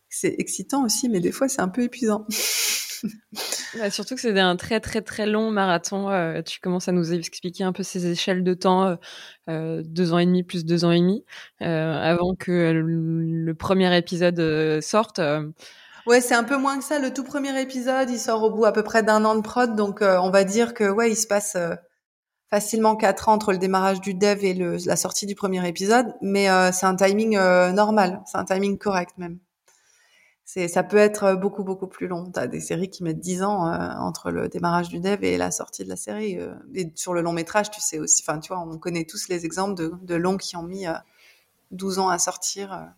c'est 0.09 0.35
excitant 0.39 0.85
aussi, 0.85 1.09
mais 1.09 1.21
des 1.21 1.33
fois 1.33 1.49
c'est 1.49 1.61
un 1.61 1.69
peu 1.69 1.83
épuisant. 1.83 2.27
Bah, 3.79 3.91
surtout 3.91 4.15
que 4.15 4.21
c'est 4.21 4.39
un 4.39 4.57
très 4.57 4.79
très 4.79 5.03
très 5.03 5.27
long 5.27 5.51
marathon. 5.51 6.09
Euh, 6.09 6.43
tu 6.43 6.61
commences 6.61 6.89
à 6.89 6.93
nous 6.93 7.13
expliquer 7.13 7.65
un 7.65 7.73
peu 7.73 7.83
ces 7.83 8.07
échelles 8.07 8.45
de 8.45 8.55
temps, 8.55 8.87
euh, 8.87 8.97
euh 9.49 9.83
deux 9.85 10.13
ans 10.13 10.19
et 10.19 10.27
demi 10.27 10.45
plus 10.45 10.65
deux 10.65 10.85
ans 10.85 10.93
et 10.93 11.01
demi, 11.01 11.25
euh, 11.61 11.93
avant 12.01 12.37
que 12.37 12.71
le, 12.73 13.53
premier 13.55 13.97
épisode 13.97 14.81
sorte. 14.81 15.21
Ouais, 16.07 16.21
c'est 16.21 16.35
un 16.35 16.45
peu 16.45 16.57
moins 16.57 16.79
que 16.79 16.85
ça. 16.85 17.01
Le 17.01 17.13
tout 17.13 17.25
premier 17.25 17.61
épisode, 17.61 18.11
il 18.11 18.19
sort 18.19 18.45
au 18.45 18.51
bout 18.51 18.65
à 18.65 18.73
peu 18.73 18.85
près 18.85 19.03
d'un 19.03 19.25
an 19.25 19.35
de 19.35 19.41
prod, 19.41 19.75
donc 19.75 20.03
on 20.03 20.31
va 20.31 20.45
dire 20.45 20.73
que 20.73 20.89
ouais, 20.89 21.11
il 21.11 21.17
se 21.17 21.27
passe 21.27 21.57
facilement 22.55 22.95
quatre 22.95 23.29
ans 23.29 23.33
entre 23.33 23.51
le 23.51 23.59
démarrage 23.59 24.01
du 24.01 24.15
dev 24.15 24.45
et 24.45 24.55
le, 24.55 24.77
la 24.87 24.95
sortie 24.95 25.27
du 25.27 25.35
premier 25.35 25.67
épisode, 25.67 26.15
mais 26.21 26.49
euh, 26.49 26.71
c'est 26.71 26.87
un 26.87 26.95
timing 26.95 27.37
euh, 27.37 27.73
normal, 27.73 28.23
c'est 28.27 28.39
un 28.39 28.45
timing 28.45 28.79
correct 28.79 29.13
même. 29.19 29.41
C'est, 30.47 30.69
ça 30.69 30.83
peut 30.83 30.99
être 30.99 31.35
beaucoup 31.35 31.65
beaucoup 31.65 31.87
plus 31.87 32.07
long. 32.07 32.31
T'as 32.31 32.47
des 32.47 32.61
séries 32.61 32.91
qui 32.91 33.03
mettent 33.03 33.21
10 33.21 33.43
ans 33.43 33.67
euh, 33.67 33.79
entre 33.99 34.31
le 34.31 34.49
démarrage 34.49 34.91
du 34.91 35.01
dev 35.01 35.25
et 35.25 35.39
la 35.39 35.51
sortie 35.51 35.85
de 35.85 35.89
la 35.89 35.97
série. 35.97 36.39
et 36.75 36.93
sur 36.95 37.15
le 37.15 37.23
long 37.23 37.33
métrage, 37.33 37.71
tu 37.71 37.81
sais 37.81 37.99
aussi. 37.99 38.23
Enfin, 38.27 38.39
tu 38.41 38.49
vois, 38.49 38.61
on 38.61 38.79
connaît 38.79 39.05
tous 39.05 39.29
les 39.29 39.47
exemples 39.47 39.75
de, 39.75 39.93
de 40.03 40.15
longs 40.15 40.37
qui 40.37 40.57
ont 40.57 40.63
mis 40.63 40.87
12 41.71 41.99
ans 41.99 42.09
à 42.11 42.19
sortir. 42.19 42.93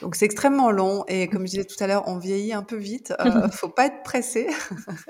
Donc 0.00 0.14
c'est 0.14 0.24
extrêmement 0.24 0.70
long 0.70 1.04
et 1.08 1.28
comme 1.28 1.42
je 1.42 1.50
disais 1.50 1.64
tout 1.64 1.82
à 1.82 1.86
l'heure, 1.86 2.04
on 2.06 2.18
vieillit 2.18 2.52
un 2.52 2.62
peu 2.62 2.76
vite. 2.76 3.12
Euh, 3.20 3.48
faut 3.52 3.68
pas 3.68 3.86
être 3.86 4.02
pressé, 4.02 4.48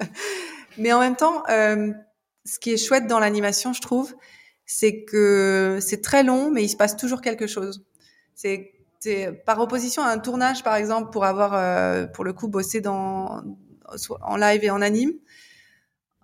mais 0.79 0.93
en 0.93 1.01
même 1.01 1.17
temps, 1.17 1.45
euh, 1.49 1.93
ce 2.45 2.59
qui 2.59 2.73
est 2.73 2.77
chouette 2.77 3.07
dans 3.07 3.21
l'animation, 3.21 3.73
je 3.73 3.81
trouve, 3.81 4.15
c'est 4.67 5.05
que 5.05 5.79
c'est 5.81 6.03
très 6.03 6.23
long, 6.23 6.51
mais 6.51 6.65
il 6.65 6.69
se 6.69 6.77
passe 6.77 6.97
toujours 6.97 7.21
quelque 7.21 7.47
chose. 7.47 7.85
C'est 8.35 8.73
par 9.47 9.59
opposition 9.61 10.03
à 10.03 10.09
un 10.09 10.19
tournage, 10.19 10.63
par 10.63 10.77
exemple, 10.77 11.11
pour 11.11 11.25
avoir, 11.25 11.55
euh, 11.55 12.07
pour 12.07 12.25
le 12.25 12.33
coup, 12.33 12.49
bossé 12.49 12.81
dans, 12.81 13.43
en 14.21 14.37
live 14.37 14.65
et 14.65 14.71
en 14.71 14.83
anime. 14.83 15.13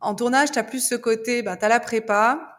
En 0.01 0.14
tournage, 0.14 0.53
tu 0.53 0.59
as 0.59 0.64
plus 0.64 0.87
ce 0.87 0.95
côté, 0.95 1.43
ben, 1.43 1.57
tu 1.57 1.64
as 1.64 1.68
la 1.68 1.81
prépa, 1.81 2.59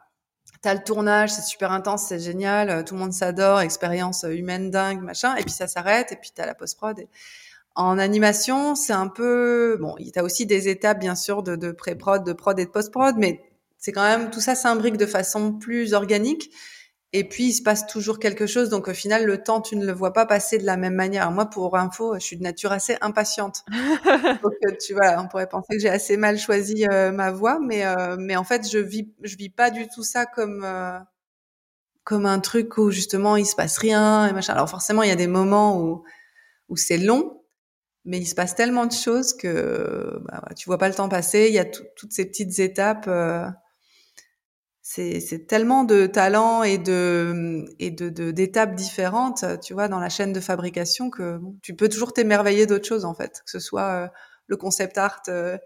tu 0.64 0.68
as 0.68 0.74
le 0.74 0.84
tournage, 0.84 1.32
c'est 1.32 1.44
super 1.44 1.72
intense, 1.72 2.08
c'est 2.08 2.20
génial, 2.20 2.84
tout 2.84 2.96
le 2.96 3.00
monde 3.00 3.14
s'adore, 3.14 3.60
expérience 3.62 4.26
humaine 4.28 4.72
dingue, 4.72 5.02
machin, 5.02 5.36
et 5.36 5.44
puis 5.44 5.52
ça 5.52 5.68
s'arrête, 5.68 6.12
et 6.12 6.16
puis 6.16 6.32
tu 6.36 6.42
as 6.42 6.46
la 6.46 6.56
post-prod. 6.56 7.08
En 7.76 8.00
animation, 8.00 8.74
c'est 8.74 8.94
un 8.94 9.08
peu 9.08 9.78
bon. 9.80 9.96
Il 10.00 10.08
y 10.08 10.20
a 10.20 10.24
aussi 10.24 10.48
des 10.48 10.68
étapes, 10.68 11.00
bien 11.00 11.16
sûr, 11.16 11.44
de, 11.44 11.56
de 11.56 11.72
pré-prod, 11.72 12.24
de 12.24 12.34
prod 12.34 12.60
et 12.60 12.66
de 12.66 12.72
post-prod, 12.72 13.16
mais 13.18 13.40
c'est 13.78 13.92
quand 13.92 14.02
même 14.02 14.32
tout 14.32 14.42
ça 14.42 14.56
s'imbrique 14.56 14.98
de 14.98 15.06
façon 15.06 15.54
plus 15.54 15.94
organique. 15.94 16.52
Et 17.14 17.24
puis 17.28 17.46
il 17.46 17.54
se 17.54 17.62
passe 17.62 17.88
toujours 17.88 18.20
quelque 18.20 18.48
chose, 18.48 18.70
donc 18.70 18.90
au 18.90 18.94
final 18.94 19.26
le 19.26 19.42
temps 19.42 19.62
tu 19.62 19.78
ne 19.78 19.86
le 19.86 19.94
vois 19.94 20.12
pas 20.12 20.26
passer 20.26 20.58
de 20.58 20.66
la 20.66 20.76
même 20.76 20.96
manière. 20.96 21.32
moi, 21.32 21.46
pour 21.46 21.78
info, 21.78 22.16
je 22.16 22.20
suis 22.20 22.38
de 22.38 22.44
nature 22.44 22.74
assez 22.74 22.98
impatiente. 23.00 23.64
donc 24.44 24.54
euh, 24.66 24.76
tu 24.86 24.94
vois, 24.94 25.16
on 25.18 25.28
pourrait 25.30 25.48
penser 25.48 25.76
que 25.76 25.80
j'ai 25.80 25.90
assez 25.90 26.18
mal 26.18 26.38
choisi 26.38 26.86
euh, 26.92 27.12
ma 27.14 27.32
voie, 27.32 27.60
mais 27.62 27.86
euh, 27.86 28.18
mais 28.20 28.36
en 28.36 28.44
fait 28.44 28.70
je 28.70 28.78
vis 28.78 29.10
je 29.24 29.38
vis 29.38 29.50
pas 29.50 29.72
du 29.72 29.88
tout 29.88 30.04
ça 30.04 30.26
comme 30.26 30.68
comme 32.04 32.26
un 32.26 32.40
truc 32.40 32.78
où 32.78 32.92
justement 32.92 33.38
il 33.38 33.46
se 33.46 33.56
passe 33.56 33.78
rien 33.78 34.28
et 34.28 34.34
machin. 34.34 34.54
Alors 34.54 34.70
forcément 34.70 35.04
il 35.04 35.10
y 35.10 35.14
a 35.14 35.16
des 35.16 35.28
moments 35.28 35.82
où 35.82 36.04
où 36.68 36.76
c'est 36.76 36.98
long, 36.98 37.42
mais 38.04 38.20
il 38.20 38.26
se 38.26 38.36
passe 38.36 38.54
tellement 38.54 38.86
de 38.86 38.92
choses 38.92 39.34
que 39.34 40.20
bah, 40.26 40.44
tu 40.58 40.66
vois 40.66 40.78
pas 40.78 40.90
le 40.90 40.96
temps 40.96 41.08
passer. 41.08 41.48
Il 41.48 41.54
y 41.54 41.60
a 41.60 41.66
toutes 41.66 42.12
ces 42.12 42.26
petites 42.26 42.60
étapes 42.60 43.10
c'est 44.90 45.48
tellement 45.48 45.84
de 45.84 46.08
talents 46.08 46.64
et 46.64 46.78
de 46.78 47.66
et 47.78 47.92
de 47.92 48.32
d'étapes 48.32 48.74
différentes, 48.74 49.44
tu 49.62 49.74
vois, 49.74 49.90
dans 49.90 50.00
la 50.00 50.08
chaîne 50.08 50.32
de 50.32 50.40
fabrication 50.40 51.10
que 51.10 51.40
tu 51.62 51.76
peux 51.76 51.90
toujours 51.90 52.14
t'émerveiller 52.14 52.66
d'autres 52.66 52.88
choses 52.88 53.04
en 53.04 53.14
fait, 53.14 53.42
que 53.46 53.52
ce 53.52 53.60
soit 53.60 53.82
euh, 53.82 54.08
le 54.48 54.56
concept 54.56 54.98
art, 54.98 55.24
euh, 55.28 55.58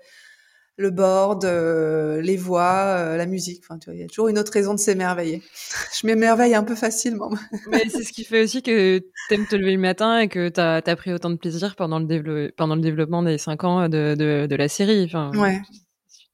le 0.75 0.89
board, 0.89 1.45
euh, 1.45 2.19
les 2.21 2.35
voix, 2.35 3.15
la 3.15 3.25
musique. 3.27 3.63
Enfin, 3.63 3.77
tu 3.77 3.91
vois, 3.91 3.95
il 3.95 4.01
y 4.01 4.03
a 4.03 4.07
toujours 4.07 4.27
une 4.27 4.39
autre 4.39 4.51
raison 4.51 4.73
de 4.73 4.79
s'émerveiller. 4.79 5.43
Je 6.01 6.07
m'émerveille 6.07 6.55
un 6.55 6.63
peu 6.63 6.73
facilement. 6.73 7.29
Mais 7.69 7.89
c'est 7.89 8.03
ce 8.03 8.11
qui 8.11 8.23
fait 8.23 8.41
aussi 8.41 8.63
que 8.63 8.97
tu 8.97 9.33
aimes 9.35 9.45
te 9.45 9.55
lever 9.55 9.73
le 9.73 9.77
matin 9.77 10.17
et 10.17 10.29
que 10.29 10.49
tu 10.49 10.59
as, 10.59 10.95
pris 10.95 11.13
autant 11.13 11.29
de 11.29 11.35
plaisir 11.35 11.75
pendant 11.75 11.99
le, 11.99 12.51
pendant 12.57 12.75
le 12.75 12.81
développement 12.81 13.21
des 13.21 13.37
cinq 13.37 13.65
ans 13.65 13.87
de, 13.87 14.15
de, 14.15 14.47
de 14.47 14.55
la 14.55 14.67
série. 14.67 15.03
Enfin, 15.03 15.31
ouais. 15.37 15.61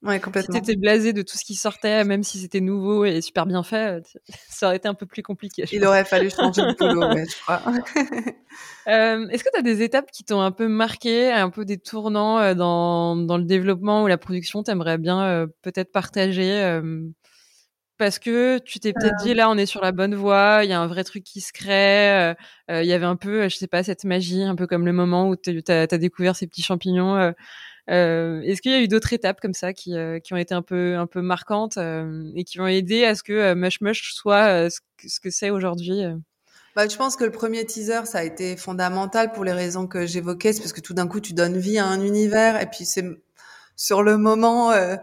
Ouais, 0.04 0.20
complètement. 0.20 0.54
Si 0.54 0.62
t'étais 0.62 0.78
blasé 0.78 1.12
de 1.12 1.24
tout 1.24 1.38
ce 1.38 1.44
qui 1.44 1.56
sortait, 1.56 2.04
même 2.04 2.22
si 2.22 2.38
c'était 2.38 2.62
nouveau 2.62 3.04
et 3.04 3.20
super 3.22 3.48
bien 3.48 3.64
fait, 3.64 4.04
ça 4.50 4.68
aurait 4.68 4.76
été 4.76 4.88
un 4.88 4.94
peu 4.94 5.08
plus 5.08 5.24
compliqué. 5.24 5.66
Il 5.72 5.84
aurait 5.86 6.06
fallu 6.06 6.30
changer 6.30 6.62
de 6.62 7.16
ouais, 7.16 7.26
je 7.26 7.42
crois. 7.42 7.62
euh, 8.88 9.28
Est-ce 9.30 9.44
que 9.44 9.50
tu 9.52 9.60
as 9.60 9.64
des 9.64 9.82
étapes 9.82 10.12
qui 10.12 10.24
t'ont 10.24 10.42
un 10.42 10.52
peu 10.52 10.68
marqué, 10.68 11.32
un 11.32 11.50
peu 11.50 11.66
des 11.66 11.80
tournants 11.80 12.38
euh, 12.38 12.54
dans, 12.54 13.16
dans 13.16 13.38
le 13.38 13.44
développement 13.44 14.04
ou 14.04 14.08
la 14.08 14.20
production? 14.20 14.62
T'aimerais 14.62 15.00
bien 15.00 15.24
euh, 15.24 15.48
peut-être 15.64 15.92
partager 15.92 16.62
euh, 16.62 17.02
parce 17.98 18.20
que 18.20 18.60
tu 18.60 18.80
t'es 18.80 18.94
peut-être 18.94 19.16
dit 19.24 19.34
là 19.34 19.50
on 19.50 19.58
est 19.58 19.66
sur 19.66 19.82
la 19.82 19.92
bonne 19.92 20.14
voie, 20.14 20.60
il 20.62 20.70
y 20.70 20.74
a 20.74 20.80
un 20.80 20.86
vrai 20.86 21.04
truc 21.04 21.24
qui 21.24 21.42
se 21.42 21.52
crée, 21.52 22.36
il 22.70 22.86
y 22.86 22.94
avait 22.94 23.08
un 23.08 23.16
peu, 23.16 23.50
je 23.50 23.56
sais 23.56 23.66
pas, 23.66 23.82
cette 23.82 24.04
magie, 24.04 24.44
un 24.44 24.56
peu 24.56 24.68
comme 24.68 24.86
le 24.86 24.94
moment 24.94 25.28
où 25.30 25.36
tu 25.36 25.64
as, 25.68 25.88
as, 25.92 25.98
découvert 25.98 26.36
ces 26.36 26.46
petits 26.46 26.62
champignons 26.62 27.18
euh, 27.18 27.32
Est-ce 27.88 28.62
qu'il 28.62 28.72
y 28.72 28.76
a 28.76 28.82
eu 28.82 28.88
d'autres 28.88 29.14
étapes 29.14 29.40
comme 29.40 29.54
ça 29.54 29.74
qui, 29.74 29.96
euh, 29.96 30.20
qui 30.20 30.34
ont 30.34 30.38
été 30.38 30.54
un 30.54 30.62
peu, 30.62 30.98
un 30.98 31.08
peu 31.08 31.22
marquantes 31.22 31.78
euh, 31.78 32.32
et 32.36 32.44
qui 32.44 32.60
ont 32.60 32.68
aidé 32.68 33.06
à 33.06 33.16
ce 33.16 33.24
que 33.24 33.34
euh, 33.34 33.56
Mush 33.56 33.82
Mush 33.82 34.14
soit 34.14 34.70
ce 34.70 34.80
ce 35.06 35.20
que 35.20 35.30
c'est 35.30 35.52
aujourd'hui 35.52 36.04
bah, 36.78 36.88
je 36.88 36.96
pense 36.96 37.16
que 37.16 37.24
le 37.24 37.32
premier 37.32 37.66
teaser, 37.66 38.06
ça 38.06 38.20
a 38.20 38.24
été 38.24 38.56
fondamental 38.56 39.32
pour 39.32 39.44
les 39.44 39.52
raisons 39.52 39.88
que 39.88 40.06
j'évoquais, 40.06 40.54
c'est 40.54 40.60
parce 40.60 40.74
que 40.74 40.80
tout 40.80 40.94
d'un 40.94 41.08
coup, 41.08 41.20
tu 41.20 41.34
donnes 41.34 41.58
vie 41.58 41.80
à 41.80 41.88
un 41.88 42.02
univers, 42.02 42.62
et 42.62 42.68
puis 42.68 42.86
c'est 42.86 43.04
sur 43.76 44.04
le 44.04 44.16
moment, 44.18 44.72
euh, 44.72 44.96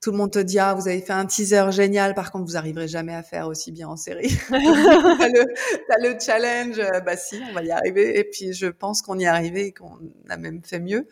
tout 0.00 0.12
le 0.12 0.16
monde 0.16 0.30
te 0.30 0.38
dit 0.38 0.58
ah 0.58 0.74
vous 0.74 0.88
avez 0.88 1.00
fait 1.00 1.12
un 1.12 1.26
teaser 1.26 1.70
génial. 1.70 2.14
Par 2.14 2.32
contre 2.32 2.46
vous 2.46 2.56
arriverez 2.56 2.88
jamais 2.88 3.14
à 3.14 3.22
faire 3.22 3.48
aussi 3.48 3.72
bien 3.72 3.88
en 3.88 3.96
série. 3.96 4.28
T'as 4.48 5.28
le, 5.28 6.12
le 6.12 6.18
challenge 6.18 6.78
euh, 6.78 7.00
bah 7.00 7.16
si 7.16 7.40
on 7.48 7.52
va 7.52 7.62
y 7.62 7.70
arriver. 7.70 8.18
Et 8.18 8.24
puis 8.24 8.52
je 8.52 8.66
pense 8.66 9.02
qu'on 9.02 9.18
y 9.18 9.24
est 9.24 9.28
arrivé 9.28 9.66
et 9.66 9.72
qu'on 9.72 9.98
a 10.28 10.36
même 10.36 10.62
fait 10.64 10.80
mieux. 10.80 11.06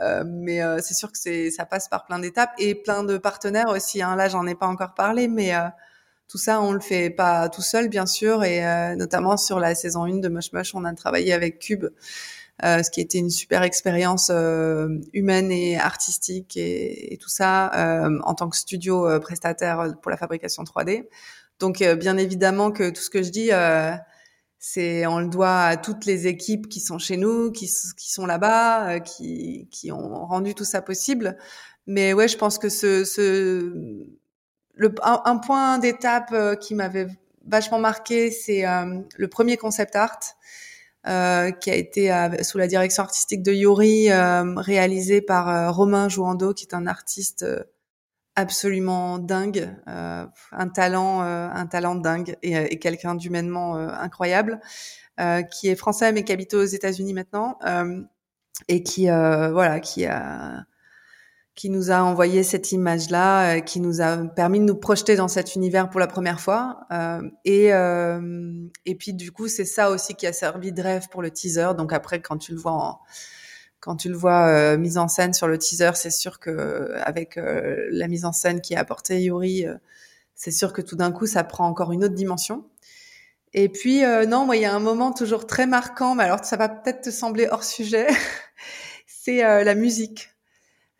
Euh, 0.00 0.24
mais 0.26 0.62
euh, 0.62 0.78
c'est 0.82 0.94
sûr 0.94 1.10
que 1.10 1.18
c'est 1.18 1.50
ça 1.50 1.64
passe 1.64 1.88
par 1.88 2.04
plein 2.04 2.18
d'étapes 2.18 2.52
et 2.58 2.74
plein 2.74 3.04
de 3.04 3.16
partenaires 3.18 3.68
aussi 3.68 4.02
hein. 4.02 4.16
là 4.16 4.28
j'en 4.28 4.46
ai 4.46 4.54
pas 4.54 4.66
encore 4.66 4.94
parlé 4.94 5.28
mais 5.28 5.54
euh, 5.54 5.68
tout 6.28 6.38
ça, 6.38 6.60
on 6.60 6.72
le 6.72 6.80
fait 6.80 7.10
pas 7.10 7.48
tout 7.48 7.62
seul, 7.62 7.88
bien 7.88 8.06
sûr, 8.06 8.42
et 8.42 8.66
euh, 8.66 8.96
notamment 8.96 9.36
sur 9.36 9.60
la 9.60 9.74
saison 9.74 10.04
1 10.04 10.16
de 10.18 10.28
Mush 10.28 10.52
Mush, 10.52 10.74
on 10.74 10.84
a 10.84 10.92
travaillé 10.92 11.32
avec 11.32 11.60
Cube, 11.60 11.86
ce 12.62 12.90
qui 12.90 13.00
était 13.00 13.18
une 13.18 13.30
super 13.30 13.62
expérience 13.62 14.30
euh, 14.32 14.88
humaine 15.12 15.52
et 15.52 15.78
artistique 15.78 16.56
et, 16.56 17.12
et 17.12 17.18
tout 17.18 17.28
ça 17.28 17.72
euh, 17.74 18.18
en 18.24 18.34
tant 18.34 18.48
que 18.48 18.56
studio 18.56 19.06
euh, 19.06 19.20
prestataire 19.20 19.94
pour 20.00 20.10
la 20.10 20.16
fabrication 20.16 20.62
3D. 20.62 21.06
Donc 21.58 21.82
bien 21.82 22.18
évidemment 22.18 22.70
que 22.70 22.90
tout 22.90 23.00
ce 23.00 23.08
que 23.08 23.22
je 23.22 23.30
dis, 23.30 23.50
c'est 24.58 25.06
on 25.06 25.20
le 25.20 25.28
doit 25.28 25.62
à 25.62 25.76
toutes 25.78 26.04
les 26.04 26.26
équipes 26.26 26.68
qui 26.68 26.80
sont 26.80 26.98
chez 26.98 27.16
nous, 27.16 27.50
qui, 27.50 27.66
qui 27.96 28.12
sont 28.12 28.26
là-bas, 28.26 29.00
qui, 29.00 29.66
qui 29.70 29.90
ont 29.90 30.26
rendu 30.26 30.54
tout 30.54 30.66
ça 30.66 30.82
possible. 30.82 31.38
Mais 31.86 32.12
ouais, 32.12 32.28
je 32.28 32.36
pense 32.36 32.58
que 32.58 32.68
ce, 32.68 33.04
ce 33.04 34.04
le, 34.74 34.94
un, 35.02 35.22
un 35.24 35.38
point 35.38 35.78
d'étape 35.78 36.58
qui 36.60 36.74
m'avait 36.74 37.06
vachement 37.46 37.78
marqué, 37.78 38.30
c'est 38.30 38.64
le 39.16 39.28
premier 39.28 39.56
concept 39.56 39.96
art 39.96 40.20
euh, 41.08 41.52
qui 41.52 41.70
a 41.70 41.74
été 41.74 42.12
euh, 42.12 42.42
sous 42.42 42.58
la 42.58 42.66
direction 42.66 43.04
artistique 43.04 43.42
de 43.42 43.52
Yuri, 43.52 44.10
euh, 44.10 44.54
réalisé 44.56 45.20
par 45.20 45.74
Romain 45.74 46.08
Jouando, 46.08 46.52
qui 46.52 46.64
est 46.64 46.74
un 46.74 46.86
artiste 46.86 47.46
absolument 48.34 49.18
dingue, 49.18 49.70
un 49.86 50.68
talent, 50.68 51.20
un 51.20 51.66
talent 51.66 51.94
dingue 51.94 52.36
et, 52.42 52.54
et 52.54 52.78
quelqu'un 52.78 53.14
d'humainement 53.14 53.76
incroyable, 53.76 54.60
qui 55.50 55.68
est 55.68 55.76
français 55.76 56.12
mais 56.12 56.22
qui 56.22 56.32
habite 56.32 56.52
aux 56.52 56.64
États-Unis 56.64 57.14
maintenant 57.14 57.58
et 58.68 58.82
qui, 58.82 59.06
voilà, 59.06 59.80
qui 59.80 60.04
a 60.04 60.66
qui 61.56 61.70
nous 61.70 61.90
a 61.90 62.02
envoyé 62.02 62.42
cette 62.42 62.70
image-là, 62.70 63.60
qui 63.62 63.80
nous 63.80 64.00
a 64.00 64.18
permis 64.18 64.60
de 64.60 64.64
nous 64.64 64.76
projeter 64.76 65.16
dans 65.16 65.26
cet 65.26 65.56
univers 65.56 65.90
pour 65.90 65.98
la 65.98 66.06
première 66.06 66.38
fois. 66.38 66.86
et 67.44 67.70
et 68.84 68.94
puis 68.94 69.14
du 69.14 69.32
coup, 69.32 69.48
c'est 69.48 69.64
ça 69.64 69.90
aussi 69.90 70.14
qui 70.14 70.26
a 70.26 70.32
servi 70.32 70.72
de 70.72 70.82
rêve 70.82 71.08
pour 71.10 71.22
le 71.22 71.30
teaser. 71.30 71.70
Donc 71.76 71.92
après, 71.92 72.20
quand 72.20 72.36
tu 72.36 72.52
le 72.52 72.58
vois 72.58 72.72
en 72.72 73.00
quand 73.86 73.94
tu 73.96 74.08
le 74.08 74.16
vois 74.16 74.48
euh, 74.48 74.76
mise 74.78 74.98
en 74.98 75.06
scène 75.06 75.32
sur 75.32 75.46
le 75.46 75.58
teaser, 75.58 75.92
c'est 75.94 76.10
sûr 76.10 76.40
que 76.40 76.92
avec 77.02 77.36
euh, 77.38 77.86
la 77.90 78.08
mise 78.08 78.24
en 78.24 78.32
scène 78.32 78.60
qui 78.60 78.74
a 78.74 78.80
apporté 78.80 79.22
Yuri, 79.22 79.64
euh, 79.64 79.76
c'est 80.34 80.50
sûr 80.50 80.72
que 80.72 80.82
tout 80.82 80.96
d'un 80.96 81.12
coup 81.12 81.26
ça 81.26 81.44
prend 81.44 81.68
encore 81.68 81.92
une 81.92 82.04
autre 82.04 82.14
dimension. 82.14 82.64
Et 83.54 83.68
puis 83.68 84.02
non, 84.28 84.44
moi 84.44 84.56
il 84.56 84.62
y 84.62 84.64
a 84.66 84.74
un 84.74 84.80
moment 84.80 85.12
toujours 85.12 85.46
très 85.46 85.66
marquant, 85.66 86.14
mais 86.14 86.24
alors 86.24 86.44
ça 86.44 86.56
va 86.56 86.68
peut-être 86.68 87.02
te 87.02 87.10
sembler 87.10 87.48
hors 87.50 87.64
sujet, 87.64 88.06
c'est 89.06 89.38
la 89.40 89.74
musique. 89.74 90.35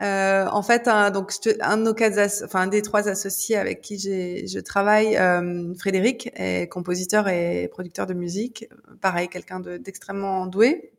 En 0.01 0.63
fait, 0.63 0.89
un, 0.89 1.11
donc 1.11 1.33
un 1.61 1.77
de 1.77 1.83
nos 1.83 1.95
quatre, 1.95 2.45
enfin 2.45 2.63
un 2.63 2.67
des 2.67 2.83
trois 2.83 3.09
associés 3.09 3.57
avec 3.57 3.81
qui 3.81 3.99
je 3.99 4.59
travaille, 4.61 5.19
Frédéric, 5.79 6.31
est 6.35 6.69
compositeur 6.69 7.29
et 7.29 7.69
producteur 7.69 8.07
de 8.07 8.15
musique. 8.15 8.69
Pareil, 9.01 9.29
quelqu'un 9.29 9.61
d'extrêmement 9.61 10.47
doué. 10.47 10.93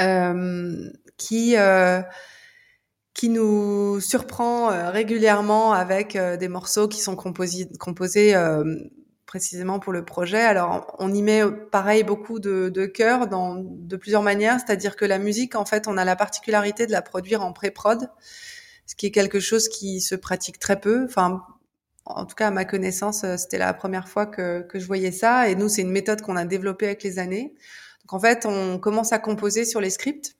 Euh, 0.00 0.90
qui 1.18 1.56
euh, 1.56 2.02
qui 3.14 3.28
nous 3.28 4.00
surprend 4.00 4.70
euh, 4.70 4.90
régulièrement 4.90 5.72
avec 5.72 6.16
des 6.16 6.48
morceaux 6.48 6.88
qui 6.88 7.00
sont 7.00 7.14
composés, 7.14 7.68
composés 7.78 8.34
précisément 9.32 9.78
pour 9.78 9.94
le 9.94 10.04
projet. 10.04 10.42
Alors, 10.42 10.94
on 10.98 11.10
y 11.10 11.22
met 11.22 11.40
pareil 11.70 12.02
beaucoup 12.02 12.38
de, 12.38 12.68
de 12.68 12.84
cœur 12.84 13.28
dans 13.28 13.56
de 13.56 13.96
plusieurs 13.96 14.20
manières, 14.20 14.58
c'est-à-dire 14.60 14.94
que 14.94 15.06
la 15.06 15.18
musique, 15.18 15.54
en 15.54 15.64
fait, 15.64 15.88
on 15.88 15.96
a 15.96 16.04
la 16.04 16.16
particularité 16.16 16.86
de 16.86 16.92
la 16.92 17.00
produire 17.00 17.40
en 17.40 17.54
pré-prod, 17.54 18.10
ce 18.84 18.94
qui 18.94 19.06
est 19.06 19.10
quelque 19.10 19.40
chose 19.40 19.70
qui 19.70 20.02
se 20.02 20.14
pratique 20.14 20.58
très 20.58 20.78
peu. 20.78 21.06
Enfin, 21.06 21.46
en 22.04 22.26
tout 22.26 22.34
cas, 22.34 22.48
à 22.48 22.50
ma 22.50 22.66
connaissance, 22.66 23.24
c'était 23.38 23.56
la 23.56 23.72
première 23.72 24.06
fois 24.06 24.26
que, 24.26 24.66
que 24.68 24.78
je 24.78 24.86
voyais 24.86 25.12
ça. 25.12 25.48
Et 25.48 25.54
nous, 25.54 25.70
c'est 25.70 25.80
une 25.80 25.92
méthode 25.92 26.20
qu'on 26.20 26.36
a 26.36 26.44
développée 26.44 26.84
avec 26.84 27.02
les 27.02 27.18
années. 27.18 27.54
Donc 28.02 28.12
en 28.12 28.20
fait, 28.20 28.44
on 28.44 28.78
commence 28.78 29.14
à 29.14 29.18
composer 29.18 29.64
sur 29.64 29.80
les 29.80 29.88
scripts. 29.88 30.36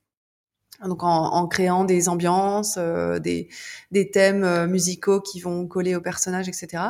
Donc 0.85 1.03
en, 1.03 1.49
créant 1.49 1.87
des 1.87 2.11
ambiances, 2.11 2.75
euh, 2.77 3.19
des, 3.21 3.49
des, 3.91 4.11
thèmes 4.11 4.45
euh, 4.45 4.67
musicaux 4.67 5.23
qui 5.23 5.41
vont 5.41 5.67
coller 5.67 5.97
aux 5.97 6.03
personnages, 6.03 6.49
etc. 6.49 6.83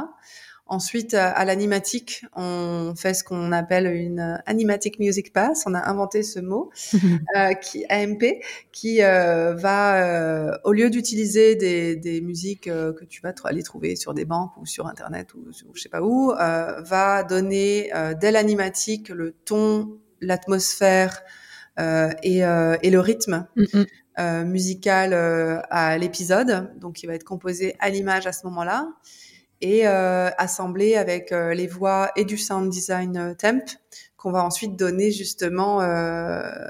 Ensuite, 0.73 1.13
à 1.13 1.45
l'animatique, 1.45 2.25
on 2.35 2.95
fait 2.97 3.13
ce 3.13 3.25
qu'on 3.25 3.53
appelle 3.53 3.87
une 3.89 4.41
animatic 4.47 4.99
music 4.99 5.31
pass. 5.31 5.65
On 5.67 5.75
a 5.75 5.87
inventé 5.87 6.23
ce 6.23 6.41
mot, 6.41 6.71
euh, 7.37 7.53
qui 7.53 7.85
AMP, 7.91 8.41
qui 8.73 9.03
euh, 9.03 9.53
va, 9.53 10.03
euh, 10.03 10.57
au 10.65 10.73
lieu 10.73 10.89
d'utiliser 10.89 11.57
des, 11.57 11.95
des 11.95 12.23
musiques 12.23 12.69
euh, 12.69 12.95
que 12.95 13.05
tu 13.05 13.21
vas 13.21 13.35
aller 13.45 13.63
trouver 13.63 13.97
sur 13.97 14.15
des 14.15 14.25
banques 14.25 14.57
ou 14.57 14.65
sur 14.65 14.87
Internet 14.87 15.35
ou, 15.35 15.41
ou 15.41 15.75
je 15.75 15.83
sais 15.83 15.91
pas 15.91 16.01
où, 16.01 16.33
va 16.33 17.23
donner 17.23 17.91
dès 18.19 18.31
l'animatique 18.31 19.11
le 19.11 19.33
ton 19.45 19.99
l'atmosphère 20.23 21.23
euh, 21.79 22.11
et, 22.23 22.45
euh, 22.47 22.79
et, 22.83 22.91
le 22.91 23.01
rythme 23.01 23.47
mm, 23.57 23.83
euh, 24.21 24.45
musical 24.45 25.13
à 25.71 25.99
l'épisode. 25.99 26.71
Donc, 26.79 27.03
il 27.03 27.09
va 27.09 27.15
être 27.15 27.25
composé 27.25 27.77
à 27.79 27.91
l'image 27.91 28.27
à 28.27 28.33
ce 28.33 28.47
moment-là 28.47 28.89
et 29.63 29.87
assemblé 29.87 30.97
avec 30.97 31.31
les 31.31 31.67
voix 31.67 32.11
et 32.17 32.25
du 32.25 32.37
sound 32.37 32.69
design 32.71 33.35
temp 33.39 33.63
qu'on 34.17 34.31
va 34.31 34.45
ensuite 34.45 34.77
donner 34.77 35.11
justement 35.11 35.79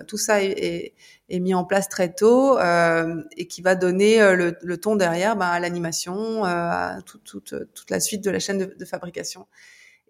tout 0.07 0.19
ça 0.19 0.43
est, 0.43 0.95
est, 1.29 1.41
mis 1.41 1.55
en 1.55 1.65
place 1.65 1.89
très 1.89 2.13
tôt 2.13 2.59
et 2.59 3.47
qui 3.49 3.63
va 3.63 3.75
donner 3.75 4.19
le, 4.37 4.57
le 4.63 4.77
ton 4.77 4.97
derrière 4.97 5.37
ben, 5.37 5.47
à 5.47 5.59
l'animation 5.59 6.45
à 6.45 6.99
toute, 7.05 7.25
toute, 7.25 7.55
toute 7.75 7.91
la 7.91 7.99
suite 7.99 8.23
de 8.23 8.31
la 8.31 8.39
chaîne 8.39 8.59
de, 8.59 8.75
de 8.79 8.85
fabrication 8.85 9.47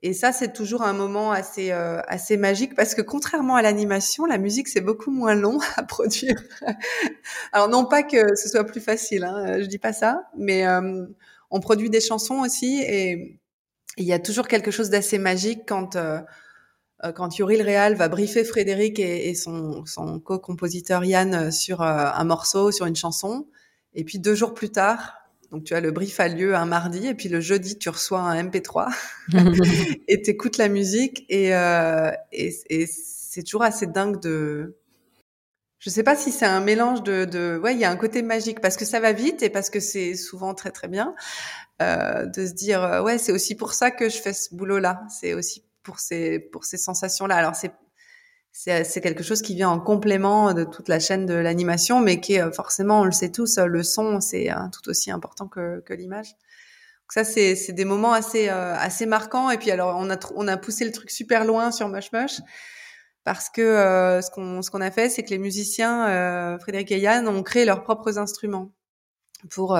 et 0.04 0.14
ça, 0.14 0.32
c'est 0.32 0.52
toujours 0.52 0.82
un 0.82 0.92
moment 0.92 1.30
assez 1.30 1.70
euh, 1.70 2.00
assez 2.08 2.36
magique 2.36 2.74
parce 2.74 2.94
que 2.94 3.02
contrairement 3.02 3.54
à 3.54 3.62
l'animation, 3.62 4.26
la 4.26 4.36
musique 4.36 4.66
c'est 4.66 4.80
beaucoup 4.80 5.12
moins 5.12 5.34
long 5.36 5.60
à 5.76 5.84
produire. 5.84 6.34
Alors 7.52 7.68
non 7.68 7.84
pas 7.86 8.02
que 8.02 8.34
ce 8.34 8.48
soit 8.48 8.64
plus 8.64 8.80
facile, 8.80 9.22
hein, 9.24 9.60
je 9.60 9.66
dis 9.66 9.78
pas 9.78 9.92
ça, 9.92 10.24
mais 10.36 10.66
euh, 10.66 11.06
on 11.52 11.60
produit 11.60 11.90
des 11.90 12.00
chansons 12.00 12.40
aussi 12.40 12.82
et 12.82 13.38
il 13.96 14.04
y 14.04 14.12
a 14.12 14.18
toujours 14.18 14.48
quelque 14.48 14.72
chose 14.72 14.90
d'assez 14.90 15.18
magique 15.18 15.60
quand 15.66 15.94
euh, 15.96 16.20
quand 17.14 17.36
Yuri 17.36 17.58
le 17.58 17.64
Réal 17.64 17.94
va 17.94 18.08
briefer 18.08 18.44
Frédéric 18.44 18.98
et, 18.98 19.28
et 19.28 19.34
son, 19.34 19.84
son 19.86 20.20
co-compositeur 20.20 21.04
Yann 21.04 21.50
sur 21.50 21.82
un 21.82 22.22
morceau, 22.22 22.70
sur 22.70 22.86
une 22.86 22.94
chanson, 22.94 23.48
et 23.92 24.04
puis 24.04 24.20
deux 24.20 24.36
jours 24.36 24.54
plus 24.54 24.70
tard, 24.70 25.22
donc 25.52 25.64
tu 25.64 25.74
as 25.74 25.80
le 25.80 25.90
brief 25.90 26.18
a 26.18 26.28
lieu 26.28 26.56
un 26.56 26.64
mardi 26.64 27.06
et 27.06 27.14
puis 27.14 27.28
le 27.28 27.40
jeudi 27.40 27.76
tu 27.76 27.90
reçois 27.90 28.20
un 28.20 28.42
MP3 28.42 28.90
et 30.08 30.22
t'écoutes 30.22 30.56
la 30.56 30.68
musique 30.68 31.26
et, 31.28 31.54
euh, 31.54 32.10
et, 32.32 32.54
et 32.70 32.86
c'est 32.86 33.42
toujours 33.42 33.62
assez 33.62 33.86
dingue 33.86 34.20
de. 34.20 34.76
Je 35.82 35.90
sais 35.90 36.04
pas 36.04 36.14
si 36.14 36.30
c'est 36.30 36.46
un 36.46 36.60
mélange 36.60 37.02
de, 37.02 37.24
de... 37.24 37.58
ouais 37.60 37.74
il 37.74 37.80
y 37.80 37.84
a 37.84 37.90
un 37.90 37.96
côté 37.96 38.22
magique 38.22 38.60
parce 38.60 38.76
que 38.76 38.84
ça 38.84 39.00
va 39.00 39.12
vite 39.12 39.42
et 39.42 39.50
parce 39.50 39.68
que 39.68 39.80
c'est 39.80 40.14
souvent 40.14 40.54
très 40.54 40.70
très 40.70 40.86
bien 40.86 41.12
euh, 41.82 42.24
de 42.24 42.46
se 42.46 42.52
dire 42.52 42.84
euh, 42.84 43.02
ouais 43.02 43.18
c'est 43.18 43.32
aussi 43.32 43.56
pour 43.56 43.74
ça 43.74 43.90
que 43.90 44.08
je 44.08 44.18
fais 44.18 44.32
ce 44.32 44.54
boulot 44.54 44.78
là 44.78 45.02
c'est 45.08 45.34
aussi 45.34 45.64
pour 45.82 45.98
ces 45.98 46.38
pour 46.38 46.64
ces 46.64 46.76
sensations 46.76 47.26
là 47.26 47.34
alors 47.34 47.56
c'est 47.56 47.72
c'est 48.52 49.00
quelque 49.00 49.24
chose 49.24 49.42
qui 49.42 49.56
vient 49.56 49.70
en 49.70 49.80
complément 49.80 50.54
de 50.54 50.62
toute 50.62 50.88
la 50.88 51.00
chaîne 51.00 51.24
de 51.24 51.32
l'animation, 51.32 52.00
mais 52.00 52.20
qui 52.20 52.34
est 52.34 52.42
euh, 52.42 52.52
forcément, 52.52 53.00
on 53.00 53.04
le 53.04 53.10
sait 53.10 53.32
tous, 53.32 53.56
euh, 53.56 53.64
le 53.64 53.82
son, 53.82 54.20
c'est 54.20 54.50
tout 54.72 54.90
aussi 54.90 55.10
important 55.10 55.48
que, 55.48 55.80
que 55.80 55.94
l'image. 55.94 56.32
Donc 56.32 57.12
ça, 57.14 57.24
c'est 57.24 57.72
des 57.72 57.86
moments 57.86 58.12
assez 58.12 58.50
assez 58.50 59.06
marquants. 59.06 59.50
Et 59.50 59.56
puis 59.56 59.70
alors, 59.70 59.96
on 59.98 60.10
a 60.10 60.18
on 60.36 60.46
a 60.48 60.58
poussé 60.58 60.84
le 60.84 60.92
truc 60.92 61.10
super 61.10 61.46
loin 61.46 61.72
sur 61.72 61.88
Mush 61.88 62.12
Mush 62.12 62.40
parce 63.24 63.50
que 63.50 64.20
ce 64.22 64.30
qu'on 64.30 64.62
ce 64.62 64.70
qu'on 64.70 64.80
a 64.80 64.90
fait, 64.90 65.08
c'est 65.08 65.22
que 65.22 65.30
les 65.30 65.38
musiciens 65.38 66.58
Frédéric 66.58 66.92
et 66.92 66.98
Yann 66.98 67.28
ont 67.28 67.42
créé 67.42 67.64
leurs 67.64 67.82
propres 67.82 68.18
instruments 68.18 68.70
pour 69.50 69.76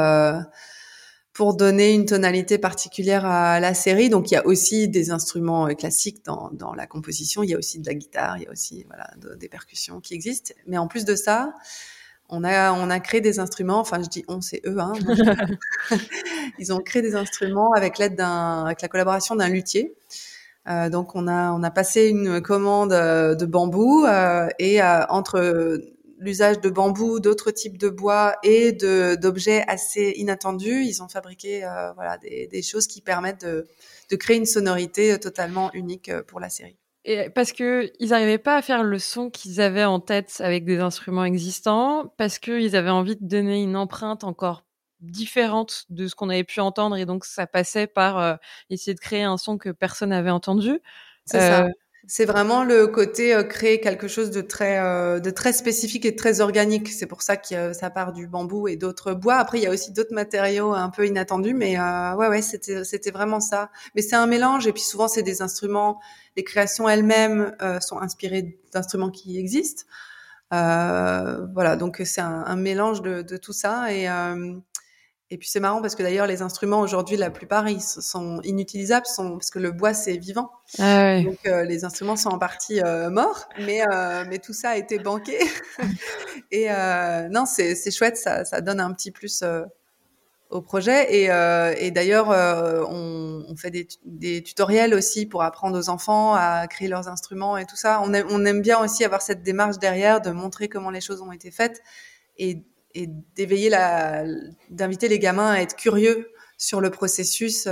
pour 1.33 1.55
donner 1.55 1.93
une 1.95 2.05
tonalité 2.05 2.59
particulière 2.59 3.25
à 3.25 3.59
la 3.61 3.75
série. 3.75 4.11
Donc 4.11 4.31
il 4.31 4.35
y 4.35 4.37
a 4.37 4.47
aussi 4.47 4.89
des 4.89 5.11
instruments 5.11 5.69
euh, 5.69 5.75
classiques 5.75 6.25
dans, 6.25 6.51
dans 6.53 6.75
la 6.75 6.87
composition, 6.87 7.43
il 7.43 7.51
y 7.51 7.55
a 7.55 7.59
aussi 7.59 7.79
de 7.79 7.87
la 7.87 7.95
guitare, 7.95 8.37
il 8.39 8.45
y 8.45 8.47
a 8.47 8.51
aussi 8.51 8.85
voilà, 8.87 9.11
des 9.37 9.49
percussions 9.49 10.01
qui 10.01 10.15
existent. 10.15 10.55
Mais 10.67 10.79
en 10.79 10.89
plus 10.89 11.05
de 11.05 11.15
ça, 11.15 11.55
on 12.29 12.45
a, 12.45 12.73
on 12.73 12.91
a 12.91 13.01
créé 13.01 13.21
des 13.21 13.39
instruments, 13.39 13.79
enfin 13.79 14.03
je 14.03 14.09
dis 14.09 14.25
on, 14.29 14.41
c'est 14.41 14.63
eux, 14.67 14.79
hein, 14.79 14.93
ils 16.59 16.73
ont 16.73 16.81
créé 16.81 17.03
des 17.03 17.15
instruments 17.15 17.73
avec 17.73 17.99
l'aide 17.99 18.15
d'un, 18.15 18.65
avec 18.65 18.83
la 18.83 18.89
collaboration 18.89 19.35
d'un 19.35 19.49
luthier. 19.49 19.95
Euh, 20.69 20.89
donc 20.91 21.17
on 21.17 21.27
a, 21.27 21.53
on 21.53 21.63
a 21.63 21.71
passé 21.71 22.09
une 22.09 22.41
commande 22.41 22.93
euh, 22.93 23.35
de 23.35 23.47
bambou 23.47 24.05
euh, 24.07 24.49
et 24.59 24.81
euh, 24.81 25.05
entre 25.09 25.81
l'usage 26.23 26.61
de 26.61 26.71
bambou, 26.71 27.21
d'autres 27.21 27.51
types 27.51 27.77
de 27.77 27.89
bois 27.89 28.37
et 28.43 28.73
d'objets 28.73 29.65
assez 29.67 30.15
inattendus, 30.17 30.85
ils 30.85 31.03
ont 31.03 31.09
fabriqué 31.09 31.65
euh, 31.65 31.93
voilà 31.95 32.17
des, 32.19 32.47
des, 32.47 32.63
choses 32.63 32.87
qui 32.87 33.01
permettent 33.01 33.45
de, 33.45 33.67
de, 34.11 34.17
créer 34.17 34.37
une 34.37 34.47
sonorité 34.47 35.19
totalement 35.19 35.73
unique 35.75 36.09
euh, 36.09 36.23
pour 36.23 36.39
la 36.41 36.49
série. 36.49 36.77
Et 37.05 37.29
parce 37.31 37.53
que 37.53 37.91
ils 37.99 38.11
n'arrivaient 38.11 38.39
pas 38.39 38.57
à 38.57 38.63
faire 38.63 38.85
le 38.85 39.01
son 39.01 39.29
qu'ils 39.29 39.61
avaient 39.61 39.85
en 39.85 39.99
tête 39.99 40.37
avec 40.39 40.65
des 40.65 40.79
instruments 40.79 41.25
existants, 41.25 42.15
parce 42.17 42.39
qu'ils 42.39 42.77
avaient 42.77 42.91
envie 42.91 43.17
de 43.17 43.27
donner 43.27 43.61
une 43.61 43.77
empreinte 43.77 44.23
encore 44.23 44.65
différente 45.03 45.85
de 45.91 46.07
ce 46.07 46.15
qu'on 46.15 46.31
avait 46.31 46.45
pu 46.45 46.61
entendre, 46.61 46.97
et 46.97 47.05
donc 47.05 47.25
ça 47.25 47.47
passait 47.47 47.87
par 47.87 48.19
euh, 48.19 48.35
essayer 48.71 48.95
de 48.95 49.01
créer 49.01 49.23
un 49.23 49.37
son 49.37 49.59
que 49.59 49.69
personne 49.71 50.11
n'avait 50.11 50.31
entendu. 50.31 50.81
C'est 51.27 51.41
ça. 51.41 51.69
C'est 52.09 52.25
vraiment 52.25 52.65
le 52.65 52.89
côté 52.89 53.33
euh, 53.33 53.45
créer 53.45 53.81
quelque 53.81 54.09
chose 54.09 54.33
de 54.33 54.41
très 54.41 54.81
euh, 54.81 55.21
de 55.21 55.31
très 55.31 55.53
spécifique 55.53 56.05
et 56.05 56.11
de 56.11 56.17
très 56.17 56.41
organique. 56.41 56.89
C'est 56.89 57.07
pour 57.07 57.23
ça 57.23 57.37
que 57.37 57.73
ça 57.73 57.91
part 57.91 58.13
du 58.13 58.27
bambou 58.27 58.67
et 58.67 58.75
d'autres 58.77 59.15
bois. 59.15 59.37
Après, 59.37 59.59
il 59.59 59.63
y 59.63 59.67
a 59.69 59.71
aussi 59.71 59.93
d'autres 59.93 60.13
matériaux 60.13 60.73
un 60.73 60.91
peu 60.91 61.07
inattendus, 61.07 61.55
mais 61.55 61.79
euh, 61.79 62.15
ouais, 62.17 62.27
ouais, 62.27 62.43
c'était 62.43 62.83
c'était 62.83 63.13
vraiment 63.13 63.39
ça. 63.39 63.71
Mais 63.95 64.03
c'est 64.03 64.17
un 64.17 64.27
mélange 64.27 64.67
et 64.67 64.73
puis 64.73 64.83
souvent 64.83 65.07
c'est 65.07 65.23
des 65.23 65.43
instruments. 65.43 66.01
Les 66.37 66.43
créations 66.43 66.89
elles-mêmes 66.89 67.55
sont 67.81 67.99
inspirées 68.01 68.59
d'instruments 68.73 69.11
qui 69.11 69.39
existent. 69.39 69.85
voilà, 70.51 71.77
donc 71.79 72.03
c'est 72.05 72.21
un, 72.21 72.45
un, 72.47 72.57
mélange 72.57 73.03
de, 73.03 73.23
de, 73.23 73.37
tout 73.37 73.53
ça 73.53 73.93
et 73.93 74.09
et 75.33 75.39
puis 75.39 75.49
c'est 75.49 75.61
marrant 75.61 75.81
parce 75.81 75.95
que 75.95 76.03
d'ailleurs 76.03 76.27
les 76.27 76.43
instruments 76.43 76.81
aujourd'hui 76.81 77.17
la 77.17 77.31
plupart 77.31 77.67
ils 77.67 77.81
sont 77.81 78.43
inutilisables 78.43 79.07
sont, 79.07 79.33
parce 79.39 79.51
que 79.51 79.59
le 79.59 79.73
bois 79.73 79.95
c'est 79.95 80.19
vivant. 80.19 80.51
Ah 80.79 81.05
ouais. 81.05 81.23
Donc 81.23 81.39
euh, 81.47 81.65
les 81.65 81.87
instruments 81.87 82.17
sont 82.17 82.29
en 82.29 82.39
partie 82.39 82.83
euh, 82.83 83.09
morts, 83.09 83.49
mais 83.59 83.81
euh, 83.91 84.27
mais 84.29 84.39
tout 84.41 84.53
ça 84.53 84.71
a 84.71 84.77
été 84.77 84.99
banqué. 84.99 85.39
et 86.51 86.69
non 87.31 87.47
c'est 87.47 87.75
c'est 87.75 87.91
chouette 87.91 88.19
ça 88.19 88.45
ça 88.45 88.61
donne 88.61 88.79
un 88.79 88.93
petit 88.93 89.11
plus 89.11 89.43
au 90.51 90.61
projet 90.61 91.11
et 91.11 91.25
et 91.83 91.91
d'ailleurs 91.93 92.29
on, 92.29 93.47
on, 93.49 93.57
fait 93.57 93.71
des, 93.71 93.89
des 94.05 94.43
tutoriels 94.43 94.93
aussi 94.93 95.25
pour 95.25 95.43
apprendre 95.43 95.79
aux 95.79 95.89
enfants 95.89 96.35
à 96.35 96.67
créer 96.67 96.89
leurs 96.89 97.09
instruments 97.09 97.57
et 97.57 97.65
tout 97.65 97.77
ça. 97.77 98.03
On 98.05 98.13
aime, 98.13 98.27
on 98.29 98.45
aime 98.45 98.61
bien 98.61 98.79
aussi 98.81 99.03
avoir 99.03 99.23
cette 99.23 99.43
démarche 99.43 99.79
derrière 99.79 100.21
de 100.21 100.31
montrer 100.31 100.69
comment 100.69 100.91
les 100.91 101.01
choses 101.01 101.23
ont 101.23 101.33
été 101.33 101.51
faites 101.51 101.81
et 102.37 102.65
et 102.95 103.09
d'éveiller 103.37 103.71
d'inviter 104.71 105.09
les 105.09 105.19
gamins 105.19 105.51
à 105.51 105.61
être 105.61 105.77
curieux 105.77 106.31
sur 106.59 106.81
le 106.81 106.91
processus 106.91 107.67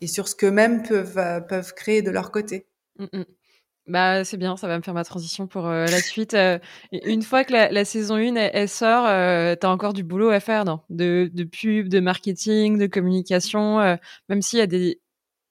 et 0.00 0.06
sur 0.06 0.28
ce 0.28 0.34
qu'eux-mêmes 0.34 0.82
peuvent 0.82 1.46
peuvent 1.48 1.74
créer 1.74 2.02
de 2.02 2.10
leur 2.10 2.30
côté. 2.30 2.66
Mmh, 2.98 3.06
mmh. 3.12 3.24
Bah, 3.88 4.24
c'est 4.24 4.36
bien, 4.36 4.56
ça 4.56 4.66
va 4.66 4.76
me 4.76 4.82
faire 4.82 4.94
ma 4.94 5.04
transition 5.04 5.46
pour 5.46 5.66
euh, 5.66 5.86
la 5.86 6.00
suite. 6.00 6.34
Euh, 6.34 6.58
une 6.90 7.22
fois 7.22 7.44
que 7.44 7.52
la, 7.52 7.84
saison 7.84 8.16
1 8.16 8.34
elle, 8.34 8.68
sort, 8.68 9.06
euh, 9.06 9.54
tu 9.54 9.64
as 9.64 9.70
encore 9.70 9.92
du 9.92 10.02
boulot 10.02 10.30
à 10.30 10.40
faire, 10.40 10.64
non? 10.64 10.80
De, 10.90 11.30
pub, 11.44 11.88
de 11.88 12.00
marketing, 12.00 12.78
de 12.78 12.86
communication, 12.88 13.78
euh, 13.80 13.94
même 14.28 14.42
s'il 14.42 14.58
y 14.58 14.62
a 14.62 14.66
des 14.66 15.00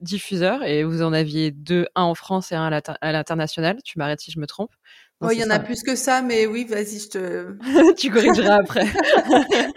diffuseurs, 0.00 0.62
et 0.64 0.84
vous 0.84 1.00
en 1.02 1.14
aviez 1.14 1.50
deux, 1.50 1.86
un 1.94 2.02
en 2.02 2.14
France 2.14 2.52
et 2.52 2.54
un 2.56 2.70
à 2.70 3.12
l'international. 3.12 3.78
Tu 3.82 3.98
m'arrêtes 3.98 4.20
si 4.20 4.30
je 4.30 4.38
me 4.38 4.46
trompe. 4.46 4.72
Oui, 5.22 5.36
il 5.36 5.40
y 5.40 5.44
en 5.44 5.50
a 5.50 5.58
plus 5.58 5.82
que 5.82 5.96
ça, 5.96 6.20
mais 6.20 6.46
oui, 6.46 6.64
vas-y, 6.64 6.98
je 6.98 7.08
te... 7.08 7.94
tu 7.96 8.10
corrigeras 8.10 8.56
après. 8.56 8.86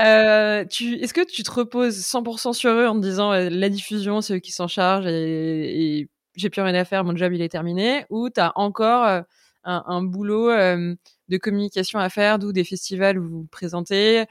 Euh, 0.00 0.64
tu, 0.64 0.94
est-ce 0.94 1.12
que 1.12 1.24
tu 1.24 1.42
te 1.42 1.50
reposes 1.50 1.98
100% 1.98 2.52
sur 2.52 2.70
eux 2.70 2.86
en 2.86 2.94
te 2.94 3.00
disant 3.00 3.32
la 3.32 3.68
diffusion, 3.68 4.20
c'est 4.20 4.34
eux 4.36 4.38
qui 4.38 4.52
s'en 4.52 4.68
chargent 4.68 5.08
et, 5.08 5.98
et 5.98 6.08
j'ai 6.36 6.50
plus 6.50 6.62
rien 6.62 6.74
à 6.76 6.84
faire, 6.84 7.02
mon 7.02 7.16
job 7.16 7.32
il 7.32 7.42
est 7.42 7.48
terminé, 7.48 8.06
ou 8.08 8.30
tu 8.30 8.38
as 8.38 8.52
encore 8.54 9.04
euh, 9.04 9.22
un, 9.64 9.82
un, 9.86 10.02
boulot 10.04 10.50
euh, 10.50 10.94
de 11.28 11.36
communication 11.36 11.98
à 11.98 12.10
faire, 12.10 12.38
d'où 12.38 12.52
des 12.52 12.62
festivals 12.62 13.18
où 13.18 13.24
vous 13.24 13.38
vous 13.40 13.48
présentez, 13.50 14.26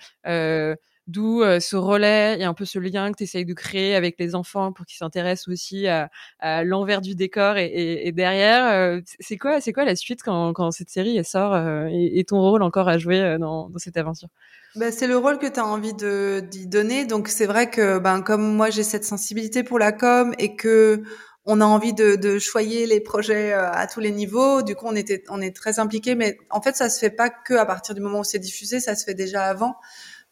euh, 1.07 1.11
d'où 1.11 1.41
ce 1.59 1.75
relais 1.75 2.39
et 2.39 2.43
un 2.43 2.53
peu 2.53 2.65
ce 2.65 2.79
lien 2.79 3.11
que 3.11 3.17
tu 3.17 3.23
essayes 3.23 3.45
de 3.45 3.53
créer 3.53 3.95
avec 3.95 4.15
les 4.19 4.35
enfants 4.35 4.71
pour 4.71 4.85
qu'ils 4.85 4.97
s'intéressent 4.97 5.47
aussi 5.47 5.87
à, 5.87 6.09
à 6.39 6.63
l'envers 6.63 7.01
du 7.01 7.15
décor 7.15 7.57
et, 7.57 7.65
et, 7.65 8.07
et 8.07 8.11
derrière. 8.11 9.01
c'est 9.19 9.37
quoi, 9.37 9.61
c'est 9.61 9.73
quoi 9.73 9.85
la 9.85 9.95
suite 9.95 10.21
quand, 10.23 10.53
quand 10.53 10.71
cette 10.71 10.89
série 10.89 11.17
elle 11.17 11.25
sort 11.25 11.55
et, 11.87 12.19
et, 12.19 12.23
ton 12.23 12.41
rôle 12.41 12.63
encore 12.63 12.89
à 12.89 12.97
jouer 12.97 13.37
dans, 13.39 13.69
dans 13.69 13.79
cette 13.79 13.97
aventure? 13.97 14.29
Ben, 14.75 14.91
c'est 14.91 15.07
le 15.07 15.17
rôle 15.17 15.39
que 15.39 15.47
tu 15.47 15.59
as 15.59 15.65
envie 15.65 15.93
de 15.93 16.43
d'y 16.51 16.67
donner. 16.67 17.05
Donc 17.05 17.29
c'est 17.29 17.47
vrai 17.47 17.69
que 17.69 17.97
ben 17.99 18.21
comme 18.21 18.55
moi 18.55 18.69
j'ai 18.69 18.83
cette 18.83 19.05
sensibilité 19.05 19.63
pour 19.63 19.79
la 19.79 19.91
com 19.91 20.33
et 20.37 20.55
que 20.55 21.03
on 21.47 21.61
a 21.61 21.65
envie 21.65 21.93
de, 21.93 22.15
de 22.15 22.39
choyer 22.39 22.85
les 22.85 22.99
projets 22.99 23.53
euh, 23.53 23.71
à 23.71 23.87
tous 23.87 24.01
les 24.01 24.11
niveaux. 24.11 24.61
Du 24.61 24.75
coup, 24.75 24.85
on 24.85 24.95
était, 24.95 25.23
on 25.29 25.41
est 25.41 25.55
très 25.55 25.79
impliqué, 25.79 26.13
mais 26.13 26.37
en 26.49 26.61
fait, 26.61 26.75
ça 26.75 26.89
se 26.89 26.99
fait 26.99 27.09
pas 27.09 27.29
que 27.29 27.53
à 27.53 27.65
partir 27.65 27.95
du 27.95 28.01
moment 28.01 28.19
où 28.19 28.23
c'est 28.25 28.37
diffusé, 28.37 28.81
ça 28.81 28.95
se 28.95 29.05
fait 29.05 29.13
déjà 29.13 29.45
avant 29.45 29.77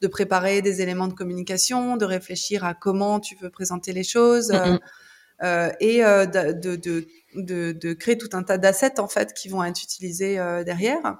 de 0.01 0.07
préparer 0.07 0.61
des 0.61 0.81
éléments 0.81 1.07
de 1.07 1.13
communication, 1.13 1.97
de 1.97 2.05
réfléchir 2.05 2.63
à 2.63 2.73
comment 2.73 3.19
tu 3.19 3.35
veux 3.35 3.49
présenter 3.49 3.93
les 3.93 4.03
choses 4.03 4.51
euh, 4.51 4.77
euh, 5.43 5.69
et 5.81 6.03
euh, 6.03 6.25
de, 6.25 6.75
de, 6.75 7.07
de, 7.35 7.71
de, 7.73 7.93
créer 7.93 8.17
tout 8.17 8.29
un 8.33 8.43
tas 8.43 8.57
d'assets 8.57 8.99
en 9.01 9.07
fait 9.07 9.33
qui 9.33 9.49
vont 9.49 9.63
être 9.65 9.83
utilisés 9.83 10.39
euh, 10.39 10.63
derrière 10.63 11.19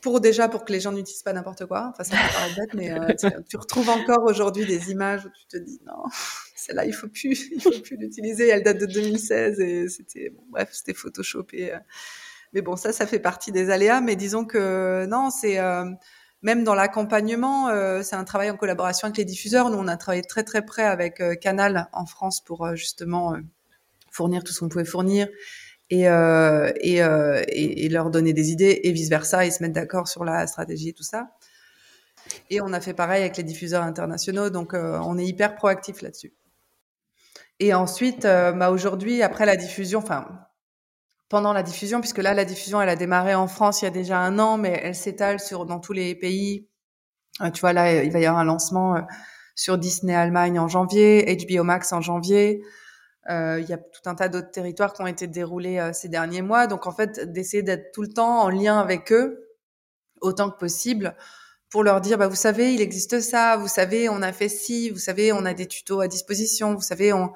pour 0.00 0.20
déjà 0.20 0.48
pour 0.48 0.64
que 0.64 0.72
les 0.72 0.78
gens 0.78 0.92
n'utilisent 0.92 1.24
pas 1.24 1.32
n'importe 1.32 1.66
quoi. 1.66 1.90
Enfin, 1.92 2.04
ça 2.04 2.16
peut 2.16 2.32
paraître 2.32 2.56
bête, 2.56 2.74
mais 2.74 3.16
tu, 3.16 3.26
tu, 3.48 3.56
retrouves 3.56 3.88
encore 3.88 4.22
aujourd'hui 4.26 4.64
des 4.64 4.92
images 4.92 5.26
où 5.26 5.28
tu 5.30 5.46
te 5.48 5.56
dis 5.56 5.80
non, 5.84 6.04
celle-là 6.54 6.84
il 6.84 6.92
faut 6.92 7.08
plus, 7.08 7.50
il 7.50 7.60
faut 7.60 7.80
plus 7.82 7.96
l'utiliser. 7.96 8.46
Elle 8.46 8.62
date 8.62 8.78
de 8.78 8.86
2016 8.86 9.58
et 9.58 9.88
c'était 9.88 10.30
bon, 10.30 10.44
bref, 10.50 10.68
c'était 10.70 10.94
photoshopé. 10.94 11.72
Euh. 11.74 11.78
Mais 12.52 12.62
bon, 12.62 12.76
ça, 12.76 12.92
ça 12.92 13.06
fait 13.08 13.18
partie 13.18 13.50
des 13.50 13.70
aléas. 13.70 14.00
Mais 14.00 14.14
disons 14.14 14.44
que 14.44 15.04
non, 15.06 15.30
c'est 15.30 15.58
même 16.42 16.64
dans 16.64 16.74
l'accompagnement, 16.74 17.68
euh, 17.68 18.02
c'est 18.02 18.16
un 18.16 18.24
travail 18.24 18.50
en 18.50 18.56
collaboration 18.56 19.06
avec 19.06 19.18
les 19.18 19.24
diffuseurs. 19.24 19.70
Nous, 19.70 19.78
on 19.78 19.88
a 19.88 19.96
travaillé 19.96 20.22
très 20.22 20.44
très 20.44 20.64
près 20.64 20.84
avec 20.84 21.20
euh, 21.20 21.34
Canal 21.34 21.88
en 21.92 22.06
France 22.06 22.40
pour 22.40 22.74
justement 22.76 23.34
fournir 24.10 24.44
tout 24.44 24.52
ce 24.52 24.60
qu'on 24.60 24.68
pouvait 24.68 24.84
fournir 24.84 25.28
et, 25.90 26.08
euh, 26.08 26.70
et, 26.80 27.02
euh, 27.02 27.42
leur 27.90 28.10
donner 28.10 28.32
des 28.32 28.50
idées 28.50 28.80
et 28.84 28.92
vice 28.92 29.08
versa 29.08 29.46
et 29.46 29.50
se 29.50 29.62
mettre 29.62 29.74
d'accord 29.74 30.08
sur 30.08 30.24
la 30.24 30.46
stratégie 30.46 30.90
et 30.90 30.92
tout 30.92 31.02
ça. 31.02 31.30
Et 32.50 32.60
on 32.60 32.72
a 32.72 32.80
fait 32.80 32.94
pareil 32.94 33.22
avec 33.22 33.36
les 33.36 33.42
diffuseurs 33.42 33.82
internationaux, 33.82 34.50
donc 34.50 34.74
euh, 34.74 34.98
on 35.04 35.16
est 35.18 35.24
hyper 35.24 35.54
proactif 35.54 36.02
là-dessus. 36.02 36.34
Et 37.60 37.74
ensuite, 37.74 38.24
euh, 38.24 38.52
bah 38.52 38.70
aujourd'hui, 38.70 39.22
après 39.22 39.46
la 39.46 39.56
diffusion, 39.56 40.00
enfin 40.00 40.28
pendant 41.28 41.52
la 41.52 41.62
diffusion, 41.62 42.00
puisque 42.00 42.18
là 42.18 42.34
la 42.34 42.44
diffusion 42.44 42.80
elle 42.80 42.88
a 42.88 42.96
démarré 42.96 43.34
en 43.34 43.48
France 43.48 43.82
il 43.82 43.84
y 43.86 43.88
a 43.88 43.92
déjà 43.92 44.18
un 44.18 44.38
an, 44.38 44.58
mais 44.58 44.80
elle 44.82 44.94
s'étale 44.94 45.40
sur 45.40 45.66
dans 45.66 45.80
tous 45.80 45.92
les 45.92 46.14
pays. 46.14 46.68
Euh, 47.40 47.50
tu 47.50 47.60
vois 47.60 47.72
là, 47.72 48.02
il 48.02 48.10
va 48.10 48.18
y 48.18 48.26
avoir 48.26 48.40
un 48.40 48.44
lancement 48.44 48.96
euh, 48.96 49.00
sur 49.54 49.78
Disney 49.78 50.14
Allemagne 50.14 50.58
en 50.58 50.68
janvier, 50.68 51.36
HBO 51.36 51.64
Max 51.64 51.92
en 51.92 52.00
janvier. 52.00 52.62
Euh, 53.30 53.60
il 53.60 53.68
y 53.68 53.74
a 53.74 53.78
tout 53.78 54.00
un 54.06 54.14
tas 54.14 54.28
d'autres 54.28 54.50
territoires 54.50 54.94
qui 54.94 55.02
ont 55.02 55.06
été 55.06 55.26
déroulés 55.26 55.78
euh, 55.78 55.92
ces 55.92 56.08
derniers 56.08 56.40
mois. 56.40 56.66
Donc 56.66 56.86
en 56.86 56.92
fait, 56.92 57.30
d'essayer 57.30 57.62
d'être 57.62 57.92
tout 57.92 58.02
le 58.02 58.08
temps 58.08 58.40
en 58.40 58.48
lien 58.48 58.78
avec 58.78 59.12
eux 59.12 59.44
autant 60.20 60.50
que 60.50 60.56
possible 60.56 61.14
pour 61.70 61.82
leur 61.84 62.00
dire, 62.00 62.16
bah, 62.16 62.28
vous 62.28 62.34
savez, 62.34 62.72
il 62.72 62.80
existe 62.80 63.20
ça, 63.20 63.56
vous 63.58 63.68
savez, 63.68 64.08
on 64.08 64.22
a 64.22 64.32
fait 64.32 64.48
ci, 64.48 64.88
vous 64.90 64.98
savez, 64.98 65.32
on 65.32 65.44
a 65.44 65.52
des 65.52 65.66
tutos 65.66 66.00
à 66.00 66.08
disposition, 66.08 66.74
vous 66.74 66.80
savez, 66.80 67.12
on, 67.12 67.32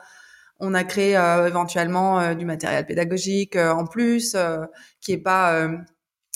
on 0.61 0.75
a 0.75 0.85
créé 0.85 1.17
euh, 1.17 1.49
éventuellement 1.49 2.21
euh, 2.21 2.35
du 2.35 2.45
matériel 2.45 2.87
pédagogique 2.87 3.57
euh, 3.57 3.73
en 3.73 3.87
plus, 3.87 4.37
qui 5.01 5.13
est 5.13 5.19
pas 5.19 5.69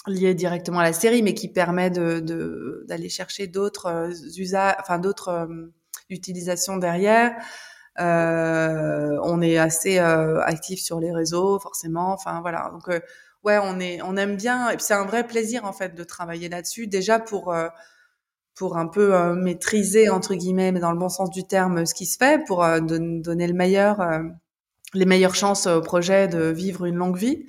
lié 0.07 0.35
directement 0.35 0.81
à 0.81 0.85
la 0.85 0.93
série, 0.93 1.23
mais 1.23 1.35
qui 1.35 1.49
permet 1.49 1.91
de 1.91 2.85
d'aller 2.89 3.09
chercher 3.09 3.47
d'autres 3.47 4.11
usages, 4.39 4.77
enfin 4.81 4.99
d'autres 4.99 5.49
utilisations 6.11 6.77
derrière. 6.77 7.37
On 7.99 9.43
est 9.43 9.59
assez 9.59 9.99
euh, 9.99 10.41
actif 10.43 10.81
sur 10.81 11.01
les 11.01 11.13
réseaux, 11.13 11.59
forcément. 11.59 12.13
Enfin 12.13 12.41
voilà. 12.41 12.71
Donc 12.73 12.89
ouais, 13.45 13.59
on 13.63 13.81
est, 13.81 14.01
on 14.03 14.17
aime 14.17 14.37
bien. 14.37 14.71
Et 14.71 14.77
c'est 14.79 14.95
un 14.95 15.05
vrai 15.05 15.27
plaisir 15.27 15.65
en 15.65 15.73
fait 15.73 15.95
de 15.95 16.05
travailler 16.05 16.49
là-dessus. 16.49 16.87
Déjà 16.87 17.19
pour 17.19 17.55
pour 18.57 18.77
un 18.77 18.87
peu 18.87 19.35
maîtriser 19.35 20.09
entre 20.09 20.35
guillemets, 20.35 20.73
mais 20.73 20.81
dans 20.81 20.93
le 20.93 20.99
bon 20.99 21.09
sens 21.09 21.31
du 21.31 21.45
terme, 21.45 21.87
ce 21.87 21.95
qui 21.95 22.07
se 22.07 22.17
fait, 22.17 22.45
pour 22.47 22.67
donner 22.81 23.47
le 23.47 23.53
meilleur, 23.53 24.01
les 24.95 25.05
meilleures 25.05 25.35
chances 25.35 25.67
au 25.67 25.81
projet 25.83 26.27
de 26.27 26.45
vivre 26.45 26.87
une 26.87 26.97
longue 26.97 27.17
vie. 27.17 27.47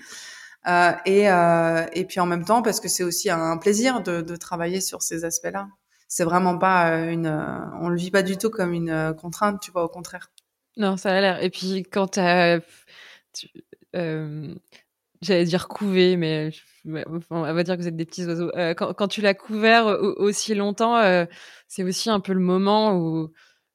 Euh, 0.68 0.92
et, 1.06 1.30
euh, 1.32 1.86
et 1.94 2.06
puis 2.06 2.20
en 2.20 2.26
même 2.26 2.44
temps, 2.44 2.62
parce 2.62 2.80
que 2.80 2.90
c'est 2.90 3.04
aussi 3.04 3.30
un 3.30 3.58
plaisir 3.58 4.02
de, 4.02 4.22
de 4.22 4.36
travailler 4.36 4.82
sur 4.82 5.02
ces 5.02 5.24
aspects-là. 5.24 5.70
C'est 6.10 6.26
vraiment 6.26 6.58
pas 6.58 6.90
une, 7.10 7.28
on 7.82 7.90
le 7.90 7.98
vit 7.98 8.12
pas 8.12 8.24
du 8.24 8.38
tout 8.38 8.50
comme 8.50 8.74
une 8.74 9.16
contrainte, 9.20 9.62
tu 9.62 9.72
vois, 9.72 9.84
au 9.84 9.90
contraire. 9.90 10.30
Non, 10.78 10.98
ça 10.98 11.12
a 11.12 11.22
l'air. 11.22 11.44
Et 11.44 11.50
puis 11.50 11.84
quand 11.84 12.08
tu 12.08 12.20
euh, 13.96 14.54
j'allais 15.22 15.46
dire 15.46 15.68
couvé, 15.68 16.18
mais 16.18 16.52
on 17.30 17.42
va 17.42 17.64
dire 17.64 17.76
que 17.76 17.82
vous 17.82 17.88
êtes 17.88 17.96
des 17.96 18.06
petits 18.06 18.26
oiseaux. 18.26 18.52
Euh, 18.56 18.74
quand, 18.74 18.94
quand, 18.94 19.08
tu 19.08 19.22
l'as 19.22 19.34
couvert 19.34 19.86
aussi 20.18 20.56
longtemps, 20.56 20.98
euh, 20.98 21.26
c'est 21.68 21.84
aussi 21.84 22.10
un 22.10 22.20
peu 22.20 22.34
le 22.34 22.40
moment 22.40 22.96
où, 22.98 23.32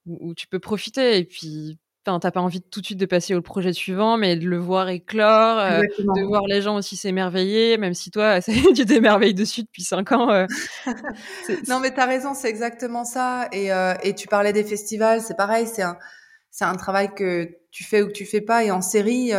où 0.07 0.35
tu 0.35 0.47
peux 0.47 0.61
profiter. 0.61 1.19
Et 1.19 1.25
puis, 1.25 1.79
t'as 2.05 2.31
pas 2.31 2.41
envie 2.41 2.61
tout 2.61 2.81
de 2.81 2.87
suite 2.87 2.99
de 2.99 3.07
passer 3.07 3.35
au 3.35 3.43
projet 3.43 3.73
suivant, 3.73 4.17
mais 4.17 4.37
de 4.37 4.49
le 4.49 4.59
voir 4.59 4.89
éclore, 4.89 5.59
euh, 5.59 5.83
de 5.99 6.27
voir 6.27 6.43
les 6.47 6.63
gens 6.63 6.77
aussi 6.77 6.97
s'émerveiller, 6.97 7.79
même 7.79 7.95
si 7.95 8.11
toi, 8.11 8.41
tu 8.75 8.85
t'émerveilles 8.85 9.35
dessus 9.35 9.63
depuis 9.63 9.83
cinq 9.83 10.13
ans. 10.13 10.31
Euh. 10.31 10.47
non, 11.69 11.81
mais 11.81 11.93
t'as 11.93 12.07
raison, 12.07 12.35
c'est 12.35 12.49
exactement 12.49 13.05
ça. 13.05 13.49
Et, 13.53 13.73
euh, 13.73 13.95
et 14.03 14.15
tu 14.15 14.29
parlais 14.29 14.53
des 14.53 14.65
festivals, 14.65 15.21
c'est 15.21 15.37
pareil, 15.37 15.67
c'est 15.67 15.83
un 15.83 15.97
c'est 16.55 16.67
un 16.67 16.75
travail 16.75 17.15
que 17.15 17.49
tu 17.71 17.83
fais 17.83 18.03
ou 18.03 18.09
que 18.09 18.13
tu 18.13 18.27
fais 18.27 18.43
pas. 18.43 18.63
Et 18.63 18.71
en 18.71 18.83
série, 18.83 19.33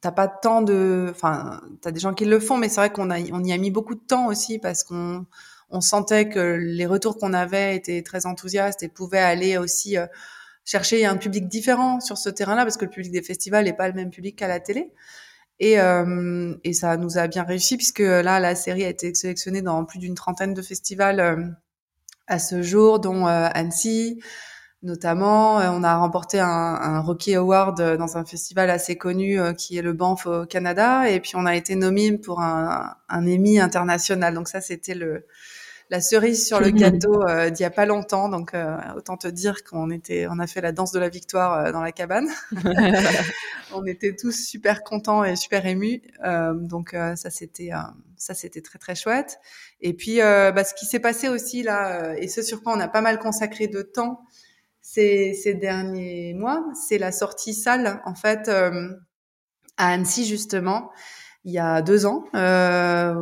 t'as 0.00 0.12
pas 0.12 0.28
tant 0.28 0.62
de, 0.62 1.08
enfin, 1.10 1.60
t'as 1.80 1.90
des 1.90 2.00
gens 2.00 2.14
qui 2.14 2.24
le 2.24 2.40
font, 2.40 2.56
mais 2.56 2.68
c'est 2.68 2.76
vrai 2.76 2.90
qu'on 2.90 3.10
a, 3.10 3.18
on 3.32 3.42
y 3.44 3.52
a 3.52 3.58
mis 3.58 3.70
beaucoup 3.70 3.94
de 3.94 4.00
temps 4.00 4.26
aussi 4.26 4.58
parce 4.58 4.84
qu'on, 4.84 5.26
on 5.70 5.80
sentait 5.80 6.28
que 6.28 6.56
les 6.60 6.86
retours 6.86 7.18
qu'on 7.18 7.32
avait 7.32 7.76
étaient 7.76 8.02
très 8.02 8.26
enthousiastes 8.26 8.82
et 8.82 8.88
pouvaient 8.88 9.18
aller 9.18 9.58
aussi 9.58 9.96
euh, 9.98 10.06
chercher 10.64 11.06
un 11.06 11.16
public 11.16 11.48
différent 11.48 12.00
sur 12.00 12.18
ce 12.18 12.28
terrain-là 12.28 12.64
parce 12.64 12.76
que 12.76 12.84
le 12.84 12.90
public 12.90 13.12
des 13.12 13.22
festivals 13.22 13.64
n'est 13.64 13.72
pas 13.72 13.88
le 13.88 13.94
même 13.94 14.10
public 14.10 14.36
qu'à 14.36 14.48
la 14.48 14.60
télé. 14.60 14.92
Et, 15.58 15.80
euh, 15.80 16.54
et 16.64 16.74
ça 16.74 16.96
nous 16.98 17.16
a 17.16 17.28
bien 17.28 17.44
réussi 17.44 17.76
puisque 17.76 18.00
là, 18.00 18.40
la 18.40 18.54
série 18.54 18.84
a 18.84 18.88
été 18.88 19.14
sélectionnée 19.14 19.62
dans 19.62 19.84
plus 19.84 19.98
d'une 19.98 20.14
trentaine 20.14 20.52
de 20.52 20.62
festivals 20.62 21.20
euh, 21.20 21.36
à 22.26 22.38
ce 22.38 22.62
jour, 22.62 22.98
dont 23.00 23.26
euh, 23.26 23.48
Annecy, 23.54 24.20
notamment. 24.82 25.60
Euh, 25.60 25.70
on 25.70 25.82
a 25.82 25.96
remporté 25.96 26.40
un, 26.40 26.46
un 26.48 27.00
Rocky 27.00 27.34
Award 27.34 27.80
euh, 27.80 27.96
dans 27.96 28.16
un 28.16 28.24
festival 28.24 28.70
assez 28.70 28.96
connu 28.96 29.40
euh, 29.40 29.52
qui 29.52 29.76
est 29.78 29.82
le 29.82 29.92
Banff 29.92 30.26
au 30.26 30.46
Canada. 30.46 31.08
Et 31.10 31.20
puis 31.20 31.32
on 31.34 31.46
a 31.46 31.56
été 31.56 31.74
nommé 31.74 32.16
pour 32.18 32.40
un, 32.40 32.94
un 33.08 33.22
Emmy 33.26 33.58
international. 33.58 34.34
Donc 34.34 34.48
ça, 34.48 34.60
c'était 34.60 34.94
le 34.94 35.24
la 35.90 36.00
cerise 36.00 36.46
sur 36.46 36.60
le 36.60 36.70
gâteau 36.70 37.22
euh, 37.28 37.50
d'il 37.50 37.62
y 37.62 37.66
a 37.66 37.70
pas 37.70 37.86
longtemps. 37.86 38.28
Donc 38.28 38.54
euh, 38.54 38.76
autant 38.96 39.16
te 39.16 39.28
dire 39.28 39.62
qu'on 39.64 39.90
était, 39.90 40.26
on 40.28 40.38
a 40.38 40.46
fait 40.46 40.60
la 40.60 40.72
danse 40.72 40.92
de 40.92 40.98
la 40.98 41.08
victoire 41.08 41.66
euh, 41.66 41.72
dans 41.72 41.80
la 41.80 41.92
cabane. 41.92 42.28
on 43.72 43.84
était 43.86 44.16
tous 44.16 44.32
super 44.32 44.82
contents 44.82 45.24
et 45.24 45.36
super 45.36 45.66
émus. 45.66 46.02
donc 46.54 46.96
ça 47.16 47.30
c'était 47.30 47.70
ça 48.16 48.34
c'était 48.34 48.62
très 48.62 48.78
très 48.78 48.94
chouette. 48.94 49.38
Et 49.80 49.92
puis 49.92 50.18
bah, 50.18 50.64
ce 50.64 50.74
qui 50.74 50.86
s'est 50.86 51.00
passé 51.00 51.28
aussi 51.28 51.62
là 51.62 52.14
et 52.16 52.28
ce 52.28 52.42
sur 52.42 52.62
quoi 52.62 52.74
on 52.76 52.80
a 52.80 52.88
pas 52.88 53.00
mal 53.00 53.18
consacré 53.18 53.66
de 53.66 53.82
temps 53.82 54.24
ces, 54.86 55.34
ces 55.34 55.54
derniers 55.54 56.32
mois, 56.32 56.64
c'est 56.74 56.98
la 56.98 57.10
sortie 57.10 57.54
salle, 57.54 58.00
en 58.04 58.14
fait, 58.14 58.48
euh, 58.48 58.90
à 59.76 59.88
Annecy, 59.88 60.24
justement, 60.24 60.92
il 61.44 61.52
y 61.52 61.58
a 61.58 61.82
deux 61.82 62.06
ans, 62.06 62.24
euh, 62.36 63.12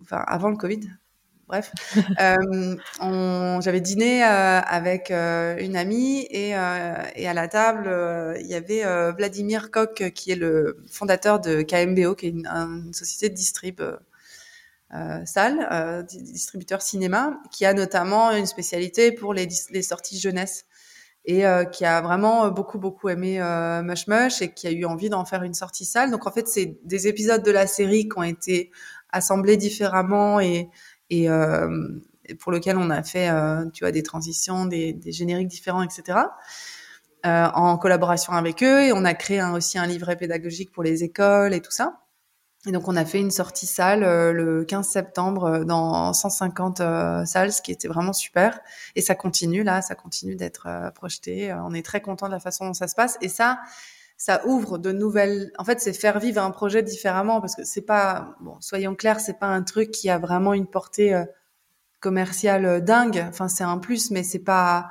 enfin, 0.00 0.24
avant 0.26 0.48
le 0.48 0.56
Covid. 0.56 0.80
bref. 1.46 1.72
J'avais 3.62 3.80
dîné 3.82 4.22
avec 4.22 5.10
une 5.10 5.76
amie 5.76 6.20
et, 6.30 6.48
et, 6.50 6.54
à 6.54 7.34
la 7.34 7.48
table, 7.48 8.38
il 8.40 8.46
y 8.46 8.54
avait 8.54 9.12
Vladimir 9.12 9.70
Koch, 9.70 10.10
qui 10.14 10.30
est 10.30 10.36
le 10.36 10.82
fondateur 10.90 11.38
de 11.38 11.60
KMBO, 11.60 12.14
qui 12.14 12.26
est 12.26 12.30
une, 12.30 12.46
une 12.46 12.94
société 12.94 13.28
de 13.28 13.34
distrib 13.34 13.82
euh, 14.92 15.24
salle, 15.24 15.68
euh, 15.70 16.02
distributeur 16.02 16.82
cinéma, 16.82 17.40
qui 17.52 17.64
a 17.64 17.74
notamment 17.74 18.32
une 18.32 18.46
spécialité 18.46 19.12
pour 19.12 19.34
les, 19.34 19.46
les 19.70 19.82
sorties 19.82 20.18
jeunesse 20.18 20.64
et 21.24 21.46
euh, 21.46 21.64
qui 21.64 21.84
a 21.84 22.00
vraiment 22.00 22.48
beaucoup 22.50 22.78
beaucoup 22.78 23.08
aimé 23.08 23.40
euh, 23.40 23.82
Mush 23.82 24.06
Mush 24.06 24.42
et 24.42 24.52
qui 24.52 24.66
a 24.66 24.70
eu 24.70 24.84
envie 24.84 25.10
d'en 25.10 25.24
faire 25.24 25.42
une 25.42 25.54
sortie 25.54 25.84
salle. 25.84 26.10
Donc 26.10 26.26
en 26.26 26.32
fait, 26.32 26.48
c'est 26.48 26.78
des 26.84 27.08
épisodes 27.08 27.42
de 27.42 27.50
la 27.50 27.66
série 27.66 28.08
qui 28.08 28.18
ont 28.18 28.22
été 28.22 28.70
assemblés 29.10 29.56
différemment 29.56 30.40
et, 30.40 30.68
et, 31.10 31.28
pour 32.38 32.52
lequel 32.52 32.78
on 32.78 32.90
a 32.90 33.02
fait, 33.02 33.28
tu 33.72 33.82
vois, 33.82 33.90
des 33.90 34.04
transitions, 34.04 34.66
des, 34.66 34.92
des 34.92 35.10
génériques 35.10 35.48
différents, 35.48 35.82
etc. 35.82 36.18
en 37.24 37.76
collaboration 37.76 38.34
avec 38.34 38.62
eux 38.62 38.84
et 38.84 38.92
on 38.92 39.04
a 39.04 39.14
créé 39.14 39.42
aussi 39.42 39.78
un 39.78 39.86
livret 39.86 40.16
pédagogique 40.16 40.70
pour 40.70 40.84
les 40.84 41.02
écoles 41.02 41.54
et 41.54 41.60
tout 41.60 41.72
ça. 41.72 42.00
Et 42.66 42.72
donc 42.72 42.88
on 42.88 42.96
a 42.96 43.06
fait 43.06 43.20
une 43.20 43.30
sortie 43.30 43.66
salle 43.66 44.04
euh, 44.04 44.32
le 44.32 44.64
15 44.66 44.86
septembre 44.86 45.44
euh, 45.44 45.64
dans 45.64 46.12
150 46.12 46.80
euh, 46.80 47.24
salles, 47.24 47.52
ce 47.52 47.62
qui 47.62 47.72
était 47.72 47.88
vraiment 47.88 48.12
super. 48.12 48.60
Et 48.96 49.00
ça 49.00 49.14
continue 49.14 49.62
là, 49.62 49.80
ça 49.80 49.94
continue 49.94 50.36
d'être 50.36 50.68
projeté. 50.94 51.54
On 51.54 51.72
est 51.72 51.84
très 51.84 52.02
content 52.02 52.26
de 52.26 52.32
la 52.32 52.40
façon 52.40 52.66
dont 52.66 52.74
ça 52.74 52.86
se 52.86 52.94
passe. 52.94 53.16
Et 53.22 53.28
ça, 53.30 53.60
ça 54.18 54.42
ouvre 54.46 54.76
de 54.76 54.92
nouvelles. 54.92 55.50
En 55.56 55.64
fait, 55.64 55.80
c'est 55.80 55.94
faire 55.94 56.18
vivre 56.18 56.42
un 56.42 56.50
projet 56.50 56.82
différemment 56.82 57.40
parce 57.40 57.56
que 57.56 57.64
c'est 57.64 57.80
pas, 57.80 58.36
bon, 58.40 58.56
soyons 58.60 58.94
clairs, 58.94 59.20
c'est 59.20 59.38
pas 59.38 59.46
un 59.46 59.62
truc 59.62 59.90
qui 59.90 60.10
a 60.10 60.18
vraiment 60.18 60.52
une 60.52 60.66
portée 60.66 61.18
commerciale 62.00 62.84
dingue. 62.84 63.24
Enfin, 63.28 63.48
c'est 63.48 63.64
un 63.64 63.78
plus, 63.78 64.10
mais 64.10 64.22
c'est 64.22 64.38
pas 64.38 64.88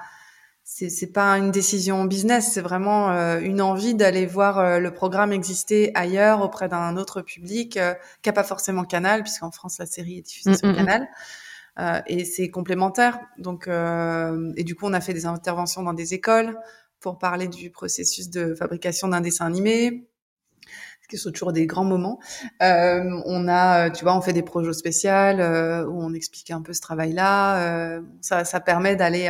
c'est 0.80 0.89
c'est 0.89 1.11
pas 1.11 1.38
une 1.38 1.51
décision 1.51 2.06
business, 2.06 2.53
c'est 2.53 2.61
vraiment 2.61 3.11
euh, 3.11 3.39
une 3.41 3.61
envie 3.61 3.95
d'aller 3.95 4.26
voir 4.26 4.60
euh, 4.60 4.80
le 4.80 4.93
programme 4.93 5.34
exister 5.34 5.91
ailleurs 5.93 6.41
auprès 6.41 6.69
d'un 6.69 6.95
autre 6.95 7.22
public 7.22 7.76
euh, 7.76 7.93
qui 8.22 8.30
a 8.30 8.34
pas 8.34 8.45
forcément 8.45 8.85
Canal, 8.85 9.23
puisqu'en 9.23 9.51
France 9.51 9.77
la 9.80 9.85
série 9.85 10.19
est 10.19 10.22
diffusée 10.22 10.51
mm, 10.51 10.56
sur 10.56 10.68
mm, 10.68 10.72
mm. 10.72 10.76
Canal. 10.76 11.07
et 12.07 12.23
c'est 12.23 12.49
complémentaire. 12.49 13.19
Donc, 13.38 13.68
et 13.68 14.64
du 14.64 14.76
coup, 14.76 14.85
on 14.85 14.93
a 14.93 15.01
fait 15.01 15.14
des 15.14 15.26
interventions 15.26 15.84
dans 15.84 15.93
des 15.93 16.14
écoles 16.14 16.57
pour 16.99 17.18
parler 17.18 17.47
du 17.47 17.72
processus 17.72 18.30
de 18.30 18.53
fabrication 18.53 19.07
d'un 19.10 19.22
dessin 19.22 19.45
animé, 19.45 20.10
ce 21.01 21.07
qui 21.10 21.18
sont 21.18 21.31
toujours 21.31 21.53
des 21.53 21.68
grands 21.68 21.85
moments. 21.85 22.19
on 22.61 23.47
a, 23.47 23.89
tu 23.89 24.03
vois, 24.03 24.15
on 24.15 24.22
fait 24.22 24.34
des 24.34 24.43
projets 24.43 24.73
spéciaux 24.73 25.10
où 25.11 26.03
on 26.03 26.14
explique 26.14 26.51
un 26.51 26.61
peu 26.61 26.73
ce 26.73 26.81
travail-là. 26.81 28.01
ça, 28.22 28.45
ça 28.45 28.60
permet 28.60 28.95
d'aller 28.95 29.27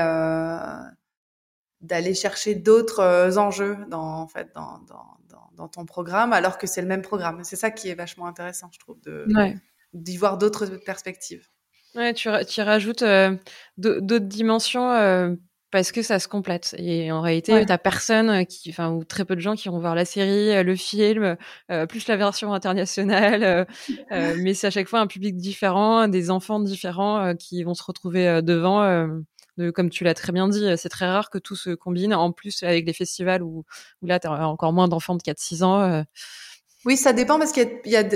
d'aller 1.81 2.14
chercher 2.14 2.56
d'autres 2.56 2.99
euh, 2.99 3.38
enjeux 3.38 3.77
dans 3.89 4.22
en 4.22 4.27
fait 4.27 4.49
dans, 4.53 4.80
dans, 4.88 5.06
dans, 5.56 5.68
ton 5.68 5.85
programme 5.85 6.31
alors 6.31 6.57
que 6.57 6.68
c'est 6.68 6.81
le 6.81 6.88
même 6.88 7.01
programme. 7.01 7.43
C'est 7.43 7.57
ça 7.57 7.69
qui 7.69 7.89
est 7.89 7.95
vachement 7.95 8.27
intéressant, 8.27 8.69
je 8.72 8.80
trouve, 8.80 8.99
de 9.01 9.27
d'y 9.93 10.18
voir 10.18 10.38
d'autres 10.38 10.68
perspectives. 10.85 11.47
Ouais, 11.95 12.14
tu, 12.14 12.30
tu 12.47 12.61
rajoutes 12.61 13.01
euh, 13.01 13.35
d'autres 13.77 14.19
dimensions 14.19 14.91
euh, 14.91 15.35
parce 15.72 15.91
que 15.91 16.01
ça 16.01 16.19
se 16.19 16.27
complète. 16.27 16.76
Et 16.77 17.11
en 17.11 17.22
réalité, 17.22 17.53
ouais. 17.53 17.65
t'as 17.65 17.77
personne 17.77 18.45
qui, 18.45 18.69
enfin, 18.69 18.91
ou 18.91 19.03
très 19.03 19.26
peu 19.26 19.35
de 19.35 19.41
gens 19.41 19.56
qui 19.56 19.68
vont 19.68 19.80
voir 19.80 19.95
la 19.95 20.06
série, 20.06 20.64
le 20.64 20.76
film, 20.76 21.35
plus 21.89 22.07
la 22.07 22.15
version 22.15 22.53
internationale. 22.53 23.68
mais 24.11 24.53
c'est 24.53 24.68
à 24.68 24.72
chaque 24.72 24.88
fois 24.88 24.99
un 24.99 25.07
public 25.07 25.35
différent, 25.35 26.07
des 26.07 26.30
enfants 26.30 26.60
différents 26.60 27.35
qui 27.35 27.64
vont 27.64 27.73
se 27.73 27.84
retrouver 27.84 28.41
devant 28.43 29.19
comme 29.73 29.90
tu 29.90 30.03
l'as 30.03 30.14
très 30.14 30.31
bien 30.31 30.48
dit, 30.48 30.65
c'est 30.77 30.90
très 30.90 31.06
rare 31.06 31.30
que 31.30 31.38
tout 31.38 31.56
se 31.56 31.72
combine. 31.72 32.14
En 32.14 32.31
plus, 32.31 32.64
avec 32.64 32.86
les 32.86 32.94
festivals 32.94 33.44
où, 33.44 33.65
là, 34.02 34.19
tu 34.19 34.27
as 34.27 34.48
encore 34.48 34.73
moins 34.73 34.88
d'enfants 34.88 35.15
de 35.15 35.22
4-6 35.22 35.64
ans. 35.64 35.81
Euh. 35.81 36.03
Oui, 36.86 36.95
ça 36.95 37.11
dépend 37.11 37.38
parce 37.38 37.52
qu'il 37.52 37.68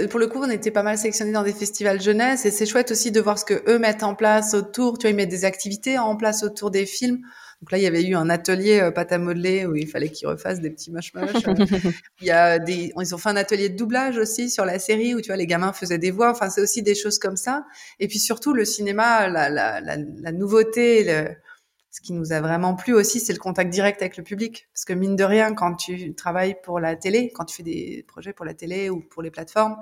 pour 0.09 0.19
le 0.19 0.27
coup, 0.27 0.39
on 0.39 0.49
était 0.49 0.71
pas 0.71 0.83
mal 0.83 0.97
sélectionnés 0.97 1.33
dans 1.33 1.43
des 1.43 1.51
festivals 1.53 2.01
jeunesse 2.01 2.45
et 2.45 2.51
c'est 2.51 2.65
chouette 2.65 2.91
aussi 2.91 3.11
de 3.11 3.19
voir 3.19 3.37
ce 3.37 3.43
que 3.43 3.61
eux 3.69 3.77
mettent 3.77 4.03
en 4.03 4.15
place 4.15 4.53
autour. 4.53 4.97
Tu 4.97 5.03
vois, 5.03 5.11
ils 5.11 5.15
mettent 5.15 5.29
des 5.29 5.43
activités 5.43 5.97
en 5.99 6.15
place 6.15 6.43
autour 6.43 6.71
des 6.71 6.85
films. 6.85 7.19
Donc 7.63 7.71
là, 7.71 7.77
il 7.77 7.83
y 7.85 7.87
avait 7.87 8.03
eu 8.03 8.13
un 8.13 8.29
atelier 8.29 8.81
euh, 8.81 8.91
pâte 8.91 9.13
à 9.13 9.17
modeler 9.17 9.65
où 9.65 9.73
il 9.73 9.87
fallait 9.87 10.09
qu'ils 10.09 10.27
refassent 10.27 10.59
des 10.59 10.69
petits 10.69 10.91
moche 10.91 11.13
moche. 11.13 11.31
il 12.19 12.27
y 12.27 12.29
a 12.29 12.59
des, 12.59 12.91
ils 12.99 13.15
ont 13.15 13.17
fait 13.17 13.29
un 13.29 13.37
atelier 13.37 13.69
de 13.69 13.77
doublage 13.77 14.17
aussi 14.17 14.49
sur 14.49 14.65
la 14.65 14.79
série 14.79 15.15
où 15.15 15.21
tu 15.21 15.27
vois 15.27 15.37
les 15.37 15.47
gamins 15.47 15.71
faisaient 15.71 15.97
des 15.97 16.11
voix. 16.11 16.29
Enfin, 16.29 16.49
c'est 16.49 16.59
aussi 16.59 16.83
des 16.83 16.93
choses 16.93 17.19
comme 17.19 17.37
ça. 17.37 17.63
Et 18.01 18.09
puis 18.09 18.19
surtout 18.19 18.51
le 18.51 18.65
cinéma, 18.65 19.29
la, 19.29 19.49
la, 19.49 19.79
la, 19.79 19.95
la 19.95 20.31
nouveauté, 20.33 21.05
le, 21.05 21.33
ce 21.89 22.01
qui 22.01 22.11
nous 22.11 22.33
a 22.33 22.41
vraiment 22.41 22.75
plu 22.75 22.93
aussi, 22.93 23.21
c'est 23.21 23.31
le 23.31 23.39
contact 23.39 23.71
direct 23.71 24.01
avec 24.01 24.17
le 24.17 24.23
public. 24.23 24.67
Parce 24.73 24.83
que 24.83 24.91
mine 24.91 25.15
de 25.15 25.23
rien, 25.23 25.53
quand 25.53 25.75
tu 25.75 26.13
travailles 26.15 26.57
pour 26.63 26.81
la 26.81 26.97
télé, 26.97 27.31
quand 27.33 27.45
tu 27.45 27.55
fais 27.55 27.63
des 27.63 28.03
projets 28.09 28.33
pour 28.33 28.43
la 28.43 28.55
télé 28.55 28.89
ou 28.89 28.99
pour 28.99 29.21
les 29.21 29.31
plateformes, 29.31 29.77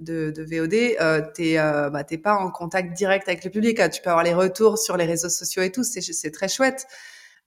de, 0.00 0.32
de 0.34 0.42
VOD, 0.42 0.96
euh, 1.00 1.22
t'es 1.34 1.58
euh, 1.58 1.90
bah, 1.90 2.04
pas 2.22 2.34
en 2.34 2.50
contact 2.50 2.92
direct 2.94 3.28
avec 3.28 3.44
le 3.44 3.50
public. 3.50 3.80
Tu 3.90 4.02
peux 4.02 4.10
avoir 4.10 4.24
les 4.24 4.34
retours 4.34 4.78
sur 4.78 4.96
les 4.96 5.04
réseaux 5.04 5.28
sociaux 5.28 5.62
et 5.62 5.70
tout, 5.70 5.84
c'est 5.84 6.30
très 6.30 6.48
chouette. 6.48 6.86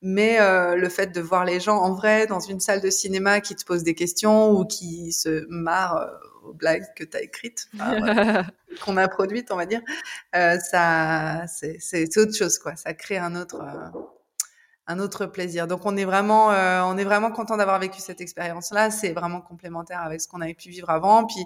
Mais 0.02 0.40
euh, 0.40 0.76
le 0.76 0.90
fait 0.90 1.08
de 1.08 1.22
voir 1.22 1.46
les 1.46 1.60
gens 1.60 1.78
en 1.78 1.94
vrai 1.94 2.28
dans 2.28 2.42
une 2.42 2.60
salle 2.60 2.82
de 2.82 2.90
cinéma 2.90 3.40
qui 3.40 3.56
te 3.56 3.64
posent 3.64 3.84
des 3.84 3.96
questions 3.96 4.52
ou 4.52 4.66
qui 4.66 5.14
se 5.14 5.46
marrent 5.48 5.98
euh, 5.98 6.50
aux 6.50 6.54
blagues 6.54 6.84
que 6.96 7.06
tu 7.06 7.16
as 7.16 7.22
écrites, 7.22 7.70
qu'on 8.84 8.98
a 8.98 9.08
produites, 9.08 9.50
on 9.50 9.56
va 9.56 9.66
dire, 9.66 9.82
ça, 10.34 11.46
c'est 11.48 12.18
autre 12.18 12.36
chose, 12.36 12.60
quoi. 12.60 12.76
Ça 12.76 12.94
crée 12.94 13.18
un 13.18 13.34
autre, 13.38 13.64
un 14.88 15.00
autre 15.00 15.26
plaisir. 15.26 15.68
Donc 15.68 15.86
on 15.86 15.96
est 15.96 16.04
vraiment, 16.04 16.48
on 16.48 16.98
est 16.98 17.06
vraiment 17.06 17.32
content 17.32 17.56
d'avoir 17.56 17.80
vécu 17.80 18.02
cette 18.02 18.20
expérience-là. 18.20 18.92
C'est 18.92 19.14
vraiment 19.14 19.40
complémentaire 19.40 20.02
avec 20.02 20.20
ce 20.20 20.28
qu'on 20.28 20.42
avait 20.42 20.54
pu 20.54 20.68
vivre 20.68 20.90
avant. 20.90 21.26
Puis 21.26 21.46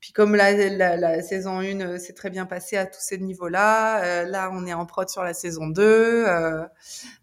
puis 0.00 0.12
comme 0.12 0.36
la, 0.36 0.52
la, 0.52 0.96
la 0.96 1.22
saison 1.22 1.58
1 1.58 1.80
euh, 1.80 1.98
s'est 1.98 2.12
très 2.12 2.30
bien 2.30 2.46
passée 2.46 2.76
à 2.76 2.86
tous 2.86 3.00
ces 3.00 3.18
niveaux-là, 3.18 4.02
euh, 4.04 4.24
là 4.26 4.50
on 4.52 4.64
est 4.64 4.72
en 4.72 4.86
prod 4.86 5.08
sur 5.08 5.24
la 5.24 5.34
saison 5.34 5.66
2, 5.66 5.82
euh, 5.82 6.64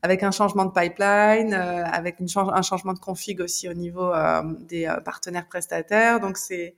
avec 0.02 0.24
un 0.24 0.32
changement 0.32 0.66
de 0.66 0.72
pipeline, 0.72 1.54
euh, 1.54 1.86
avec 1.86 2.20
une 2.20 2.28
un 2.36 2.62
changement 2.62 2.92
de 2.92 3.00
config 3.00 3.40
aussi 3.40 3.70
au 3.70 3.74
niveau 3.74 4.14
euh, 4.14 4.42
des 4.60 4.94
partenaires 5.06 5.48
prestataires. 5.48 6.20
Donc 6.20 6.38
c'est 6.38 6.76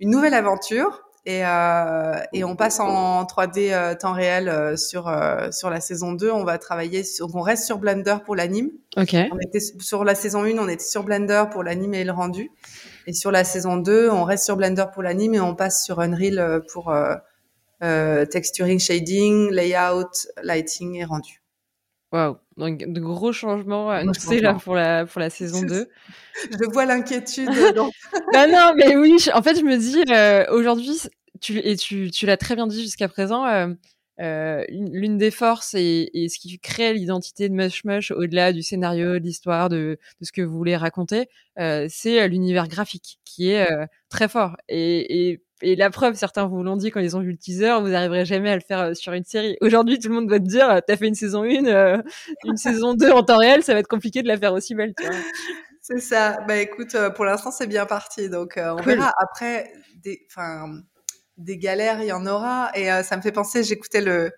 une 0.00 0.10
nouvelle 0.10 0.34
aventure. 0.34 1.02
Et, 1.26 1.40
et 2.34 2.44
on 2.44 2.54
passe 2.54 2.80
en 2.80 3.24
3D 3.24 3.96
temps 3.96 4.12
réel 4.12 4.76
sur 4.76 5.10
sur 5.52 5.70
la 5.70 5.80
saison 5.80 6.12
2. 6.12 6.30
On 6.30 6.44
va 6.44 6.58
travailler, 6.58 7.02
sur, 7.02 7.34
on 7.34 7.40
reste 7.40 7.64
sur 7.64 7.78
Blender 7.78 8.16
pour 8.26 8.36
l'anime. 8.36 8.70
Ok. 8.98 9.16
On 9.32 9.38
était 9.38 9.60
sur 9.60 10.04
la 10.04 10.14
saison 10.14 10.44
1, 10.44 10.58
on 10.58 10.68
était 10.68 10.84
sur 10.84 11.02
Blender 11.02 11.44
pour 11.50 11.62
l'anime 11.62 11.94
et 11.94 12.04
le 12.04 12.12
rendu. 12.12 12.50
Et 13.06 13.12
sur 13.12 13.30
la 13.30 13.44
saison 13.44 13.76
2, 13.76 14.10
on 14.10 14.24
reste 14.24 14.44
sur 14.44 14.56
Blender 14.56 14.84
pour 14.92 15.02
l'anime 15.02 15.34
et 15.34 15.40
on 15.40 15.54
passe 15.54 15.84
sur 15.84 16.00
Unreal 16.00 16.38
euh, 16.38 16.60
pour 16.72 16.90
euh, 16.90 17.14
euh, 17.82 18.24
texturing, 18.24 18.78
shading, 18.78 19.50
layout, 19.50 20.28
lighting 20.42 20.96
et 20.96 21.04
rendu. 21.04 21.42
Waouh, 22.12 22.36
donc 22.56 22.78
de 22.78 23.00
gros 23.00 23.32
changements 23.32 23.90
annoncés 23.90 24.40
là 24.40 24.54
pour 24.54 24.76
la 24.76 25.04
pour 25.04 25.20
la 25.20 25.30
saison 25.30 25.62
2. 25.62 25.88
je 26.50 26.70
vois 26.72 26.86
l'inquiétude. 26.86 27.48
non, 27.76 27.90
non, 28.32 28.72
mais 28.76 28.96
oui, 28.96 29.16
en 29.34 29.42
fait, 29.42 29.56
je 29.58 29.64
me 29.64 29.76
dis 29.76 30.04
euh, 30.12 30.44
aujourd'hui, 30.52 31.00
tu 31.40 31.58
et 31.58 31.76
tu 31.76 32.10
tu 32.12 32.24
l'as 32.24 32.36
très 32.36 32.54
bien 32.54 32.68
dit 32.68 32.80
jusqu'à 32.80 33.08
présent. 33.08 33.44
Euh, 34.20 34.44
euh, 34.44 34.64
l'une 34.68 35.18
des 35.18 35.30
forces 35.30 35.74
et, 35.74 36.10
et, 36.14 36.28
ce 36.28 36.38
qui 36.38 36.58
crée 36.58 36.94
l'identité 36.94 37.48
de 37.48 37.54
Mush 37.54 37.84
Mush 37.84 38.10
au-delà 38.10 38.52
du 38.52 38.62
scénario, 38.62 39.18
de 39.18 39.24
l'histoire, 39.24 39.68
de, 39.68 39.98
de, 40.20 40.24
ce 40.24 40.32
que 40.32 40.42
vous 40.42 40.56
voulez 40.56 40.76
raconter, 40.76 41.28
euh, 41.58 41.86
c'est 41.90 42.26
l'univers 42.28 42.68
graphique 42.68 43.18
qui 43.24 43.50
est 43.50 43.70
euh, 43.70 43.86
très 44.08 44.28
fort. 44.28 44.56
Et, 44.68 45.30
et, 45.30 45.42
et, 45.62 45.76
la 45.76 45.90
preuve, 45.90 46.14
certains 46.14 46.46
vous 46.46 46.62
l'ont 46.62 46.76
dit 46.76 46.90
quand 46.90 47.00
ils 47.00 47.16
ont 47.16 47.20
vu 47.20 47.32
le 47.32 47.36
teaser, 47.36 47.80
vous 47.80 47.88
n'arriverez 47.88 48.24
jamais 48.24 48.50
à 48.50 48.54
le 48.54 48.62
faire 48.66 48.80
euh, 48.80 48.94
sur 48.94 49.12
une 49.12 49.24
série. 49.24 49.56
Aujourd'hui, 49.60 49.98
tout 49.98 50.08
le 50.08 50.14
monde 50.14 50.30
va 50.30 50.38
te 50.38 50.44
dire, 50.44 50.80
t'as 50.86 50.96
fait 50.96 51.08
une 51.08 51.14
saison 51.14 51.42
1, 51.42 51.66
euh, 51.66 52.02
une 52.44 52.56
saison 52.56 52.94
2 52.94 53.10
en 53.10 53.22
temps 53.22 53.38
réel, 53.38 53.62
ça 53.62 53.74
va 53.74 53.80
être 53.80 53.88
compliqué 53.88 54.22
de 54.22 54.28
la 54.28 54.38
faire 54.38 54.52
aussi 54.52 54.74
belle. 54.74 54.94
C'est 55.80 56.00
ça. 56.00 56.38
Bah 56.48 56.56
écoute, 56.56 56.96
pour 57.14 57.24
l'instant, 57.26 57.50
c'est 57.50 57.66
bien 57.66 57.84
parti. 57.84 58.30
Donc 58.30 58.54
on 58.56 58.82
verra 58.82 59.12
après. 59.20 59.70
Enfin 60.30 60.82
des 61.36 61.58
galères, 61.58 62.00
il 62.02 62.06
y 62.06 62.12
en 62.12 62.26
aura. 62.26 62.70
Et 62.74 62.90
euh, 62.92 63.02
ça 63.02 63.16
me 63.16 63.22
fait 63.22 63.32
penser, 63.32 63.62
j'écoutais 63.62 64.00
le 64.00 64.32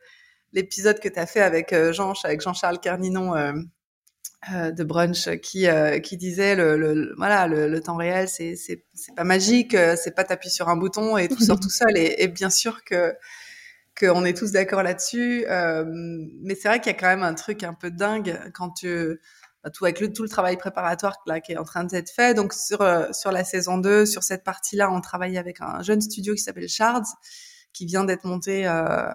l'épisode 0.53 1.01
que 1.01 1.09
tu 1.09 1.19
as 1.19 1.27
fait 1.27 1.41
avec 1.41 1.73
euh, 1.73 1.93
Jean, 1.93 2.15
avec 2.25 2.41
Jean-Charles 2.41 2.81
Carninon 2.81 3.37
euh, 3.37 4.71
de 4.71 4.85
Brunch, 4.85 5.29
qui 5.41 5.67
qui 6.03 6.17
disait 6.17 6.55
le, 6.55 6.77
le 6.77 7.15
voilà 7.17 7.47
le, 7.47 7.69
le, 7.69 7.81
temps 7.81 7.97
réel, 7.97 8.29
c'est 8.29 8.57
c'est 8.57 8.85
c'est 8.95 9.15
pas 9.15 9.25
magique, 9.25 9.77
c'est 9.97 10.15
pas 10.15 10.25
t'appuies 10.25 10.51
sur 10.51 10.69
un 10.69 10.77
bouton 10.77 11.17
et 11.17 11.29
tout 11.29 11.41
sort 11.41 11.59
tout 11.61 11.71
seul. 11.71 11.97
Et, 11.97 12.23
et 12.23 12.29
bien 12.29 12.51
sûr 12.51 12.85
que 12.85 13.15
qu'on 13.99 14.25
est 14.25 14.37
tous 14.37 14.53
d'accord 14.53 14.83
là-dessus. 14.83 15.47
mais 15.49 16.55
c'est 16.55 16.69
vrai 16.69 16.81
qu'il 16.81 16.93
y 16.93 16.95
a 16.95 16.99
quand 16.99 17.09
même 17.09 17.23
un 17.25 17.35
truc 17.35 17.65
un 17.65 17.75
peu 17.75 17.91
dingue 17.91 18.39
quand 18.55 18.71
tu 18.71 19.19
tout 19.71 19.85
avec 19.85 20.01
le, 20.01 20.13
tout 20.13 20.23
le 20.23 20.29
travail 20.29 20.57
préparatoire 20.57 21.17
là, 21.27 21.41
qui 21.41 21.53
est 21.53 21.59
en 21.59 21.65
train 21.65 21.85
d'être 21.85 22.11
fait. 22.11 22.35
Donc 22.35 22.53
sur 22.53 22.83
euh, 22.83 23.07
sur 23.13 23.33
la 23.33 23.45
saison 23.45 23.79
2, 23.79 24.07
sur 24.07 24.23
cette 24.23 24.45
partie-là, 24.45 24.91
on 24.91 25.01
travaille 25.01 25.39
avec 25.39 25.61
un 25.61 25.83
jeune 25.83 26.01
studio 26.01 26.35
qui 26.35 26.43
s'appelle 26.43 26.69
Shards, 26.69 27.07
qui 27.73 27.87
vient 27.87 28.05
d'être 28.05 28.25
monté 28.25 28.67
euh, 28.67 29.11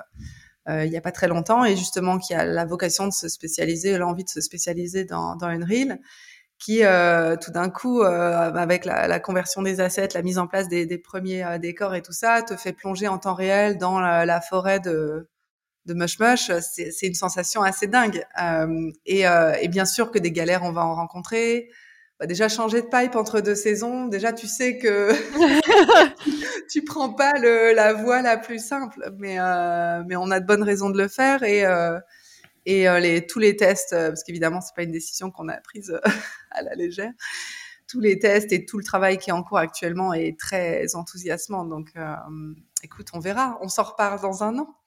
il 0.67 0.91
y 0.91 0.97
a 0.97 1.01
pas 1.01 1.11
très 1.11 1.27
longtemps 1.27 1.65
et 1.65 1.75
justement 1.75 2.19
qui 2.19 2.35
a 2.35 2.45
la 2.45 2.65
vocation 2.65 3.07
de 3.07 3.13
se 3.13 3.27
spécialiser, 3.27 3.97
l'envie 3.97 4.23
de 4.23 4.29
se 4.29 4.41
spécialiser 4.41 5.05
dans, 5.05 5.35
dans 5.35 5.47
Unreal 5.47 5.99
qui 6.61 6.83
euh, 6.83 7.35
tout 7.37 7.51
d'un 7.51 7.71
coup, 7.71 8.01
euh, 8.01 8.53
avec 8.53 8.85
la, 8.85 9.07
la, 9.07 9.19
conversion 9.19 9.63
des 9.63 9.81
assets, 9.81 10.09
la 10.13 10.21
mise 10.21 10.37
en 10.37 10.45
place 10.45 10.69
des, 10.69 10.85
des 10.85 10.99
premiers 10.99 11.43
euh, 11.43 11.57
décors 11.57 11.95
et 11.95 12.03
tout 12.03 12.13
ça, 12.13 12.43
te 12.43 12.55
fait 12.55 12.71
plonger 12.71 13.07
en 13.07 13.17
temps 13.17 13.33
réel 13.33 13.79
dans 13.79 13.99
la 13.99 14.41
forêt 14.41 14.79
de, 14.79 15.27
de 15.85 15.93
Mush 15.93 16.19
Mush. 16.19 16.51
C'est 16.59 17.07
une 17.07 17.13
sensation 17.13 17.61
assez 17.61 17.87
dingue. 17.87 18.23
Euh, 18.41 18.91
et, 19.05 19.23
et, 19.61 19.67
bien 19.67 19.85
sûr 19.85 20.11
que 20.11 20.19
des 20.19 20.31
galères, 20.31 20.63
on 20.63 20.71
va 20.71 20.85
en 20.85 20.95
rencontrer. 20.95 21.69
Bah, 22.19 22.27
déjà 22.27 22.49
changer 22.49 22.81
de 22.81 22.87
pipe 22.87 23.15
entre 23.15 23.41
deux 23.41 23.55
saisons, 23.55 24.05
déjà 24.05 24.31
tu 24.31 24.45
sais 24.45 24.77
que 24.77 25.09
tu 26.69 26.83
prends 26.83 27.13
pas 27.13 27.33
le, 27.39 27.73
la 27.73 27.93
voie 27.93 28.21
la 28.21 28.37
plus 28.37 28.63
simple, 28.63 29.11
mais 29.17 29.37
mais 30.05 30.15
on 30.15 30.29
a 30.29 30.39
de 30.39 30.45
bonnes 30.45 30.61
raisons 30.61 30.91
de 30.91 30.99
le 30.99 31.07
faire 31.07 31.41
et 31.41 31.65
et 32.65 32.87
euh, 32.87 32.99
les, 32.99 33.25
tous 33.25 33.39
les 33.39 33.55
tests, 33.55 33.93
euh, 33.93 34.09
parce 34.09 34.23
qu'évidemment, 34.23 34.61
c'est 34.61 34.75
pas 34.75 34.83
une 34.83 34.91
décision 34.91 35.31
qu'on 35.31 35.49
a 35.49 35.57
prise 35.57 35.91
euh, 35.91 35.99
à 36.51 36.61
la 36.61 36.75
légère. 36.75 37.11
Tous 37.87 37.99
les 37.99 38.19
tests 38.19 38.51
et 38.51 38.65
tout 38.65 38.77
le 38.77 38.83
travail 38.83 39.17
qui 39.17 39.31
est 39.31 39.33
en 39.33 39.43
cours 39.43 39.57
actuellement 39.57 40.13
est 40.13 40.39
très 40.39 40.95
enthousiasmant. 40.95 41.65
Donc, 41.65 41.89
écoute, 42.83 43.09
on 43.11 43.19
verra. 43.19 43.57
On 43.59 43.67
s'en 43.67 43.83
reparle 43.83 44.21
dans 44.21 44.43
un 44.43 44.59
an. 44.59 44.77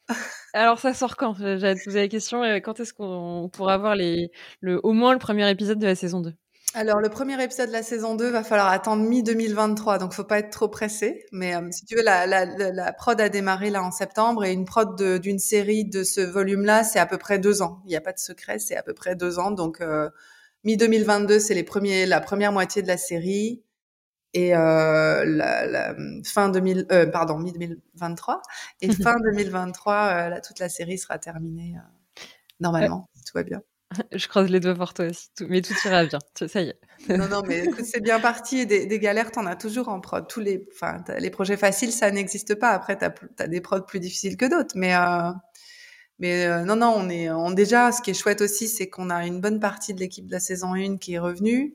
Alors, 0.52 0.78
ça 0.78 0.94
sort 0.94 1.16
quand? 1.16 1.34
J'allais 1.38 1.80
poser 1.82 2.00
la 2.00 2.08
question. 2.08 2.42
Quand 2.60 2.80
est-ce 2.80 2.92
qu'on 2.92 3.50
pourra 3.52 3.78
voir 3.78 3.96
les, 3.96 4.30
le, 4.60 4.80
au 4.82 4.92
moins 4.92 5.12
le 5.12 5.18
premier 5.18 5.48
épisode 5.50 5.78
de 5.78 5.86
la 5.86 5.94
saison 5.94 6.20
2 6.20 6.32
alors, 6.76 6.98
le 6.98 7.08
premier 7.08 7.40
épisode 7.40 7.68
de 7.68 7.72
la 7.72 7.84
saison 7.84 8.16
2 8.16 8.30
va 8.30 8.42
falloir 8.42 8.66
attendre 8.66 9.04
mi-2023, 9.04 10.00
donc 10.00 10.12
faut 10.12 10.24
pas 10.24 10.40
être 10.40 10.50
trop 10.50 10.66
pressé. 10.66 11.24
Mais 11.30 11.54
euh, 11.54 11.60
si 11.70 11.84
tu 11.86 11.94
veux, 11.94 12.02
la, 12.02 12.26
la, 12.26 12.46
la, 12.46 12.92
prod 12.92 13.20
a 13.20 13.28
démarré 13.28 13.70
là 13.70 13.80
en 13.84 13.92
septembre 13.92 14.44
et 14.44 14.52
une 14.52 14.64
prod 14.64 15.00
d'une 15.20 15.38
série 15.38 15.84
de 15.84 16.02
ce 16.02 16.20
volume-là, 16.20 16.82
c'est 16.82 16.98
à 16.98 17.06
peu 17.06 17.16
près 17.16 17.38
deux 17.38 17.62
ans. 17.62 17.80
Il 17.84 17.90
n'y 17.90 17.96
a 17.96 18.00
pas 18.00 18.12
de 18.12 18.18
secret, 18.18 18.58
c'est 18.58 18.74
à 18.74 18.82
peu 18.82 18.92
près 18.92 19.14
deux 19.14 19.38
ans. 19.38 19.52
Donc, 19.52 19.80
euh, 19.80 20.10
mi-2022, 20.64 21.38
c'est 21.38 21.54
la 21.54 22.20
première 22.20 22.50
moitié 22.50 22.82
de 22.82 22.88
la 22.88 22.96
série. 22.96 23.62
Et 24.34 24.54
euh, 24.54 25.24
la, 25.24 25.94
fin 26.24 26.48
2000, 26.48 26.86
euh, 26.90 27.06
pardon, 27.06 27.38
mi-2023. 27.38 28.40
Et 28.82 28.88
fin 28.92 29.14
2023, 29.20 29.94
euh, 29.94 30.28
là, 30.28 30.40
toute 30.40 30.58
la 30.58 30.68
série 30.68 30.98
sera 30.98 31.18
terminée 31.18 31.76
normalement, 32.60 33.08
si 33.14 33.24
tout 33.24 33.32
va 33.34 33.44
bien. 33.44 33.62
Je 34.12 34.28
croise 34.28 34.50
les 34.50 34.60
doigts 34.60 34.74
pour 34.74 34.94
toi 34.94 35.06
aussi, 35.06 35.28
mais 35.48 35.60
tout 35.60 35.74
ira 35.84 36.04
bien. 36.04 36.18
Ça 36.34 36.60
y 36.60 36.68
est. 36.68 37.16
non, 37.16 37.28
non, 37.28 37.42
mais 37.46 37.58
écoute, 37.64 37.84
c'est 37.84 38.00
bien 38.00 38.20
parti. 38.20 38.66
Des, 38.66 38.86
des 38.86 38.98
galères, 38.98 39.30
t'en 39.30 39.46
as 39.46 39.56
toujours 39.56 39.88
en 39.88 40.00
prod. 40.00 40.26
Tous 40.26 40.40
les, 40.40 40.66
enfin, 40.72 41.02
les 41.18 41.30
projets 41.30 41.56
faciles, 41.56 41.92
ça 41.92 42.10
n'existe 42.10 42.54
pas. 42.56 42.70
Après, 42.70 42.96
t'as 42.96 43.10
as 43.38 43.46
des 43.46 43.60
prods 43.60 43.82
plus 43.82 44.00
difficiles 44.00 44.36
que 44.36 44.46
d'autres, 44.46 44.74
mais 44.76 44.94
euh, 44.94 45.30
mais 46.18 46.46
euh, 46.46 46.64
non, 46.64 46.76
non, 46.76 46.94
on 46.96 47.08
est, 47.08 47.30
on 47.30 47.50
déjà. 47.50 47.92
Ce 47.92 48.00
qui 48.02 48.10
est 48.10 48.14
chouette 48.14 48.40
aussi, 48.40 48.68
c'est 48.68 48.88
qu'on 48.88 49.10
a 49.10 49.26
une 49.26 49.40
bonne 49.40 49.60
partie 49.60 49.94
de 49.94 50.00
l'équipe 50.00 50.26
de 50.26 50.32
la 50.32 50.40
saison 50.40 50.74
1 50.74 50.98
qui 50.98 51.14
est 51.14 51.18
revenue. 51.18 51.74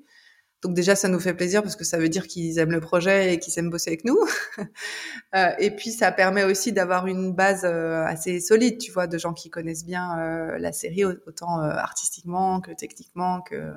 Donc 0.61 0.73
déjà, 0.73 0.95
ça 0.95 1.07
nous 1.07 1.19
fait 1.19 1.34
plaisir 1.34 1.64
parce 1.64 1.76
que 1.76 1.86
ça 1.86 1.98
veut 1.98 2.10
dire 2.10 2.27
qu'ils 2.27 2.60
aiment 2.60 2.72
le 2.72 2.81
projet 2.81 3.34
et 3.34 3.40
qu'ils 3.40 3.57
aiment 3.57 3.69
bosser 3.69 3.91
avec 3.91 4.03
nous. 4.03 4.18
euh, 5.36 5.52
et 5.57 5.72
puis, 5.72 5.91
ça 5.91 6.11
permet 6.11 6.44
aussi 6.44 6.73
d'avoir 6.73 7.07
une 7.07 7.34
base 7.34 7.64
euh, 7.64 8.03
assez 8.03 8.41
solide, 8.41 8.77
tu 8.77 8.91
vois, 8.91 9.07
de 9.07 9.18
gens 9.18 9.34
qui 9.34 9.49
connaissent 9.49 9.86
bien 9.86 10.19
euh, 10.19 10.57
la 10.57 10.73
série, 10.73 11.06
autant 11.06 11.60
artistiquement 11.61 12.60
que 12.60 12.72
techniquement. 12.72 13.41
que 13.41 13.73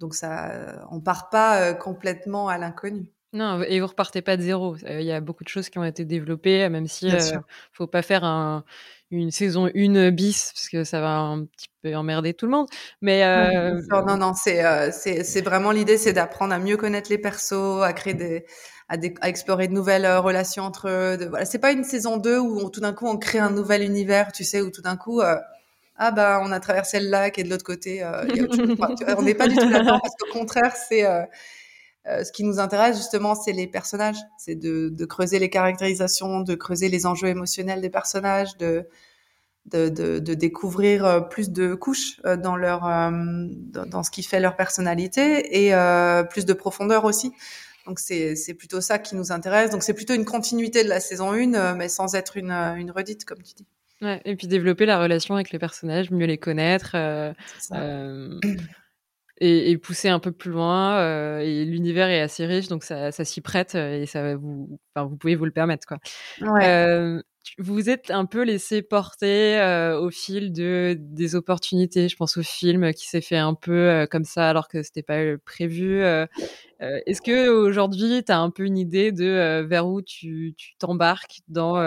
Donc, 0.00 0.14
ça, 0.14 0.84
on 0.90 1.00
part 1.00 1.30
pas 1.30 1.74
complètement 1.74 2.48
à 2.48 2.58
l'inconnu. 2.58 3.14
Non, 3.34 3.60
et 3.62 3.80
vous 3.80 3.88
repartez 3.88 4.22
pas 4.22 4.36
de 4.36 4.42
zéro. 4.42 4.76
Il 4.88 5.02
y 5.02 5.10
a 5.10 5.20
beaucoup 5.20 5.42
de 5.42 5.48
choses 5.48 5.68
qui 5.68 5.76
ont 5.80 5.84
été 5.84 6.04
développées, 6.04 6.68
même 6.68 6.86
si 6.86 7.10
euh, 7.10 7.18
faut 7.72 7.88
pas 7.88 8.02
faire 8.02 8.22
un, 8.22 8.64
une 9.14 9.30
saison 9.30 9.70
une 9.74 10.10
bis 10.10 10.52
parce 10.54 10.68
que 10.68 10.84
ça 10.84 11.00
va 11.00 11.16
un 11.18 11.44
petit 11.44 11.68
peu 11.82 11.94
emmerder 11.94 12.34
tout 12.34 12.46
le 12.46 12.52
monde. 12.52 12.68
Mais 13.00 13.24
euh... 13.24 13.80
non, 13.90 14.16
non, 14.16 14.32
c'est 14.34 14.64
euh, 14.64 14.90
c'est 14.92 15.42
vraiment 15.42 15.70
l'idée, 15.70 15.98
c'est 15.98 16.12
d'apprendre 16.12 16.54
à 16.54 16.58
mieux 16.58 16.76
connaître 16.76 17.10
les 17.10 17.18
persos, 17.18 17.82
à 17.82 17.92
créer 17.92 18.14
des 18.14 18.44
à, 18.88 18.96
à 19.20 19.28
explorer 19.28 19.68
de 19.68 19.72
nouvelles 19.72 20.04
euh, 20.04 20.20
relations 20.20 20.64
entre 20.64 20.88
eux. 20.88 21.16
De, 21.16 21.26
voilà, 21.26 21.44
c'est 21.44 21.58
pas 21.58 21.72
une 21.72 21.84
saison 21.84 22.16
2 22.16 22.38
où 22.38 22.70
tout 22.70 22.80
d'un 22.80 22.92
coup 22.92 23.06
on 23.06 23.16
crée 23.16 23.38
un 23.38 23.50
nouvel 23.50 23.82
univers, 23.82 24.32
tu 24.32 24.44
sais, 24.44 24.60
où 24.60 24.70
tout 24.70 24.82
d'un 24.82 24.96
coup 24.96 25.20
euh, 25.20 25.36
ah 25.96 26.10
bah 26.10 26.40
on 26.42 26.50
a 26.50 26.60
traversé 26.60 27.00
le 27.00 27.08
lac 27.08 27.38
et 27.38 27.44
de 27.44 27.50
l'autre 27.50 27.64
côté 27.64 28.02
euh, 28.02 28.24
y 28.34 28.40
a 28.40 29.16
on 29.16 29.22
n'est 29.22 29.34
pas 29.34 29.46
du 29.46 29.54
tout 29.54 29.68
là-dedans 29.68 30.00
parce 30.00 30.14
qu'au 30.16 30.32
contraire 30.32 30.74
c'est 30.88 31.04
ce 32.06 32.30
qui 32.32 32.44
nous 32.44 32.58
intéresse 32.60 32.96
justement, 32.96 33.34
c'est 33.34 33.52
les 33.52 33.66
personnages, 33.66 34.18
c'est 34.38 34.56
de, 34.56 34.90
de, 34.90 35.04
creuser 35.06 35.38
les 35.38 35.48
caractérisations, 35.48 36.40
de 36.40 36.54
creuser 36.54 36.88
les 36.88 37.06
enjeux 37.06 37.28
émotionnels 37.28 37.80
des 37.80 37.90
personnages, 37.90 38.56
de, 38.58 38.86
de, 39.66 39.88
de, 39.88 40.18
de 40.18 40.34
découvrir 40.34 41.04
euh, 41.04 41.20
plus 41.20 41.50
de 41.50 41.74
couches 41.74 42.20
euh, 42.24 42.36
dans 42.36 42.56
leur 42.56 42.86
euh, 42.86 43.10
dans, 43.10 44.02
ce 44.02 44.10
qui 44.10 44.22
fait 44.22 44.40
leur 44.40 44.56
personnalité 44.56 45.64
et 45.64 45.74
euh, 45.74 46.22
plus 46.22 46.44
de 46.44 46.52
profondeur 46.52 47.04
aussi. 47.04 47.32
Donc 47.86 47.98
c'est 47.98 48.54
plutôt 48.56 48.80
ça 48.80 48.98
qui 48.98 49.14
nous 49.14 49.30
intéresse. 49.30 49.70
Donc 49.70 49.82
c'est 49.82 49.92
plutôt 49.92 50.14
une 50.14 50.24
continuité 50.24 50.84
de 50.84 50.88
la 50.88 51.00
saison 51.00 51.32
1 51.32 51.74
mais 51.74 51.88
sans 51.88 52.14
être 52.14 52.36
une 52.38 52.50
une 52.50 52.90
redite 52.90 53.24
comme 53.26 53.42
tu 53.42 53.54
dis. 53.54 53.66
Ouais, 54.00 54.20
et 54.24 54.36
puis 54.36 54.46
développer 54.46 54.86
la 54.86 54.98
relation 54.98 55.34
avec 55.34 55.50
les 55.50 55.58
personnages, 55.58 56.10
mieux 56.10 56.26
les 56.26 56.38
connaître. 56.38 56.92
Euh, 56.94 57.32
et, 59.44 59.70
et, 59.70 59.78
pousser 59.78 60.08
un 60.08 60.18
peu 60.18 60.32
plus 60.32 60.50
loin. 60.50 60.98
Euh, 60.98 61.38
et 61.40 61.64
l'univers 61.64 62.08
est 62.08 62.20
assez 62.20 62.46
riche, 62.46 62.68
donc 62.68 62.84
ça, 62.84 63.12
ça 63.12 63.24
s'y 63.24 63.40
prête 63.40 63.74
et 63.74 64.06
ça 64.06 64.36
vous, 64.36 64.78
enfin, 64.94 65.06
vous 65.06 65.16
pouvez 65.16 65.34
vous 65.34 65.44
le 65.44 65.50
permettre, 65.50 65.86
quoi. 65.86 65.98
Ouais. 66.40 66.66
Euh, 66.66 67.20
vous 67.58 67.90
êtes 67.90 68.10
un 68.10 68.24
peu 68.24 68.42
laissé 68.42 68.82
porter 68.82 69.58
euh, 69.58 70.00
au 70.00 70.10
fil 70.10 70.52
de 70.52 70.96
des 70.98 71.34
opportunités. 71.34 72.08
Je 72.08 72.16
pense 72.16 72.36
au 72.36 72.42
film 72.42 72.92
qui 72.94 73.06
s'est 73.06 73.20
fait 73.20 73.36
un 73.36 73.54
peu 73.54 73.72
euh, 73.72 74.06
comme 74.06 74.24
ça 74.24 74.48
alors 74.48 74.68
que 74.68 74.82
c'était 74.82 75.02
pas 75.02 75.18
euh, 75.18 75.38
prévu. 75.44 76.02
Euh, 76.84 76.96
euh, 76.96 77.00
est-ce 77.06 77.22
que 77.22 77.48
aujourd'hui 77.48 78.22
tu 78.24 78.32
as 78.32 78.38
un 78.38 78.50
peu 78.50 78.64
une 78.64 78.78
idée 78.78 79.12
de 79.12 79.64
vers 79.66 79.86
où 79.86 80.02
tu 80.02 80.54
t'embarques 80.78 81.40
dans 81.48 81.80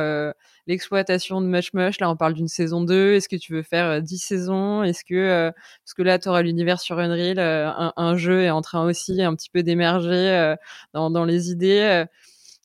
l'exploitation 0.68 1.41
de 1.41 1.48
Much 1.48 1.74
Much? 1.74 1.99
Là, 1.99 2.10
on 2.10 2.15
parle 2.15 2.34
d'une 2.34 2.48
saison 2.48 2.82
2. 2.82 3.14
Est-ce 3.14 3.30
que 3.30 3.36
tu 3.36 3.53
veux 3.53 3.64
faire 3.64 4.02
10 4.02 4.18
saisons? 4.18 4.84
Est-ce 4.84 5.03
que 5.03 5.52
parce 5.84 5.94
que 5.95 6.02
là 6.02 6.19
tu 6.19 6.30
auras 6.30 6.41
l'univers 6.41 6.80
sur 6.80 6.99
Unreal, 6.99 7.40
un, 7.40 7.94
un, 7.95 8.18
jeu 8.18 8.44
est 8.44 8.49
en 8.49 8.61
train 8.61 8.86
aussi 8.86 9.22
un 9.22 9.36
petit 9.36 9.49
peu 9.49 9.64
d'émerger 9.64 10.56
dans, 10.94 11.10
dans 11.10 11.26
les 11.26 11.52
idées 11.52 12.06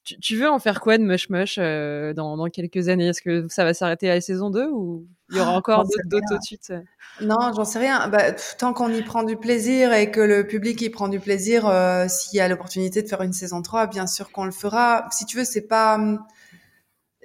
tu, 0.05 0.19
tu, 0.19 0.37
veux 0.37 0.49
en 0.49 0.59
faire 0.59 0.81
quoi 0.81 0.99
de 0.99 1.03
Mush 1.03 1.31
Mush 1.31 1.57
euh, 1.59 2.13
dans, 2.13 2.37
dans, 2.37 2.49
quelques 2.49 2.89
années? 2.89 3.09
Est-ce 3.09 3.23
que 3.23 3.47
ça 3.49 3.65
va 3.65 3.75
s'arrêter 3.75 4.11
à 4.11 4.15
la 4.15 4.21
saison 4.21 4.51
2 4.51 4.69
ou 4.71 5.07
il 5.31 5.37
y 5.37 5.41
aura 5.41 5.53
encore 5.53 5.85
d'autres 5.85 6.27
tout 6.29 6.37
de 6.37 6.43
suite? 6.43 6.73
Non, 7.21 7.53
j'en 7.55 7.65
sais 7.65 7.79
rien. 7.79 8.09
Bah, 8.09 8.33
tant 8.59 8.73
qu'on 8.73 8.93
y 8.93 9.03
prend 9.03 9.23
du 9.23 9.37
plaisir 9.37 9.93
et 9.93 10.11
que 10.11 10.21
le 10.21 10.47
public 10.47 10.81
y 10.83 10.91
prend 10.91 11.09
du 11.09 11.21
plaisir, 11.21 11.67
euh, 11.67 12.07
s'il 12.09 12.37
y 12.37 12.41
a 12.41 12.49
l'opportunité 12.49 13.03
de 13.03 13.09
faire 13.09 13.23
une 13.23 13.33
saison 13.33 13.63
3, 13.63 13.87
bien 13.87 14.07
sûr 14.07 14.33
qu'on 14.33 14.45
le 14.45 14.53
fera. 14.53 15.09
Si 15.11 15.25
tu 15.27 15.37
veux, 15.37 15.45
c'est 15.45 15.67
pas 15.67 15.99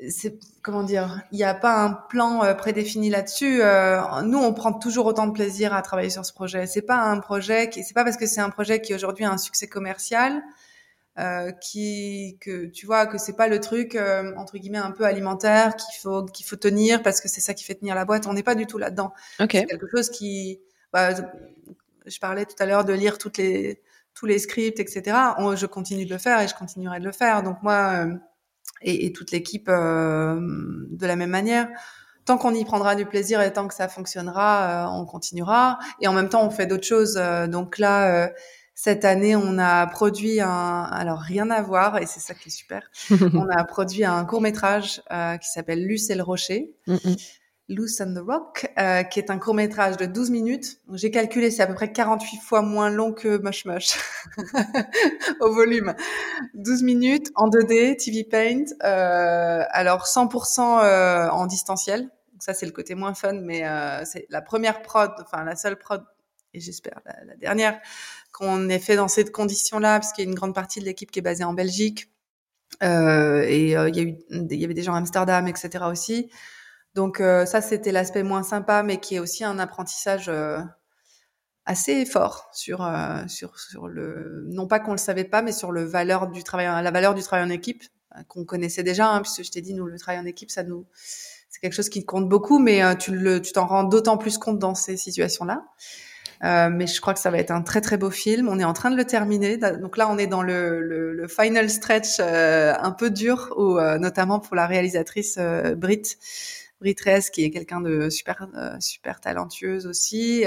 c'est 0.10 0.40
comment 0.62 0.84
dire, 0.84 1.22
il 1.32 1.38
n'y 1.38 1.44
a 1.44 1.54
pas 1.54 1.84
un 1.84 1.92
plan 1.94 2.44
euh, 2.44 2.54
prédéfini 2.54 3.10
là-dessus. 3.10 3.62
Euh, 3.62 4.00
nous, 4.24 4.38
on 4.38 4.54
prend 4.54 4.74
toujours 4.74 5.06
autant 5.06 5.28
de 5.28 5.32
plaisir 5.32 5.74
à 5.74 5.82
travailler 5.82 6.10
sur 6.10 6.26
ce 6.26 6.34
projet. 6.34 6.68
C'est 6.68 6.82
pas 6.82 6.98
un 6.98 7.20
projet 7.20 7.70
qui, 7.70 7.84
c'est 7.84 7.94
pas 7.94 8.04
parce 8.04 8.18
que 8.18 8.28
c'est 8.28 8.42
un 8.42 8.50
projet 8.50 8.82
qui 8.82 8.94
aujourd'hui 8.94 9.26
a 9.26 9.32
un 9.32 9.38
succès 9.38 9.68
commercial 9.68 10.44
euh, 11.20 11.52
qui 11.52 12.38
que 12.40 12.68
tu 12.68 12.86
vois 12.86 13.08
que 13.08 13.18
c'est 13.18 13.36
pas 13.36 13.48
le 13.48 13.60
truc 13.60 13.96
euh, 13.96 14.36
entre 14.38 14.60
guillemets 14.60 14.78
un 14.78 14.92
peu 14.92 15.04
alimentaire 15.04 15.76
qu'il 15.76 16.00
faut 16.00 16.26
qu'il 16.26 16.46
faut 16.46 16.58
tenir 16.58 17.02
parce 17.02 17.22
que 17.22 17.28
c'est 17.28 17.42
ça 17.42 17.56
qui 17.56 17.64
fait 17.64 17.74
tenir 17.74 17.96
la 17.96 18.06
boîte. 18.06 18.28
On 18.28 18.34
n'est 18.34 18.44
pas 18.44 18.54
du 18.54 18.68
tout 18.68 18.78
là-dedans. 18.78 19.12
Okay. 19.40 19.62
c'est 19.62 19.66
quelque 19.66 19.88
chose 19.90 20.12
qui 20.12 20.60
bah, 20.94 21.16
je 22.06 22.20
parlais 22.20 22.46
tout 22.46 22.56
à 22.60 22.68
l'heure 22.68 22.86
de 22.86 22.94
lire 22.94 23.18
toutes 23.18 23.40
les 23.40 23.82
tous 24.14 24.28
les 24.28 24.38
scripts 24.38 24.80
etc 24.80 25.18
on, 25.40 25.56
je 25.56 25.66
continue 25.66 26.06
de 26.06 26.12
le 26.12 26.20
faire 26.20 26.40
et 26.40 26.48
je 26.48 26.54
continuerai 26.54 27.00
de 27.00 27.06
le 27.06 27.12
faire. 27.12 27.42
Donc 27.42 27.64
moi 27.64 28.06
euh, 28.06 28.14
et, 28.84 29.08
et, 29.08 29.12
toute 29.12 29.32
l'équipe 29.32 29.70
euh, 29.70 30.40
de 30.40 31.08
la 31.08 31.16
même 31.16 31.32
manière. 31.32 31.68
Tant 32.26 32.38
qu'on 32.38 32.54
y 32.54 32.64
prendra 32.64 32.96
du 32.96 33.08
plaisir 33.08 33.42
et 33.42 33.52
tant 33.52 33.68
que 33.68 33.74
ça 33.74 33.88
fonctionnera 33.88 34.86
euh, 34.86 35.00
on 35.00 35.06
continuera. 35.08 35.80
Et 36.00 36.08
en 36.08 36.14
même 36.14 36.30
temps 36.30 36.46
on 36.46 36.52
fait 36.52 36.68
d'autres 36.68 36.86
choses. 36.86 37.20
Donc 37.48 37.80
là 37.80 38.30
cette 38.80 39.06
année, 39.06 39.36
on 39.36 39.58
a 39.58 39.88
produit 39.88 40.40
un, 40.40 40.84
alors 40.84 41.18
rien 41.18 41.50
à 41.50 41.64
voir, 41.64 41.98
et 41.98 42.06
c'est 42.06 42.20
ça 42.20 42.36
qui 42.36 42.50
est 42.50 42.52
super. 42.52 42.92
on 43.34 43.50
a 43.50 43.64
produit 43.64 44.06
un 44.06 44.24
court 44.24 44.40
métrage 44.40 45.02
euh, 45.12 45.36
qui 45.38 45.50
s'appelle 45.50 45.84
Luce 45.84 46.12
et 46.12 46.16
le 46.16 46.22
rocher. 46.22 46.76
Mm 46.86 46.96
-mm. 46.96 47.16
Loose 47.70 48.00
and 48.02 48.14
the 48.14 48.24
Rock, 48.26 48.72
euh, 48.80 49.04
qui 49.04 49.20
est 49.20 49.32
un 49.32 49.40
court 49.40 49.56
métrage 49.56 49.98
de 49.98 50.06
12 50.06 50.30
minutes. 50.30 50.80
J'ai 50.94 51.10
calculé, 51.10 51.50
c'est 51.50 51.64
à 51.64 51.68
peu 51.68 51.74
près 51.74 51.92
48 51.92 52.40
fois 52.40 52.62
moins 52.62 52.92
long 52.92 53.14
que 53.14 53.40
Mush 53.40 53.66
Mush 53.66 53.98
au 55.42 55.52
volume. 55.52 55.96
12 56.54 56.84
minutes 56.84 57.32
en 57.36 57.50
2D, 57.50 57.98
TV 57.98 58.24
Paint. 58.24 58.66
Euh, 58.84 59.64
alors 59.72 60.06
100% 60.06 60.62
euh, 60.62 61.30
en 61.30 61.48
distanciel. 61.48 62.02
Donc 62.32 62.44
ça, 62.44 62.54
c'est 62.54 62.68
le 62.68 62.72
côté 62.72 62.94
moins 62.96 63.16
fun, 63.16 63.42
mais 63.42 63.68
euh, 63.68 64.06
c'est 64.06 64.28
la 64.30 64.42
première 64.42 64.82
prod, 64.84 65.12
enfin 65.26 65.44
la 65.44 65.56
seule 65.56 65.78
prod, 65.78 66.06
et 66.54 66.60
j'espère 66.60 67.02
la, 67.06 67.26
la 67.26 67.36
dernière, 67.36 67.82
qu'on 68.38 68.70
ait 68.70 68.78
fait 68.78 68.96
dans 68.96 69.08
ces 69.08 69.26
conditions-là, 69.26 70.00
parce 70.00 70.14
qu'il 70.14 70.24
y 70.24 70.28
a 70.28 70.30
une 70.30 70.36
grande 70.36 70.54
partie 70.54 70.80
de 70.80 70.86
l'équipe 70.86 71.10
qui 71.10 71.18
est 71.18 71.24
basée 71.24 71.44
en 71.44 71.54
Belgique. 71.54 72.12
Euh, 72.84 73.42
et 73.48 73.76
euh, 73.76 73.90
il 73.90 73.98
y, 73.98 74.56
y 74.56 74.64
avait 74.64 74.76
des 74.76 74.84
gens 74.84 74.94
à 74.94 74.98
Amsterdam, 74.98 75.48
etc. 75.48 75.86
aussi. 75.90 76.30
Donc 76.94 77.18
ça, 77.18 77.62
c'était 77.62 77.92
l'aspect 77.92 78.24
moins 78.24 78.42
sympa, 78.42 78.82
mais 78.82 79.00
qui 79.00 79.16
est 79.16 79.20
aussi 79.20 79.44
un 79.44 79.60
apprentissage 79.60 80.32
assez 81.66 82.06
fort 82.08 82.50
sur 82.54 82.90
sur 83.28 83.60
sur 83.60 83.88
le 83.88 84.46
non 84.48 84.68
pas 84.68 84.80
qu'on 84.80 84.94
le 84.94 84.98
savait 84.98 85.24
pas, 85.24 85.44
mais 85.44 85.52
sur 85.52 85.72
le 85.72 85.84
valeur 85.84 86.28
du 86.28 86.44
travail, 86.44 86.66
la 86.66 86.90
valeur 86.90 87.14
du 87.14 87.22
travail 87.22 87.46
en 87.46 87.52
équipe 87.52 87.84
qu'on 88.30 88.46
connaissait 88.46 88.82
déjà, 88.82 89.10
hein, 89.10 89.22
puisque 89.22 89.44
je 89.44 89.52
t'ai 89.52 89.62
dit, 89.62 89.76
nous 89.76 89.86
le 89.86 90.00
travail 90.00 90.20
en 90.20 90.26
équipe, 90.26 90.50
ça 90.50 90.64
nous 90.64 90.88
c'est 91.50 91.60
quelque 91.60 91.74
chose 91.74 91.90
qui 91.90 92.04
compte 92.04 92.28
beaucoup, 92.28 92.58
mais 92.58 92.82
tu 92.98 93.16
le 93.16 93.44
tu 93.44 93.52
t'en 93.52 93.68
rends 93.68 93.84
d'autant 93.84 94.18
plus 94.18 94.40
compte 94.40 94.58
dans 94.58 94.74
ces 94.74 94.98
situations-là. 94.98 95.66
Euh, 96.44 96.70
mais 96.70 96.88
je 96.88 97.02
crois 97.02 97.14
que 97.14 97.20
ça 97.20 97.32
va 97.32 97.40
être 97.40 97.52
un 97.52 97.62
très 97.62 97.82
très 97.82 97.98
beau 97.98 98.12
film. 98.12 98.48
On 98.48 98.60
est 98.60 98.64
en 98.64 98.74
train 98.74 98.92
de 98.92 98.96
le 98.96 99.06
terminer. 99.06 99.58
Donc 99.58 99.98
là, 99.98 100.08
on 100.10 100.18
est 100.18 100.28
dans 100.28 100.44
le, 100.44 100.82
le, 100.82 101.14
le 101.14 101.28
final 101.28 101.70
stretch 101.70 102.18
euh, 102.20 102.74
un 102.80 102.92
peu 102.92 103.10
dur, 103.10 103.54
où, 103.58 103.78
euh, 103.78 103.98
notamment 103.98 104.40
pour 104.40 104.56
la 104.56 104.68
réalisatrice 104.68 105.40
Brit, 105.78 106.04
Brit 106.80 106.96
Reyes, 107.04 107.32
qui 107.34 107.44
est 107.44 107.50
quelqu'un 107.50 107.82
de 107.82 108.10
super 108.10 108.48
super 108.80 109.20
talentueuse 109.20 109.88
aussi, 109.88 110.44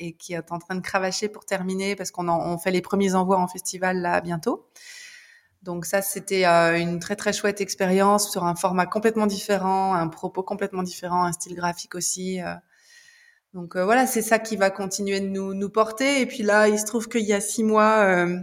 et 0.00 0.12
qui 0.14 0.34
est 0.34 0.52
en 0.52 0.58
train 0.58 0.74
de 0.74 0.80
cravacher 0.80 1.28
pour 1.28 1.44
terminer 1.44 1.94
parce 1.94 2.10
qu'on 2.10 2.28
on 2.28 2.58
fait 2.58 2.72
les 2.72 2.82
premiers 2.82 3.14
envois 3.14 3.38
en 3.38 3.46
festival 3.46 3.98
là 3.98 4.20
bientôt. 4.20 4.66
Donc 5.62 5.84
ça, 5.84 6.02
c'était 6.02 6.44
une 6.44 6.98
très 6.98 7.14
très 7.14 7.32
chouette 7.32 7.60
expérience 7.60 8.32
sur 8.32 8.44
un 8.44 8.56
format 8.56 8.86
complètement 8.86 9.28
différent, 9.28 9.94
un 9.94 10.08
propos 10.08 10.42
complètement 10.42 10.82
différent, 10.82 11.22
un 11.22 11.32
style 11.32 11.54
graphique 11.54 11.94
aussi. 11.94 12.40
Donc 13.54 13.76
euh, 13.76 13.84
voilà, 13.84 14.06
c'est 14.06 14.22
ça 14.22 14.38
qui 14.38 14.56
va 14.56 14.70
continuer 14.70 15.20
de 15.20 15.26
nous, 15.26 15.52
nous 15.52 15.68
porter. 15.68 16.20
Et 16.20 16.26
puis 16.26 16.42
là, 16.42 16.68
il 16.68 16.78
se 16.78 16.86
trouve 16.86 17.08
qu'il 17.08 17.24
y 17.24 17.34
a 17.34 17.40
six 17.40 17.64
mois, 17.64 18.04
euh, 18.04 18.38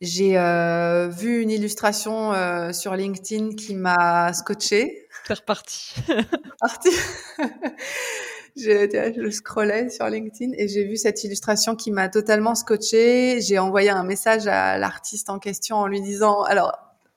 j'ai 0.00 0.36
euh, 0.38 1.08
vu 1.08 1.40
une 1.40 1.50
illustration 1.50 2.32
sur 2.72 2.94
LinkedIn 2.94 3.54
qui 3.54 3.74
m'a 3.74 4.32
scotché. 4.32 5.06
C'est 5.26 5.34
reparti. 5.34 5.94
Parti. 6.60 6.90
je 8.56 9.30
scrollais 9.30 9.88
sur 9.88 10.06
LinkedIn 10.06 10.52
et 10.56 10.68
j'ai 10.68 10.84
vu 10.84 10.96
cette 10.96 11.22
illustration 11.24 11.76
qui 11.76 11.92
m'a 11.92 12.08
totalement 12.08 12.54
scotché. 12.54 13.40
J'ai 13.40 13.58
envoyé 13.58 13.90
un 13.90 14.04
message 14.04 14.46
à 14.46 14.78
l'artiste 14.78 15.30
en 15.30 15.38
question 15.38 15.76
en 15.76 15.86
lui 15.86 16.02
disant, 16.02 16.42
alors 16.42 16.72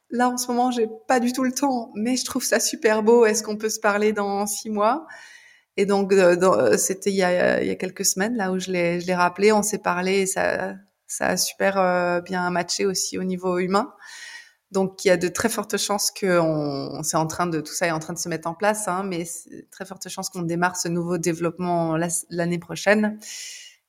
là 0.10 0.30
en 0.30 0.38
ce 0.38 0.48
moment 0.48 0.72
j'ai 0.72 0.88
pas 1.08 1.20
du 1.20 1.34
tout 1.34 1.44
le 1.44 1.52
temps, 1.52 1.92
mais 1.96 2.16
je 2.16 2.26
trouve 2.26 2.44
ça 2.44 2.60
super 2.60 3.04
beau. 3.04 3.26
Est-ce 3.26 3.44
qu'on 3.44 3.58
peut 3.58 3.70
se 3.70 3.80
parler 3.80 4.14
dans 4.14 4.46
six 4.48 4.70
mois? 4.70 5.06
Et 5.80 5.86
donc, 5.86 6.12
euh, 6.12 6.36
euh, 6.42 6.76
c'était 6.76 7.10
il, 7.10 7.16
y 7.16 7.24
a, 7.24 7.76
quelques 7.76 8.04
semaines, 8.04 8.36
là 8.36 8.52
où 8.52 8.60
je 8.60 8.70
l'ai, 8.70 9.16
rappelé, 9.16 9.54
on 9.54 9.64
s'est 9.64 9.78
parlé 9.78 10.26
ça, 10.26 10.76
ça 11.08 11.28
a 11.28 11.38
super 11.38 11.78
euh, 11.78 12.20
bien 12.20 12.50
matché 12.50 12.86
aussi 12.86 13.18
au 13.18 13.24
niveau 13.24 13.60
humain. 13.60 13.94
Donc, 14.72 15.06
il 15.06 15.08
y 15.08 15.12
a 15.12 15.16
de 15.16 15.30
très 15.30 15.48
fortes 15.48 15.78
chances 15.78 16.12
que 16.12 16.38
on, 16.38 17.02
c'est 17.04 17.16
en 17.16 17.28
train 17.28 17.48
de 17.48 17.62
tout 17.62 17.72
ça 17.72 17.88
est 17.88 17.92
en 17.92 18.00
train 18.00 18.12
de 18.12 18.20
se 18.20 18.28
mettre 18.28 18.50
en 18.50 18.56
place, 18.56 18.90
hein, 18.90 19.04
mais 19.06 19.24
très 19.72 19.86
fortes 19.86 20.10
chances 20.10 20.30
qu'on 20.30 20.42
démarre 20.42 20.76
ce 20.76 20.90
nouveau 20.90 21.18
développement 21.18 21.96
l'année 22.30 22.60
prochaine, 22.60 23.18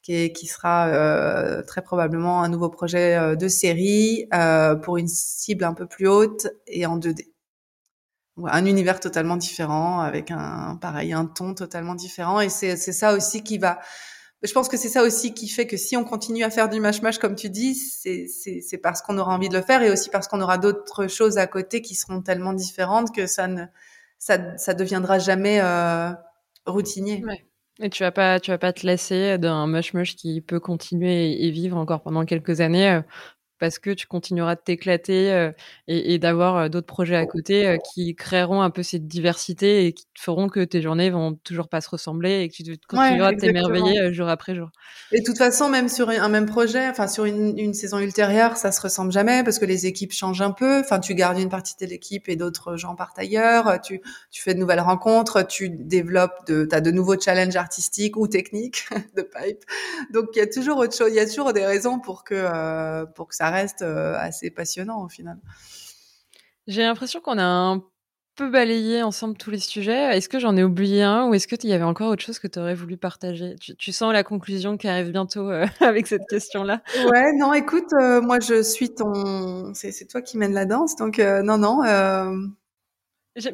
qui, 0.00 0.32
qui 0.32 0.46
sera 0.46 1.60
très 1.64 1.82
probablement 1.82 2.44
un 2.44 2.48
nouveau 2.48 2.68
projet 2.68 3.36
de 3.36 3.48
série 3.48 4.28
pour 4.84 4.96
une 4.96 5.08
cible 5.08 5.64
un 5.64 5.74
peu 5.74 5.86
plus 5.86 6.06
haute 6.06 6.46
et 6.68 6.86
en 6.86 7.00
2D 7.00 7.29
un 8.46 8.64
univers 8.64 9.00
totalement 9.00 9.36
différent, 9.36 10.00
avec 10.00 10.30
un 10.30 10.76
pareil 10.80 11.12
un 11.12 11.26
ton 11.26 11.54
totalement 11.54 11.94
différent. 11.94 12.40
Et 12.40 12.48
c'est 12.48 12.76
ça 12.76 13.14
aussi 13.14 13.42
qui 13.42 13.58
va. 13.58 13.80
Je 14.42 14.52
pense 14.52 14.68
que 14.68 14.78
c'est 14.78 14.88
ça 14.88 15.02
aussi 15.02 15.34
qui 15.34 15.48
fait 15.48 15.66
que 15.66 15.76
si 15.76 15.96
on 15.96 16.04
continue 16.04 16.44
à 16.44 16.50
faire 16.50 16.70
du 16.70 16.80
mash 16.80 17.00
comme 17.18 17.34
tu 17.34 17.50
dis, 17.50 17.74
c'est 17.74 18.78
parce 18.82 19.02
qu'on 19.02 19.18
aura 19.18 19.34
envie 19.34 19.50
de 19.50 19.56
le 19.56 19.62
faire 19.62 19.82
et 19.82 19.90
aussi 19.90 20.08
parce 20.08 20.28
qu'on 20.28 20.40
aura 20.40 20.56
d'autres 20.56 21.08
choses 21.08 21.36
à 21.36 21.46
côté 21.46 21.82
qui 21.82 21.94
seront 21.94 22.22
tellement 22.22 22.54
différentes 22.54 23.14
que 23.14 23.26
ça 23.26 23.46
ne 23.46 23.64
ça 24.18 24.56
ça 24.56 24.74
deviendra 24.74 25.18
jamais 25.18 25.60
euh, 25.60 26.10
routinier. 26.66 27.22
Ouais. 27.24 27.46
Et 27.82 27.90
tu 27.90 28.02
vas 28.02 28.12
pas 28.12 28.40
tu 28.40 28.50
vas 28.50 28.58
pas 28.58 28.72
te 28.72 28.86
lasser 28.86 29.36
d'un 29.38 29.66
mush 29.66 29.92
mush 29.94 30.16
qui 30.16 30.40
peut 30.40 30.60
continuer 30.60 31.44
et 31.44 31.50
vivre 31.50 31.76
encore 31.76 32.02
pendant 32.02 32.24
quelques 32.24 32.60
années 32.60 32.90
euh, 32.90 33.02
parce 33.60 33.78
que 33.78 33.90
tu 33.90 34.06
continueras 34.06 34.56
de 34.56 34.60
t'éclater 34.60 35.30
euh, 35.32 35.52
et, 35.86 36.14
et 36.14 36.18
d'avoir 36.18 36.56
euh, 36.56 36.68
d'autres 36.68 36.86
projets 36.86 37.14
à 37.14 37.26
côté 37.26 37.68
euh, 37.68 37.76
qui 37.76 38.16
créeront 38.16 38.62
un 38.62 38.70
peu 38.70 38.82
cette 38.82 39.06
diversité 39.06 39.86
et 39.86 39.92
qui 39.92 40.06
feront 40.18 40.48
que 40.48 40.64
tes 40.64 40.80
journées 40.80 41.10
vont 41.10 41.34
toujours 41.34 41.68
pas 41.68 41.82
se 41.82 41.90
ressembler 41.90 42.40
et 42.40 42.48
que 42.48 42.54
tu 42.54 42.78
continueras 42.88 43.28
ouais, 43.28 43.34
de 43.36 43.40
t'émerveiller 43.40 44.12
jour 44.14 44.28
après 44.28 44.54
jour. 44.54 44.70
Et 45.12 45.20
de 45.20 45.24
toute 45.24 45.36
façon, 45.36 45.68
même 45.68 45.90
sur 45.90 46.08
un 46.08 46.28
même 46.30 46.46
projet, 46.46 46.88
enfin 46.88 47.06
sur 47.06 47.26
une, 47.26 47.58
une, 47.58 47.74
saison 47.74 47.98
ultérieure, 47.98 48.56
ça 48.56 48.72
se 48.72 48.80
ressemble 48.80 49.12
jamais 49.12 49.44
parce 49.44 49.58
que 49.58 49.66
les 49.66 49.86
équipes 49.86 50.12
changent 50.12 50.42
un 50.42 50.52
peu. 50.52 50.80
Enfin, 50.80 50.98
tu 50.98 51.14
gardes 51.14 51.38
une 51.38 51.50
partie 51.50 51.74
de 51.78 51.86
l'équipe 51.86 52.28
et 52.28 52.36
d'autres 52.36 52.76
gens 52.76 52.94
partent 52.94 53.18
ailleurs. 53.18 53.78
Tu, 53.82 54.00
tu 54.30 54.42
fais 54.42 54.54
de 54.54 54.58
nouvelles 54.58 54.80
rencontres, 54.80 55.46
tu 55.46 55.68
développes, 55.68 56.46
de, 56.46 56.66
as 56.72 56.80
de 56.80 56.90
nouveaux 56.90 57.20
challenges 57.20 57.56
artistiques 57.56 58.16
ou 58.16 58.26
techniques 58.26 58.88
de 59.16 59.22
pipe. 59.22 59.64
Donc 60.12 60.28
il 60.34 60.38
y 60.38 60.42
a 60.42 60.46
toujours 60.46 60.78
autre 60.78 60.96
chose, 60.96 61.10
il 61.10 61.16
y 61.16 61.20
a 61.20 61.26
toujours 61.26 61.52
des 61.52 61.66
raisons 61.66 61.98
pour 61.98 62.24
que 62.24 63.04
pour 63.14 63.28
que 63.28 63.34
ça 63.34 63.49
reste 63.50 63.82
euh, 63.82 64.14
assez 64.18 64.50
passionnant 64.50 65.04
au 65.04 65.08
final. 65.08 65.38
J'ai 66.66 66.82
l'impression 66.82 67.20
qu'on 67.20 67.38
a 67.38 67.44
un 67.44 67.82
peu 68.36 68.48
balayé 68.48 69.02
ensemble 69.02 69.36
tous 69.36 69.50
les 69.50 69.58
sujets. 69.58 70.16
Est-ce 70.16 70.28
que 70.28 70.38
j'en 70.38 70.56
ai 70.56 70.62
oublié 70.62 71.02
un 71.02 71.26
ou 71.26 71.34
est-ce 71.34 71.48
qu'il 71.48 71.68
y 71.68 71.72
avait 71.72 71.84
encore 71.84 72.10
autre 72.10 72.22
chose 72.22 72.38
que 72.38 72.46
tu 72.46 72.58
aurais 72.58 72.74
voulu 72.74 72.96
partager? 72.96 73.56
Tu, 73.56 73.92
sens 73.92 74.12
la 74.12 74.22
conclusion 74.22 74.76
qui 74.76 74.88
arrive 74.88 75.10
bientôt 75.10 75.50
euh, 75.50 75.66
avec 75.80 76.06
cette 76.06 76.26
question-là? 76.28 76.82
Ouais, 77.10 77.32
non, 77.36 77.52
écoute, 77.52 77.92
euh, 78.00 78.20
moi 78.20 78.38
je 78.40 78.62
suis 78.62 78.94
ton. 78.94 79.74
C'est 79.74 80.08
toi 80.08 80.22
qui 80.22 80.38
mène 80.38 80.54
la 80.54 80.66
danse, 80.66 80.96
donc 80.96 81.18
non, 81.18 81.58
non. 81.58 81.82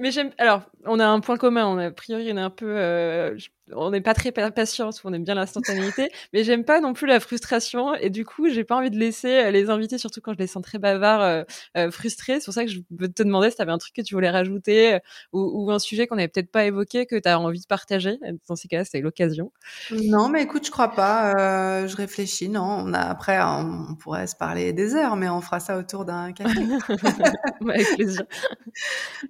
Mais 0.00 0.10
j'aime. 0.10 0.30
Alors, 0.38 0.62
on 0.84 0.98
a 0.98 1.06
un 1.06 1.20
point 1.20 1.36
commun. 1.36 1.66
On 1.66 1.78
a, 1.78 1.86
a 1.86 1.90
priori, 1.90 2.30
on 2.32 2.36
est 2.36 2.40
un 2.40 2.50
peu 2.50 3.36
on 3.72 3.90
n'est 3.90 4.00
pas 4.00 4.14
très 4.14 4.32
patient, 4.32 4.90
on 5.04 5.12
aime 5.12 5.24
bien 5.24 5.34
l'instantanéité, 5.34 6.10
mais 6.32 6.44
j'aime 6.44 6.64
pas 6.64 6.80
non 6.80 6.92
plus 6.92 7.06
la 7.06 7.20
frustration 7.20 7.94
et 7.94 8.10
du 8.10 8.24
coup 8.24 8.48
j'ai 8.48 8.64
pas 8.64 8.76
envie 8.76 8.90
de 8.90 8.98
laisser 8.98 9.46
euh, 9.46 9.50
les 9.50 9.70
invités, 9.70 9.98
surtout 9.98 10.20
quand 10.20 10.34
je 10.34 10.38
les 10.38 10.46
sens 10.46 10.62
très 10.62 10.78
bavards, 10.78 11.22
euh, 11.22 11.42
euh, 11.76 11.90
frustrés. 11.90 12.38
C'est 12.40 12.44
pour 12.44 12.54
ça 12.54 12.64
que 12.64 12.70
je 12.70 12.80
veux 12.90 13.08
te 13.08 13.22
demander 13.22 13.50
si 13.50 13.56
tu 13.56 13.62
avais 13.62 13.72
un 13.72 13.78
truc 13.78 13.94
que 13.94 14.02
tu 14.02 14.14
voulais 14.14 14.30
rajouter 14.30 14.98
ou, 15.32 15.70
un 15.70 15.78
sujet 15.78 16.06
qu'on 16.06 16.16
n'avait 16.16 16.28
peut-être 16.28 16.50
pas 16.50 16.64
évoqué 16.64 17.06
que 17.06 17.16
tu 17.16 17.28
as 17.28 17.40
envie 17.40 17.60
de 17.60 17.66
partager. 17.66 18.18
Dans 18.48 18.54
ces 18.56 18.68
cas, 18.68 18.84
c'est 18.84 19.00
l'occasion. 19.00 19.50
Non, 19.90 20.28
mais 20.28 20.42
écoute, 20.42 20.64
je 20.64 20.70
crois 20.70 20.92
pas. 20.92 21.86
je 21.86 21.96
réfléchis. 21.96 22.48
Non, 22.48 22.82
on 22.84 22.94
a 22.94 23.00
après 23.00 23.40
on, 23.42 23.96
pourrait 23.96 24.26
se 24.26 24.36
parler 24.36 24.72
des 24.72 24.94
heures, 24.94 25.16
mais 25.16 25.28
on 25.28 25.40
fera 25.40 25.60
ça 25.60 25.76
autour 25.76 26.04
d'un 26.04 26.32
café. 26.32 26.60
Avec 27.68 27.94
plaisir. 27.96 28.22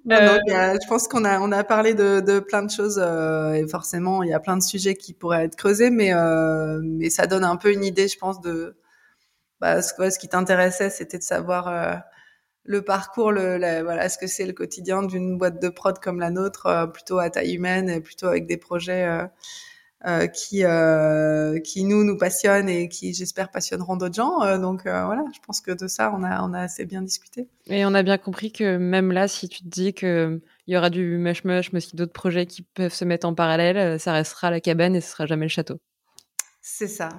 je 0.05 0.89
pense 0.89 1.09
qu'on 1.09 1.25
a 1.25 1.41
on 1.41 1.53
a 1.53 1.65
parlé 1.65 1.95
de, 1.95 2.21
de 2.21 2.39
plein 2.41 2.63
de 2.63 2.71
choses 2.71 2.99
et 2.99 3.67
forcément 3.69 4.23
il 4.27 4.31
y 4.31 4.35
a 4.35 4.41
plein 4.41 4.57
de 4.57 4.63
sujets 4.63 4.95
qui 4.95 5.13
pourraient 5.13 5.45
être 5.45 5.57
creusés, 5.57 5.91
mais 5.91 6.13
euh, 6.13 6.81
mais 6.83 7.11
ça 7.11 7.27
donne 7.27 7.45
un 7.45 7.57
peu 7.57 7.73
une 7.73 7.85
idée, 7.85 8.09
je 8.09 8.19
pense, 8.19 8.41
de 8.41 8.77
bah, 9.61 9.81
ce, 9.83 9.93
ce 10.11 10.19
qui 10.19 10.29
t'intéressait, 10.29 10.91
c'était 10.91 11.19
de 11.19 11.23
savoir 11.23 11.69
euh, 11.69 11.95
le 12.65 12.83
parcours, 12.83 13.33
le, 13.33 13.83
voilà, 13.83 14.09
ce 14.09 14.19
que 14.19 14.27
c'est 14.27 14.47
le 14.47 14.53
quotidien 14.53 15.03
d'une 15.03 15.39
boîte 15.39 15.63
de 15.63 15.69
prod 15.69 15.99
comme 15.99 16.21
la 16.21 16.31
nôtre, 16.31 16.67
euh, 16.67 16.87
plutôt 16.87 17.19
à 17.19 17.31
taille 17.31 17.55
humaine 17.55 17.89
et 17.89 18.01
plutôt 18.01 18.27
avec 18.27 18.47
des 18.47 18.57
projets 18.57 19.09
qui 20.35 20.63
qui 21.65 21.85
nous 21.85 22.05
nous 22.05 22.17
passionnent 22.19 22.69
et 22.69 22.89
qui 22.89 23.15
j'espère 23.15 23.51
passionneront 23.51 23.97
d'autres 23.97 24.15
gens. 24.15 24.59
donc 24.59 24.83
voilà, 24.83 25.25
je 25.35 25.41
pense 25.47 25.61
que 25.61 25.73
de 25.73 25.89
ça 25.89 26.13
on 26.15 26.23
a 26.23 26.43
on 26.43 26.53
a 26.53 26.61
assez 26.61 26.85
bien 26.85 27.03
discuté. 27.03 27.49
Et 27.67 27.87
on 27.87 27.95
a 27.95 28.03
bien 28.03 28.19
compris 28.19 28.53
que 28.53 28.77
même 28.77 29.13
là, 29.13 29.27
si 29.29 29.49
tu 29.49 29.63
te 29.63 29.69
dis 29.69 29.95
que 29.95 30.41
il 30.67 30.75
y 30.75 30.77
aura 30.77 30.91
du 30.91 31.17
mush 31.19 31.45
mush, 31.45 31.73
mais 31.73 31.79
aussi 31.79 31.95
d'autres 31.95 32.13
projets 32.13 32.47
qui 32.47 32.63
peuvent 32.63 32.93
se 32.93 33.05
mettre 33.05 33.27
en 33.27 33.35
parallèle. 33.35 33.77
Euh, 33.77 33.99
ça 33.99 34.13
restera 34.13 34.51
la 34.51 34.61
cabane 34.61 34.97
et 34.97 35.01
ce 35.01 35.11
sera 35.13 35.27
jamais 35.27 35.45
le 35.45 35.51
château. 35.51 35.79
C'est 36.61 36.89
ça. 36.89 37.11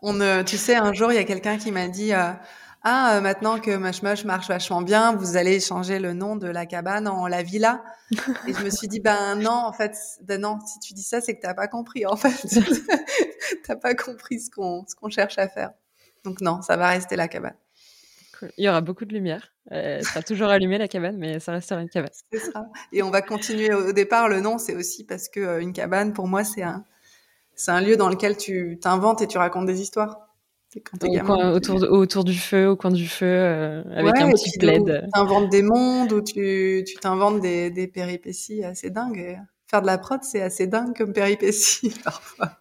On, 0.00 0.20
euh, 0.20 0.42
tu 0.42 0.56
sais, 0.56 0.76
un 0.76 0.94
jour, 0.94 1.12
il 1.12 1.16
y 1.16 1.18
a 1.18 1.24
quelqu'un 1.24 1.58
qui 1.58 1.70
m'a 1.70 1.88
dit 1.88 2.14
euh, 2.14 2.32
Ah, 2.82 3.20
maintenant 3.20 3.60
que 3.60 3.76
Mush 3.76 4.02
Mush 4.02 4.24
marche 4.24 4.48
vachement 4.48 4.80
bien, 4.80 5.14
vous 5.14 5.36
allez 5.36 5.60
changer 5.60 5.98
le 5.98 6.14
nom 6.14 6.36
de 6.36 6.46
la 6.46 6.64
cabane 6.64 7.06
en 7.06 7.26
la 7.26 7.42
villa. 7.42 7.84
Et 8.46 8.54
je 8.54 8.64
me 8.64 8.70
suis 8.70 8.88
dit 8.88 9.00
Ben 9.00 9.34
non, 9.34 9.50
en 9.50 9.72
fait, 9.74 9.94
ben 10.22 10.40
non, 10.40 10.58
si 10.64 10.78
tu 10.80 10.94
dis 10.94 11.02
ça, 11.02 11.20
c'est 11.20 11.36
que 11.36 11.42
t'as 11.42 11.54
pas 11.54 11.68
compris, 11.68 12.06
en 12.06 12.16
fait. 12.16 12.32
t'as 13.66 13.76
pas 13.76 13.94
compris 13.94 14.40
ce 14.40 14.50
qu'on 14.50 14.84
ce 14.88 14.94
qu'on 14.94 15.10
cherche 15.10 15.36
à 15.36 15.48
faire. 15.48 15.72
Donc 16.24 16.40
non, 16.40 16.62
ça 16.62 16.78
va 16.78 16.88
rester 16.88 17.16
la 17.16 17.28
cabane. 17.28 17.56
Il 18.58 18.64
y 18.64 18.68
aura 18.68 18.80
beaucoup 18.80 19.04
de 19.04 19.12
lumière. 19.12 19.52
Euh, 19.72 19.98
elle 19.98 20.04
sera 20.04 20.22
toujours 20.22 20.48
allumée 20.48 20.78
la 20.78 20.88
cabane, 20.88 21.16
mais 21.16 21.40
ça 21.40 21.52
restera 21.52 21.80
une 21.80 21.88
cabane. 21.88 22.10
C'est 22.32 22.38
ça. 22.38 22.66
Et 22.92 23.02
on 23.02 23.10
va 23.10 23.22
continuer 23.22 23.72
au 23.72 23.92
départ. 23.92 24.28
Le 24.28 24.40
nom, 24.40 24.58
c'est 24.58 24.74
aussi 24.74 25.04
parce 25.04 25.28
que 25.28 25.40
euh, 25.40 25.60
une 25.60 25.72
cabane, 25.72 26.12
pour 26.12 26.28
moi, 26.28 26.44
c'est 26.44 26.62
un, 26.62 26.84
c'est 27.54 27.70
un 27.70 27.80
lieu 27.80 27.96
dans 27.96 28.08
lequel 28.08 28.36
tu 28.36 28.78
t'inventes 28.80 29.22
et 29.22 29.26
tu 29.26 29.38
racontes 29.38 29.66
des 29.66 29.80
histoires. 29.80 30.28
autour, 30.92 31.82
autour 31.90 32.24
du 32.24 32.36
feu, 32.36 32.68
au 32.68 32.76
coin 32.76 32.90
du 32.90 33.08
feu, 33.08 33.26
euh, 33.26 33.82
avec 33.94 34.16
un 34.18 34.30
petit 34.30 34.58
plaid. 34.58 35.06
Tu 35.14 35.20
inventes 35.20 35.50
des 35.50 35.62
mondes 35.62 36.12
où 36.12 36.20
tu, 36.20 36.84
tu 36.86 36.96
t'inventes 36.96 37.40
des, 37.40 37.70
des 37.70 37.86
péripéties 37.86 38.64
assez 38.64 38.90
dingues. 38.90 39.38
faire 39.66 39.80
de 39.80 39.86
la 39.86 39.98
prod, 39.98 40.22
c'est 40.22 40.42
assez 40.42 40.66
dingue 40.66 40.96
comme 40.96 41.12
péripétie 41.12 41.94
parfois. 42.04 42.58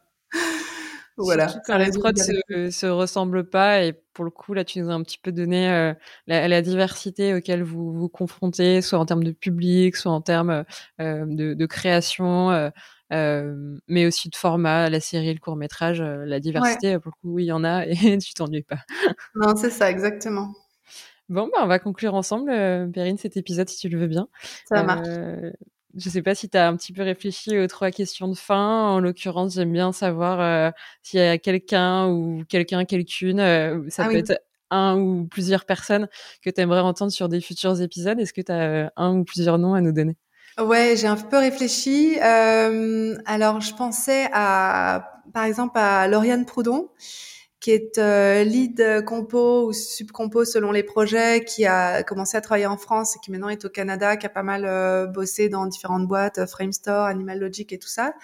Voilà. 1.17 1.53
quand 1.65 1.77
les 1.77 1.91
trois 1.91 2.11
se, 2.15 2.69
se 2.71 2.85
ressemblent 2.85 3.47
pas 3.47 3.83
et 3.83 3.93
pour 4.13 4.25
le 4.25 4.31
coup 4.31 4.53
là 4.53 4.63
tu 4.63 4.79
nous 4.79 4.89
as 4.89 4.93
un 4.93 5.03
petit 5.03 5.17
peu 5.17 5.31
donné 5.31 5.69
euh, 5.69 5.93
la, 6.27 6.47
la, 6.47 6.61
diversité 6.61 7.33
auquel 7.33 7.63
vous 7.63 7.93
vous 7.93 8.09
confrontez, 8.09 8.81
soit 8.81 8.99
en 8.99 9.05
termes 9.05 9.23
de 9.23 9.31
public, 9.31 9.95
soit 9.95 10.11
en 10.11 10.21
termes 10.21 10.63
euh, 10.99 11.25
de, 11.25 11.53
de, 11.53 11.65
création, 11.65 12.51
euh, 12.51 12.69
euh, 13.11 13.77
mais 13.87 14.05
aussi 14.05 14.29
de 14.29 14.35
format, 14.35 14.89
la 14.89 14.99
série, 14.99 15.33
le 15.33 15.39
court 15.39 15.55
métrage, 15.55 16.01
la 16.01 16.39
diversité 16.39 16.97
pour 16.99 17.11
le 17.15 17.21
coup 17.21 17.35
oui 17.35 17.43
il 17.43 17.47
y 17.47 17.51
en 17.51 17.63
a 17.63 17.85
et 17.87 18.17
tu 18.17 18.33
t'ennuies 18.33 18.63
pas. 18.63 18.79
non 19.35 19.55
c'est 19.55 19.69
ça 19.69 19.89
exactement. 19.89 20.53
Bon, 21.29 21.47
bah, 21.47 21.61
on 21.63 21.67
va 21.67 21.79
conclure 21.79 22.15
ensemble, 22.15 22.51
Perrine, 22.93 23.17
cet 23.17 23.37
épisode, 23.37 23.69
si 23.69 23.77
tu 23.77 23.89
le 23.89 23.97
veux 23.97 24.07
bien. 24.07 24.27
Ça 24.67 24.83
marche. 24.83 25.07
Je 25.95 26.09
sais 26.09 26.23
pas 26.23 26.33
si 26.33 26.49
tu 26.49 26.57
as 26.57 26.67
un 26.67 26.75
petit 26.75 26.91
peu 26.91 27.03
réfléchi 27.03 27.57
aux 27.59 27.67
trois 27.67 27.91
questions 27.91 28.27
de 28.27 28.35
fin. 28.35 28.89
En 28.89 28.99
l'occurrence, 28.99 29.53
j'aime 29.55 29.71
bien 29.71 29.91
savoir 29.91 30.41
euh, 30.41 30.71
s'il 31.03 31.19
y 31.19 31.23
a 31.23 31.37
quelqu'un 31.37 32.07
ou 32.07 32.43
quelqu'un, 32.49 32.83
quelqu'une, 32.85 33.39
euh, 33.39 33.83
ça 33.89 34.03
ah 34.05 34.09
peut 34.09 34.17
être 34.17 34.39
un 34.71 34.97
ou 34.97 35.27
plusieurs 35.29 35.65
personnes 35.65 36.07
que 36.41 36.49
tu 36.49 36.59
aimerais 36.61 36.79
entendre 36.79 37.11
sur 37.11 37.29
des 37.29 37.41
futurs 37.41 37.79
épisodes. 37.79 38.19
Est-ce 38.19 38.33
que 38.33 38.41
tu 38.41 38.51
as 38.51 38.61
euh, 38.61 38.89
un 38.95 39.17
ou 39.17 39.23
plusieurs 39.23 39.59
noms 39.59 39.75
à 39.75 39.81
nous 39.81 39.91
donner? 39.91 40.17
Ouais, 40.59 40.95
j'ai 40.97 41.07
un 41.07 41.15
peu 41.15 41.37
réfléchi. 41.37 42.17
alors, 42.19 43.61
je 43.61 43.75
pensais 43.75 44.29
à, 44.33 45.21
par 45.31 45.43
exemple, 45.43 45.77
à 45.77 46.07
Lauriane 46.07 46.45
Proudhon 46.45 46.89
qui 47.63 47.71
est 47.71 47.97
euh, 47.97 48.43
lead 48.43 49.05
compo 49.05 49.67
ou 49.67 49.71
subcompo 49.71 50.43
selon 50.43 50.73
les 50.73 50.83
projets, 50.83 51.45
qui 51.45 51.65
a 51.65 52.03
commencé 52.03 52.35
à 52.35 52.41
travailler 52.41 52.65
en 52.65 52.75
France 52.75 53.15
et 53.15 53.19
qui 53.19 53.31
maintenant 53.31 53.47
est 53.47 53.63
au 53.63 53.69
Canada, 53.69 54.17
qui 54.17 54.25
a 54.25 54.29
pas 54.29 54.43
mal 54.43 54.65
euh, 54.65 55.07
bossé 55.07 55.47
dans 55.47 55.65
différentes 55.65 56.05
boîtes, 56.05 56.39
euh, 56.39 56.45
Framestore, 56.45 57.05
Animal 57.05 57.39
Logic 57.39 57.71
et 57.71 57.79
tout 57.79 57.87
ça, 57.87 58.15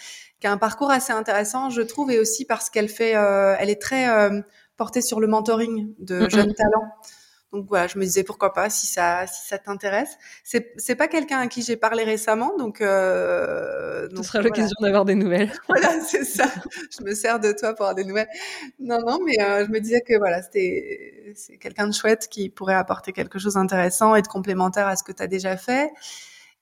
qui 0.41 0.47
a 0.47 0.51
un 0.51 0.57
parcours 0.57 0.91
assez 0.91 1.13
intéressant, 1.13 1.69
je 1.69 1.81
trouve, 1.81 2.11
et 2.11 2.19
aussi 2.19 2.43
parce 2.43 2.69
qu'elle 2.69 2.89
fait, 2.89 3.11
elle 3.11 3.69
est 3.69 3.81
très 3.81 4.09
portée 4.75 5.01
sur 5.01 5.21
le 5.21 5.27
mentoring 5.27 5.93
de 5.99 6.27
jeunes 6.29 6.53
talents. 6.53 6.91
Donc 7.51 7.65
voilà, 7.67 7.87
je 7.87 7.97
me 7.97 8.03
disais 8.03 8.23
pourquoi 8.23 8.53
pas 8.53 8.69
si 8.69 8.85
ça 8.85 9.25
si 9.25 9.47
ça 9.47 9.57
t'intéresse. 9.57 10.17
C'est 10.43 10.71
c'est 10.77 10.95
pas 10.95 11.07
quelqu'un 11.07 11.39
à 11.39 11.47
qui 11.47 11.63
j'ai 11.63 11.77
parlé 11.77 12.03
récemment, 12.03 12.55
donc 12.57 12.79
euh, 12.81 14.07
ce 14.15 14.23
sera 14.23 14.41
l'occasion 14.41 14.75
d'avoir 14.81 15.03
des 15.03 15.15
nouvelles. 15.15 15.51
voilà, 15.67 15.99
c'est 16.01 16.25
ça. 16.25 16.45
je 16.95 17.03
me 17.03 17.15
sers 17.15 17.39
de 17.39 17.51
toi 17.51 17.73
pour 17.73 17.85
avoir 17.85 17.95
des 17.95 18.03
nouvelles. 18.03 18.29
Non 18.79 18.99
non, 18.99 19.19
mais 19.25 19.41
euh, 19.41 19.65
je 19.65 19.71
me 19.71 19.79
disais 19.79 20.01
que 20.01 20.15
voilà, 20.17 20.43
c'était 20.43 21.33
c'est 21.35 21.57
quelqu'un 21.57 21.87
de 21.87 21.93
chouette 21.93 22.27
qui 22.29 22.49
pourrait 22.49 22.75
apporter 22.75 23.13
quelque 23.13 23.39
chose 23.39 23.55
d'intéressant 23.55 24.15
et 24.15 24.21
de 24.21 24.27
complémentaire 24.27 24.87
à 24.87 24.95
ce 24.95 25.03
que 25.03 25.11
tu 25.11 25.23
as 25.23 25.27
déjà 25.27 25.57
fait. 25.57 25.89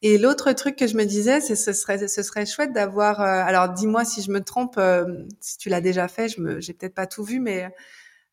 Et 0.03 0.17
l'autre 0.17 0.51
truc 0.53 0.75
que 0.75 0.85
je 0.85 0.95
me 0.95 1.05
disais, 1.05 1.41
c'est 1.41 1.55
ce 1.55 1.73
serait 1.73 2.07
ce 2.07 2.23
serait 2.23 2.45
chouette 2.45 2.71
d'avoir. 2.71 3.19
Euh, 3.19 3.25
alors 3.25 3.69
dis-moi 3.69 4.05
si 4.05 4.21
je 4.21 4.31
me 4.31 4.41
trompe, 4.41 4.75
euh, 4.77 5.25
si 5.41 5.57
tu 5.57 5.69
l'as 5.69 5.81
déjà 5.81 6.07
fait, 6.07 6.29
je 6.29 6.39
me 6.39 6.61
j'ai 6.61 6.73
peut-être 6.73 6.93
pas 6.93 7.07
tout 7.07 7.23
vu, 7.23 7.39
mais 7.39 7.67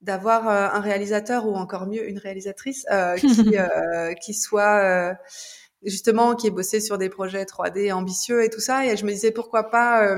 d'avoir 0.01 0.49
euh, 0.49 0.69
un 0.73 0.81
réalisateur 0.81 1.47
ou 1.47 1.55
encore 1.55 1.87
mieux 1.87 2.09
une 2.09 2.19
réalisatrice 2.19 2.85
euh, 2.91 3.17
qui, 3.17 3.57
euh, 3.57 4.13
qui 4.15 4.35
soit 4.35 5.17
justement 5.83 6.35
qui 6.35 6.47
ait 6.47 6.51
bossé 6.51 6.81
sur 6.81 6.99
des 6.99 7.09
projets 7.09 7.45
3D 7.45 7.93
ambitieux 7.93 8.45
et 8.45 8.51
tout 8.51 8.61
ça. 8.61 8.87
Et 8.87 8.97
je 8.97 9.05
me 9.05 9.11
disais 9.11 9.33
pourquoi 9.33 9.71
pas. 9.71 10.17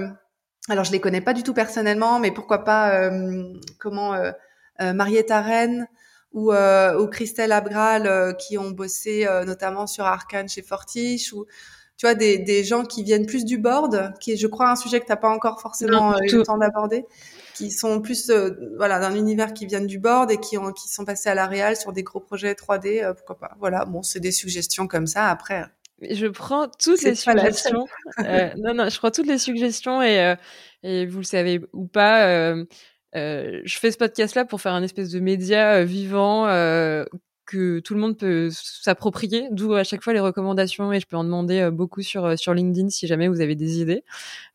alors 0.69 0.85
je 0.85 0.93
les 0.93 1.01
connais 1.01 1.21
pas 1.21 1.33
du 1.33 1.43
tout 1.43 1.55
personnellement, 1.55 2.19
mais 2.21 2.31
pourquoi 2.31 2.65
pas 2.65 3.11
comment 3.79 4.15
Marietta 4.79 5.41
Rennes 5.41 5.89
ou, 6.33 6.53
ou 6.53 7.07
Christelle 7.09 7.51
Abgral 7.51 8.37
qui 8.37 8.59
ont 8.59 8.71
bossé 8.71 9.27
notamment 9.45 9.89
sur 9.89 10.05
Arkane 10.05 10.49
chez 10.49 10.63
Fortiche 10.63 11.33
ou 11.33 11.47
tu 11.97 12.07
vois 12.07 12.15
des, 12.15 12.39
des 12.39 12.63
gens 12.63 12.85
qui 12.85 13.03
viennent 13.03 13.27
plus 13.27 13.45
du 13.45 13.59
board, 13.59 14.15
qui 14.21 14.33
est 14.33 14.37
je 14.37 14.47
crois 14.47 14.71
un 14.71 14.77
sujet 14.77 15.01
que 15.01 15.07
t'as 15.07 15.17
pas 15.17 15.31
encore 15.31 15.61
forcément 15.61 16.17
eu 16.19 16.37
le 16.37 16.43
temps 16.43 16.59
d'aborder 16.59 17.07
qui 17.57 17.71
sont 17.71 18.03
plus 18.03 18.29
euh, 18.29 18.51
voilà 18.77 18.99
d'un 18.99 19.15
univers 19.15 19.55
qui 19.55 19.67
viennent 19.67 19.87
du 19.87 19.99
board 19.99 20.31
et 20.31 20.37
qui 20.39 20.59
ont 20.59 20.73
qui 20.73 20.89
sont 20.89 21.05
passés 21.07 21.31
à 21.31 21.35
la 21.35 21.47
réal 21.47 21.75
sur 21.77 21.93
des 21.93 22.03
gros 22.03 22.21
projets 22.21 22.53
3D 22.53 23.03
euh, 23.03 23.15
pourquoi 23.15 23.39
pas. 23.39 23.57
Voilà 23.59 23.87
bon 23.87 24.03
c'est 24.03 24.21
des 24.21 24.33
suggestions 24.33 24.87
comme 24.87 25.07
ça 25.07 25.31
après. 25.31 25.65
Je 26.03 26.27
prends 26.27 26.69
toutes 26.69 27.03
les 27.03 27.15
suggestions 27.15 27.87
euh, 28.19 28.51
non 28.59 28.75
non 28.75 28.91
je 28.91 28.99
prends 28.99 29.11
toutes 29.11 29.27
les 29.27 29.39
suggestions 29.39 30.03
et 30.03 30.35
et 30.83 31.07
vous 31.07 31.19
le 31.19 31.25
savez 31.25 31.63
ou 31.73 31.87
pas 31.87 32.55
je 33.15 33.79
fais 33.79 33.91
ce 33.91 33.97
podcast 33.97 34.35
là 34.35 34.45
pour 34.45 34.61
faire 34.61 34.75
un 34.75 34.83
espèce 34.83 35.09
de 35.11 35.21
média 35.21 35.83
vivant 35.83 36.45
que 37.47 37.81
tout 37.81 37.95
le 37.95 38.01
monde 38.01 38.19
peut 38.19 38.51
s'approprier, 38.53 39.49
d'où 39.53 39.75
à 39.75 39.85
chaque 39.85 40.03
fois 40.03 40.13
les 40.13 40.21
recommandations 40.21 40.93
et 40.93 41.01
je 41.01 41.07
peux 41.07 41.17
en 41.17 41.25
demander 41.25 41.71
beaucoup 41.71 42.03
sur 42.03 42.39
sur 42.39 42.55
LinkedIn 42.55 42.91
si 42.91 43.07
jamais 43.07 43.29
vous 43.29 43.41
avez 43.41 43.55
des 43.55 43.81
idées. 43.81 44.05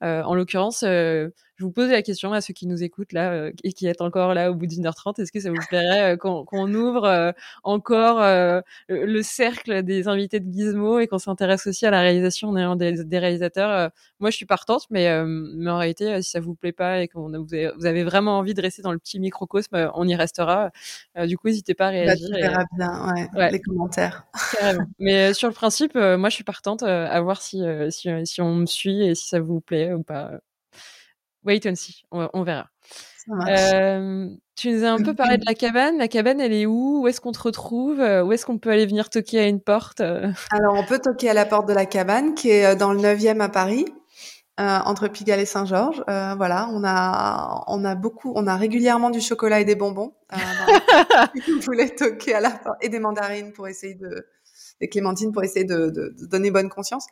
en 0.01 0.35
l'occurrence, 0.35 0.83
je 1.61 1.65
vous 1.67 1.71
pose 1.71 1.91
la 1.91 2.01
question 2.01 2.33
à 2.33 2.41
ceux 2.41 2.55
qui 2.55 2.65
nous 2.65 2.81
écoutent 2.81 3.13
là 3.13 3.33
euh, 3.33 3.51
et 3.63 3.71
qui 3.71 3.85
êtes 3.85 4.01
encore 4.01 4.33
là 4.33 4.49
au 4.49 4.55
bout 4.55 4.65
d'une 4.65 4.87
heure 4.87 4.95
trente. 4.95 5.19
Est-ce 5.19 5.31
que 5.31 5.39
ça 5.39 5.51
vous 5.51 5.61
plairait 5.69 6.13
euh, 6.13 6.17
qu'on 6.17 6.73
ouvre 6.73 7.05
euh, 7.05 7.31
encore 7.63 8.19
le 8.89 9.21
cercle 9.21 9.83
des 9.83 10.07
invités 10.07 10.39
de 10.39 10.51
Gizmo 10.51 10.97
et 10.99 11.05
qu'on 11.05 11.19
s'intéresse 11.19 11.67
aussi 11.67 11.85
à 11.85 11.91
la 11.91 12.01
réalisation 12.01 12.49
en 12.49 12.57
ayant 12.57 12.75
des, 12.75 13.19
réalisateurs 13.19 13.91
Moi, 14.19 14.31
je 14.31 14.35
suis 14.35 14.47
partante, 14.47 14.87
mais, 14.89 15.23
mais 15.25 15.69
en 15.69 15.77
réalité, 15.77 16.21
si 16.23 16.31
ça 16.31 16.39
vous 16.39 16.55
plaît 16.55 16.71
pas 16.71 17.01
et 17.01 17.07
que 17.07 17.17
vous 17.17 17.85
avez, 17.85 18.03
vraiment 18.03 18.39
envie 18.39 18.55
de 18.55 18.61
rester 18.61 18.81
dans 18.81 18.91
le 18.91 18.97
petit 18.97 19.19
microcosme, 19.19 19.91
on 19.93 20.07
y 20.07 20.15
restera. 20.15 20.71
du 21.27 21.37
coup, 21.37 21.47
n'hésitez 21.47 21.75
pas 21.75 21.87
à 21.87 21.91
bah, 21.91 21.97
réagir. 21.97 22.29
verra 22.33 22.63
bien, 22.75 23.13
ouais, 23.35 23.51
les 23.51 23.61
commentaires. 23.61 24.25
mais 24.99 25.33
sur 25.35 25.47
le 25.47 25.53
principe, 25.53 25.93
moi, 25.95 26.29
je 26.29 26.35
suis 26.35 26.43
partante 26.43 26.81
à 26.81 27.21
voir 27.21 27.41
si, 27.41 27.61
si, 27.89 28.09
si 28.25 28.41
on 28.41 28.55
me 28.55 28.65
suit 28.65 29.03
et 29.03 29.15
si 29.15 29.27
ça 29.27 29.39
vous 29.39 29.61
plaît 29.61 29.93
ou 29.93 30.01
pas 30.01 30.31
wait 31.45 31.65
and 31.65 31.75
see, 31.75 32.03
on, 32.11 32.43
verra. 32.43 32.69
Euh, 33.47 34.27
tu 34.55 34.71
nous 34.71 34.83
as 34.83 34.89
un 34.89 35.01
peu 35.01 35.13
parlé 35.13 35.37
de 35.37 35.45
la 35.45 35.53
cabane. 35.53 35.97
La 35.97 36.07
cabane, 36.07 36.41
elle 36.41 36.53
est 36.53 36.65
où? 36.65 37.01
Où 37.01 37.07
est-ce 37.07 37.21
qu'on 37.21 37.31
te 37.31 37.41
retrouve? 37.41 37.99
Euh, 37.99 38.23
Où 38.23 38.31
est-ce 38.33 38.45
qu'on 38.45 38.57
peut 38.57 38.69
aller 38.69 38.85
venir 38.85 39.09
toquer 39.09 39.39
à 39.39 39.47
une 39.47 39.61
porte 39.61 40.01
euh? 40.01 40.31
Alors, 40.51 40.75
on 40.75 40.83
peut 40.83 40.99
toquer 40.99 41.29
à 41.29 41.33
la 41.33 41.45
porte 41.45 41.67
de 41.67 41.73
la 41.73 41.85
cabane, 41.85 42.33
qui 42.33 42.49
est 42.49 42.75
dans 42.75 42.93
le 42.93 42.99
9e 42.99 43.39
à 43.39 43.49
Paris, 43.49 43.85
entre 44.57 45.07
Pigalle 45.07 45.39
et 45.39 45.45
Saint-Georges. 45.45 46.03
voilà, 46.07 46.69
on 46.71 46.83
a, 46.83 47.63
on 47.67 47.83
a 47.83 47.95
beaucoup, 47.95 48.31
on 48.35 48.47
a 48.47 48.55
régulièrement 48.55 49.09
du 49.09 49.21
chocolat 49.21 49.59
et 49.59 49.65
des 49.65 49.75
bonbons. 49.75 50.13
si 51.35 51.51
vous 51.51 51.61
voulez 51.61 51.95
toquer 51.95 52.35
à 52.35 52.39
la 52.39 52.51
porte 52.51 52.77
et 52.81 52.89
des 52.89 52.99
mandarines 52.99 53.53
pour 53.53 53.67
essayer 53.67 53.95
de, 53.95 54.27
des 54.79 54.89
clémentines 54.89 55.31
pour 55.31 55.43
essayer 55.43 55.65
de, 55.65 55.89
de, 55.89 56.13
de 56.19 56.25
donner 56.25 56.51
bonne 56.51 56.69
conscience. 56.69 57.07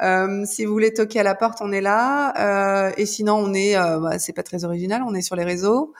Euh, 0.00 0.44
si 0.44 0.64
vous 0.64 0.72
voulez 0.72 0.92
toquer 0.92 1.20
à 1.20 1.22
la 1.22 1.34
porte, 1.34 1.58
on 1.60 1.72
est 1.72 1.80
là. 1.80 2.86
Euh, 2.88 2.92
et 2.96 3.06
sinon, 3.06 3.34
on 3.34 3.54
est, 3.54 3.76
euh, 3.76 3.98
bah, 3.98 4.18
c'est 4.18 4.32
pas 4.32 4.42
très 4.42 4.64
original, 4.64 5.02
on 5.02 5.14
est 5.14 5.22
sur 5.22 5.36
les 5.36 5.44
réseaux. 5.44 5.92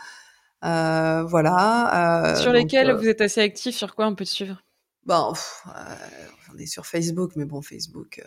Voilà. 0.63 2.35
Sur 2.37 2.53
lesquels 2.53 2.93
vous 2.93 3.09
êtes 3.09 3.21
assez 3.21 3.41
actif 3.41 3.75
Sur 3.75 3.95
quoi 3.95 4.07
on 4.07 4.15
peut 4.15 4.25
te 4.25 4.31
suivre? 4.31 4.63
Bon, 5.05 5.33
on 6.53 6.59
est 6.59 6.67
sur 6.67 6.87
Facebook, 6.87 7.33
mais 7.37 7.47
bon, 7.47 7.63
Facebook, 7.63 8.23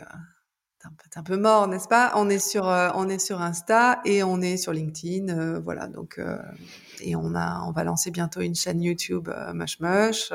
c'est 1.04 1.20
un, 1.20 1.24
peu 1.24 1.38
mort, 1.38 1.68
n'est-ce 1.68 1.88
pas? 1.88 2.12
On 2.16 2.28
est 2.28 2.40
sur, 2.40 2.64
on 2.66 3.08
est 3.08 3.20
sur 3.20 3.40
Insta 3.40 4.02
et 4.04 4.24
on 4.24 4.42
est 4.42 4.58
sur 4.58 4.74
LinkedIn, 4.74 5.60
voilà. 5.60 5.88
Donc, 5.88 6.20
et 7.02 7.16
on 7.16 7.36
a, 7.36 7.62
on 7.68 7.72
va 7.72 7.84
lancer 7.84 8.10
bientôt 8.10 8.42
une 8.42 8.56
chaîne 8.56 8.82
YouTube, 8.82 9.30
Mush 9.54 9.80
Mush 9.80 10.32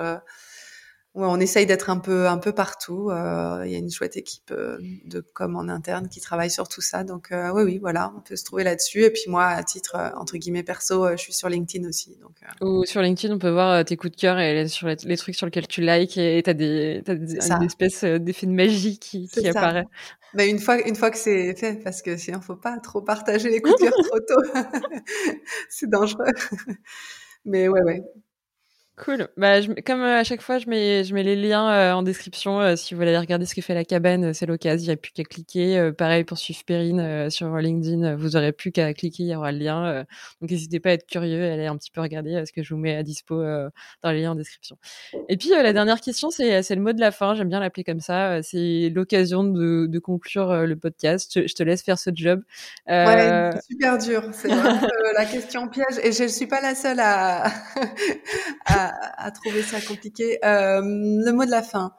on 1.25 1.41
essaye 1.41 1.67
d'être 1.67 1.89
un 1.89 1.99
peu 1.99 2.29
un 2.29 2.39
peu 2.39 2.53
partout. 2.53 3.11
Euh, 3.11 3.63
il 3.65 3.73
y 3.73 3.75
a 3.75 3.79
une 3.79 3.91
chouette 3.91 4.17
équipe 4.17 4.51
euh, 4.51 4.79
de 5.05 5.21
com 5.21 5.57
en 5.57 5.69
interne 5.69 6.09
qui 6.09 6.21
travaille 6.21 6.51
sur 6.51 6.69
tout 6.69 6.83
ça. 6.83 7.05
Donc 7.05 7.33
euh, 7.33 7.51
oui, 7.55 7.63
oui, 7.63 7.79
voilà, 7.79 8.13
on 8.17 8.21
peut 8.21 8.37
se 8.37 8.45
trouver 8.45 8.65
là-dessus. 8.65 9.03
Et 9.03 9.11
puis 9.11 9.25
moi, 9.29 9.47
à 9.47 9.63
titre 9.63 9.97
entre 10.17 10.37
guillemets 10.37 10.63
perso, 10.63 11.09
je 11.13 11.17
suis 11.17 11.33
sur 11.33 11.49
LinkedIn 11.49 11.89
aussi. 11.89 12.17
Donc 12.21 12.33
ou 12.61 12.85
sur 12.85 13.01
LinkedIn, 13.01 13.35
on 13.35 13.39
peut 13.39 13.51
voir 13.51 13.85
tes 13.85 13.97
coups 13.97 14.13
de 14.13 14.21
cœur 14.21 14.39
et 14.39 14.69
sur 14.69 14.89
les, 14.89 15.17
trucs 15.17 15.35
sur 15.35 15.47
lesquels 15.47 15.69
tu 15.69 15.81
likes 15.81 16.19
et 16.19 16.43
t'as 16.45 16.55
des 16.55 17.03
t'as 17.05 17.15
des, 17.15 17.51
une 17.51 17.63
espèce 17.63 18.05
d'effet 18.05 18.47
de 18.47 18.53
magie 18.53 18.99
qui, 18.99 19.29
qui 19.29 19.49
apparaît. 19.49 19.87
Mais 20.35 20.51
une 20.51 20.59
fois 20.59 20.87
une 20.87 20.97
fois 20.97 21.11
que 21.11 21.19
c'est 21.19 21.55
fait, 21.55 21.83
parce 21.83 22.03
que 22.03 22.17
sinon 22.17 22.41
faut 22.43 22.57
pas 22.57 22.79
trop 22.79 23.01
partager 23.01 23.49
les 23.49 23.61
coups 23.61 23.81
de 23.81 23.89
cœur 23.89 23.95
trop 24.05 24.21
tôt, 24.21 24.43
c'est 25.71 25.89
dangereux. 25.89 26.25
Mais 27.47 27.69
ouais, 27.69 27.83
ouais, 27.83 28.03
Cool. 28.99 29.29
Bah, 29.37 29.61
je, 29.61 29.71
comme 29.85 30.01
euh, 30.01 30.21
à 30.21 30.25
chaque 30.25 30.41
fois, 30.41 30.57
je 30.57 30.71
mets, 30.71 31.05
je 31.05 31.13
mets 31.13 31.23
les 31.23 31.37
liens 31.37 31.69
euh, 31.71 31.93
en 31.93 32.03
description. 32.03 32.63
Euh, 32.63 32.77
si 32.77 32.95
vous 32.95 32.99
voulez 32.99 33.11
aller 33.11 33.19
regarder 33.19 33.45
ce 33.45 33.55
que 33.55 33.61
fait 33.61 33.75
la 33.75 33.85
cabane, 33.85 34.33
c'est 34.33 34.47
l'occasion. 34.47 34.85
Il 34.85 34.89
n'y 34.89 34.93
a 34.95 34.97
plus 34.97 35.13
qu'à 35.13 35.23
cliquer. 35.23 35.93
pareil 35.99 36.25
pour 36.25 36.39
suivre 36.39 36.61
Perrine 36.65 37.29
sur 37.29 37.55
LinkedIn. 37.55 38.17
Vous 38.17 38.37
aurez 38.37 38.53
plus 38.53 38.73
qu'à 38.73 38.95
cliquer. 38.95 39.25
Il 39.25 39.29
y 39.29 39.35
aura 39.35 39.53
le 39.53 39.59
lien. 39.59 40.07
donc, 40.41 40.51
n'hésitez 40.51 40.81
pas 40.81 40.91
à 40.91 40.93
être 40.93 41.07
curieux 41.07 41.45
et 41.45 41.51
aller 41.51 41.67
un 41.67 41.77
petit 41.77 41.91
peu 41.91 42.01
regarder 42.01 42.43
ce 42.47 42.53
que 42.53 42.63
je 42.63 42.73
vous 42.73 42.81
mets 42.81 42.97
à 42.97 43.03
dispo 43.03 43.43
dans 44.03 44.11
les 44.11 44.23
liens 44.23 44.33
en 44.33 44.35
description. 44.35 44.79
Et 45.29 45.37
puis, 45.37 45.51
la 45.51 45.75
dernière 45.75 46.01
question, 46.01 46.31
c'est, 46.31 46.63
c'est 46.63 46.75
le 46.75 46.81
mot 46.81 46.95
de 46.95 47.01
la 47.01 47.11
fin. 47.13 47.35
J'aime 47.35 47.51
bien 47.51 47.61
l'appeler 47.61 47.85
comme 47.85 48.01
ça. 48.01 48.43
c'est 48.43 48.91
l'occasion 48.95 49.45
de, 49.45 49.87
de 49.87 49.99
conclure 49.99 50.67
le 50.67 50.77
podcast. 50.77 51.47
Je, 51.47 51.55
te 51.55 51.63
laisse 51.63 51.83
faire 51.83 51.99
ce 51.99 52.09
job. 52.15 52.43
Ouais, 52.89 53.51
super 53.69 53.99
dur. 53.99 54.23
C'est 54.33 54.49
la 54.49 55.27
question 55.27 55.69
piège. 55.69 55.99
Et 56.03 56.13
je 56.13 56.23
ne 56.23 56.29
suis 56.29 56.47
pas 56.47 56.63
la 56.63 56.75
seule 56.75 57.01
à, 57.01 57.45
à 58.65 58.86
à, 59.17 59.31
trouver 59.31 59.63
ça 59.63 59.81
compliqué. 59.81 60.39
Euh, 60.45 60.81
le 60.83 61.31
mot 61.33 61.45
de 61.45 61.51
la 61.51 61.63
fin. 61.63 61.95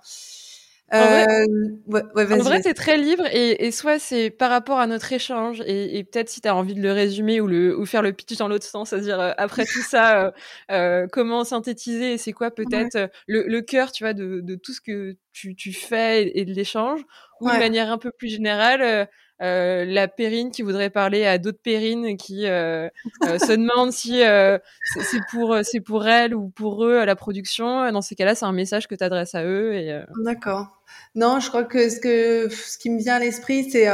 en 0.91 2.38
vrai, 2.43 2.61
c'est 2.61 2.73
très 2.73 2.97
libre 2.97 3.26
et, 3.31 3.72
soit 3.72 3.99
c'est 3.99 4.30
par 4.30 4.49
rapport 4.49 4.80
à 4.80 4.88
notre 4.88 5.11
échange 5.11 5.61
et, 5.65 6.03
peut-être 6.03 6.30
si 6.30 6.41
tu 6.41 6.47
as 6.47 6.55
envie 6.55 6.76
de 6.76 6.81
le 6.81 6.91
résumer 6.91 7.41
ou, 7.41 7.47
le, 7.47 7.77
ou 7.77 7.85
faire 7.85 8.01
le 8.01 8.14
pitch 8.14 8.38
dans 8.38 8.47
l'autre 8.47 8.65
sens, 8.65 8.89
c'est-à-dire 8.89 9.19
euh, 9.19 9.31
après 9.38 9.65
tout 9.65 9.81
ça, 9.81 10.26
euh, 10.26 10.31
euh, 10.72 11.07
comment 11.11 11.43
synthétiser 11.43 12.14
et 12.14 12.18
c'est 12.18 12.34
quoi 12.34 12.51
peut-être 12.51 13.09
le, 13.27 13.59
cœur, 13.61 13.91
tu 13.91 14.03
vois, 14.03 14.14
de, 14.14 14.55
tout 14.55 14.73
ce 14.73 14.81
que 14.81 15.18
tu, 15.34 15.55
tu 15.55 15.73
fais 15.73 16.31
et, 16.38 16.45
de 16.45 16.53
l'échange 16.53 17.01
ou 17.41 17.49
de 17.49 17.57
manière 17.57 17.91
un 17.91 17.97
peu 17.97 18.11
plus 18.11 18.30
générale 18.30 19.07
euh, 19.39 19.85
la 19.85 20.07
périne 20.07 20.49
qui 20.49 20.64
voudrait 20.64 20.89
parler 20.89 21.26
à 21.26 21.38
d'autres 21.38 21.61
pérines 21.61 22.18
qui 22.18 22.47
euh, 22.47 22.89
euh, 23.23 23.38
se 23.38 23.51
demandent 23.51 23.91
si 23.91 24.22
c'est 25.03 25.22
pour 25.30 25.57
c'est 25.64 25.81
pour 25.81 26.07
elle 26.07 26.34
ou 26.34 26.49
pour 26.49 26.84
eux 26.85 26.97
à 26.97 27.05
la 27.05 27.15
production. 27.15 27.91
Dans 27.91 28.01
ces 28.01 28.15
cas-là, 28.15 28.35
c'est 28.35 28.45
un 28.45 28.51
message 28.51 28.88
que 28.88 28.95
tu 28.95 29.03
adresses 29.03 29.35
à 29.35 29.43
eux. 29.43 29.76
Et 29.76 30.01
D'accord. 30.23 30.68
Non, 31.15 31.39
je 31.39 31.49
crois 31.49 31.65
que 31.65 31.89
ce 31.89 31.99
que 31.99 32.49
ce 32.49 32.77
qui 32.77 32.89
me 32.89 32.97
vient 32.97 33.15
à 33.15 33.19
l'esprit, 33.19 33.69
c'est 33.69 33.88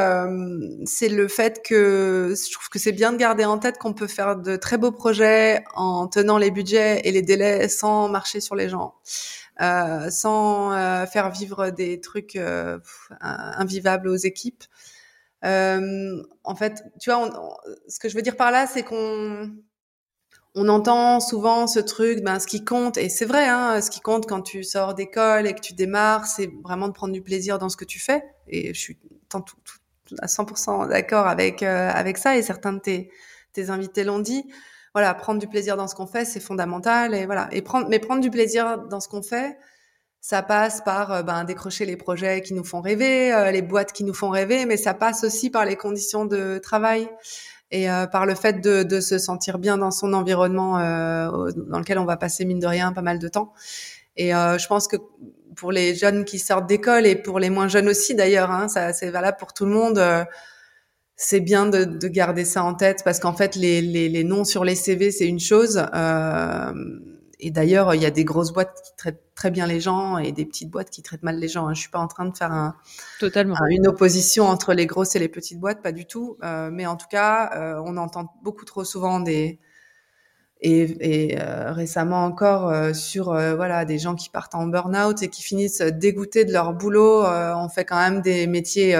c'est 0.85 1.09
le 1.09 1.27
fait 1.27 1.61
que 1.63 2.33
je 2.35 2.51
trouve 2.51 2.69
que 2.69 2.79
c'est 2.79 2.91
bien 2.91 3.11
de 3.11 3.17
garder 3.17 3.45
en 3.45 3.57
tête 3.57 3.77
qu'on 3.77 3.93
peut 3.93 4.07
faire 4.07 4.37
de 4.37 4.55
très 4.55 4.77
beaux 4.77 4.91
projets 4.91 5.63
en 5.75 6.07
tenant 6.07 6.37
les 6.37 6.51
budgets 6.51 7.01
et 7.03 7.11
les 7.11 7.21
délais 7.21 7.67
sans 7.67 8.07
marcher 8.07 8.39
sur 8.39 8.55
les 8.55 8.69
gens. 8.69 8.95
Euh, 9.61 10.09
sans 10.09 10.71
faire 11.07 11.29
vivre 11.31 11.69
des 11.69 11.99
trucs 11.99 12.39
invivables 13.19 14.07
aux 14.07 14.15
équipes. 14.15 14.63
Euh, 15.45 16.23
en 16.43 16.55
fait, 16.55 16.83
tu 16.99 17.11
vois, 17.11 17.29
ce 17.87 17.99
que 17.99 18.09
je 18.09 18.15
veux 18.15 18.21
dire 18.21 18.35
par 18.35 18.51
là, 18.51 18.67
c'est 18.67 18.83
qu'on 18.83 19.51
on 20.55 20.69
entend 20.69 21.19
souvent 21.19 21.67
ce 21.67 21.79
truc, 21.79 22.23
ben 22.23 22.39
ce 22.39 22.47
qui 22.47 22.63
compte, 22.63 22.97
et 22.97 23.09
c'est 23.09 23.25
vrai, 23.25 23.47
hein, 23.47 23.81
ce 23.81 23.89
qui 23.89 24.01
compte 24.01 24.27
quand 24.27 24.41
tu 24.41 24.63
sors 24.63 24.93
d'école 24.93 25.47
et 25.47 25.53
que 25.53 25.61
tu 25.61 25.73
démarres, 25.73 26.27
c'est 26.27 26.51
vraiment 26.63 26.87
de 26.87 26.93
prendre 26.93 27.13
du 27.13 27.21
plaisir 27.21 27.57
dans 27.57 27.69
ce 27.69 27.77
que 27.77 27.85
tu 27.85 27.99
fais. 27.99 28.23
Et 28.47 28.73
je 28.73 28.79
suis 28.79 28.99
tout, 29.29 29.43
tout, 29.63 30.15
à 30.19 30.27
100% 30.27 30.87
d'accord 30.89 31.27
avec 31.27 31.63
euh, 31.63 31.89
avec 31.91 32.17
ça, 32.17 32.37
et 32.37 32.43
certains 32.43 32.73
de 32.73 32.79
tes 32.79 33.11
tes 33.53 33.69
invités 33.69 34.03
l'ont 34.03 34.19
dit. 34.19 34.45
Voilà, 34.93 35.13
prendre 35.15 35.39
du 35.39 35.47
plaisir 35.47 35.75
dans 35.75 35.87
ce 35.87 35.95
qu'on 35.95 36.05
fait, 36.07 36.25
c'est 36.25 36.39
fondamental, 36.39 37.15
et 37.15 37.25
voilà. 37.25 37.49
Et 37.51 37.61
prendre, 37.63 37.87
mais 37.89 37.99
prendre 37.99 38.21
du 38.21 38.29
plaisir 38.29 38.79
dans 38.89 38.99
ce 38.99 39.07
qu'on 39.07 39.23
fait, 39.23 39.57
ça 40.23 40.41
passe 40.41 40.79
par 40.79 41.11
euh, 41.11 41.21
ben, 41.21 41.43
décrocher 41.43 41.85
les 41.85 41.97
projets 41.97 42.41
qui 42.41 42.53
nous 42.53 42.63
font 42.63 42.79
rêver, 42.79 43.33
euh, 43.33 43.51
les 43.51 43.61
boîtes 43.61 43.91
qui 43.91 44.05
nous 44.05 44.13
font 44.13 44.29
rêver, 44.29 44.65
mais 44.65 44.77
ça 44.77 44.93
passe 44.93 45.25
aussi 45.25 45.49
par 45.49 45.65
les 45.65 45.75
conditions 45.75 46.23
de 46.23 46.59
travail 46.59 47.09
et 47.71 47.91
euh, 47.91 48.07
par 48.07 48.25
le 48.25 48.33
fait 48.33 48.61
de, 48.61 48.83
de, 48.83 49.01
se 49.01 49.17
sentir 49.17 49.59
bien 49.59 49.77
dans 49.77 49.91
son 49.91 50.13
environnement 50.13 50.75
dans 50.75 51.79
lequel 51.79 51.99
on 51.99 52.05
va 52.05 52.15
passer 52.15 52.45
mine 52.45 52.61
de 52.61 52.67
rien 52.67 52.93
pas 52.93 53.01
mal 53.01 53.19
de 53.19 53.27
temps. 53.27 53.51
Et 54.15 54.29
je 54.29 54.67
pense 54.67 54.87
que 54.87 54.95
pour 55.57 55.71
les 55.71 55.93
jeunes 55.93 56.23
qui 56.23 56.39
sortent 56.39 56.67
d'école 56.67 57.05
et 57.05 57.15
pour 57.15 57.39
les 57.39 57.49
moins 57.49 57.67
jeunes 57.67 57.89
aussi 57.89 58.15
d'ailleurs, 58.15 58.51
hein, 58.51 58.69
ça 58.69 58.93
c'est 58.93 59.09
valable 59.09 59.37
pour 59.37 59.53
tout 59.53 59.65
le 59.65 59.71
monde. 59.71 60.01
c'est 61.17 61.41
bien 61.41 61.65
de, 61.65 61.83
de, 61.83 62.07
garder 62.07 62.45
ça 62.45 62.63
en 62.63 62.75
tête 62.75 63.01
parce 63.03 63.19
qu'en 63.19 63.33
fait 63.33 63.55
les, 63.55 63.81
les, 63.81 64.07
les, 64.07 64.23
noms 64.23 64.45
sur 64.45 64.63
les 64.63 64.75
CV 64.75 65.11
c'est 65.11 65.27
une 65.27 65.39
chose. 65.39 65.83
Euh, 65.93 66.73
et 67.43 67.51
d'ailleurs, 67.51 67.93
il 67.93 68.01
y 68.01 68.05
a 68.05 68.11
des 68.11 68.23
grosses 68.23 68.53
boîtes 68.53 68.81
qui 68.81 68.95
traitent 68.95 69.21
très 69.35 69.51
bien 69.51 69.67
les 69.67 69.81
gens 69.81 70.17
et 70.17 70.31
des 70.31 70.45
petites 70.45 70.69
boîtes 70.69 70.89
qui 70.89 71.01
traitent 71.01 71.23
mal 71.23 71.37
les 71.37 71.49
gens. 71.49 71.67
Hein. 71.67 71.73
Je 71.73 71.81
suis 71.81 71.89
pas 71.89 71.99
en 71.99 72.07
train 72.07 72.25
de 72.25 72.35
faire 72.35 72.53
un, 72.53 72.75
Totalement. 73.19 73.55
une 73.69 73.85
opposition 73.85 74.45
entre 74.45 74.73
les 74.73 74.85
grosses 74.85 75.17
et 75.17 75.19
les 75.19 75.27
petites 75.27 75.59
boîtes, 75.59 75.81
pas 75.81 75.91
du 75.91 76.05
tout. 76.05 76.37
Euh, 76.41 76.69
mais 76.71 76.85
en 76.85 76.95
tout 76.95 77.07
cas, 77.09 77.51
euh, 77.55 77.81
on 77.85 77.97
entend 77.97 78.33
beaucoup 78.43 78.63
trop 78.63 78.85
souvent 78.85 79.19
des 79.19 79.59
et, 80.61 81.31
et 81.33 81.41
euh, 81.41 81.73
récemment 81.73 82.23
encore 82.23 82.69
euh, 82.69 82.93
sur 82.93 83.33
voilà 83.33 83.83
des 83.83 83.99
gens 83.99 84.15
qui 84.15 84.29
partent 84.29 84.55
en 84.55 84.67
burn-out 84.67 85.21
et 85.21 85.27
qui 85.27 85.43
finissent 85.43 85.81
dégoûtés 85.81 86.45
de 86.45 86.53
leur 86.53 86.71
boulot. 86.71 87.25
on 87.25 87.67
fait 87.67 87.83
quand 87.83 87.97
même 87.97 88.21
des 88.21 88.47
métiers 88.47 88.95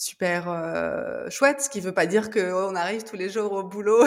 super 0.00 0.48
euh, 0.48 1.28
chouette, 1.28 1.60
ce 1.60 1.68
qui 1.68 1.78
veut 1.80 1.92
pas 1.92 2.06
dire 2.06 2.30
que 2.30 2.52
oh, 2.52 2.68
on 2.70 2.74
arrive 2.74 3.04
tous 3.04 3.16
les 3.16 3.28
jours 3.28 3.52
au 3.52 3.62
boulot, 3.62 4.02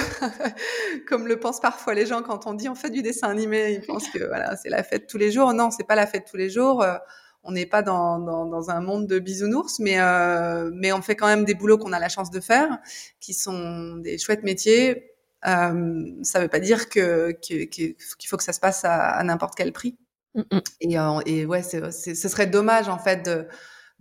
comme 1.08 1.28
le 1.28 1.40
pensent 1.40 1.60
parfois 1.60 1.94
les 1.94 2.08
gens 2.08 2.24
quand 2.24 2.48
on 2.48 2.56
dit 2.56 2.68
on 2.68 2.74
fait 2.74 2.90
du 2.90 3.04
dessin 3.04 3.30
animé, 3.30 3.74
ils 3.74 3.86
pensent 3.86 4.10
que 4.10 4.26
voilà 4.26 4.56
c'est 4.56 4.70
la 4.70 4.82
fête 4.82 5.06
tous 5.06 5.20
les 5.20 5.32
jours. 5.32 5.54
Non, 5.54 5.70
c'est 5.70 5.84
pas 5.84 5.94
la 5.94 6.08
fête 6.08 6.26
tous 6.28 6.36
les 6.36 6.50
jours. 6.50 6.82
Euh, 6.82 6.96
on 7.44 7.52
n'est 7.52 7.68
pas 7.68 7.84
dans, 7.84 8.18
dans, 8.18 8.48
dans, 8.48 8.72
un 8.72 8.82
monde 8.82 9.06
de 9.06 9.20
bisounours, 9.20 9.78
mais 9.80 10.00
euh, 10.00 10.72
mais 10.74 10.92
on 10.94 11.04
fait 11.04 11.16
quand 11.16 11.28
même 11.28 11.46
des 11.46 11.54
boulots 11.54 11.78
qu'on 11.78 11.94
a 11.94 12.00
la 12.00 12.10
chance 12.10 12.32
de 12.32 12.40
faire, 12.40 12.80
qui 13.20 13.36
sont 13.36 13.98
des 13.98 14.18
chouettes 14.18 14.44
métiers. 14.44 15.12
Ça 15.44 16.40
veut 16.40 16.48
pas 16.48 16.60
dire 16.60 16.90
que 16.90 17.34
qu'il 17.34 17.96
faut 18.26 18.38
que 18.38 18.44
ça 18.44 18.54
se 18.54 18.60
passe 18.60 18.84
à, 18.84 18.96
à 18.96 19.24
n'importe 19.24 19.54
quel 19.56 19.72
prix. 19.72 19.96
Mm, 20.34 20.42
mm. 20.52 20.62
Et, 20.82 20.94
et 21.38 21.46
ouais, 21.46 21.62
c'est, 21.62 21.92
ce 21.92 22.30
serait 22.30 22.48
dommage 22.48 22.90
en 22.90 22.98
fait 22.98 23.24
de 23.24 23.46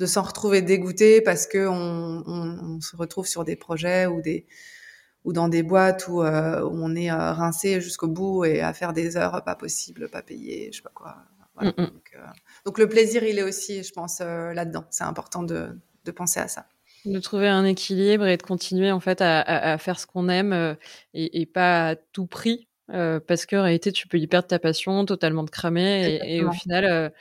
de 0.02 0.06
s'en 0.06 0.22
retrouver 0.22 0.62
dégoûté 0.62 1.20
parce 1.20 1.46
que 1.46 1.68
on, 1.68 2.24
on, 2.26 2.80
se 2.80 2.96
retrouve 2.96 3.28
sur 3.28 3.44
des 3.44 3.54
projets 3.54 4.06
ou 4.06 4.20
des 4.20 4.46
ou 5.24 5.32
dans 5.32 5.48
des 5.48 5.62
boîtes 5.62 6.08
où, 6.08 6.22
euh, 6.22 6.68
on 6.72 6.96
est 6.96 7.12
euh, 7.12 7.32
rincé 7.32 7.80
jusqu'au 7.80 8.08
bout 8.08 8.44
et 8.44 8.60
à 8.60 8.72
faire 8.72 8.92
des 8.92 9.16
heures 9.16 9.44
pas 9.44 9.54
possibles, 9.54 10.08
pas 10.08 10.22
payées, 10.22 10.70
je 10.72 10.78
sais 10.78 10.82
pas 10.82 10.90
quoi. 10.92 11.18
Mm, 11.60 11.68
mm. 11.68 11.72
donc, 11.76 12.10
euh, 12.16 12.26
donc, 12.66 12.78
le 12.78 12.88
plaisir, 12.88 13.22
il 13.22 13.38
est 13.38 13.44
aussi, 13.44 13.84
je 13.84 13.92
pense, 13.92 14.18
là-dedans. 14.18 14.84
C'est 14.90 15.04
important 15.04 15.44
de, 15.44 15.78
de 16.04 16.10
penser 16.10 16.40
à 16.40 16.48
ça 16.48 16.66
de 17.04 17.18
trouver 17.18 17.48
un 17.48 17.64
équilibre 17.64 18.26
et 18.26 18.36
de 18.36 18.42
continuer 18.42 18.92
en 18.92 19.00
fait 19.00 19.20
à, 19.20 19.40
à, 19.40 19.76
faire 19.76 19.98
ce 19.98 20.06
qu'on 20.06 20.28
aime 20.28 20.76
et, 21.14 21.40
et, 21.40 21.46
pas 21.46 21.88
à 21.88 21.96
tout 21.96 22.26
prix 22.26 22.68
parce 22.86 23.44
qu'en 23.44 23.64
réalité 23.64 23.90
tu 23.90 24.06
peux 24.06 24.18
y 24.18 24.28
perdre 24.28 24.46
ta 24.46 24.60
passion 24.60 25.04
totalement 25.04 25.42
de 25.42 25.50
cramer 25.50 26.20
et, 26.22 26.36
et, 26.36 26.44
au 26.44 26.52
final 26.52 27.12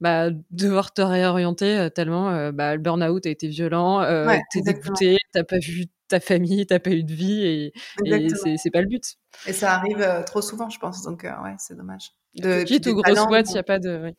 bah, 0.00 0.30
devoir 0.50 0.92
te 0.92 1.02
réorienter 1.02 1.76
euh, 1.76 1.88
tellement 1.90 2.30
euh, 2.30 2.52
bah, 2.52 2.74
le 2.74 2.80
burn-out 2.80 3.26
a 3.26 3.30
été 3.30 3.48
violent, 3.48 4.00
euh, 4.00 4.36
t'es 4.52 4.60
dégoûté, 4.60 5.16
t'as 5.32 5.44
pas 5.44 5.58
vu 5.58 5.86
ta 6.08 6.20
famille, 6.20 6.66
t'as 6.66 6.78
pas 6.78 6.90
eu 6.90 7.02
de 7.02 7.12
vie 7.12 7.44
et, 7.44 7.72
et 8.04 8.28
c'est 8.56 8.70
pas 8.70 8.80
le 8.80 8.86
but. 8.86 9.16
Et 9.46 9.52
ça 9.52 9.74
arrive 9.74 10.06
trop 10.26 10.40
souvent, 10.40 10.70
je 10.70 10.78
pense, 10.78 11.02
donc 11.02 11.24
ouais, 11.24 11.54
c'est 11.58 11.76
dommage. 11.76 12.12
De, 12.34 12.62
Petite 12.62 12.86
ou 12.86 12.94
grosse 12.94 13.26
boîte, 13.26 13.48
il 13.50 13.54
n'y 13.54 13.58
a 13.58 13.64
pas 13.64 13.78
de... 13.78 14.14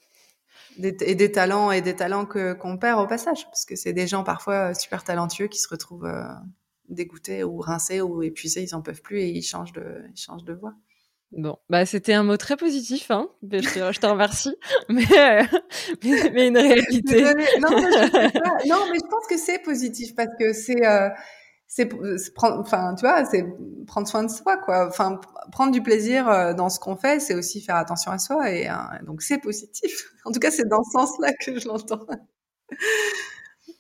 Des, 0.78 0.96
et 1.02 1.16
des 1.16 1.32
talents 1.32 1.72
et 1.72 1.82
des 1.82 1.96
talents 1.96 2.26
que 2.26 2.54
qu'on 2.54 2.78
perd 2.78 3.02
au 3.02 3.08
passage, 3.08 3.46
parce 3.46 3.66
que 3.66 3.76
c'est 3.76 3.92
des 3.92 4.08
gens 4.08 4.24
parfois 4.24 4.74
super 4.74 5.04
talentueux 5.04 5.48
qui 5.48 5.60
se 5.60 5.68
retrouvent 5.68 6.10
dégoûtés 6.90 7.44
ou 7.44 7.60
rincés 7.60 8.02
ou 8.02 8.22
épuisés, 8.22 8.64
ils 8.64 8.76
en 8.76 8.82
peuvent 8.82 9.02
plus 9.02 9.20
et 9.20 9.30
ils 9.30 9.44
changent 9.44 9.74
de, 9.74 10.04
ils 10.14 10.20
changent 10.20 10.44
de 10.44 10.54
voie. 10.54 10.74
Bon, 11.32 11.58
bah 11.70 11.86
c'était 11.86 12.14
un 12.14 12.24
mot 12.24 12.38
très 12.38 12.58
positif, 12.58 13.12
hein. 13.12 13.30
Je 13.44 13.60
te, 13.60 13.94
je 13.94 14.00
te 14.00 14.06
remercie, 14.08 14.56
mais, 14.90 15.04
euh, 15.16 15.44
mais, 16.04 16.48
une 16.48 16.58
réalité. 16.58 17.22
Non, 17.22 17.70
mais 17.70 17.82
je, 17.82 18.68
non, 18.70 18.86
mais 18.92 18.98
je 18.98 19.08
pense 19.08 19.28
que 19.30 19.38
c'est 19.38 19.60
positif 19.60 20.16
parce 20.16 20.36
que 20.40 20.54
c'est 20.54 20.84
euh, 20.84 21.10
c'est 21.68 21.86
prendre, 22.34 22.60
enfin 22.60 22.96
tu 22.96 23.06
vois, 23.06 23.26
c'est 23.26 23.46
prendre 23.86 24.08
soin 24.08 24.24
de 24.24 24.32
soi, 24.32 24.58
quoi. 24.58 24.88
Enfin, 24.88 25.22
prendre 25.52 25.72
du 25.72 25.84
plaisir 25.84 26.28
euh, 26.28 26.54
dans 26.56 26.70
ce 26.70 26.80
qu'on 26.80 26.96
fait, 26.96 27.20
c'est 27.20 27.36
aussi 27.36 27.62
faire 27.62 27.76
attention 27.76 28.12
à 28.12 28.18
soi 28.18 28.50
et 28.50 28.68
donc 29.06 29.22
c'est 29.22 29.38
positif. 29.38 30.12
En 30.26 30.32
tout 30.32 30.40
cas, 30.40 30.52
c'est 30.52 30.68
dans 30.68 30.84
ce 30.84 30.92
sens-là 30.92 31.34
que 31.34 31.60
je 31.60 31.68
l'entends. 31.68 32.06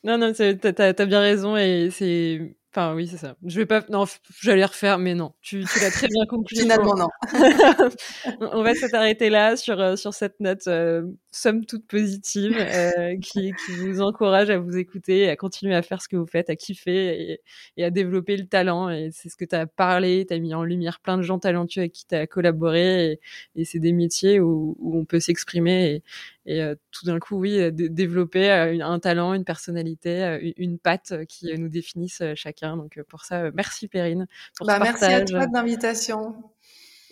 Non, 0.04 0.18
non, 0.18 0.32
t'as 0.34 0.94
as 0.98 1.06
bien 1.06 1.20
raison 1.20 1.58
et 1.58 1.90
c'est 1.92 2.56
Enfin, 2.72 2.94
oui, 2.94 3.08
c'est 3.08 3.18
ça. 3.18 3.36
Je 3.44 3.60
vais 3.60 3.66
pas. 3.66 3.84
Non, 3.90 4.06
j'allais 4.42 4.64
refaire, 4.64 5.00
mais 5.00 5.16
non. 5.16 5.34
Tu, 5.42 5.66
tu 5.66 5.80
l'as 5.80 5.90
très 5.90 6.08
bien 6.08 6.24
conclu. 6.28 6.56
Finalement, 6.56 6.94
non. 6.94 7.08
On 8.54 8.62
va 8.62 8.76
s'arrêter 8.76 9.32
là 9.32 9.58
sur, 9.58 9.80
euh, 9.80 9.96
sur 9.96 10.14
cette 10.14 10.40
note, 10.40 10.68
euh, 10.68 11.04
somme 11.32 11.66
toute 11.66 11.88
positive, 11.88 12.56
euh, 12.60 13.18
qui, 13.22 13.54
qui 13.54 13.72
vous 13.72 14.02
encourage 14.02 14.52
à 14.52 14.60
vous 14.60 14.78
écouter, 14.78 15.30
à 15.30 15.36
continuer 15.36 15.74
à 15.74 15.82
faire 15.82 16.00
ce 16.00 16.08
que 16.08 16.16
vous 16.16 16.28
faites, 16.28 16.52
à 16.52 16.56
kiffer 16.56 17.32
et, 17.32 17.42
et 17.78 17.84
à 17.84 17.90
développer 17.90 18.38
le 18.38 18.46
talent. 18.46 18.92
Et 18.92 19.10
c'est 19.12 19.30
ce 19.30 19.36
que 19.36 19.46
tu 19.46 19.56
as 19.56 19.66
parlé. 19.66 20.28
Tu 20.28 20.36
as 20.36 20.38
mis 20.38 20.54
en 20.54 20.64
lumière 20.64 21.00
plein 21.00 21.18
de 21.18 21.24
gens 21.24 21.40
talentueux 21.40 21.82
avec 21.82 21.94
qui 21.94 22.06
tu 22.06 22.14
as 22.14 22.28
collaboré. 22.28 23.14
Et, 23.14 23.20
et 23.56 23.66
c'est 23.66 23.80
des 23.80 23.94
métiers 23.94 24.40
où, 24.40 24.76
où 24.80 24.96
on 24.96 25.06
peut 25.06 25.20
s'exprimer 25.20 26.04
et, 26.50 26.64
euh, 26.64 26.74
tout 26.92 27.06
d'un 27.06 27.20
coup, 27.20 27.38
oui, 27.38 27.60
euh, 27.60 27.70
développer 27.72 28.50
euh, 28.50 28.84
un 28.84 28.98
talent, 28.98 29.36
une 29.36 29.46
personnalité, 29.46 30.54
une 30.58 30.80
patte 30.80 31.14
qui 31.28 31.54
nous 31.56 31.70
définissent 31.70 32.24
chacun. 32.34 32.76
Donc 32.76 33.00
pour 33.08 33.24
ça, 33.24 33.52
merci 33.52 33.88
Perrine 33.88 34.26
pour 34.58 34.66
bah, 34.66 34.80
Merci 34.80 35.06
à 35.06 35.24
toi 35.24 35.46
de 35.46 35.54
l'invitation. 35.54 36.36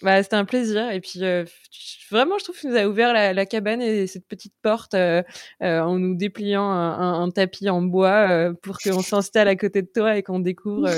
Bah, 0.02 0.22
c'était 0.24 0.36
un 0.36 0.46
plaisir. 0.46 0.90
Et 0.90 1.02
puis, 1.02 1.22
vraiment, 2.10 2.40
je 2.40 2.46
trouve 2.46 2.56
que 2.56 2.62
tu 2.62 2.68
nous 2.68 2.78
a 2.78 2.88
ouvert 2.88 3.14
la, 3.14 3.46
cabane 3.46 3.82
et 3.82 4.08
cette 4.08 4.28
petite 4.28 4.56
porte 4.64 4.96
en 4.96 6.00
nous 6.00 6.16
dépliant 6.16 6.70
un, 6.70 7.30
tapis 7.30 7.70
en 7.70 7.84
bois 7.84 8.54
pour 8.64 8.80
qu'on 8.80 9.04
s'installe 9.04 9.48
à 9.48 9.56
côté 9.56 9.84
de 9.84 9.90
toi 9.94 10.18
et 10.18 10.24
qu'on 10.24 10.40
découvre 10.40 10.90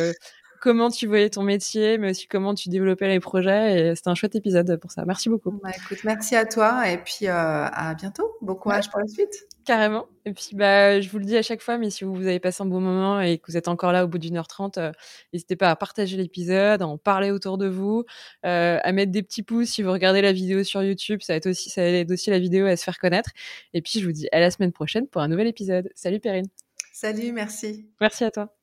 comment 0.60 0.90
tu 0.90 1.08
voyais 1.08 1.30
ton 1.30 1.44
métier, 1.44 1.98
mais 1.98 2.12
aussi 2.12 2.28
comment 2.28 2.54
tu 2.54 2.70
développais 2.70 3.08
les 3.08 3.20
projets. 3.20 3.92
Et 3.92 3.96
c'était 3.96 4.10
un 4.10 4.16
chouette 4.16 4.36
épisode 4.36 4.78
pour 4.78 4.92
ça. 4.92 5.06
Merci 5.06 5.30
beaucoup. 5.30 5.52
Bah, 5.64 5.72
écoute, 5.76 6.00
merci 6.04 6.36
à 6.36 6.46
toi 6.46 6.90
et 6.90 6.98
puis 6.98 7.28
euh, 7.28 7.32
à 7.32 7.94
bientôt. 7.96 8.36
Bon 8.42 8.56
courage 8.56 8.90
pour 8.90 9.00
la 9.00 9.08
suite. 9.08 9.48
Carrément. 9.66 10.08
Et 10.26 10.34
puis, 10.34 10.52
bah, 10.54 11.00
je 11.00 11.10
vous 11.10 11.20
le 11.20 11.26
dis 11.26 11.38
à 11.38 11.42
chaque 11.42 11.62
fois, 11.62 11.78
mais 11.78 11.90
si 11.90 12.04
vous 12.04 12.22
avez 12.22 12.40
passé 12.40 12.64
un 12.64 12.66
bon 12.66 12.82
moment 12.82 13.22
et 13.22 13.38
que 13.38 13.52
vous 13.52 13.58
êtes 13.58 13.68
encore 13.68 13.92
là 13.92 14.04
au 14.04 14.08
bout 14.08 14.18
d'une 14.18 14.38
heure 14.38 14.48
trente, 14.48 14.78
euh, 14.78 14.92
n'hésitez 15.34 15.56
pas 15.56 15.70
à 15.70 15.76
partager 15.76 16.18
l'épisode, 16.18 16.82
à 16.82 16.88
en 16.88 16.98
parler 16.98 17.32
autour 17.32 17.58
de 17.58 17.68
vous, 17.68 18.04
euh, 18.46 18.80
à 18.82 18.92
mettre 18.92 19.12
des 19.12 19.24
petits 19.24 19.44
pouces 19.44 19.70
si 19.70 19.84
vous 19.84 19.92
regardez 19.92 20.22
la 20.22 20.32
vidéo 20.32 20.64
sur 20.64 20.82
YouTube. 20.82 21.22
Ça, 21.22 21.38
va 21.38 21.50
aussi, 21.50 21.70
ça 21.70 21.84
aide 21.84 22.12
aussi 22.12 22.30
la 22.30 22.40
vidéo 22.40 22.66
à 22.66 22.76
se 22.76 22.84
faire 22.84 23.00
connaître. 23.00 23.32
Et 23.74 23.82
puis, 23.82 24.00
je 24.00 24.06
vous 24.06 24.12
dis 24.12 24.28
à 24.32 24.40
la 24.40 24.50
semaine 24.52 24.72
prochaine 24.72 25.08
pour 25.08 25.22
un 25.22 25.28
nouvel 25.28 25.48
épisode. 25.48 25.90
Salut 25.96 26.20
Perrine. 26.20 26.48
Salut, 26.92 27.32
merci. 27.32 27.88
Merci 28.02 28.24
à 28.24 28.32
toi. 28.32 28.59